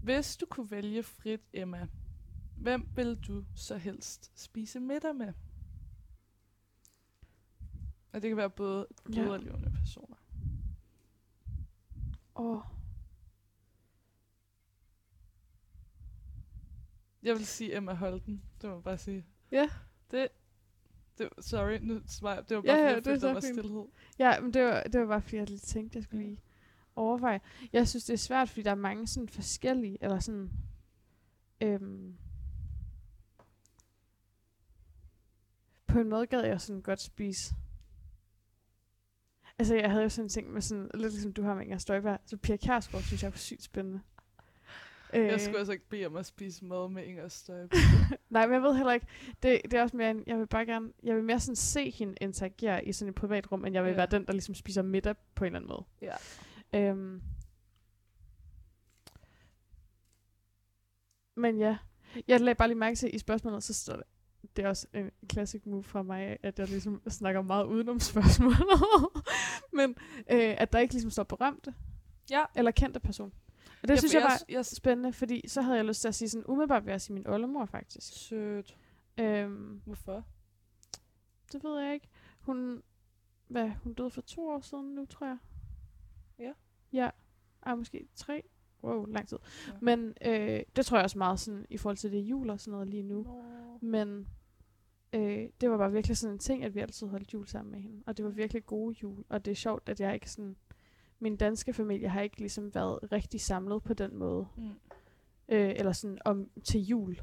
Hvis 0.03 0.37
du 0.37 0.47
kunne 0.47 0.71
vælge 0.71 1.03
frit, 1.03 1.41
Emma, 1.53 1.87
hvem 2.57 2.89
vil 2.95 3.15
du 3.29 3.45
så 3.55 3.77
helst 3.77 4.33
spise 4.43 4.81
middag 4.81 5.15
med? 5.17 5.33
Og 8.17 8.23
det 8.23 8.31
kan 8.31 8.37
være 8.37 8.51
både 8.51 8.87
Ja. 9.09 9.15
døde 9.21 9.31
og 9.33 9.41
levende 9.41 9.71
personer. 9.71 10.17
Åh, 12.37 12.61
Jeg 17.23 17.37
vil 17.37 17.47
sige 17.47 17.77
Emma 17.77 17.95
Holten, 17.95 18.43
det 18.61 18.69
må 18.71 18.75
jeg 18.77 18.83
bare 18.85 18.99
sige. 18.99 19.27
Ja. 19.53 19.71
Det, 20.11 20.29
det 21.19 21.29
sorry, 21.41 21.79
nu 21.83 22.01
svarer. 22.07 22.43
Det 22.43 22.57
var 22.57 22.63
Ja, 22.63 22.73
bare 22.73 22.79
ja, 22.79 22.83
fordi, 22.83 22.93
er 22.93 22.95
jeg 22.95 23.05
følte, 23.05 23.27
der 23.27 23.33
var 23.33 23.41
stillhed. 23.41 23.87
Ja, 24.19 24.41
men 24.41 24.55
det 24.55 24.65
var, 24.65 24.83
det 24.83 25.01
var 25.01 25.07
bare 25.07 25.23
fordi, 25.23 25.37
jeg 25.37 25.49
lige 25.49 25.59
tænkte, 25.59 25.97
jeg 25.97 26.03
skulle 26.05 26.23
Ja. 26.25 26.29
lige 26.29 26.43
overveje. 26.97 27.41
Jeg 27.73 27.89
synes, 27.89 28.05
det 28.05 28.13
er 28.15 28.19
svært, 28.19 28.49
fordi 28.49 28.63
der 28.63 28.71
er 28.71 28.75
mange 28.75 29.07
sådan 29.07 29.29
forskellige, 29.29 29.99
eller 30.01 30.19
sådan... 30.19 30.51
Øhm, 31.61 32.17
på 35.87 35.99
en 35.99 36.09
måde 36.09 36.27
gad 36.27 36.41
jeg 36.45 36.61
sådan 36.61 36.83
godt 36.83 37.01
spise. 37.01 37.55
Altså, 39.59 39.75
jeg 39.75 39.91
havde 39.91 40.03
jo 40.03 40.09
sådan 40.09 40.25
en 40.25 40.29
ting 40.29 40.53
med 40.53 40.61
sådan, 40.63 40.91
lidt 40.95 41.13
ligesom 41.13 41.33
du 41.33 41.43
har 41.43 41.55
med 41.55 41.63
Inger 41.65 41.79
Støjberg, 41.79 42.19
så 42.27 42.37
Pia 42.37 42.57
Kjærsgaard 42.57 43.03
synes 43.05 43.23
jeg 43.23 43.33
var 43.33 43.37
sygt 43.39 43.63
spændende. 43.63 44.01
Øh, 45.15 45.27
Jeg 45.27 45.41
skulle 45.41 45.59
altså 45.59 45.73
ikke 45.73 45.89
bede 45.89 46.07
om 46.07 46.17
at 46.17 46.27
spise 46.27 46.65
mad 46.65 46.89
med 46.91 47.05
Inger 47.05 47.29
Støjberg. 47.29 47.79
Nej, 48.31 48.47
men 48.47 48.55
jeg 48.55 48.63
ved 48.63 48.75
heller 48.77 48.93
ikke. 48.93 49.07
Det, 49.43 49.61
det 49.65 49.75
er 49.75 49.83
også 49.83 49.97
mere, 49.97 50.11
en- 50.11 50.25
jeg 50.27 50.39
vil 50.39 50.47
bare 50.47 50.67
gerne, 50.67 50.93
jeg 51.03 51.17
vil 51.17 51.25
mere 51.25 51.41
sådan 51.41 51.57
se 51.57 51.91
hende 51.91 52.15
interagere 52.21 52.85
i 52.85 52.93
sådan 52.93 53.09
et 53.09 53.15
privat 53.15 53.53
rum, 53.53 53.65
end 53.65 53.75
jeg 53.75 53.83
vil 53.85 53.89
Ja. 53.89 53.93
ja. 53.93 53.97
være 53.97 54.19
den, 54.19 54.27
der 54.27 54.33
ligesom 54.33 54.55
spiser 54.55 54.83
middag 54.83 55.15
på 55.35 55.45
en 55.45 55.47
eller 55.47 55.59
anden 55.59 55.69
måde. 55.69 55.85
Ja. 56.73 56.91
Øhm. 56.91 57.23
Men 61.37 61.59
ja, 61.59 61.77
jeg 62.29 62.41
lagde 62.41 62.55
bare 62.55 62.69
lige 62.69 62.79
mærke 62.79 62.97
til 62.97 63.15
i 63.15 63.19
spørgsmålet, 63.19 63.63
så 63.63 63.75
står 63.75 63.97
det, 63.97 64.05
det 64.57 64.65
er 64.65 64.69
også 64.69 64.87
en 64.95 65.11
classic 65.33 65.63
move 65.67 65.83
fra 65.83 66.03
mig, 66.03 66.37
at 66.43 66.59
jeg 66.59 66.69
ligesom 66.69 67.03
snakker 67.09 67.43
meget 67.43 67.65
udenom 67.65 68.01
spørgsmålet. 68.11 68.59
Men 69.73 69.91
øh, 70.31 70.55
at 70.59 70.73
der 70.73 70.79
ikke 70.79 70.95
ligesom 70.95 71.11
står 71.11 71.23
berømte 71.23 71.75
Ja. 72.31 72.45
eller 72.57 72.71
kendte 72.71 73.01
person. 73.01 73.33
Og 73.83 73.89
det 73.89 73.95
Ja, 73.95 73.97
synes 73.97 74.15
jeg 74.15 74.23
var 74.23 74.43
jeg, 74.49 74.67
spændende, 74.67 75.13
fordi 75.13 75.49
så 75.49 75.63
havde 75.63 75.77
jeg 75.77 75.85
lyst 75.85 76.01
til 76.01 76.09
at 76.09 76.15
sige 76.15 76.29
sådan, 76.29 76.45
umiddelbart 76.49 76.85
vil 76.85 76.91
jeg 76.91 77.01
sige 77.01 77.15
min 77.15 77.27
oldemor 77.27 77.65
faktisk. 77.65 78.13
Sødt. 78.29 78.77
Øhm, 79.19 79.81
Hvorfor? 79.85 80.25
det 81.53 81.65
ved 81.65 81.81
jeg 81.81 81.95
ikke. 81.95 82.09
Hun, 82.41 82.83
hvad, 83.49 83.69
hun 83.69 83.95
døde 83.95 84.11
for 84.11 84.21
to 84.21 84.49
år 84.49 84.61
siden 84.61 84.95
nu, 84.95 85.07
tror 85.07 85.27
jeg. 85.27 85.39
Ja. 86.39 86.53
Ja, 86.93 87.11
ej, 87.67 87.75
måske 87.75 88.09
tre. 88.15 88.43
Wow, 88.87 89.05
lang 89.05 89.29
tid. 89.29 89.39
Ja. 89.69 89.73
Men 89.81 90.15
øh, 90.27 90.61
det 90.77 90.87
tror 90.87 90.97
jeg 90.97 91.05
også 91.05 91.19
meget 91.19 91.41
sådan, 91.41 91.67
i 91.71 91.77
forhold 91.77 91.97
til 91.97 92.13
det 92.13 92.19
jul 92.19 92.51
og 92.51 92.61
sådan 92.61 92.73
noget 92.73 92.89
lige 92.89 93.03
nu. 93.03 93.23
Nå. 93.23 93.43
Men 93.81 94.29
øh, 95.13 95.49
det 95.61 95.71
var 95.71 95.77
bare 95.77 95.93
virkelig 95.93 96.17
sådan 96.17 96.35
en 96.35 96.39
ting, 96.39 96.65
at 96.65 96.75
vi 96.75 96.81
altid 96.81 97.07
holdt 97.07 97.35
jul 97.35 97.47
sammen 97.47 97.73
med 97.73 97.81
hende. 97.81 98.03
Og 98.07 98.17
det 98.17 98.25
var 98.25 98.31
virkelig 98.31 98.67
gode 98.67 98.97
jul. 99.03 99.25
Og 99.29 99.45
det 99.45 99.51
er 99.51 99.55
sjovt, 99.55 99.89
at 99.89 100.01
jeg 100.01 100.15
ikke 100.15 100.31
sådan... 100.31 100.57
Min 101.19 101.37
danske 101.37 101.73
familie 101.73 102.09
har 102.09 102.21
ikke 102.21 102.39
ligesom 102.39 102.75
været 102.75 103.13
rigtig 103.13 103.41
samlet 103.41 103.83
på 103.83 103.95
den 103.95 104.17
måde. 104.17 104.47
Mm. 104.57 104.71
Øh, 105.49 105.75
eller 105.77 105.93
sådan 105.93 106.19
om 106.25 106.51
til 106.65 106.81
jul. 106.81 107.21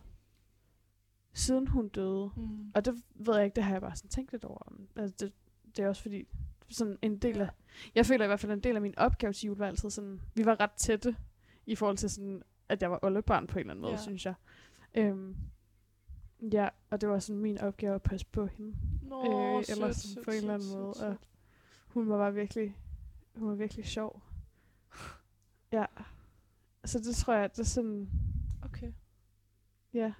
Siden 1.34 1.68
hun 1.68 1.88
døde. 1.88 2.32
Mm. 2.36 2.72
Og 2.76 2.86
det 2.86 3.04
ved 3.16 3.36
jeg 3.36 3.46
ikke, 3.46 3.56
det 3.56 3.64
har 3.64 3.72
jeg 3.72 3.82
bare 3.82 3.96
sådan 3.96 4.10
tænkt 4.10 4.32
lidt 4.32 4.46
over. 4.46 4.74
Altså 4.96 5.16
det, 5.20 5.34
det 5.78 5.86
er 5.86 5.90
også 5.90 6.02
fordi, 6.02 6.28
sådan 6.70 6.98
en 7.02 7.18
del 7.18 7.42
af, 7.42 7.50
jeg 7.96 8.06
føler 8.06 8.26
i 8.26 8.28
hvert 8.28 8.40
fald 8.40 8.52
en 8.52 8.60
del 8.60 8.76
af 8.76 8.82
min 8.82 8.98
opgave 8.98 9.34
til 9.34 9.48
jul 9.48 9.58
var 9.58 9.68
altid 9.68 9.90
sådan, 9.90 10.22
vi 10.36 10.46
var 10.46 10.60
ret 10.60 10.72
tætte 10.72 11.16
i 11.66 11.76
forhold 11.76 11.98
til 11.98 12.10
sådan, 12.10 12.42
at 12.70 12.82
jeg 12.82 12.92
var 12.92 13.00
oldebarn 13.04 13.48
på 13.48 13.54
en 13.54 13.60
eller 13.60 13.72
anden 13.72 13.82
måde, 13.82 13.92
Ja. 13.92 13.98
ja. 13.98 14.04
synes 14.04 14.26
jeg. 14.26 14.34
Øhm, 14.96 15.36
ja, 16.54 16.70
og 16.90 17.02
det 17.02 17.10
var 17.10 17.20
sådan 17.20 17.42
min 17.42 17.58
opgave 17.58 17.96
at 17.96 18.02
passe 18.04 18.26
på 18.26 18.46
hende. 18.46 18.76
Nå, 19.02 19.58
øh, 19.60 19.66
sødt, 19.66 19.78
eller 19.78 19.88
sødt, 19.92 19.96
sådan 19.98 20.24
på 20.24 20.32
en 20.32 20.38
eller 20.38 20.54
anden 20.54 20.68
sødt, 20.68 20.80
måde. 20.80 20.94
sødt, 20.96 21.10
Og 21.12 21.18
hun 21.88 22.10
var 22.10 22.18
bare 22.18 22.34
virkelig, 22.34 22.78
hun 23.36 23.50
var 23.50 23.56
virkelig 23.56 23.86
sjov. 23.86 24.22
Ja. 25.72 25.86
Så 26.86 27.00
det 27.00 27.16
tror 27.16 27.34
jeg, 27.34 27.52
det 27.52 27.60
er 27.60 27.64
sådan, 27.64 28.10
Okay. 28.64 28.92
ja. 29.94 30.14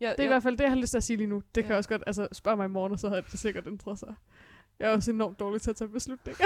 Ja, 0.00 0.10
Det 0.10 0.20
er 0.20 0.24
i 0.24 0.26
hvert 0.26 0.42
fald 0.42 0.56
det, 0.56 0.64
jeg 0.64 0.70
har 0.70 0.76
lyst 0.78 0.90
til 0.90 0.96
at 0.96 1.02
sige 1.04 1.16
lige 1.16 1.26
nu. 1.26 1.42
Det 1.54 1.64
kan 1.64 1.72
Ja. 1.72 1.76
også 1.76 1.88
godt, 1.88 2.02
altså 2.06 2.28
spørg 2.32 2.56
mig 2.56 2.64
i 2.64 2.68
morgen, 2.68 2.92
og 2.92 2.98
så 2.98 3.08
havde 3.08 3.22
det 3.22 3.38
sikkert 3.38 3.66
ændret 3.66 3.98
sig. 3.98 4.14
Jeg 4.78 4.88
er 4.90 4.92
også 4.94 5.10
enormt 5.10 5.40
dårlig 5.40 5.62
til 5.62 5.70
at 5.70 5.76
tage 5.76 5.88
beslutninger. 5.88 6.44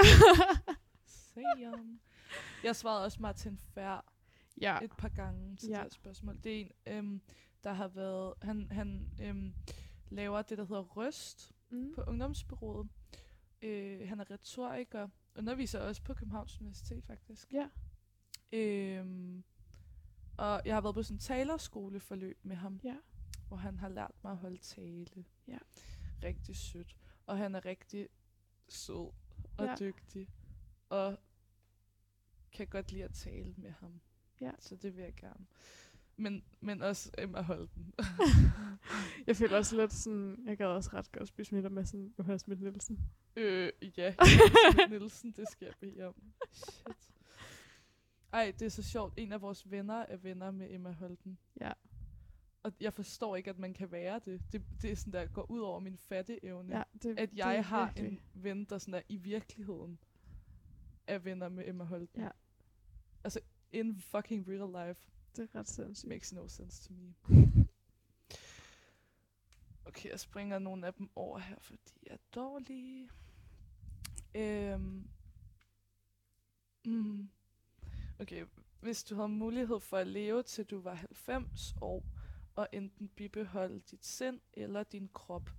Sam. 1.05 1.99
Jeg 2.63 2.75
svarede 2.75 3.05
også 3.05 3.21
Martin 3.21 3.57
Fær 3.57 4.13
ja. 4.61 4.79
et 4.83 4.91
par 4.97 5.09
gange 5.09 5.55
til 5.57 5.69
Ja. 5.69 5.75
det 5.75 5.81
her 5.83 5.89
spørgsmål. 5.89 6.37
Det 6.43 6.61
er 6.61 6.65
en, 6.65 6.71
øhm, 6.97 7.21
der 7.63 7.73
har 7.73 7.87
været... 7.87 8.33
Han, 8.41 8.67
han 8.71 9.09
øhm, 9.21 9.53
laver 10.09 10.41
det, 10.41 10.57
der 10.57 10.65
hedder 10.65 10.81
Røst 10.81 11.51
Mm. 11.69 11.93
på 11.95 12.01
Ungdomsbyrået. 12.01 12.89
Øh, 13.61 14.07
han 14.09 14.19
er 14.19 14.31
retoriker. 14.31 15.07
Underviser 15.35 15.79
også 15.79 16.01
på 16.03 16.13
Københavns 16.13 16.61
Universitet, 16.61 17.03
faktisk. 17.03 17.53
Ja. 17.53 17.69
Øhm, 18.51 19.43
og 20.37 20.61
jeg 20.65 20.75
har 20.75 20.81
været 20.81 20.95
på 20.95 21.03
sådan 21.03 21.15
en 21.15 21.19
talerskoleforløb 21.19 22.39
med 22.43 22.55
ham, 22.55 22.79
Ja. 22.83 22.95
hvor 23.47 23.57
han 23.57 23.77
har 23.79 23.89
lært 23.89 24.11
mig 24.23 24.31
at 24.31 24.37
holde 24.37 24.57
tale. 24.57 25.25
Ja. 25.47 25.57
Rigtig 26.23 26.55
sødt. 26.55 26.95
Og 27.25 27.37
han 27.37 27.55
er 27.55 27.65
rigtig 27.65 28.07
sød 28.69 29.11
og 29.57 29.65
Ja. 29.65 29.75
dygtig. 29.79 30.27
Og 30.89 31.17
kan 32.53 32.67
godt 32.67 32.91
lide 32.91 33.03
at 33.03 33.11
tale 33.13 33.53
med 33.57 33.71
ham. 33.71 34.01
Ja. 34.41 34.51
Så 34.59 34.75
det 34.75 34.95
vil 34.95 35.03
jeg 35.03 35.13
gerne. 35.15 35.45
Men, 36.17 36.43
men 36.61 36.81
også 36.81 37.11
Emma 37.17 37.41
Holten. 37.41 37.93
Jeg 39.27 39.35
føler 39.35 39.57
også 39.57 39.75
lidt 39.77 39.93
sådan, 39.93 40.43
jeg 40.45 40.57
gad 40.57 40.65
også 40.67 40.89
ret 40.93 41.11
godt 41.11 41.27
spise 41.27 41.55
middag 41.55 41.71
med 41.71 41.85
sådan 41.85 42.13
Johannes 42.19 42.41
Schmidt 42.41 42.61
Nielsen. 42.61 42.99
øh, 43.35 43.71
ja, 43.97 44.15
Johannes 44.19 44.89
Nielsen, 44.89 45.31
det 45.31 45.49
skal 45.51 45.65
jeg 45.65 45.73
bede 45.79 46.07
om. 46.07 46.15
Shit. 46.51 47.09
Ej, 48.33 48.53
det 48.59 48.65
er 48.65 48.69
så 48.69 48.83
sjovt. 48.83 49.13
En 49.17 49.31
af 49.31 49.41
vores 49.41 49.71
venner 49.71 50.05
er 50.09 50.17
venner 50.17 50.51
med 50.51 50.67
Emma 50.71 50.91
Holten. 50.91 51.37
Ja. 51.61 51.71
Og 52.63 52.71
jeg 52.79 52.93
forstår 52.93 53.35
ikke, 53.35 53.49
at 53.49 53.59
man 53.59 53.73
kan 53.73 53.91
være 53.91 54.19
det. 54.25 54.41
Det, 54.51 54.63
det 54.81 54.91
er 54.91 54.95
sådan, 54.95 55.13
der 55.13 55.25
går 55.25 55.51
ud 55.51 55.59
over 55.59 55.79
min 55.79 55.97
fatteevne. 55.97 56.77
Ja, 56.77 56.83
det, 57.03 57.19
at 57.19 57.29
det 57.31 57.37
jeg 57.37 57.57
er 57.57 57.61
har 57.61 57.85
virkelig- 57.85 58.07
en 58.07 58.19
ven, 58.33 58.65
der 58.65 58.77
sådan 58.77 58.93
er 58.93 59.01
i 59.09 59.17
virkeligheden 59.17 59.99
er 61.07 61.19
venner 61.19 61.49
med 61.49 61.63
Emma 61.67 61.83
Holten. 61.83 62.21
Ja. 62.21 62.29
Altså, 63.23 63.39
in 63.71 64.01
fucking 64.01 64.47
real 64.47 64.87
life. 64.87 65.11
Det 65.35 65.49
er 65.53 65.59
ret 65.59 65.69
sindssygt. 65.69 66.09
Makes 66.09 66.33
no 66.33 66.47
sense 66.47 66.87
to 66.87 66.93
me. 66.93 67.13
Okay, 69.85 70.09
jeg 70.09 70.19
springer 70.19 70.59
nogle 70.59 70.87
af 70.87 70.93
dem 70.93 71.09
over 71.15 71.39
her, 71.39 71.55
for 71.59 71.73
de 71.73 72.09
er 72.11 72.17
dårlige. 72.35 73.09
Øhm. 74.35 75.09
Mm. 76.85 77.29
Okay, 78.19 78.45
hvis 78.79 79.03
du 79.03 79.15
havde 79.15 79.29
mulighed 79.29 79.79
for 79.79 79.97
at 79.97 80.07
leve 80.07 80.43
til 80.43 80.65
du 80.65 80.81
var 80.81 80.93
90 80.93 81.75
år, 81.81 82.03
og 82.55 82.67
enten 82.71 83.07
bibeholde 83.07 83.79
dit 83.79 84.05
sind 84.05 84.39
eller 84.53 84.83
din 84.83 85.09
krop, 85.13 85.49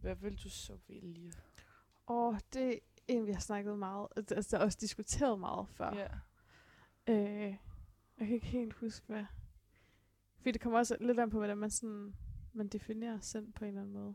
hvad 0.00 0.14
vil 0.14 0.36
du 0.42 0.50
så 0.50 0.78
vælge? 0.88 1.32
Åh, 2.08 2.38
det 2.52 2.72
er 2.74 2.78
en, 3.08 3.26
vi 3.26 3.32
har 3.32 3.40
snakket 3.40 3.78
meget, 3.78 4.08
altså 4.16 4.58
også 4.58 4.78
diskuteret 4.80 5.38
meget 5.38 5.68
før. 5.68 5.94
Ja. 5.94 6.08
Øh, 7.10 7.56
jeg 8.18 8.26
kan 8.26 8.34
ikke 8.34 8.46
helt 8.46 8.72
huske, 8.72 9.06
hvad... 9.06 9.24
Fordi 10.36 10.52
det 10.52 10.60
kommer 10.60 10.78
også 10.78 10.96
lidt 11.00 11.18
an 11.20 11.30
på, 11.30 11.36
hvordan 11.36 11.58
man 11.58 11.70
sådan 11.70 12.14
man 12.52 12.68
definerer 12.68 13.20
sind 13.20 13.52
på 13.52 13.64
en 13.64 13.68
eller 13.68 13.80
anden 13.80 13.94
måde. 13.94 14.14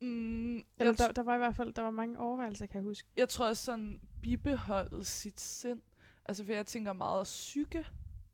Mm, 0.00 0.56
Eller 0.56 0.64
jeg, 0.78 0.98
der, 0.98 1.12
der 1.12 1.22
var 1.22 1.34
i 1.34 1.38
hvert 1.38 1.56
fald 1.56 1.72
der 1.72 1.82
var 1.82 1.90
mange 1.90 2.18
overvejelser, 2.18 2.66
kan 2.66 2.76
jeg 2.76 2.84
huske. 2.84 3.08
jeg 3.16 3.28
tror 3.28 3.48
også 3.48 3.64
sådan, 3.64 4.00
bibeholde 4.22 5.04
sit 5.04 5.40
sind. 5.40 5.82
Altså, 6.24 6.44
for 6.44 6.52
jeg 6.52 6.66
tænker 6.66 6.92
meget 6.92 7.24
psyke 7.24 7.86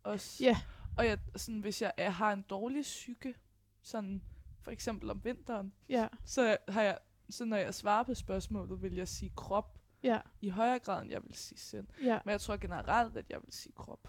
også. 0.02 0.44
Ja. 0.44 0.56
Og 0.96 1.06
jeg, 1.06 1.18
sådan, 1.36 1.60
hvis 1.60 1.82
jeg 1.82 1.92
er, 1.96 2.10
har 2.10 2.32
en 2.32 2.42
dårlig 2.42 2.82
psyke, 2.82 3.34
sådan 3.82 4.22
for 4.62 4.70
eksempel 4.70 5.10
om 5.10 5.24
vinteren, 5.24 5.72
Ja, 5.88 6.08
så 6.24 6.56
har 6.68 6.82
jeg, 6.82 6.98
så 7.30 7.44
når 7.44 7.56
jeg 7.56 7.74
svarer 7.74 8.02
på 8.02 8.14
spørgsmålet, 8.14 8.82
vil 8.82 8.94
jeg 8.94 9.08
sige 9.08 9.32
krop. 9.36 9.78
Ja, 10.02 10.20
I 10.40 10.48
højere 10.48 10.78
grad, 10.78 11.02
end 11.02 11.10
jeg 11.10 11.22
vil 11.24 11.34
sige 11.34 11.58
sind. 11.58 11.86
ja. 12.02 12.18
Men 12.24 12.32
jeg 12.32 12.40
tror 12.40 12.56
generelt, 12.56 13.16
at 13.16 13.30
jeg 13.30 13.40
vil 13.42 13.52
sige 13.52 13.72
krop. 13.72 14.08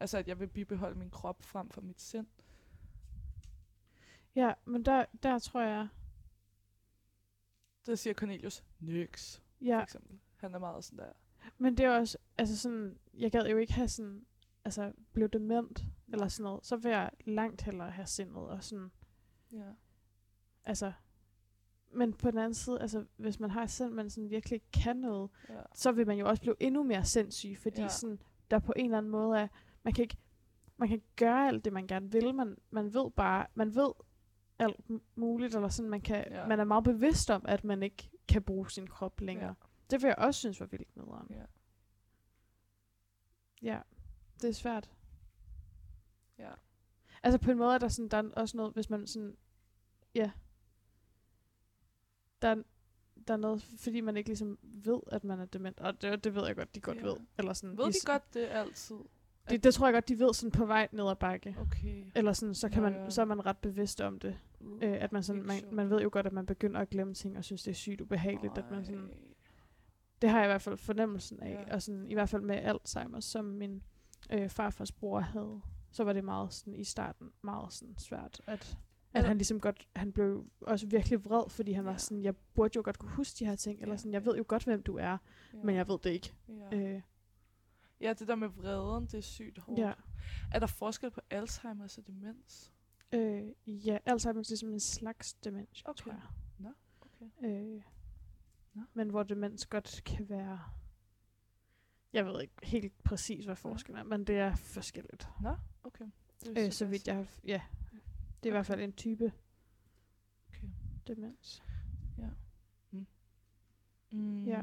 Altså, 0.00 0.18
at 0.18 0.28
jeg 0.28 0.40
vil 0.40 0.46
bibeholde 0.46 0.98
min 0.98 1.10
krop 1.10 1.42
frem 1.42 1.70
for 1.70 1.80
mit 1.80 2.00
sind. 2.00 2.26
Ja, 4.34 4.52
men 4.64 4.84
der, 4.84 5.04
der 5.22 5.38
tror 5.38 5.60
jeg, 5.60 5.88
Det 7.86 7.98
siger 7.98 8.14
Cornelius 8.14 8.64
Nyx, 8.80 9.36
for 9.36 9.64
ja, 9.64 9.82
eksempel. 9.82 10.20
Han 10.36 10.54
er 10.54 10.58
meget 10.58 10.84
sådan 10.84 10.98
der. 10.98 11.12
men 11.58 11.76
det 11.76 11.84
er 11.86 11.90
også, 11.90 12.18
altså 12.38 12.58
sådan, 12.58 12.98
jeg 13.14 13.32
gad 13.32 13.46
jo 13.46 13.56
ikke 13.56 13.72
have 13.72 13.88
sådan, 13.88 14.26
altså 14.64 14.92
blev 15.12 15.28
dement, 15.28 15.84
eller 16.08 16.28
sådan 16.28 16.44
noget, 16.44 16.66
så 16.66 16.76
vil 16.76 16.90
jeg 16.90 17.10
langt 17.24 17.62
hellere 17.62 17.90
have 17.90 18.06
sindet, 18.06 18.36
og 18.48 18.64
sådan, 18.64 18.90
Ja. 19.52 19.72
altså, 20.64 20.92
men 21.92 22.12
på 22.12 22.30
den 22.30 22.38
anden 22.38 22.54
side, 22.54 22.80
altså, 22.80 23.04
hvis 23.16 23.40
man 23.40 23.50
har 23.50 23.66
sind, 23.66 23.90
man 23.90 24.10
sådan 24.10 24.30
virkelig 24.30 24.62
kan 24.72 24.96
noget, 24.96 25.30
ja. 25.48 25.60
så 25.74 25.92
vil 25.92 26.06
man 26.06 26.18
jo 26.18 26.28
også 26.28 26.42
blive 26.42 26.56
endnu 26.60 26.82
mere 26.82 27.04
sindssyg, 27.04 27.56
fordi 27.62 27.80
Ja. 27.80 27.88
sådan, 27.88 28.18
der 28.50 28.58
på 28.58 28.72
en 28.76 28.84
eller 28.84 28.98
anden 28.98 29.10
måde 29.12 29.38
er, 29.38 29.48
man 29.82 29.94
kan 29.94 30.02
ikke, 30.02 30.16
man 30.76 30.88
kan 30.88 31.02
gøre 31.16 31.48
alt 31.48 31.64
det, 31.64 31.72
man 31.72 31.86
gerne 31.86 32.12
vil, 32.12 32.34
man, 32.34 32.56
man 32.70 32.94
ved 32.94 33.10
bare, 33.10 33.46
man 33.54 33.74
ved 33.74 33.90
alt 34.58 34.80
muligt, 35.14 35.54
eller 35.54 35.68
sådan, 35.68 35.90
man, 35.90 36.00
kan, 36.00 36.24
Ja. 36.30 36.46
man 36.46 36.60
er 36.60 36.64
meget 36.64 36.84
bevidst 36.84 37.30
om, 37.30 37.44
at 37.48 37.64
man 37.64 37.82
ikke 37.82 38.10
kan 38.28 38.42
bruge 38.42 38.70
sin 38.70 38.86
krop 38.86 39.20
længere. 39.20 39.48
Ja. 39.48 39.54
Det 39.90 40.02
vil 40.02 40.08
jeg 40.08 40.18
også 40.18 40.38
synes 40.40 40.60
var 40.60 40.66
vildt 40.66 40.96
nederen. 40.96 41.26
Ja. 41.30 41.44
Ja, 43.62 43.80
det 44.42 44.48
er 44.48 44.54
svært. 44.54 44.90
Ja. 46.38 46.50
Altså 47.22 47.38
på 47.38 47.50
en 47.50 47.58
måde 47.58 47.74
er 47.74 47.78
der, 47.78 47.88
sådan, 47.88 48.08
der 48.08 48.16
er 48.16 48.30
også 48.40 48.56
noget, 48.56 48.72
hvis 48.74 48.90
man 48.90 49.06
sådan, 49.06 49.36
ja, 50.14 50.30
der, 52.42 52.48
er- 52.48 52.62
der 53.28 53.34
er 53.34 53.38
noget, 53.38 53.62
fordi 53.78 54.00
man 54.00 54.16
ikke 54.16 54.28
ligesom 54.28 54.58
ved, 54.62 55.00
at 55.06 55.24
man 55.24 55.40
er 55.40 55.44
dement, 55.44 55.80
og 55.80 56.02
det, 56.02 56.24
det 56.24 56.34
ved 56.34 56.46
jeg 56.46 56.56
godt, 56.56 56.74
de 56.74 56.80
godt 56.80 56.96
Ja. 56.96 57.02
ja. 57.02 57.08
ved. 57.08 57.16
Eller 57.38 57.52
sådan, 57.52 57.78
Ved 57.78 57.84
de 57.86 57.92
s- 57.92 58.04
godt 58.04 58.34
det 58.34 58.46
altid? 58.50 58.96
Det, 59.50 59.64
det 59.64 59.74
tror 59.74 59.86
jeg 59.86 59.94
godt, 59.94 60.08
de 60.08 60.18
ved 60.18 60.34
sådan 60.34 60.50
på 60.50 60.66
vej 60.66 60.88
ned 60.92 61.08
ad 61.10 61.16
bakke. 61.16 61.56
Okay. 61.60 62.04
Eller 62.14 62.32
sådan, 62.32 62.54
så, 62.54 62.68
kan 62.68 62.82
man, 62.82 62.92
ja. 62.94 63.10
så 63.10 63.20
er 63.20 63.24
man 63.24 63.46
ret 63.46 63.58
bevidst 63.58 64.00
om 64.00 64.18
det. 64.18 64.38
Øh, 64.82 64.92
at 65.02 65.12
man, 65.12 65.22
sådan, 65.22 65.42
man, 65.42 65.62
man 65.72 65.90
ved 65.90 66.00
jo 66.00 66.08
godt, 66.12 66.26
at 66.26 66.32
man 66.32 66.46
begynder 66.46 66.80
at 66.80 66.90
glemme 66.90 67.14
ting, 67.14 67.38
og 67.38 67.44
synes, 67.44 67.62
det 67.62 67.70
er 67.70 67.74
sygt 67.74 68.00
ubehageligt. 68.00 68.58
At 68.58 68.70
man 68.70 68.84
sådan, 68.84 69.10
det 70.22 70.30
har 70.30 70.38
jeg 70.38 70.46
i 70.46 70.50
hvert 70.52 70.62
fald 70.62 70.76
fornemmelsen 70.78 71.40
af. 71.40 71.50
Ja. 71.50 71.60
Ja. 71.60 71.74
Og 71.74 71.82
sådan, 71.82 72.06
i 72.08 72.14
hvert 72.14 72.28
fald 72.28 72.42
med 72.42 72.56
Alzheimer, 72.56 73.20
som 73.20 73.44
min 73.44 73.82
øh, 74.32 74.48
farfars 74.48 74.92
bror 74.92 75.20
havde, 75.20 75.60
så 75.92 76.04
var 76.04 76.12
det 76.12 76.24
meget 76.24 76.52
sådan, 76.52 76.74
i 76.74 76.84
starten 76.84 77.30
meget 77.42 77.72
sådan, 77.72 77.94
svært. 77.98 78.40
At, 78.46 78.78
at 79.12 79.18
Eller- 79.18 79.28
han 79.28 79.36
ligesom 79.36 79.60
godt, 79.60 79.88
han 79.96 80.12
blev 80.12 80.44
også 80.60 80.86
virkelig 80.86 81.24
vred, 81.24 81.50
fordi 81.50 81.72
han 81.72 81.84
Ja. 81.84 81.90
var 81.90 81.96
sådan, 81.96 82.22
jeg 82.24 82.36
burde 82.54 82.72
jo 82.76 82.82
godt 82.84 82.98
kunne 82.98 83.10
huske 83.10 83.36
de 83.38 83.46
her 83.46 83.56
ting, 83.56 83.80
eller 83.80 83.92
Ja. 83.92 83.96
sådan, 83.96 84.12
jeg 84.12 84.24
ved 84.24 84.36
jo 84.36 84.44
godt, 84.48 84.64
hvem 84.64 84.82
du 84.82 84.96
er, 84.96 85.18
Ja. 85.54 85.58
men 85.64 85.74
jeg 85.74 85.88
ved 85.88 85.98
det 85.98 86.10
ikke. 86.10 86.32
Ja. 86.48 86.76
Øh, 86.78 87.02
ja, 88.00 88.12
det 88.12 88.28
der 88.28 88.34
med 88.34 88.48
vreden, 88.48 89.06
det 89.06 89.14
er 89.14 89.20
sygt 89.20 89.58
hårdt. 89.58 89.80
ja. 89.80 89.92
Er 90.52 90.58
der 90.58 90.66
forskel 90.66 91.10
på 91.10 91.20
Alzheimer's 91.34 91.98
og 91.98 92.06
demens? 92.06 92.72
Øh, 93.12 93.42
ja, 93.66 93.98
Alzheimer's 94.10 94.28
er 94.28 94.48
ligesom 94.48 94.68
en 94.72 94.80
slags 94.80 95.34
demens, 95.34 95.82
Okay. 95.84 96.02
tror 96.02 96.12
jeg. 96.12 96.22
Nå, 96.58 96.68
okay. 97.00 97.46
Øh, 97.76 97.82
Nå. 98.74 98.82
Men 98.94 99.08
hvor 99.10 99.22
demens 99.22 99.66
godt 99.66 100.02
kan 100.04 100.28
være... 100.28 100.60
Jeg 102.12 102.26
ved 102.26 102.40
ikke 102.42 102.54
helt 102.62 103.02
præcis, 103.04 103.44
hvad 103.44 103.56
forskellen 103.56 103.98
er, 104.00 104.04
men 104.04 104.24
det 104.24 104.38
er 104.38 104.54
forskelligt. 104.56 105.28
Nå, 105.42 105.54
okay. 105.84 106.04
Øh, 106.58 106.72
så 106.72 106.86
vidt 106.86 107.06
jeg 107.06 107.16
har... 107.16 107.26
Ja, 107.44 107.60
det 108.42 108.48
er 108.48 108.50
i 108.50 108.56
hvert 108.56 108.66
fald 108.66 108.80
en 108.80 108.92
type 108.92 109.32
Okay. 110.48 110.68
demens. 111.06 111.62
Mm. 114.12 114.44
Ja. 114.44 114.62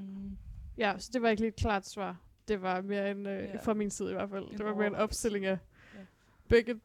Ja, 0.78 1.00
så 1.00 1.10
det 1.14 1.22
var 1.22 1.30
ikke 1.30 1.42
lige 1.42 1.50
et 1.50 1.56
klart 1.56 1.86
svar. 1.88 2.22
Det 2.48 2.62
var 2.62 2.82
mere 2.82 3.12
en, 3.12 3.26
øh, 3.26 3.44
Ja. 3.44 3.58
fra 3.62 3.74
min 3.74 3.90
side 3.90 4.10
i 4.10 4.14
hvert 4.14 4.30
fald. 4.30 4.44
En 4.52 4.58
det 4.58 4.66
var 4.66 4.76
mere 4.76 4.88
en 4.88 4.96
opstilling 4.96 5.46
af 5.46 5.58
Ja. 5.96 6.00
begge 6.50 6.80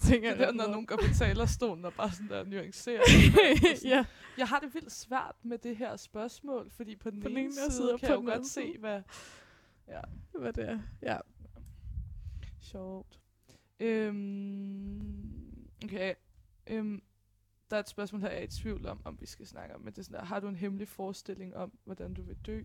ting. 0.00 0.24
Det 0.24 0.38
den 0.38 0.56
når 0.56 0.66
nogen 0.70 0.86
går 0.86 0.96
på 0.96 1.14
talerstolen 1.18 1.84
og 1.84 1.92
bare 1.94 2.10
sådan 2.10 2.28
der 2.28 2.44
nuancerer. 2.44 3.02
ja, 3.94 4.04
Jeg 4.38 4.48
har 4.48 4.60
det 4.60 4.74
vildt 4.74 4.92
svært 4.92 5.34
med 5.42 5.58
det 5.58 5.76
her 5.76 5.96
spørgsmål, 5.96 6.70
fordi 6.70 6.96
på 6.96 7.10
den, 7.10 7.20
På 7.22 7.28
ene 7.28 7.40
ene 7.40 7.52
side, 7.54 7.72
side 7.72 7.98
kan 7.98 8.08
jeg 8.08 8.16
jo 8.16 8.20
godt 8.24 8.46
se, 8.46 8.78
hvad... 8.78 9.02
Ja, 9.88 10.00
hvad 10.38 10.52
det 10.52 10.68
er. 10.68 10.80
Ja. 11.02 11.18
sjovt. 12.60 13.20
Øhm, 13.80 15.43
okay. 15.84 16.14
Øhm, 16.66 17.02
der 17.70 17.76
er 17.76 17.80
et 17.80 17.88
spørgsmål 17.88 18.20
her, 18.20 18.28
jeg 18.28 18.38
er 18.38 18.42
i 18.42 18.46
tvivl 18.46 18.86
om, 18.86 19.00
om 19.04 19.20
vi 19.20 19.26
skal 19.26 19.46
snakke 19.46 19.74
om, 19.74 19.80
men 19.80 19.92
det 19.92 19.98
er 19.98 20.02
sådan 20.02 20.18
der, 20.18 20.24
har 20.24 20.40
du 20.40 20.48
en 20.48 20.56
hemmelig 20.56 20.88
forestilling 20.88 21.56
om, 21.56 21.78
hvordan 21.84 22.14
du 22.14 22.22
vil 22.22 22.36
dø? 22.36 22.62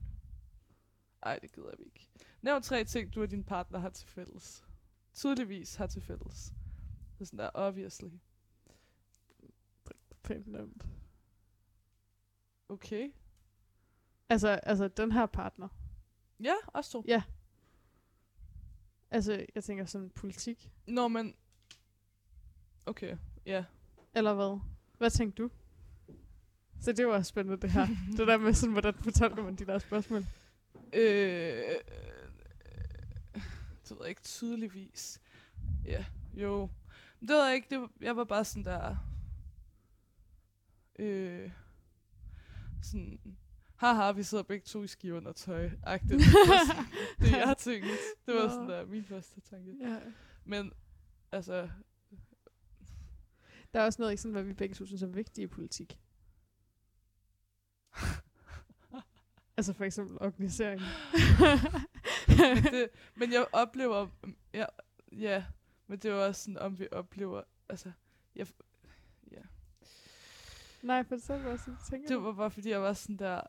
Ej, 1.23 1.40
det 1.40 1.52
gider 1.52 1.76
vi 1.77 1.84
ikke. 1.84 2.10
Nævn 2.41 2.61
tre 2.61 2.84
ting, 2.84 3.15
du 3.15 3.22
og 3.22 3.31
din 3.31 3.44
partner 3.44 3.80
har 3.80 3.90
til 3.90 4.07
fælles. 4.07 4.65
Tydeligvis 5.14 5.76
har 5.76 5.88
til 5.88 6.02
fælles. 6.02 6.53
Det 7.14 7.22
er 7.22 7.26
sådan 7.26 7.40
der, 7.40 7.49
obviously. 7.53 8.10
Pænt 10.23 10.48
nemt. 10.48 10.86
Okay. 12.69 13.11
Altså, 14.30 14.48
altså, 14.48 14.88
den 14.88 15.11
her 15.11 15.26
partner. 15.26 15.68
Ja, 16.40 16.53
også 16.68 16.91
to. 16.91 17.03
Ja. 17.07 17.23
Altså, 19.11 19.45
jeg 19.56 19.64
tænker 19.64 19.86
sådan 19.86 20.10
politik. 20.10 20.72
Nå, 20.88 21.07
men... 21.07 21.36
Okay, 22.85 23.18
ja. 23.45 23.64
Eller 24.15 24.34
hvad? 24.34 24.60
Hvad 24.97 25.10
tænkte 25.10 25.43
du? 25.43 25.49
Så 26.81 26.91
det 26.91 27.07
var 27.07 27.14
også 27.14 27.30
spændende, 27.30 27.61
det 27.61 27.72
her. 27.72 27.88
det 28.18 28.27
der 28.27 28.38
med 28.38 28.53
sådan, 28.53 28.72
hvordan 28.72 28.93
fortolker 28.93 29.43
man 29.43 29.56
de 29.56 29.65
der 29.65 29.80
spørgsmål. 29.80 30.26
Øh, 30.93 31.76
det 33.84 33.91
ved 33.91 33.97
jeg 34.01 34.10
ikke 34.10 34.22
tydeligvis. 34.22 35.22
Ja, 35.85 36.06
jo. 36.34 36.69
Det 37.19 37.30
ved 37.30 37.45
jeg 37.45 37.56
ikke. 37.56 37.68
Det 37.69 37.80
var, 37.80 37.91
jeg 38.01 38.18
var 38.18 38.23
bare 38.23 38.45
sådan 38.45 38.65
der... 38.65 38.95
Øh, 40.99 41.51
sådan... 42.81 43.19
Haha, 43.76 44.11
vi 44.11 44.23
sidder 44.23 44.43
begge 44.43 44.65
to 44.65 44.84
i 44.84 44.88
skiver 44.88 45.22
og 45.26 45.35
tøj. 45.35 45.69
Agtigt. 45.84 46.11
Det 46.11 46.22
sådan 46.68 46.85
det, 47.19 47.31
jeg 47.31 47.56
tænkte. 47.57 47.89
Det 48.26 48.35
var 48.35 48.49
sådan 48.49 48.69
der 48.69 48.85
min 48.85 49.06
første 49.06 49.41
tanke. 49.41 49.76
Ja. 49.81 49.99
Men, 50.45 50.73
altså... 51.31 51.69
Der 53.74 53.80
er 53.80 53.86
også 53.86 54.02
noget, 54.02 54.12
ikke 54.12 54.22
sådan, 54.22 54.34
hvad 54.34 54.44
vi 54.44 54.54
begge 54.54 54.76
to 54.76 54.86
synes 54.86 55.04
er 55.04 55.08
vigtigt 55.08 55.38
i 55.44 55.48
politik. 55.48 56.00
altså 59.58 59.74
for 59.74 59.84
eksempel 59.86 60.18
organisering. 60.22 60.82
men, 62.28 62.64
det, 62.74 62.90
men 63.16 63.34
jeg 63.34 63.48
oplever... 63.52 64.08
Ja, 64.54 64.66
ja, 65.12 65.46
men 65.88 66.00
det 66.00 66.12
var 66.12 66.18
også 66.28 66.41
sådan, 66.44 66.58
om 66.58 66.80
vi 66.80 66.88
oplever... 66.91 67.41
Altså, 67.70 67.91
jeg, 68.36 68.48
ja. 69.32 69.41
Nej, 70.82 71.04
for 71.04 71.18
så 71.18 71.38
var 71.38 71.58
sådan, 71.58 71.78
tænker 71.90 72.08
Det 72.08 72.16
du? 72.16 72.22
var 72.22 72.34
bare 72.34 72.52
fordi, 72.52 72.70
jeg 72.70 72.82
var 72.82 72.94
sådan 72.94 73.18
der... 73.18 73.41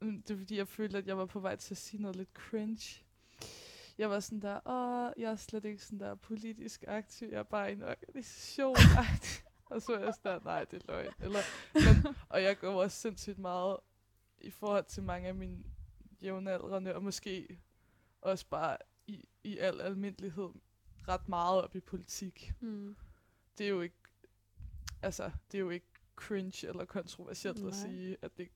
Mm, 0.00 0.22
Det 0.22 0.36
var 0.36 0.38
fordi, 0.40 0.56
jeg 0.56 0.68
følte, 0.68 0.98
at 0.98 1.06
jeg 1.06 1.18
var 1.18 1.26
på 1.26 1.40
vej 1.40 1.56
til 1.56 1.74
at 1.74 1.78
sige 1.78 2.02
noget 2.02 2.16
lidt 2.16 2.32
cringe. 2.34 3.03
Jeg 3.98 4.10
var 4.10 4.20
sådan 4.20 4.40
der, 4.42 4.60
åh, 4.66 5.12
jeg 5.22 5.30
er 5.30 5.36
slet 5.36 5.64
ikke 5.64 5.84
sådan 5.84 6.00
der 6.00 6.14
politisk 6.14 6.84
aktiv, 6.88 7.28
jeg 7.30 7.38
er 7.38 7.42
bare 7.42 7.70
i 7.70 7.72
en 7.72 7.82
organisation. 7.82 8.76
og 9.70 9.82
så 9.82 9.92
var 9.96 10.04
jeg 10.04 10.14
sådan 10.14 10.32
der, 10.38 10.44
nej, 10.44 10.64
det 10.64 10.82
er 10.82 10.86
løgn. 10.92 11.12
Eller, 11.20 11.38
men, 11.74 12.14
og 12.28 12.42
jeg 12.42 12.58
går 12.58 12.82
også 12.82 13.00
sindssygt 13.00 13.38
meget 13.38 13.76
i 14.38 14.50
forhold 14.50 14.84
til 14.84 15.02
mange 15.02 15.28
af 15.28 15.34
mine 15.34 15.64
jævnaldrende, 16.22 16.94
og 16.94 17.02
måske 17.02 17.60
også 18.20 18.46
bare 18.50 18.76
i, 19.06 19.24
i 19.44 19.58
al 19.58 19.80
almindelighed 19.80 20.48
ret 21.08 21.28
meget 21.28 21.62
op 21.62 21.76
i 21.76 21.80
politik 21.80 22.52
Mm. 22.60 22.96
det 23.58 23.64
er 23.66 23.70
jo 23.70 23.80
ikke, 23.80 23.96
altså, 25.02 25.30
det 25.52 25.58
er 25.58 25.62
jo 25.62 25.70
ikke 25.70 25.86
cringe 26.16 26.66
eller 26.68 26.84
kontroversielt 26.84 27.58
Nej. 27.60 27.68
at 27.68 27.74
sige, 27.74 28.16
at 28.22 28.36
det 28.36 28.48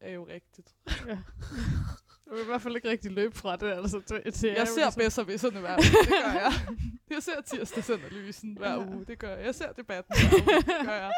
er 0.00 0.10
jo 0.10 0.26
rigtigt. 0.26 0.76
Ja. 1.06 1.22
Jeg 2.26 2.34
vil 2.34 2.42
i 2.42 2.46
hvert 2.46 2.62
fald 2.62 2.76
ikke 2.76 2.88
rigtig 2.90 3.10
løbe 3.12 3.34
fra 3.36 3.56
det. 3.56 3.66
Altså, 3.72 3.98
det 3.98 4.44
er 4.44 4.52
Jeg 4.52 4.68
ser 4.68 4.90
bedre 4.96 5.26
ved 5.26 5.38
sådan 5.38 5.60
hver 5.60 5.76
uge, 5.76 5.84
det 5.84 6.08
gør 6.08 6.32
jeg. 6.32 6.52
Jeg 7.10 7.22
ser 7.22 7.40
tirsdagsanalysen 7.40 8.56
hver 8.58 8.70
Ja. 8.72 8.86
uge, 8.86 9.04
det 9.04 9.18
gør 9.18 9.36
jeg. 9.36 9.44
Jeg 9.46 9.54
ser 9.54 9.72
debatten 9.72 10.14
hver 10.16 10.42
uge, 10.42 10.56
det 10.56 10.86
gør 10.86 10.92
jeg. 10.94 11.12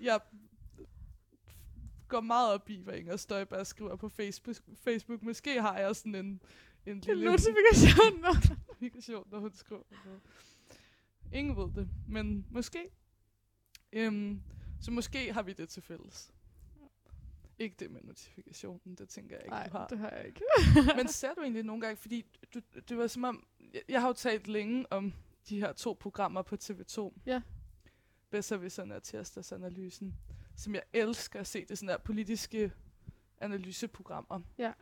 Jeg 0.00 0.20
går 2.08 2.20
meget 2.20 2.52
op 2.52 2.70
i, 2.70 2.80
hvad 2.82 2.94
Inger 2.94 3.16
Støjberg 3.16 3.66
skriver 3.66 3.96
på 3.96 4.08
Facebook. 4.08 4.56
Facebook. 4.84 5.22
Måske 5.22 5.60
har 5.60 5.78
jeg 5.78 5.96
sådan 5.96 6.14
en, 6.14 6.24
en 6.24 6.40
En 6.86 7.00
lille 7.00 7.24
notifikation. 7.24 8.20
notifikation, 8.34 9.28
når 9.30 9.38
hun 9.38 9.52
skriver 9.54 9.82
noget. 10.04 10.20
Ingen 11.32 11.56
ved 11.56 11.68
det, 11.74 11.88
men 12.08 12.46
måske. 12.50 12.78
Øhm, 13.92 14.42
så 14.80 14.90
måske 14.90 15.32
har 15.32 15.42
vi 15.42 15.52
det 15.52 15.68
til 15.68 15.82
fælles. 15.82 16.30
Ikke 17.58 17.76
det 17.78 17.90
med 17.90 18.00
notifikationen, 18.02 18.94
det 18.94 19.08
tænker 19.08 19.36
jeg 19.36 19.44
ikke, 19.44 19.50
Nej, 19.50 19.66
du 19.66 19.70
har. 19.72 19.86
det 19.86 19.98
har 19.98 20.10
jeg 20.10 20.26
ikke. 20.26 20.40
Men 20.96 21.08
ser 21.08 21.34
du 21.34 21.40
egentlig 21.40 21.62
nogle 21.62 21.80
gange, 21.80 21.96
fordi 21.96 22.24
du, 22.54 22.60
det 22.88 22.96
var 22.98 23.06
som 23.06 23.24
om, 23.24 23.46
jeg, 23.74 23.82
jeg 23.88 24.00
har 24.00 24.08
jo 24.08 24.12
talt 24.14 24.48
længe 24.48 24.92
om 24.92 25.12
de 25.48 25.60
her 25.60 25.72
to 25.72 25.96
programmer 26.00 26.42
på 26.42 26.56
TV2. 26.64 27.12
Ja. 27.26 27.42
Besserwisserne 28.30 28.96
og 28.96 29.02
tirsdagsanalysen, 29.02 30.14
som 30.56 30.74
jeg 30.74 30.82
elsker 30.92 31.40
at 31.40 31.46
se. 31.46 31.60
Det 31.60 31.70
er 31.70 31.74
sådan 31.74 31.88
der 31.88 31.98
politiske 31.98 32.72
analyseprogrammer. 33.40 34.40
Ja. 34.58 34.72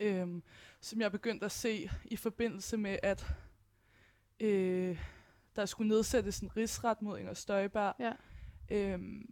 Øhm, 0.00 0.42
som 0.80 1.00
jeg 1.00 1.12
begyndte 1.12 1.46
at 1.46 1.52
se 1.52 1.90
i 2.04 2.16
forbindelse 2.16 2.76
med, 2.76 2.98
at 3.02 3.26
øh, 4.40 5.04
der 5.56 5.66
skulle 5.66 5.88
nedsættes 5.88 6.40
en 6.40 6.56
rigsret 6.56 7.02
mod 7.02 7.18
Inger 7.18 7.34
Støjberg, 7.34 7.94
Ja. 7.98 8.12
øhm, 8.70 9.30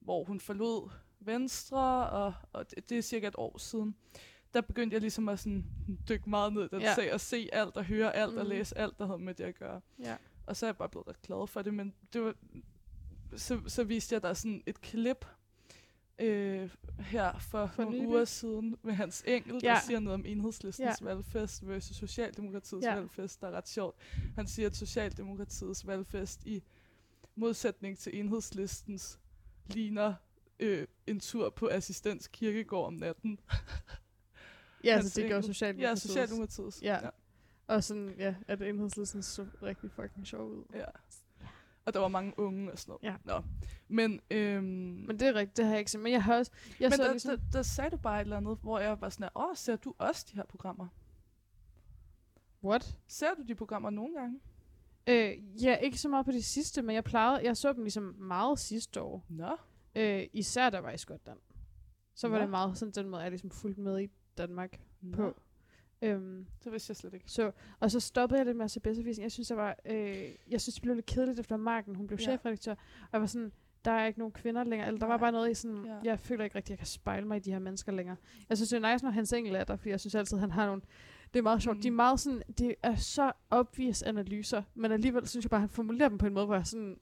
hvor 0.00 0.24
hun 0.24 0.40
forlod 0.40 0.90
Venstre, 1.26 2.10
og, 2.10 2.34
og 2.52 2.70
det, 2.70 2.88
det 2.90 2.98
er 2.98 3.02
cirka 3.02 3.28
et 3.28 3.34
år 3.38 3.58
siden. 3.58 3.94
Der 4.54 4.60
begyndte 4.60 4.94
jeg 4.94 5.00
ligesom 5.00 5.28
at 5.28 5.38
sådan 5.38 5.64
dykke 6.08 6.30
meget 6.30 6.52
ned 6.52 6.64
i 6.64 6.68
den 6.68 6.80
Ja. 6.80 6.94
sag, 6.94 7.12
og 7.12 7.20
se 7.20 7.48
alt, 7.52 7.76
og 7.76 7.84
høre 7.84 8.16
alt, 8.16 8.36
og 8.38 8.42
Mhm. 8.44 8.48
læse 8.50 8.78
alt, 8.78 8.98
der 8.98 9.06
havde 9.06 9.18
med 9.18 9.34
det 9.34 9.44
at 9.44 9.54
gøre. 9.58 9.80
Ja. 9.98 10.16
Og 10.46 10.56
så 10.56 10.66
er 10.66 10.68
jeg 10.68 10.76
bare 10.76 10.88
blevet 10.88 11.08
ret 11.08 11.22
glad 11.22 11.46
for 11.46 11.62
det, 11.62 11.74
men 11.74 11.94
det 12.12 12.22
var, 12.22 12.34
så, 13.36 13.60
så 13.66 13.84
viste 13.84 14.12
jeg, 14.14 14.22
der 14.22 14.28
er 14.28 14.34
sådan 14.34 14.62
et 14.66 14.80
klip 14.80 15.26
øh, 16.18 16.70
her 16.98 17.38
for, 17.38 17.66
For 17.66 17.82
nogle 17.82 17.96
nylig. 17.98 18.08
uger 18.08 18.24
siden 18.24 18.76
med 18.82 18.94
Hans 18.94 19.22
Engel, 19.26 19.60
der 19.60 19.70
Ja. 19.72 19.80
siger 19.86 20.00
noget 20.00 20.14
om 20.14 20.26
enhedslistens 20.26 21.00
Ja. 21.00 21.04
valgfest 21.06 21.68
versus 21.68 21.96
Socialdemokratiets 21.96 22.86
Ja. 22.86 22.94
valgfest, 22.94 23.40
der 23.40 23.46
er 23.46 23.52
ret 23.52 23.68
sjovt. 23.68 23.96
Han 24.34 24.46
siger, 24.46 24.66
at 24.66 24.76
Socialdemokratiets 24.76 25.86
valgfest 25.86 26.46
i 26.46 26.62
modsætning 27.36 27.98
til 27.98 28.18
enhedslistens 28.20 29.18
ligner 29.66 30.14
øh, 30.60 30.86
en 31.06 31.20
tur 31.20 31.50
på 31.50 31.68
assistens 31.68 32.28
kirkegård 32.28 32.86
om 32.86 32.94
natten. 32.94 33.40
Ja, 34.84 34.94
Hans 34.94 35.12
så 35.12 35.20
det 35.20 35.30
gør. 35.30 35.40
Socialdemokratiet. 35.40 35.90
Ja, 35.90 36.08
Socialdemokratiets. 36.08 36.82
Ja. 36.82 36.98
Og 37.66 37.84
sådan, 37.84 38.14
ja, 38.18 38.34
at 38.48 38.62
enhedslisten 38.62 39.22
så 39.22 39.46
rigtig 39.62 39.90
fucking 39.90 40.26
sjov 40.26 40.50
ud. 40.50 40.64
ja. 40.74 40.84
Og 41.86 41.94
der 41.94 42.00
var 42.00 42.08
mange 42.08 42.38
unge 42.38 42.72
og 42.72 42.78
sådan 42.78 42.90
noget. 43.02 43.02
Ja. 43.02 43.16
Nå. 43.24 43.42
Men, 43.88 44.20
øhm, 44.30 44.64
Men 45.06 45.20
det 45.20 45.28
er 45.28 45.34
rigtigt, 45.34 45.56
det 45.56 45.64
har 45.64 45.72
jeg 45.72 45.78
ikke 45.78 45.90
set. 45.90 46.00
Men 46.00 46.12
jeg 46.12 46.22
har 46.24 46.36
også... 46.38 46.52
Jeg 46.80 46.88
men 46.90 46.96
så 46.96 47.02
der, 47.02 47.10
ligesom, 47.10 47.38
der, 47.38 47.44
der 47.52 47.62
sagde 47.62 47.90
du 47.90 47.96
bare 47.96 48.20
et 48.20 48.24
eller 48.24 48.36
andet, 48.36 48.58
hvor 48.62 48.78
jeg 48.78 49.00
var 49.00 49.08
sådan, 49.08 49.28
åh, 49.36 49.56
ser 49.56 49.76
du 49.76 49.94
også 49.98 50.26
de 50.30 50.36
her 50.36 50.44
programmer? 50.46 50.88
What? 52.64 52.96
Ser 53.08 53.34
du 53.34 53.42
de 53.48 53.54
programmer 53.54 53.90
nogle 53.90 54.14
gange? 54.20 54.40
Øh, 55.06 55.62
ja, 55.64 55.76
ikke 55.76 55.98
så 55.98 56.08
meget 56.08 56.26
på 56.26 56.32
det 56.32 56.44
sidste, 56.44 56.82
men 56.82 56.94
jeg 56.94 57.04
plejede... 57.04 57.44
Jeg 57.44 57.56
så 57.56 57.72
dem 57.72 57.82
ligesom 57.82 58.02
meget 58.18 58.58
sidste 58.58 59.00
år. 59.00 59.24
Nå. 59.28 59.56
Øh, 59.96 60.26
især 60.32 60.70
der 60.70 60.78
var 60.78 60.90
i 60.90 60.98
Skotland. 60.98 61.38
Så 62.14 62.28
var 62.28 62.36
Nå. 62.36 62.42
det 62.42 62.50
meget 62.50 62.78
sådan 62.78 62.92
den 62.92 63.08
måde, 63.08 63.22
jeg 63.22 63.30
ligesom 63.30 63.50
fulgte 63.50 63.80
med 63.80 64.00
i 64.00 64.08
Danmark 64.38 64.80
Nå. 65.00 65.16
på. 65.16 65.34
Øhm, 66.02 66.46
Det 66.64 66.72
vidste 66.72 66.90
jeg 66.90 66.96
slet 66.96 67.14
ikke. 67.14 67.30
så, 67.30 67.52
og 67.80 67.90
så 67.90 68.00
stoppede 68.00 68.38
jeg 68.38 68.46
lidt 68.46 68.56
med 68.56 68.64
at 68.64 68.70
se 68.70 68.80
bedste 68.80 69.22
Jeg 69.22 69.32
synes, 69.32 69.48
der 69.48 69.54
var, 69.54 69.76
øh, 69.84 70.28
jeg 70.50 70.60
synes, 70.60 70.74
det 70.74 70.82
blev 70.82 70.94
lidt 70.94 71.06
kedeligt 71.06 71.40
efter 71.40 71.56
Marken. 71.56 71.94
Hun 71.94 72.06
blev 72.06 72.18
Ja. 72.18 72.22
chefredaktør. 72.24 72.72
Og 72.72 73.08
jeg 73.12 73.20
var 73.20 73.26
sådan, 73.26 73.52
der 73.84 73.90
er 73.90 74.06
ikke 74.06 74.18
nogen 74.18 74.32
kvinder 74.32 74.64
længere. 74.64 74.86
Eller 74.88 74.98
der 75.00 75.06
var 75.06 75.14
Nej. 75.16 75.20
bare 75.20 75.32
noget 75.32 75.50
i 75.50 75.54
sådan, 75.54 75.84
Ja. 75.86 75.98
jeg 76.04 76.20
føler 76.20 76.44
ikke 76.44 76.56
rigtig, 76.56 76.68
at 76.68 76.70
jeg 76.70 76.78
kan 76.78 76.86
spejle 76.86 77.26
mig 77.26 77.36
i 77.36 77.40
de 77.40 77.52
her 77.52 77.58
mennesker 77.58 77.92
længere. 77.92 78.16
Jeg 78.48 78.56
synes, 78.58 78.70
det 78.70 78.84
er 78.84 78.92
nice, 78.92 79.04
når 79.04 79.10
Hans 79.12 79.32
Engel 79.32 79.54
er 79.54 79.64
der, 79.64 79.76
fordi 79.76 79.90
jeg 79.90 80.00
synes 80.00 80.14
altid, 80.14 80.38
han 80.38 80.50
har 80.50 80.66
nogle... 80.66 80.82
Det 81.34 81.38
er 81.38 81.42
meget 81.42 81.62
sjovt. 81.62 81.76
Mm. 81.76 81.82
De 81.82 81.88
er 81.88 81.92
meget 81.92 82.20
sådan, 82.20 82.42
det 82.58 82.74
er 82.82 82.94
så 82.96 83.32
obvious 83.50 84.02
analyser, 84.02 84.62
men 84.74 84.92
alligevel 84.92 85.28
synes 85.28 85.44
jeg 85.44 85.50
bare, 85.50 85.58
at 85.58 85.62
han 85.62 85.68
formulerer 85.68 86.08
dem 86.08 86.18
på 86.18 86.26
en 86.26 86.34
måde, 86.34 86.46
hvor 86.46 86.54
jeg 86.54 86.66
sådan, 86.66 86.98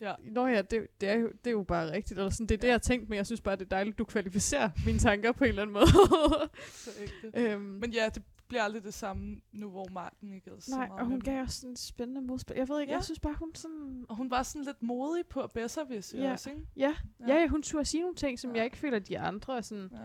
Ja. 0.00 0.14
Nå 0.32 0.46
ja, 0.46 0.62
det, 0.62 0.86
det, 1.00 1.08
er 1.08 1.14
jo, 1.14 1.28
det 1.28 1.46
er 1.46 1.50
jo 1.50 1.62
bare 1.62 1.92
rigtigt. 1.92 2.18
Eller 2.18 2.30
sådan, 2.30 2.46
det 2.46 2.54
er 2.54 2.58
det, 2.58 2.68
jeg 2.68 2.74
har 2.74 2.78
tænkt, 2.78 3.08
men 3.08 3.16
jeg 3.16 3.26
synes 3.26 3.40
bare, 3.40 3.56
det 3.56 3.62
er 3.64 3.68
dejligt, 3.68 3.98
du 3.98 4.04
kvalificerer 4.04 4.70
mine 4.86 4.98
tanker 4.98 5.32
på 5.32 5.44
en 5.44 5.48
eller 5.48 5.62
anden 5.62 5.74
måde. 5.74 5.86
Så 6.84 6.90
ægte. 7.00 7.38
øhm, 7.40 7.60
Men 7.62 7.90
ja, 7.92 8.08
det 8.14 8.22
bliver 8.48 8.62
aldrig 8.62 8.84
det 8.84 8.94
samme 8.94 9.36
nu, 9.52 9.70
hvor 9.70 9.88
Marken 9.92 10.32
ikke 10.32 10.50
er 10.50 10.54
så 10.60 10.70
nej, 10.76 10.88
og 10.90 11.06
hun 11.06 11.20
gav 11.20 11.40
også 11.42 11.60
sådan 11.60 11.72
et 11.72 11.78
spændende 11.78 12.20
modspil. 12.22 12.56
Jeg 12.56 12.68
ved 12.68 12.80
ikke, 12.80 12.90
Ja. 12.92 12.96
jeg 12.96 13.04
synes 13.04 13.20
bare, 13.20 13.34
hun 13.38 13.54
sådan... 13.54 14.04
Og 14.08 14.16
hun 14.16 14.30
var 14.30 14.42
sådan 14.42 14.64
lidt 14.64 14.82
modig 14.82 15.26
på 15.26 15.40
at 15.40 15.50
bedre 15.52 15.84
hvis 15.84 16.14
Ja. 16.14 16.32
også, 16.32 16.50
ikke? 16.50 16.62
Ja, 16.76 16.94
ja, 17.28 17.34
ja 17.40 17.46
hun 17.46 17.62
turde 17.62 17.84
sige 17.84 18.00
nogle 18.00 18.16
ting, 18.16 18.38
som 18.38 18.50
Ja. 18.50 18.54
ja. 18.54 18.58
jeg 18.58 18.64
ikke 18.64 18.76
føler, 18.76 18.98
de 18.98 19.18
andre 19.18 19.62
sådan... 19.62 19.88
Ja. 19.92 19.98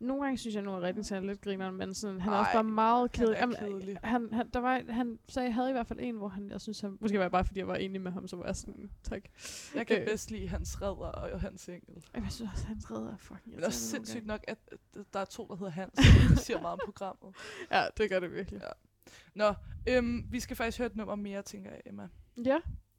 Nogle 0.00 0.22
gange 0.24 0.38
synes 0.38 0.54
jeg, 0.54 0.62
nu 0.62 0.70
er 0.72 0.80
redningstalen 0.82 1.26
lidt 1.26 1.40
griner, 1.40 1.70
men 1.70 1.94
sådan, 1.94 2.20
han 2.20 2.32
er 2.32 2.36
også 2.36 2.52
bare 2.52 2.64
meget 2.64 3.16
han 3.16 3.28
er 3.28 3.46
kedelig. 3.46 3.58
kedelig. 3.58 3.98
han, 4.04 4.28
han, 4.32 4.50
der 4.50 4.58
var, 4.60 4.82
han 4.92 5.18
sagde, 5.28 5.46
jeg 5.46 5.54
havde 5.54 5.68
i 5.68 5.72
hvert 5.72 5.86
fald 5.86 5.98
en, 6.02 6.16
hvor 6.16 6.28
han, 6.28 6.50
jeg 6.50 6.60
synes, 6.60 6.80
han, 6.80 6.96
måske 7.00 7.18
var 7.18 7.24
det 7.24 7.32
bare, 7.32 7.44
fordi 7.44 7.58
jeg 7.58 7.68
var 7.68 7.74
enig 7.76 8.00
med 8.00 8.12
ham, 8.12 8.28
så 8.28 8.36
var 8.36 8.44
jeg 8.46 8.56
sådan, 8.56 8.90
tak. 9.02 9.22
Jeg 9.74 9.86
kan 9.86 10.00
Øh. 10.00 10.06
bedst 10.06 10.30
lide 10.30 10.48
hans 10.48 10.82
redder 10.82 10.92
og 11.06 11.40
hans 11.40 11.68
engel. 11.68 12.04
Jeg 12.14 12.26
synes 12.30 12.50
også, 12.52 12.66
han 12.66 12.76
redder 12.90 13.16
fucking 13.16 13.40
Men 13.46 13.56
det 13.56 13.62
er 13.62 13.66
også 13.66 13.96
nogle 13.96 14.06
sindssygt 14.06 14.26
nok, 14.26 14.44
at 14.48 14.58
at 14.96 15.04
der 15.12 15.20
er 15.20 15.24
to, 15.24 15.46
der 15.48 15.56
hedder 15.56 15.72
Hans. 15.72 15.92
Det 16.30 16.38
siger 16.38 16.60
meget 16.60 16.72
om 16.72 16.78
programmet. 16.84 17.34
Ja, 17.72 17.84
det 17.96 18.10
gør 18.10 18.20
det 18.20 18.32
virkelig. 18.32 18.60
Ja. 18.62 18.68
Nå, 19.34 19.54
øhm, 19.88 20.26
vi 20.30 20.40
skal 20.40 20.56
faktisk 20.56 20.78
høre 20.78 20.86
et 20.86 20.96
nummer 20.96 21.14
mere, 21.14 21.42
tænker 21.42 21.70
jeg, 21.70 21.80
Emma. 21.86 22.08
Ja. 22.44 22.58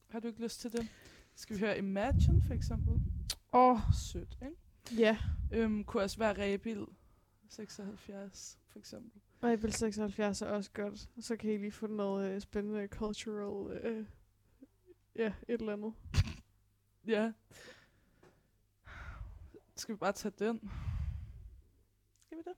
Har 0.09 0.19
du 0.19 0.27
ikke 0.27 0.41
lyst 0.43 0.61
til 0.61 0.72
det? 0.72 0.88
Skal 1.35 1.55
vi 1.55 1.59
høre 1.59 1.77
Imagine, 1.77 2.41
for 2.47 2.53
eksempel? 2.53 2.93
Åh, 3.53 3.72
oh, 3.72 3.80
Sødt, 3.93 4.38
ikke? 4.41 4.55
Ja. 4.91 5.18
Øhm, 5.52 5.84
kunne 5.84 6.03
også 6.03 6.18
være 6.18 6.53
Rebil 6.53 6.86
76, 7.49 8.60
for 8.68 8.80
eksempel. 8.80 9.22
Rebel 9.44 9.74
76 9.74 10.41
er 10.41 10.48
også 10.48 10.72
godt. 10.74 11.10
Så 11.20 11.36
kan 11.36 11.52
I 11.52 11.57
lige 11.57 11.72
få 11.72 11.88
noget 11.88 12.32
øh, 12.32 12.41
spændende 12.41 12.88
cultural... 12.88 13.78
Øh, 13.78 14.06
ja, 15.16 15.34
et 15.48 15.60
eller 15.60 15.74
andet. 15.74 15.94
Ja. 17.07 17.32
Skal 19.76 19.95
vi 19.95 19.98
bare 19.98 20.12
tage 20.12 20.34
den? 20.40 20.72
Skal 22.26 22.38
vi 22.38 22.44
det? 22.45 22.53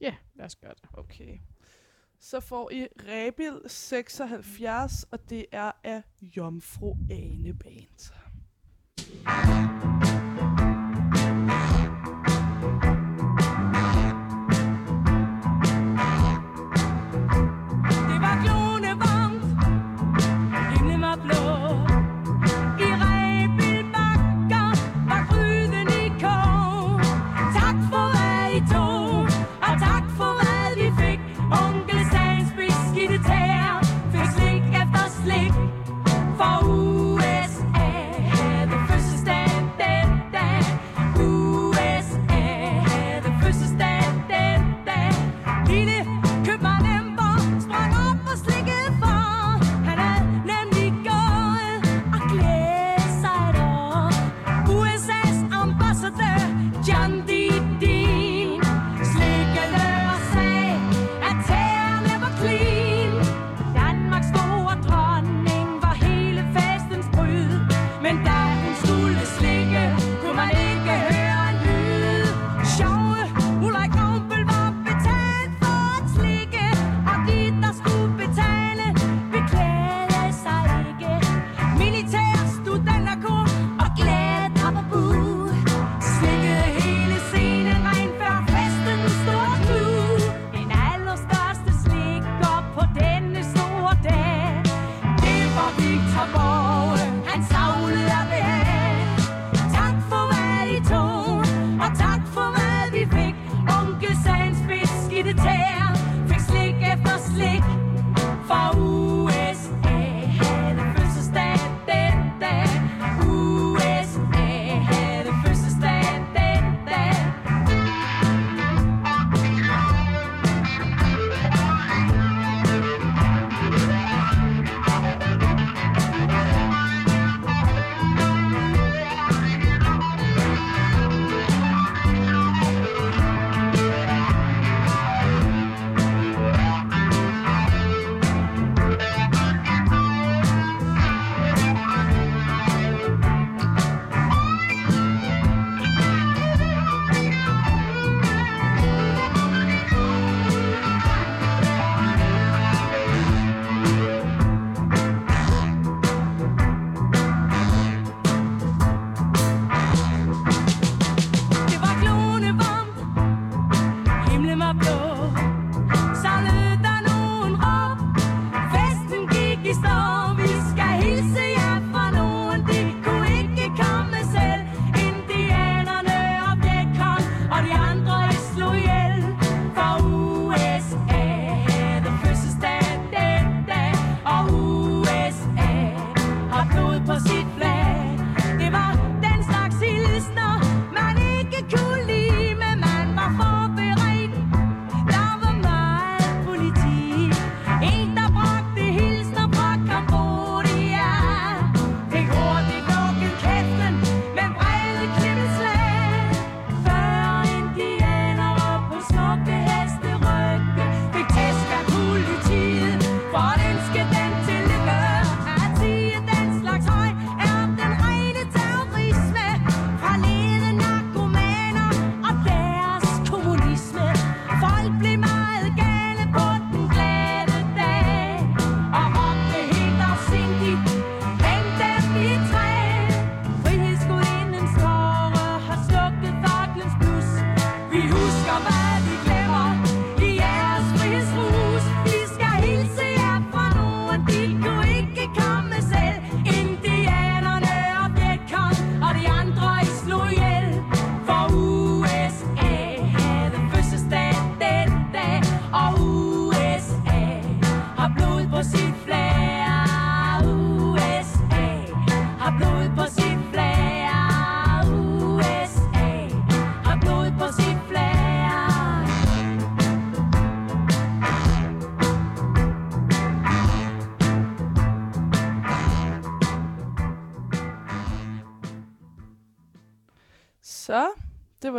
Ja, 0.00 0.16
lad 0.34 0.46
os 0.46 0.56
gøre 0.56 0.74
det. 0.74 0.88
Okay. 0.92 1.38
Så 2.18 2.40
får 2.40 2.70
I 2.70 2.88
Rebil 3.08 3.60
76, 3.66 5.04
og 5.10 5.30
det 5.30 5.46
er 5.52 5.72
af 5.84 6.02
Jomfru 6.20 6.96
Ane 7.10 7.54
Band. 7.54 8.12
Det 8.96 9.79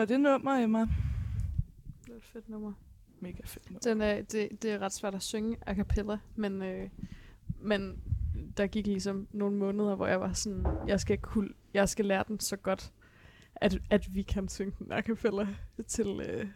var 0.01 0.05
det 0.05 0.19
nummer, 0.19 0.51
Emma. 0.63 0.79
Det 0.79 2.11
er 2.11 2.15
et 2.15 2.23
fedt 2.23 2.49
nummer. 2.49 2.73
Mega 3.19 3.41
fedt 3.45 3.69
nummer. 3.69 3.79
Den 3.79 4.01
er, 4.01 4.21
det, 4.21 4.61
det 4.61 4.71
er 4.71 4.79
ret 4.79 4.93
svært 4.93 5.15
at 5.15 5.21
synge 5.21 5.57
a 5.65 5.75
cappella, 5.75 6.17
men, 6.35 6.61
øh, 6.61 6.89
men 7.59 8.01
der 8.57 8.67
gik 8.67 8.87
ligesom 8.87 9.27
nogle 9.31 9.57
måneder, 9.57 9.95
hvor 9.95 10.07
jeg 10.07 10.21
var 10.21 10.33
sådan, 10.33 10.65
jeg 10.87 10.99
skal, 10.99 11.17
kunne, 11.17 11.49
jeg 11.73 11.89
skal 11.89 12.05
lære 12.05 12.23
den 12.27 12.39
så 12.39 12.57
godt, 12.57 12.93
at, 13.55 13.77
at 13.89 14.15
vi 14.15 14.21
kan 14.21 14.47
synge 14.49 14.73
den 14.79 14.91
a 14.91 15.01
cappella 15.01 15.47
til, 15.87 16.21
øh, 16.29 16.47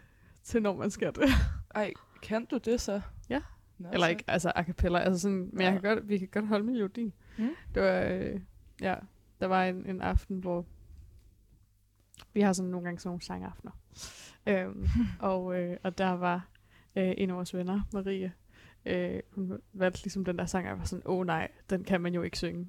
til 0.43 0.61
når 0.61 0.75
man 0.75 0.91
skal 0.91 1.13
det. 1.15 1.23
Ej, 1.75 1.93
kan 2.21 2.45
du 2.45 2.57
det 2.57 2.81
så? 2.81 3.01
Ja. 3.29 3.41
Nå, 3.77 3.89
Eller 3.93 4.05
så- 4.05 4.09
ikke, 4.11 4.23
altså 4.27 4.51
a 4.55 4.63
cappella, 4.63 4.99
altså 4.99 5.21
sådan, 5.21 5.49
men 5.53 5.61
jeg 5.61 5.71
kan 5.71 5.81
godt, 5.81 6.09
vi 6.09 6.17
kan 6.17 6.27
godt 6.27 6.47
holde 6.47 6.65
melodien. 6.65 7.13
Mm. 7.37 7.49
Det 7.75 7.83
var, 7.83 8.01
øh, 8.03 8.39
ja, 8.81 8.95
der 9.39 9.45
var 9.47 9.65
en, 9.65 9.85
en 9.89 10.01
aften, 10.01 10.37
hvor 10.39 10.65
vi 12.35 12.41
har 12.41 12.53
sådan 12.53 12.71
nogle 12.71 12.85
gange 12.85 12.99
sådan 12.99 13.09
nogle 13.09 13.21
sangaftener. 13.21 13.71
Øhm, 14.47 14.87
og, 15.19 15.59
øh, 15.61 15.77
og 15.83 15.97
der 15.97 16.09
var 16.11 16.47
øh, 16.95 17.13
en 17.17 17.29
af 17.29 17.35
vores 17.35 17.53
venner, 17.53 17.81
Marie, 17.93 18.31
øh, 18.85 19.19
hun 19.31 19.57
valgte 19.73 20.03
ligesom 20.03 20.25
den 20.25 20.37
der 20.37 20.45
sang, 20.45 20.65
og 20.65 20.69
jeg 20.69 20.77
var 20.79 20.85
sådan, 20.85 21.03
åh 21.05 21.17
oh, 21.19 21.25
nej, 21.25 21.51
den 21.69 21.83
kan 21.83 22.01
man 22.01 22.13
jo 22.13 22.21
ikke 22.21 22.37
synge. 22.37 22.67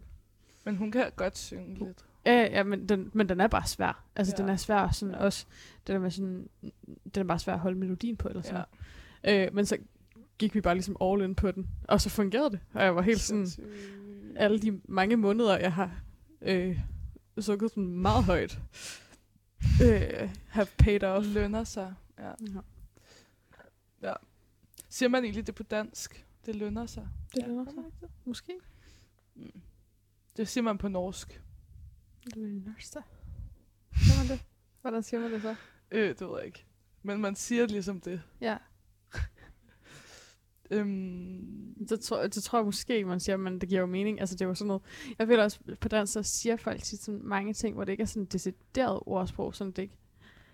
Men 0.65 0.77
hun 0.77 0.91
kan 0.91 1.11
godt 1.17 1.39
synge 1.39 1.75
lidt. 1.75 2.05
Ja, 2.27 2.43
ja, 2.43 2.63
men 2.63 2.89
den, 2.89 3.11
men 3.13 3.29
den 3.29 3.41
er 3.41 3.47
bare 3.47 3.67
svær. 3.67 4.05
Altså, 4.17 4.35
Ja. 4.39 4.43
den 4.43 4.51
er 4.53 4.57
svær 4.57 4.89
sådan 4.93 5.15
Ja. 5.15 5.21
også, 5.25 5.47
det 5.87 5.93
der 5.93 5.99
med 5.99 6.11
sådan, 6.11 6.49
den 7.15 7.23
er 7.23 7.25
bare 7.25 7.39
svær 7.39 7.55
at 7.55 7.61
holde 7.61 7.79
melodien 7.79 8.17
på, 8.17 8.29
eller 8.29 8.43
sådan 8.43 8.65
Ja. 9.25 9.33
ja. 9.41 9.47
øh, 9.47 9.55
Men 9.55 9.67
så 9.67 9.77
gik 10.39 10.55
vi 10.55 10.61
bare 10.61 10.75
ligesom 10.75 10.97
all 11.01 11.23
in 11.23 11.35
på 11.35 11.51
den, 11.51 11.69
og 11.89 12.01
så 12.01 12.11
fungerede 12.11 12.51
det. 12.51 12.61
Og 12.75 12.85
jeg 12.85 12.97
var 12.97 13.03
helt 13.03 13.21
sådan, 13.21 13.47
Sindssygt. 13.47 14.37
alle 14.37 14.59
de 14.59 14.81
mange 14.85 15.17
måneder, 15.17 15.59
jeg 15.59 15.73
har 15.73 15.91
øh, 16.43 16.79
sukket 17.39 17.71
sådan 17.71 17.87
meget 17.89 18.25
højt, 18.25 18.59
øh, 19.83 20.31
have 20.49 20.67
paid 20.79 21.03
off. 21.03 21.27
lønner 21.27 21.65
sig. 21.65 21.95
Ja. 22.19 22.33
Ja. 24.03 24.13
Siger 24.89 25.09
man 25.09 25.25
egentlig 25.25 25.47
det 25.47 25.55
på 25.55 25.63
dansk? 25.63 26.27
Det 26.47 26.55
lønner 26.57 26.87
sig. 26.87 27.09
Det 27.35 27.43
Ja, 27.43 27.47
lønner 27.47 27.65
gør 27.65 27.71
sig. 27.71 27.77
man 27.77 27.87
ikke 27.87 27.99
det? 28.01 28.11
Måske. 28.25 28.53
Mm. 29.35 29.61
Det 30.37 30.49
siger 30.49 30.65
man 30.65 30.79
på 30.79 30.89
norsk. 30.89 31.43
Det 32.25 32.37
lønner 32.37 32.73
sig. 32.81 33.03
Siger 33.97 34.19
man 34.19 34.29
det? 34.39 34.45
Hvordan 34.81 35.03
siger 35.03 35.21
man 35.21 35.33
det 35.33 35.43
så? 35.43 35.55
Øh, 35.91 36.09
det 36.09 36.21
ved 36.21 36.37
jeg 36.39 36.47
ikke. 36.47 36.65
Men 37.03 37.21
man 37.21 37.35
siger 37.37 37.67
ligesom 37.67 38.01
det. 38.01 38.23
Ja, 38.41 38.57
Øhm, 40.71 41.75
det 41.89 42.01
tror, 42.01 42.23
det 42.23 42.43
tror 42.43 42.59
jeg 42.59 42.65
måske, 42.67 43.05
man 43.05 43.21
siger, 43.21 43.37
men 43.37 43.61
det 43.61 43.69
giver 43.69 43.81
jo 43.81 43.87
mening. 43.87 44.21
Altså, 44.21 44.35
det 44.35 44.41
er 44.41 44.47
jo 44.49 44.55
sådan 44.55 44.67
noget... 44.67 44.83
Jeg 45.19 45.27
føler 45.27 45.43
også, 45.45 45.61
på 45.81 45.89
dansk, 45.89 46.13
så 46.13 46.23
siger 46.23 46.57
folk 46.57 46.83
tit 46.83 47.03
sådan 47.03 47.21
mange 47.25 47.53
ting, 47.55 47.75
hvor 47.75 47.85
det 47.85 47.93
ikke 47.93 48.03
er 48.03 48.07
sådan 48.07 48.25
decideret 48.25 49.01
ordsprog. 49.07 49.55
Sådan, 49.55 49.71
det, 49.71 49.83
ikke, 49.83 49.97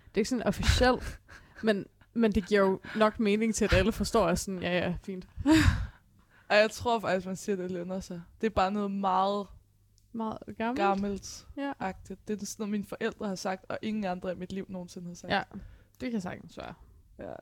det 0.05 0.13
er 0.13 0.19
ikke 0.19 0.29
sådan 0.29 0.47
officielt, 0.47 1.19
men, 1.63 1.85
men 2.13 2.31
det 2.31 2.47
giver 2.47 2.61
jo 2.61 2.79
nok 2.95 3.19
mening 3.19 3.55
til, 3.55 3.65
at 3.65 3.73
alle 3.73 3.91
forstår, 3.91 4.25
at 4.27 4.39
sådan, 4.39 4.61
ja, 4.61 4.77
ja, 4.77 4.95
fint. 5.03 5.27
ej, 6.49 6.57
jeg 6.57 6.71
tror 6.71 6.99
faktisk, 6.99 7.25
man 7.27 7.35
siger, 7.35 7.55
det 7.55 7.71
lønner 7.71 7.99
sig. 7.99 8.21
Det 8.41 8.47
er 8.47 8.51
bare 8.51 8.71
noget 8.71 8.91
meget 8.91 9.47
Meget 10.15 10.37
gammelt. 10.57 10.77
gammelt 10.79 11.47
Ja. 11.57 11.73
agtigt. 11.79 12.27
Det 12.27 12.41
er 12.41 12.45
sådan 12.45 12.63
noget, 12.63 12.71
mine 12.71 12.85
forældre 12.85 13.27
har 13.27 13.35
sagt, 13.35 13.65
og 13.69 13.77
ingen 13.81 14.03
andre 14.05 14.31
i 14.31 14.35
mit 14.35 14.51
liv 14.51 14.65
nogensinde 14.69 15.07
har 15.07 15.15
sagt. 15.15 15.33
Ja, 15.33 15.43
det 16.01 16.11
kan 16.11 16.21
sagtens 16.21 16.57
være. 16.57 16.73
ja. 17.19 17.33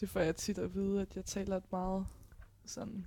Det 0.00 0.08
får 0.10 0.20
jeg 0.20 0.36
tit 0.36 0.58
at 0.58 0.74
vide, 0.74 1.00
at 1.02 1.16
jeg 1.16 1.24
taler 1.24 1.56
et 1.56 1.72
meget 1.72 2.06
sådan 2.66 3.06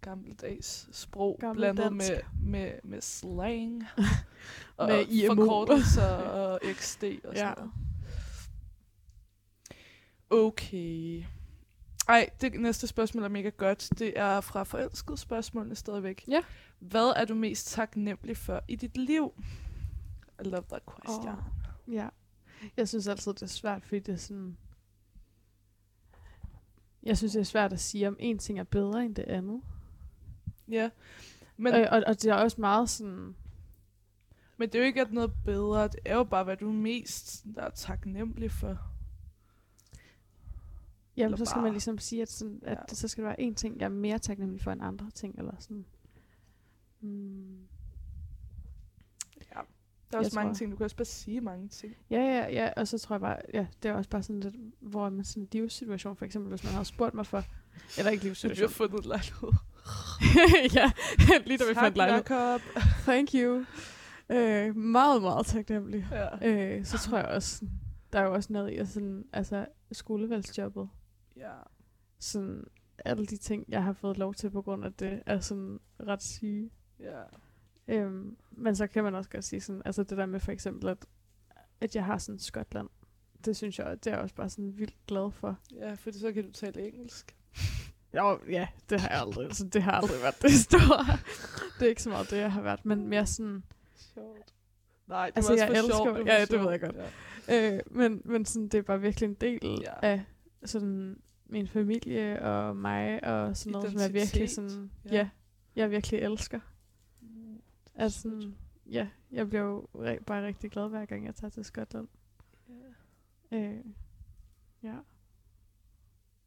gammeldags 0.00 0.88
sprog, 0.92 1.36
blandet 1.56 1.82
Gammeldansk. 1.84 2.10
med, 2.40 2.50
med, 2.50 2.72
med 2.84 3.00
slang. 3.00 3.82
og 4.76 4.88
Med 4.88 5.06
IMO. 5.08 5.34
forkortelser 5.34 6.06
og 6.40 6.60
XD 6.72 7.04
og 7.04 7.36
sådan 7.36 7.36
Ja. 7.36 7.54
noget. 7.56 7.70
Okay. 10.30 11.24
Ej, 12.08 12.30
det 12.40 12.60
næste 12.60 12.86
spørgsmål 12.86 13.24
er 13.24 13.28
mega 13.28 13.48
godt. 13.48 13.88
Det 13.98 14.18
er 14.18 14.40
fra 14.40 14.62
forelskede 14.62 15.16
spørgsmålene 15.18 15.74
stadigvæk. 15.74 16.24
Ja. 16.28 16.42
Hvad 16.78 17.12
er 17.16 17.24
du 17.24 17.34
mest 17.34 17.66
taknemmelig 17.70 18.36
for 18.36 18.60
i 18.68 18.76
dit 18.76 18.96
liv? 18.96 19.32
I 20.44 20.48
love 20.48 20.64
that 20.70 20.82
question. 21.04 21.28
Åh. 21.28 21.94
Ja. 21.94 22.08
Jeg 22.76 22.88
synes 22.88 23.06
altid, 23.08 23.32
det 23.32 23.42
er 23.42 23.46
svært, 23.46 23.84
fordi 23.84 23.98
det 23.98 24.12
er 24.12 24.16
sådan... 24.18 24.56
Jeg 27.04 27.18
synes, 27.18 27.32
det 27.32 27.40
er 27.40 27.44
svært 27.44 27.72
at 27.72 27.80
sige, 27.80 28.08
om 28.08 28.16
en 28.20 28.38
ting 28.38 28.58
er 28.58 28.64
bedre 28.64 29.04
end 29.04 29.14
det 29.14 29.22
andet. 29.24 29.62
Ja. 30.68 30.90
Men, 31.56 31.74
øh, 31.74 31.86
og, 31.90 32.02
og 32.06 32.22
det 32.22 32.30
er 32.30 32.34
også 32.34 32.60
meget 32.60 32.90
sådan... 32.90 33.34
men 34.56 34.68
det 34.68 34.74
er 34.74 34.78
jo 34.78 34.84
ikke 34.84 35.00
at 35.00 35.12
noget 35.12 35.32
bedre. 35.44 35.88
Det 35.88 36.00
er 36.04 36.16
jo 36.16 36.24
bare, 36.24 36.44
hvad 36.44 36.56
du 36.56 36.68
er 36.68 36.72
mest 36.72 37.44
der 37.54 37.62
er 37.62 37.70
taknemmelig 37.70 38.50
for. 38.50 38.78
Jamen, 41.16 41.24
Eller 41.24 41.36
så 41.36 41.44
skal 41.44 41.54
bare- 41.56 41.62
man 41.62 41.72
ligesom 41.72 41.98
sige, 41.98 42.22
at, 42.22 42.28
sådan, 42.30 42.60
at 42.62 42.78
Ja. 42.90 42.94
så 42.94 43.08
skal 43.08 43.24
der 43.24 43.28
være 43.28 43.40
en 43.40 43.54
ting, 43.54 43.78
jeg 43.78 43.84
er 43.84 43.88
mere 43.88 44.18
taknemmelig 44.18 44.62
for 44.62 44.70
end 44.70 44.82
andre 44.84 45.10
ting, 45.10 45.38
eller 45.38 45.54
sådan. 45.58 45.84
Mm. 47.00 47.58
Der 50.14 50.20
er 50.20 50.24
også 50.24 50.38
Jeg 50.40 50.44
mange 50.44 50.54
tror- 50.54 50.58
ting. 50.58 50.70
Du 50.70 50.76
kan 50.76 50.84
også 50.84 50.96
bare 50.96 51.04
sige 51.04 51.40
mange 51.40 51.68
ting. 51.68 51.94
Ja, 52.10 52.16
ja, 52.20 52.52
ja, 52.52 52.70
og 52.76 52.88
så 52.88 52.98
tror 52.98 53.14
jeg 53.16 53.20
bare, 53.20 53.36
ja, 53.54 53.66
det 53.82 53.88
er 53.88 53.92
også 53.94 54.10
bare 54.10 54.22
sådan 54.22 54.40
lidt, 54.40 54.54
hvor 54.80 55.08
man 55.10 55.24
sådan 55.24 55.42
en 55.42 55.48
livssituation, 55.52 56.16
for 56.16 56.24
eksempel, 56.24 56.48
hvis 56.48 56.64
man 56.64 56.72
havde 56.72 56.84
spurgt 56.84 57.14
mig 57.14 57.26
for, 57.26 57.44
eller 57.98 58.10
ikke 58.10 58.20
Så 58.34 58.48
vi 58.48 58.54
har 58.54 58.54
livssituation. 58.54 58.70
fundet 58.70 59.06
lejlighed. 59.06 59.48
ja, 60.80 60.92
lige 61.46 61.58
da 61.58 61.64
vi 61.68 61.74
fandt 61.74 61.96
lejlighed. 61.96 62.24
Jacob. 62.30 62.60
Thank 63.02 63.28
you. 63.34 63.64
Øh, 64.30 64.76
meget, 64.76 65.22
meget 65.22 65.46
taknemmelig. 65.46 66.06
Ja. 66.12 66.48
Øh, 66.78 66.84
så 66.84 66.98
tror 66.98 67.16
jeg 67.18 67.26
også, 67.26 67.64
der 68.12 68.18
er 68.20 68.24
jo 68.24 68.34
også 68.34 68.52
noget 68.52 68.70
i, 68.70 68.76
at 68.76 68.88
sådan, 68.88 69.24
altså, 69.32 69.66
skolevalgsjobbet, 69.92 70.88
ja. 71.36 71.50
sådan, 72.18 72.64
alle 73.04 73.26
de 73.26 73.36
ting, 73.36 73.64
jeg 73.68 73.82
har 73.82 73.92
fået 73.92 74.18
lov 74.18 74.34
til 74.34 74.50
på 74.50 74.62
grund 74.62 74.84
af 74.84 74.92
det, 74.92 75.22
er 75.26 75.40
sådan 75.40 75.80
ret 76.06 76.22
syge. 76.22 76.70
Ja. 77.00 77.20
Øhm, 77.88 78.36
men 78.50 78.76
så 78.76 78.86
kan 78.86 79.04
man 79.04 79.14
også 79.14 79.30
godt 79.30 79.44
sige 79.44 79.60
sådan, 79.60 79.82
altså 79.84 80.02
det 80.02 80.18
der 80.18 80.26
med 80.26 80.40
for 80.40 80.52
eksempel, 80.52 80.88
at, 80.88 81.06
at 81.80 81.94
jeg 81.96 82.04
har 82.04 82.18
sådan 82.18 82.38
Skotland, 82.38 82.88
det 83.44 83.56
synes 83.56 83.78
jeg, 83.78 84.04
det 84.04 84.06
er 84.06 84.14
jeg 84.14 84.20
også 84.22 84.34
bare 84.34 84.48
sådan 84.50 84.78
vildt 84.78 85.06
glad 85.06 85.30
for. 85.30 85.58
Ja, 85.74 85.94
for 85.94 86.10
så 86.12 86.32
kan 86.32 86.44
du 86.44 86.52
tale 86.52 86.86
engelsk. 86.88 87.36
Jo, 88.16 88.38
ja, 88.48 88.68
det 88.90 89.00
har 89.00 89.08
jeg 89.08 89.18
aldrig, 89.20 89.44
altså 89.44 89.64
det 89.68 89.82
har 89.82 89.92
aldrig 89.92 90.20
været 90.22 90.42
det 90.42 90.50
store. 90.52 91.04
det 91.78 91.84
er 91.84 91.88
ikke 91.88 92.02
så 92.02 92.08
meget 92.10 92.30
det, 92.30 92.36
jeg 92.36 92.52
har 92.52 92.62
været, 92.62 92.84
men 92.84 93.08
mere 93.08 93.26
sådan, 93.26 93.64
Sjovt. 94.14 94.54
Nej, 95.06 95.26
det 95.26 95.36
Altså, 95.36 95.50
var 95.52 95.54
også 95.54 95.64
jeg 95.74 95.76
for 95.76 95.88
elsker- 95.88 96.14
sjovt. 96.14 96.28
ja, 96.28 96.44
det 96.44 96.60
ved 96.60 96.70
jeg 96.70 96.80
godt. 96.80 96.96
Ja. 97.48 97.74
øh, 97.76 97.80
men, 97.90 98.22
men 98.24 98.44
sådan, 98.44 98.68
det 98.68 98.78
er 98.78 98.82
bare 98.82 99.00
virkelig 99.00 99.26
en 99.28 99.34
del 99.34 99.78
Ja. 99.82 99.92
af 100.02 100.22
sådan 100.64 101.16
min 101.46 101.68
familie 101.68 102.42
og 102.42 102.76
mig, 102.76 103.24
og 103.24 103.56
sådan 103.56 103.72
noget, 103.72 103.90
som 103.90 104.00
jeg 104.00 104.12
virkelig 104.12 104.42
Identitet. 104.42 104.50
sådan, 104.72 104.90
ja. 105.04 105.14
ja, 105.16 105.28
jeg 105.76 105.90
virkelig 105.90 106.20
elsker. 106.20 106.60
At 107.94 108.12
sådan, 108.12 108.58
ja, 108.86 109.08
jeg 109.30 109.48
bliver 109.48 109.62
jo 109.62 109.86
re- 109.94 110.24
bare 110.24 110.46
rigtig 110.46 110.70
glad, 110.70 110.88
hver 110.88 111.06
gang 111.06 111.26
jeg 111.26 111.34
tager 111.34 111.50
til 111.50 111.64
Skotland. 111.64 112.08
Ja. 113.50 113.56
Øh, 113.58 113.84
ja. 114.82 114.98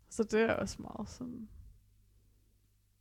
Så 0.10 0.24
det 0.24 0.42
er 0.42 0.54
også 0.54 0.82
meget 0.82 1.10
sådan... 1.10 1.50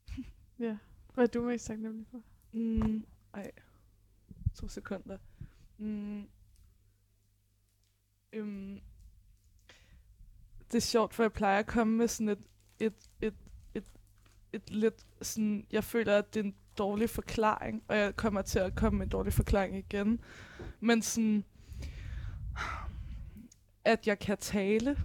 ja. 0.58 0.78
Hvad 1.14 1.24
er 1.24 1.28
du 1.28 1.42
mest 1.42 1.66
taknemmelig 1.66 2.06
for? 2.06 2.22
Mm, 2.52 3.06
ej. 3.34 3.50
To 4.54 4.68
sekunder. 4.68 5.18
Mm. 5.78 6.28
Øhm. 8.32 8.80
Det 10.72 10.74
er 10.74 10.80
sjovt, 10.80 11.14
for 11.14 11.22
jeg 11.22 11.32
plejer 11.32 11.58
at 11.58 11.66
komme 11.66 11.96
med 11.96 12.08
sådan 12.08 12.28
et, 12.28 12.46
et, 12.78 13.10
et, 13.20 13.34
et, 13.74 13.84
et 14.52 14.70
lidt 14.70 15.06
sådan, 15.22 15.66
jeg 15.72 15.84
føler, 15.84 16.18
at 16.18 16.34
det 16.34 16.40
er 16.40 16.44
en 16.44 16.56
dårlig 16.78 17.10
forklaring, 17.10 17.82
og 17.88 17.96
jeg 17.96 18.16
kommer 18.16 18.42
til 18.42 18.58
at 18.58 18.74
komme 18.74 18.98
med 18.98 19.06
en 19.06 19.10
dårlig 19.10 19.32
forklaring 19.32 19.76
igen. 19.76 20.20
Men 20.80 21.02
sådan, 21.02 21.44
at 23.84 24.06
jeg 24.06 24.18
kan 24.18 24.38
tale, 24.38 24.96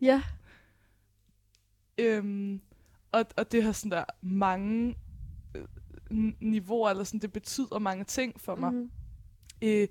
Ja. 0.00 0.22
Øhm, 1.98 2.60
og, 3.12 3.24
og 3.36 3.52
det 3.52 3.62
har 3.62 3.72
sådan 3.72 3.90
der 3.90 4.04
mange 4.22 4.96
øh, 5.54 5.64
niveauer, 6.40 6.90
eller 6.90 7.04
sådan, 7.04 7.20
det 7.20 7.32
betyder 7.32 7.78
mange 7.78 8.04
ting 8.04 8.40
for 8.40 8.54
mig. 8.54 8.72
Mm. 8.72 8.90
Øh, 9.62 9.88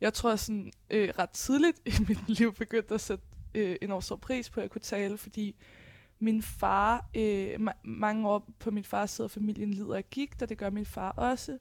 jeg 0.00 0.14
tror 0.14 0.36
sådan 0.36 0.72
øh, 0.90 1.08
ret 1.18 1.30
tidligt 1.30 1.80
i 1.86 1.92
mit 2.08 2.28
liv 2.28 2.54
begyndte 2.54 2.94
at 2.94 3.00
sætte 3.00 3.24
øh, 3.54 3.76
enormt 3.82 4.04
stor 4.04 4.16
pris 4.16 4.50
på, 4.50 4.60
at 4.60 4.62
jeg 4.62 4.70
kunne 4.70 4.80
tale, 4.80 5.18
fordi 5.18 5.56
min 6.18 6.42
far, 6.42 7.06
øh, 7.16 7.54
ma- 7.54 7.80
mange 7.84 8.28
år 8.28 8.48
på 8.58 8.70
min 8.70 8.84
fars 8.84 9.10
side 9.10 9.24
af 9.24 9.30
familien 9.30 9.70
lider 9.74 9.94
af 9.94 10.10
gigt, 10.10 10.42
og 10.42 10.48
det 10.48 10.58
gør 10.58 10.70
min 10.70 10.86
far 10.86 11.10
også. 11.10 11.58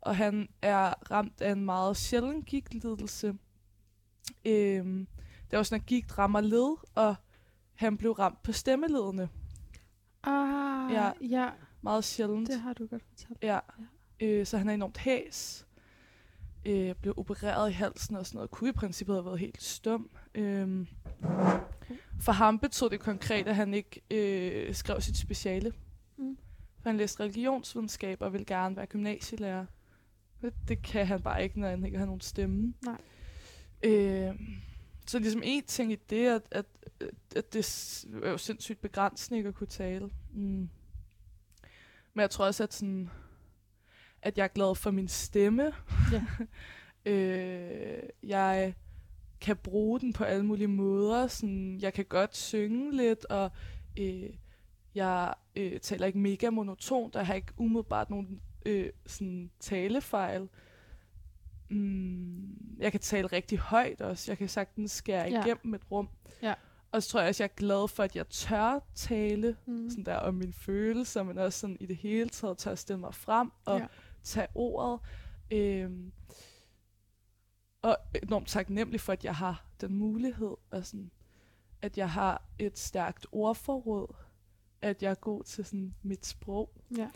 Og 0.00 0.16
han 0.16 0.48
er 0.62 0.94
ramt 1.10 1.40
af 1.40 1.52
en 1.52 1.64
meget 1.64 1.96
sjælden 1.96 2.42
gigtlidelse. 2.42 3.26
Øh, 4.44 4.84
det 5.50 5.52
er 5.52 5.58
også 5.58 5.68
sådan, 5.68 5.80
at 5.82 5.86
gigt 5.86 6.18
rammer 6.18 6.40
led, 6.40 6.76
og 6.94 7.14
han 7.74 7.96
blev 7.96 8.12
ramt 8.12 8.42
på 8.42 8.52
stemmeledene. 8.52 9.28
Ah, 10.22 10.92
Ja. 10.92 11.04
ja. 11.04 11.12
ja, 11.20 11.50
Meget 11.82 12.04
sjældent. 12.04 12.48
det 12.48 12.60
har 12.60 12.72
du 12.72 12.86
godt 12.86 13.02
fortalt. 13.08 13.38
Ja. 13.42 13.58
Øh, 14.20 14.46
så 14.46 14.58
han 14.58 14.68
er 14.68 14.74
enormt 14.74 14.98
hæs. 14.98 15.66
øh, 16.66 16.94
blev 16.94 17.14
opereret 17.16 17.70
i 17.70 17.72
halsen 17.72 18.16
og 18.16 18.26
sådan 18.26 18.36
noget, 18.36 18.50
kunne 18.50 18.70
i 18.70 18.72
princippet 18.72 19.16
have 19.16 19.24
været 19.24 19.38
helt 19.38 19.62
stum. 19.62 20.10
Øhm, 20.34 20.86
for 22.20 22.32
ham 22.32 22.58
betød 22.58 22.90
det 22.90 23.00
konkret, 23.00 23.48
at 23.48 23.56
han 23.56 23.74
ikke 23.74 24.00
øh, 24.10 24.74
skrev 24.74 25.00
sit 25.00 25.16
speciale. 25.16 25.72
Mm. 26.16 26.38
For 26.82 26.88
han 26.88 26.96
læste 26.96 27.22
religionsvidenskab 27.22 28.22
og 28.22 28.32
ville 28.32 28.44
gerne 28.44 28.76
være 28.76 28.86
gymnasielærer. 28.86 29.66
Det, 30.68 30.82
kan 30.82 31.06
han 31.06 31.22
bare 31.22 31.42
ikke, 31.42 31.60
når 31.60 31.68
han 31.68 31.84
ikke 31.84 31.98
har 31.98 32.06
nogen 32.06 32.20
stemme. 32.20 32.74
Nej. 32.84 33.00
Øh, 33.82 34.34
så 35.06 35.18
ligesom 35.18 35.42
en 35.44 35.64
ting 35.64 35.92
i 35.92 35.96
det, 36.10 36.26
at, 36.26 36.42
at, 36.50 36.66
at 37.36 37.52
det 37.52 37.58
er 38.24 38.30
jo 38.30 38.38
sindssygt 38.38 38.80
begrænsende 38.80 39.38
ikke 39.38 39.48
at 39.48 39.54
kunne 39.54 39.66
tale. 39.66 40.10
Mm. 40.32 40.68
Men 42.14 42.20
jeg 42.20 42.30
tror 42.30 42.46
også, 42.46 42.62
at, 42.62 42.74
sådan, 42.74 43.10
at 44.22 44.38
jeg 44.38 44.44
er 44.44 44.48
glad 44.48 44.74
for 44.74 44.90
min 44.90 45.08
stemme. 45.08 45.72
Ja. 46.12 46.24
øh, 47.12 48.02
jeg 48.22 48.74
kan 49.40 49.56
bruge 49.56 50.00
den 50.00 50.12
på 50.12 50.24
alle 50.24 50.44
mulige 50.46 50.68
måder. 50.68 51.26
Sådan, 51.26 51.78
jeg 51.80 51.92
kan 51.94 52.04
godt 52.04 52.36
synge 52.36 52.96
lidt, 52.96 53.24
og 53.24 53.50
øh, 53.98 54.30
jeg 54.94 55.34
øh, 55.56 55.80
taler 55.80 56.06
ikke 56.06 56.18
mega 56.18 56.50
monotont, 56.50 57.16
og 57.16 57.18
jeg 57.20 57.26
har 57.26 57.34
ikke 57.34 57.52
umiddelbart 57.56 58.10
nogen 58.10 58.40
øh, 58.66 58.90
sådan, 59.06 59.50
talefejl. 59.60 60.48
Mm, 61.68 62.76
jeg 62.78 62.92
kan 62.92 63.00
tale 63.00 63.26
rigtig 63.26 63.58
højt 63.58 64.00
også. 64.00 64.30
Jeg 64.30 64.38
kan 64.38 64.48
sagtens 64.48 64.92
skære 64.92 65.28
Ja. 65.30 65.44
igennem 65.44 65.74
et 65.74 65.90
rum. 65.90 66.08
Ja. 66.42 66.54
Og 66.92 67.02
så 67.02 67.08
tror 67.08 67.20
jeg 67.20 67.28
også, 67.28 67.42
jeg 67.42 67.50
er 67.50 67.54
glad 67.56 67.88
for, 67.88 68.02
at 68.02 68.16
jeg 68.16 68.28
tør 68.28 68.78
tale 68.94 69.56
Mm. 69.66 69.90
sådan 69.90 70.04
der 70.04 70.16
om 70.16 70.34
mine 70.34 70.52
følelser, 70.52 71.22
men 71.22 71.38
også 71.38 71.58
sådan 71.58 71.76
i 71.80 71.86
det 71.86 71.96
hele 71.96 72.28
taget 72.28 72.58
tør 72.58 72.74
stille 72.74 73.00
mig 73.00 73.14
frem 73.14 73.50
og 73.64 73.76
Ja. 73.76 73.82
ja. 73.82 73.88
tage 74.22 74.46
ordet. 74.54 75.00
Øhm, 75.50 76.12
og 77.86 77.96
enormt 78.22 78.48
taknemmelig 78.48 79.00
for, 79.00 79.12
at 79.12 79.24
jeg 79.24 79.34
har 79.36 79.66
den 79.80 79.94
mulighed, 79.94 80.56
og 80.70 80.86
sådan, 80.86 81.10
at 81.82 81.98
jeg 81.98 82.10
har 82.10 82.42
et 82.58 82.78
stærkt 82.78 83.26
ordforråd, 83.32 84.14
at 84.82 85.02
jeg 85.02 85.10
er 85.10 85.14
god 85.14 85.44
til 85.44 85.64
sådan 85.64 85.94
mit 86.02 86.26
sprog. 86.26 86.70
Ja. 86.96 87.10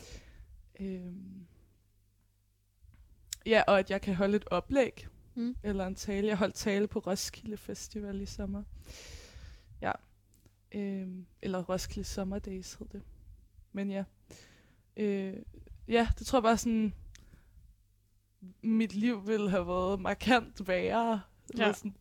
Øhm, 0.80 1.46
ja, 3.46 3.62
og 3.66 3.78
at 3.78 3.90
jeg 3.90 4.00
kan 4.00 4.14
holde 4.14 4.36
et 4.36 4.44
oplæg, 4.50 5.06
Mm. 5.34 5.56
eller 5.62 5.86
en 5.86 5.94
tale. 5.94 6.26
Jeg 6.28 6.36
holdt 6.36 6.54
tale 6.54 6.86
på 6.88 6.98
Roskilde 6.98 7.56
Festival 7.56 8.20
i 8.20 8.26
sommer. 8.26 8.62
Ja. 9.80 9.92
Øhm, 10.72 11.26
eller 11.42 11.62
Roskilde 11.62 12.08
Summer 12.08 12.38
Days 12.38 12.74
hed 12.74 12.86
det. 12.92 13.02
Men 13.72 13.90
ja. 13.90 14.04
Øh, 14.96 15.36
ja, 15.88 16.08
det 16.18 16.26
tror 16.26 16.38
jeg 16.38 16.42
bare 16.42 16.56
sådan, 16.58 16.94
mit 18.62 18.94
liv 18.94 19.26
ville 19.26 19.50
have 19.50 19.66
været 19.66 20.00
markant 20.00 20.68
værre, 20.68 21.20
Ja. 21.58 21.72
sådan, 21.72 21.96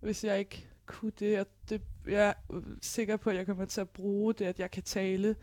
hvis 0.00 0.24
jeg 0.24 0.38
ikke 0.38 0.68
kunne 0.86 1.12
det. 1.18 1.40
Og 1.40 1.46
det. 1.68 1.82
Jeg 2.06 2.28
er 2.28 2.60
sikker 2.82 3.16
på, 3.16 3.30
at 3.30 3.36
jeg 3.36 3.46
kommer 3.46 3.64
til 3.64 3.80
at 3.80 3.88
bruge 3.90 4.34
det, 4.34 4.44
at 4.44 4.60
jeg 4.60 4.70
kan 4.70 4.82
tale 4.82 5.36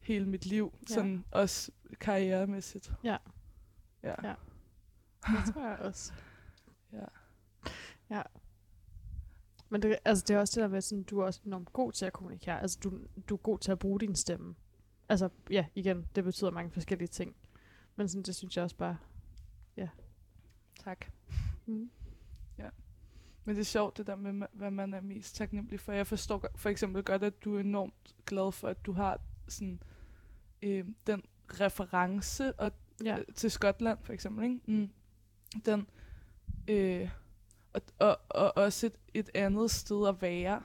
hele 0.00 0.26
mit 0.28 0.46
liv, 0.46 0.74
Ja. 0.90 0.94
sådan 0.94 1.24
også 1.30 1.72
karrieremæssigt. 2.00 2.92
Ja. 3.04 3.16
Ja. 4.02 4.14
Ja. 4.28 4.34
Det 5.26 5.54
tror 5.54 5.68
jeg 5.68 5.78
også. 5.78 6.12
Ja. 6.92 7.04
Ja. 8.10 8.22
Men 9.68 9.82
det, 9.82 9.98
altså, 10.04 10.24
det 10.28 10.36
er 10.36 10.40
også 10.40 10.60
det 10.60 10.62
der 10.62 10.68
med, 10.68 10.80
sådan, 10.80 11.02
du 11.02 11.20
er 11.20 11.24
også 11.24 11.40
enormt 11.46 11.72
god 11.72 11.92
til 11.92 12.06
at 12.06 12.12
kommunikere. 12.12 12.60
Altså, 12.62 12.78
du, 12.84 12.98
du 13.28 13.34
er 13.34 13.38
god 13.38 13.58
til 13.58 13.72
at 13.72 13.78
bruge 13.78 14.00
din 14.00 14.14
stemme. 14.16 14.54
Altså, 15.08 15.28
ja, 15.50 15.66
igen, 15.74 16.06
det 16.14 16.24
betyder 16.24 16.50
mange 16.50 16.70
forskellige 16.70 17.08
ting. 17.08 17.36
Men 17.96 18.08
sådan, 18.08 18.22
det 18.22 18.34
synes 18.34 18.56
jeg 18.56 18.64
også 18.64 18.76
bare... 18.76 18.96
Tak. 20.84 21.06
Mm. 21.66 21.90
Men 23.46 23.54
det 23.56 23.60
er 23.60 23.64
sjovt, 23.64 23.96
det 23.98 24.06
der 24.06 24.16
med, 24.16 24.46
hvad 24.52 24.70
man 24.70 24.94
er 24.94 25.00
mest 25.00 25.36
taknemmelig 25.36 25.80
for. 25.80 25.92
Jeg 25.92 26.06
forstår 26.06 26.44
for 26.56 26.68
eksempel 26.68 27.02
godt, 27.02 27.22
at 27.22 27.44
du 27.44 27.56
er 27.56 27.60
enormt 27.60 28.14
glad 28.26 28.52
for, 28.52 28.68
at 28.68 28.86
du 28.86 28.92
har 28.92 29.20
sådan, 29.48 29.82
øh, 30.62 30.84
den 31.06 31.22
reference 31.48 32.52
og, 32.52 32.72
Ja. 33.04 33.18
øh, 33.18 33.24
til 33.34 33.50
Skotland, 33.50 33.98
for 34.02 34.12
eksempel. 34.12 34.44
Ikke? 34.44 34.60
Mm. 34.66 34.88
Den, 35.66 35.86
øh, 36.68 37.10
og, 37.72 37.82
og, 37.98 38.18
og 38.28 38.56
også 38.56 38.86
et, 38.86 38.94
et 39.14 39.30
andet 39.34 39.70
sted 39.70 40.08
at 40.08 40.22
være, 40.22 40.62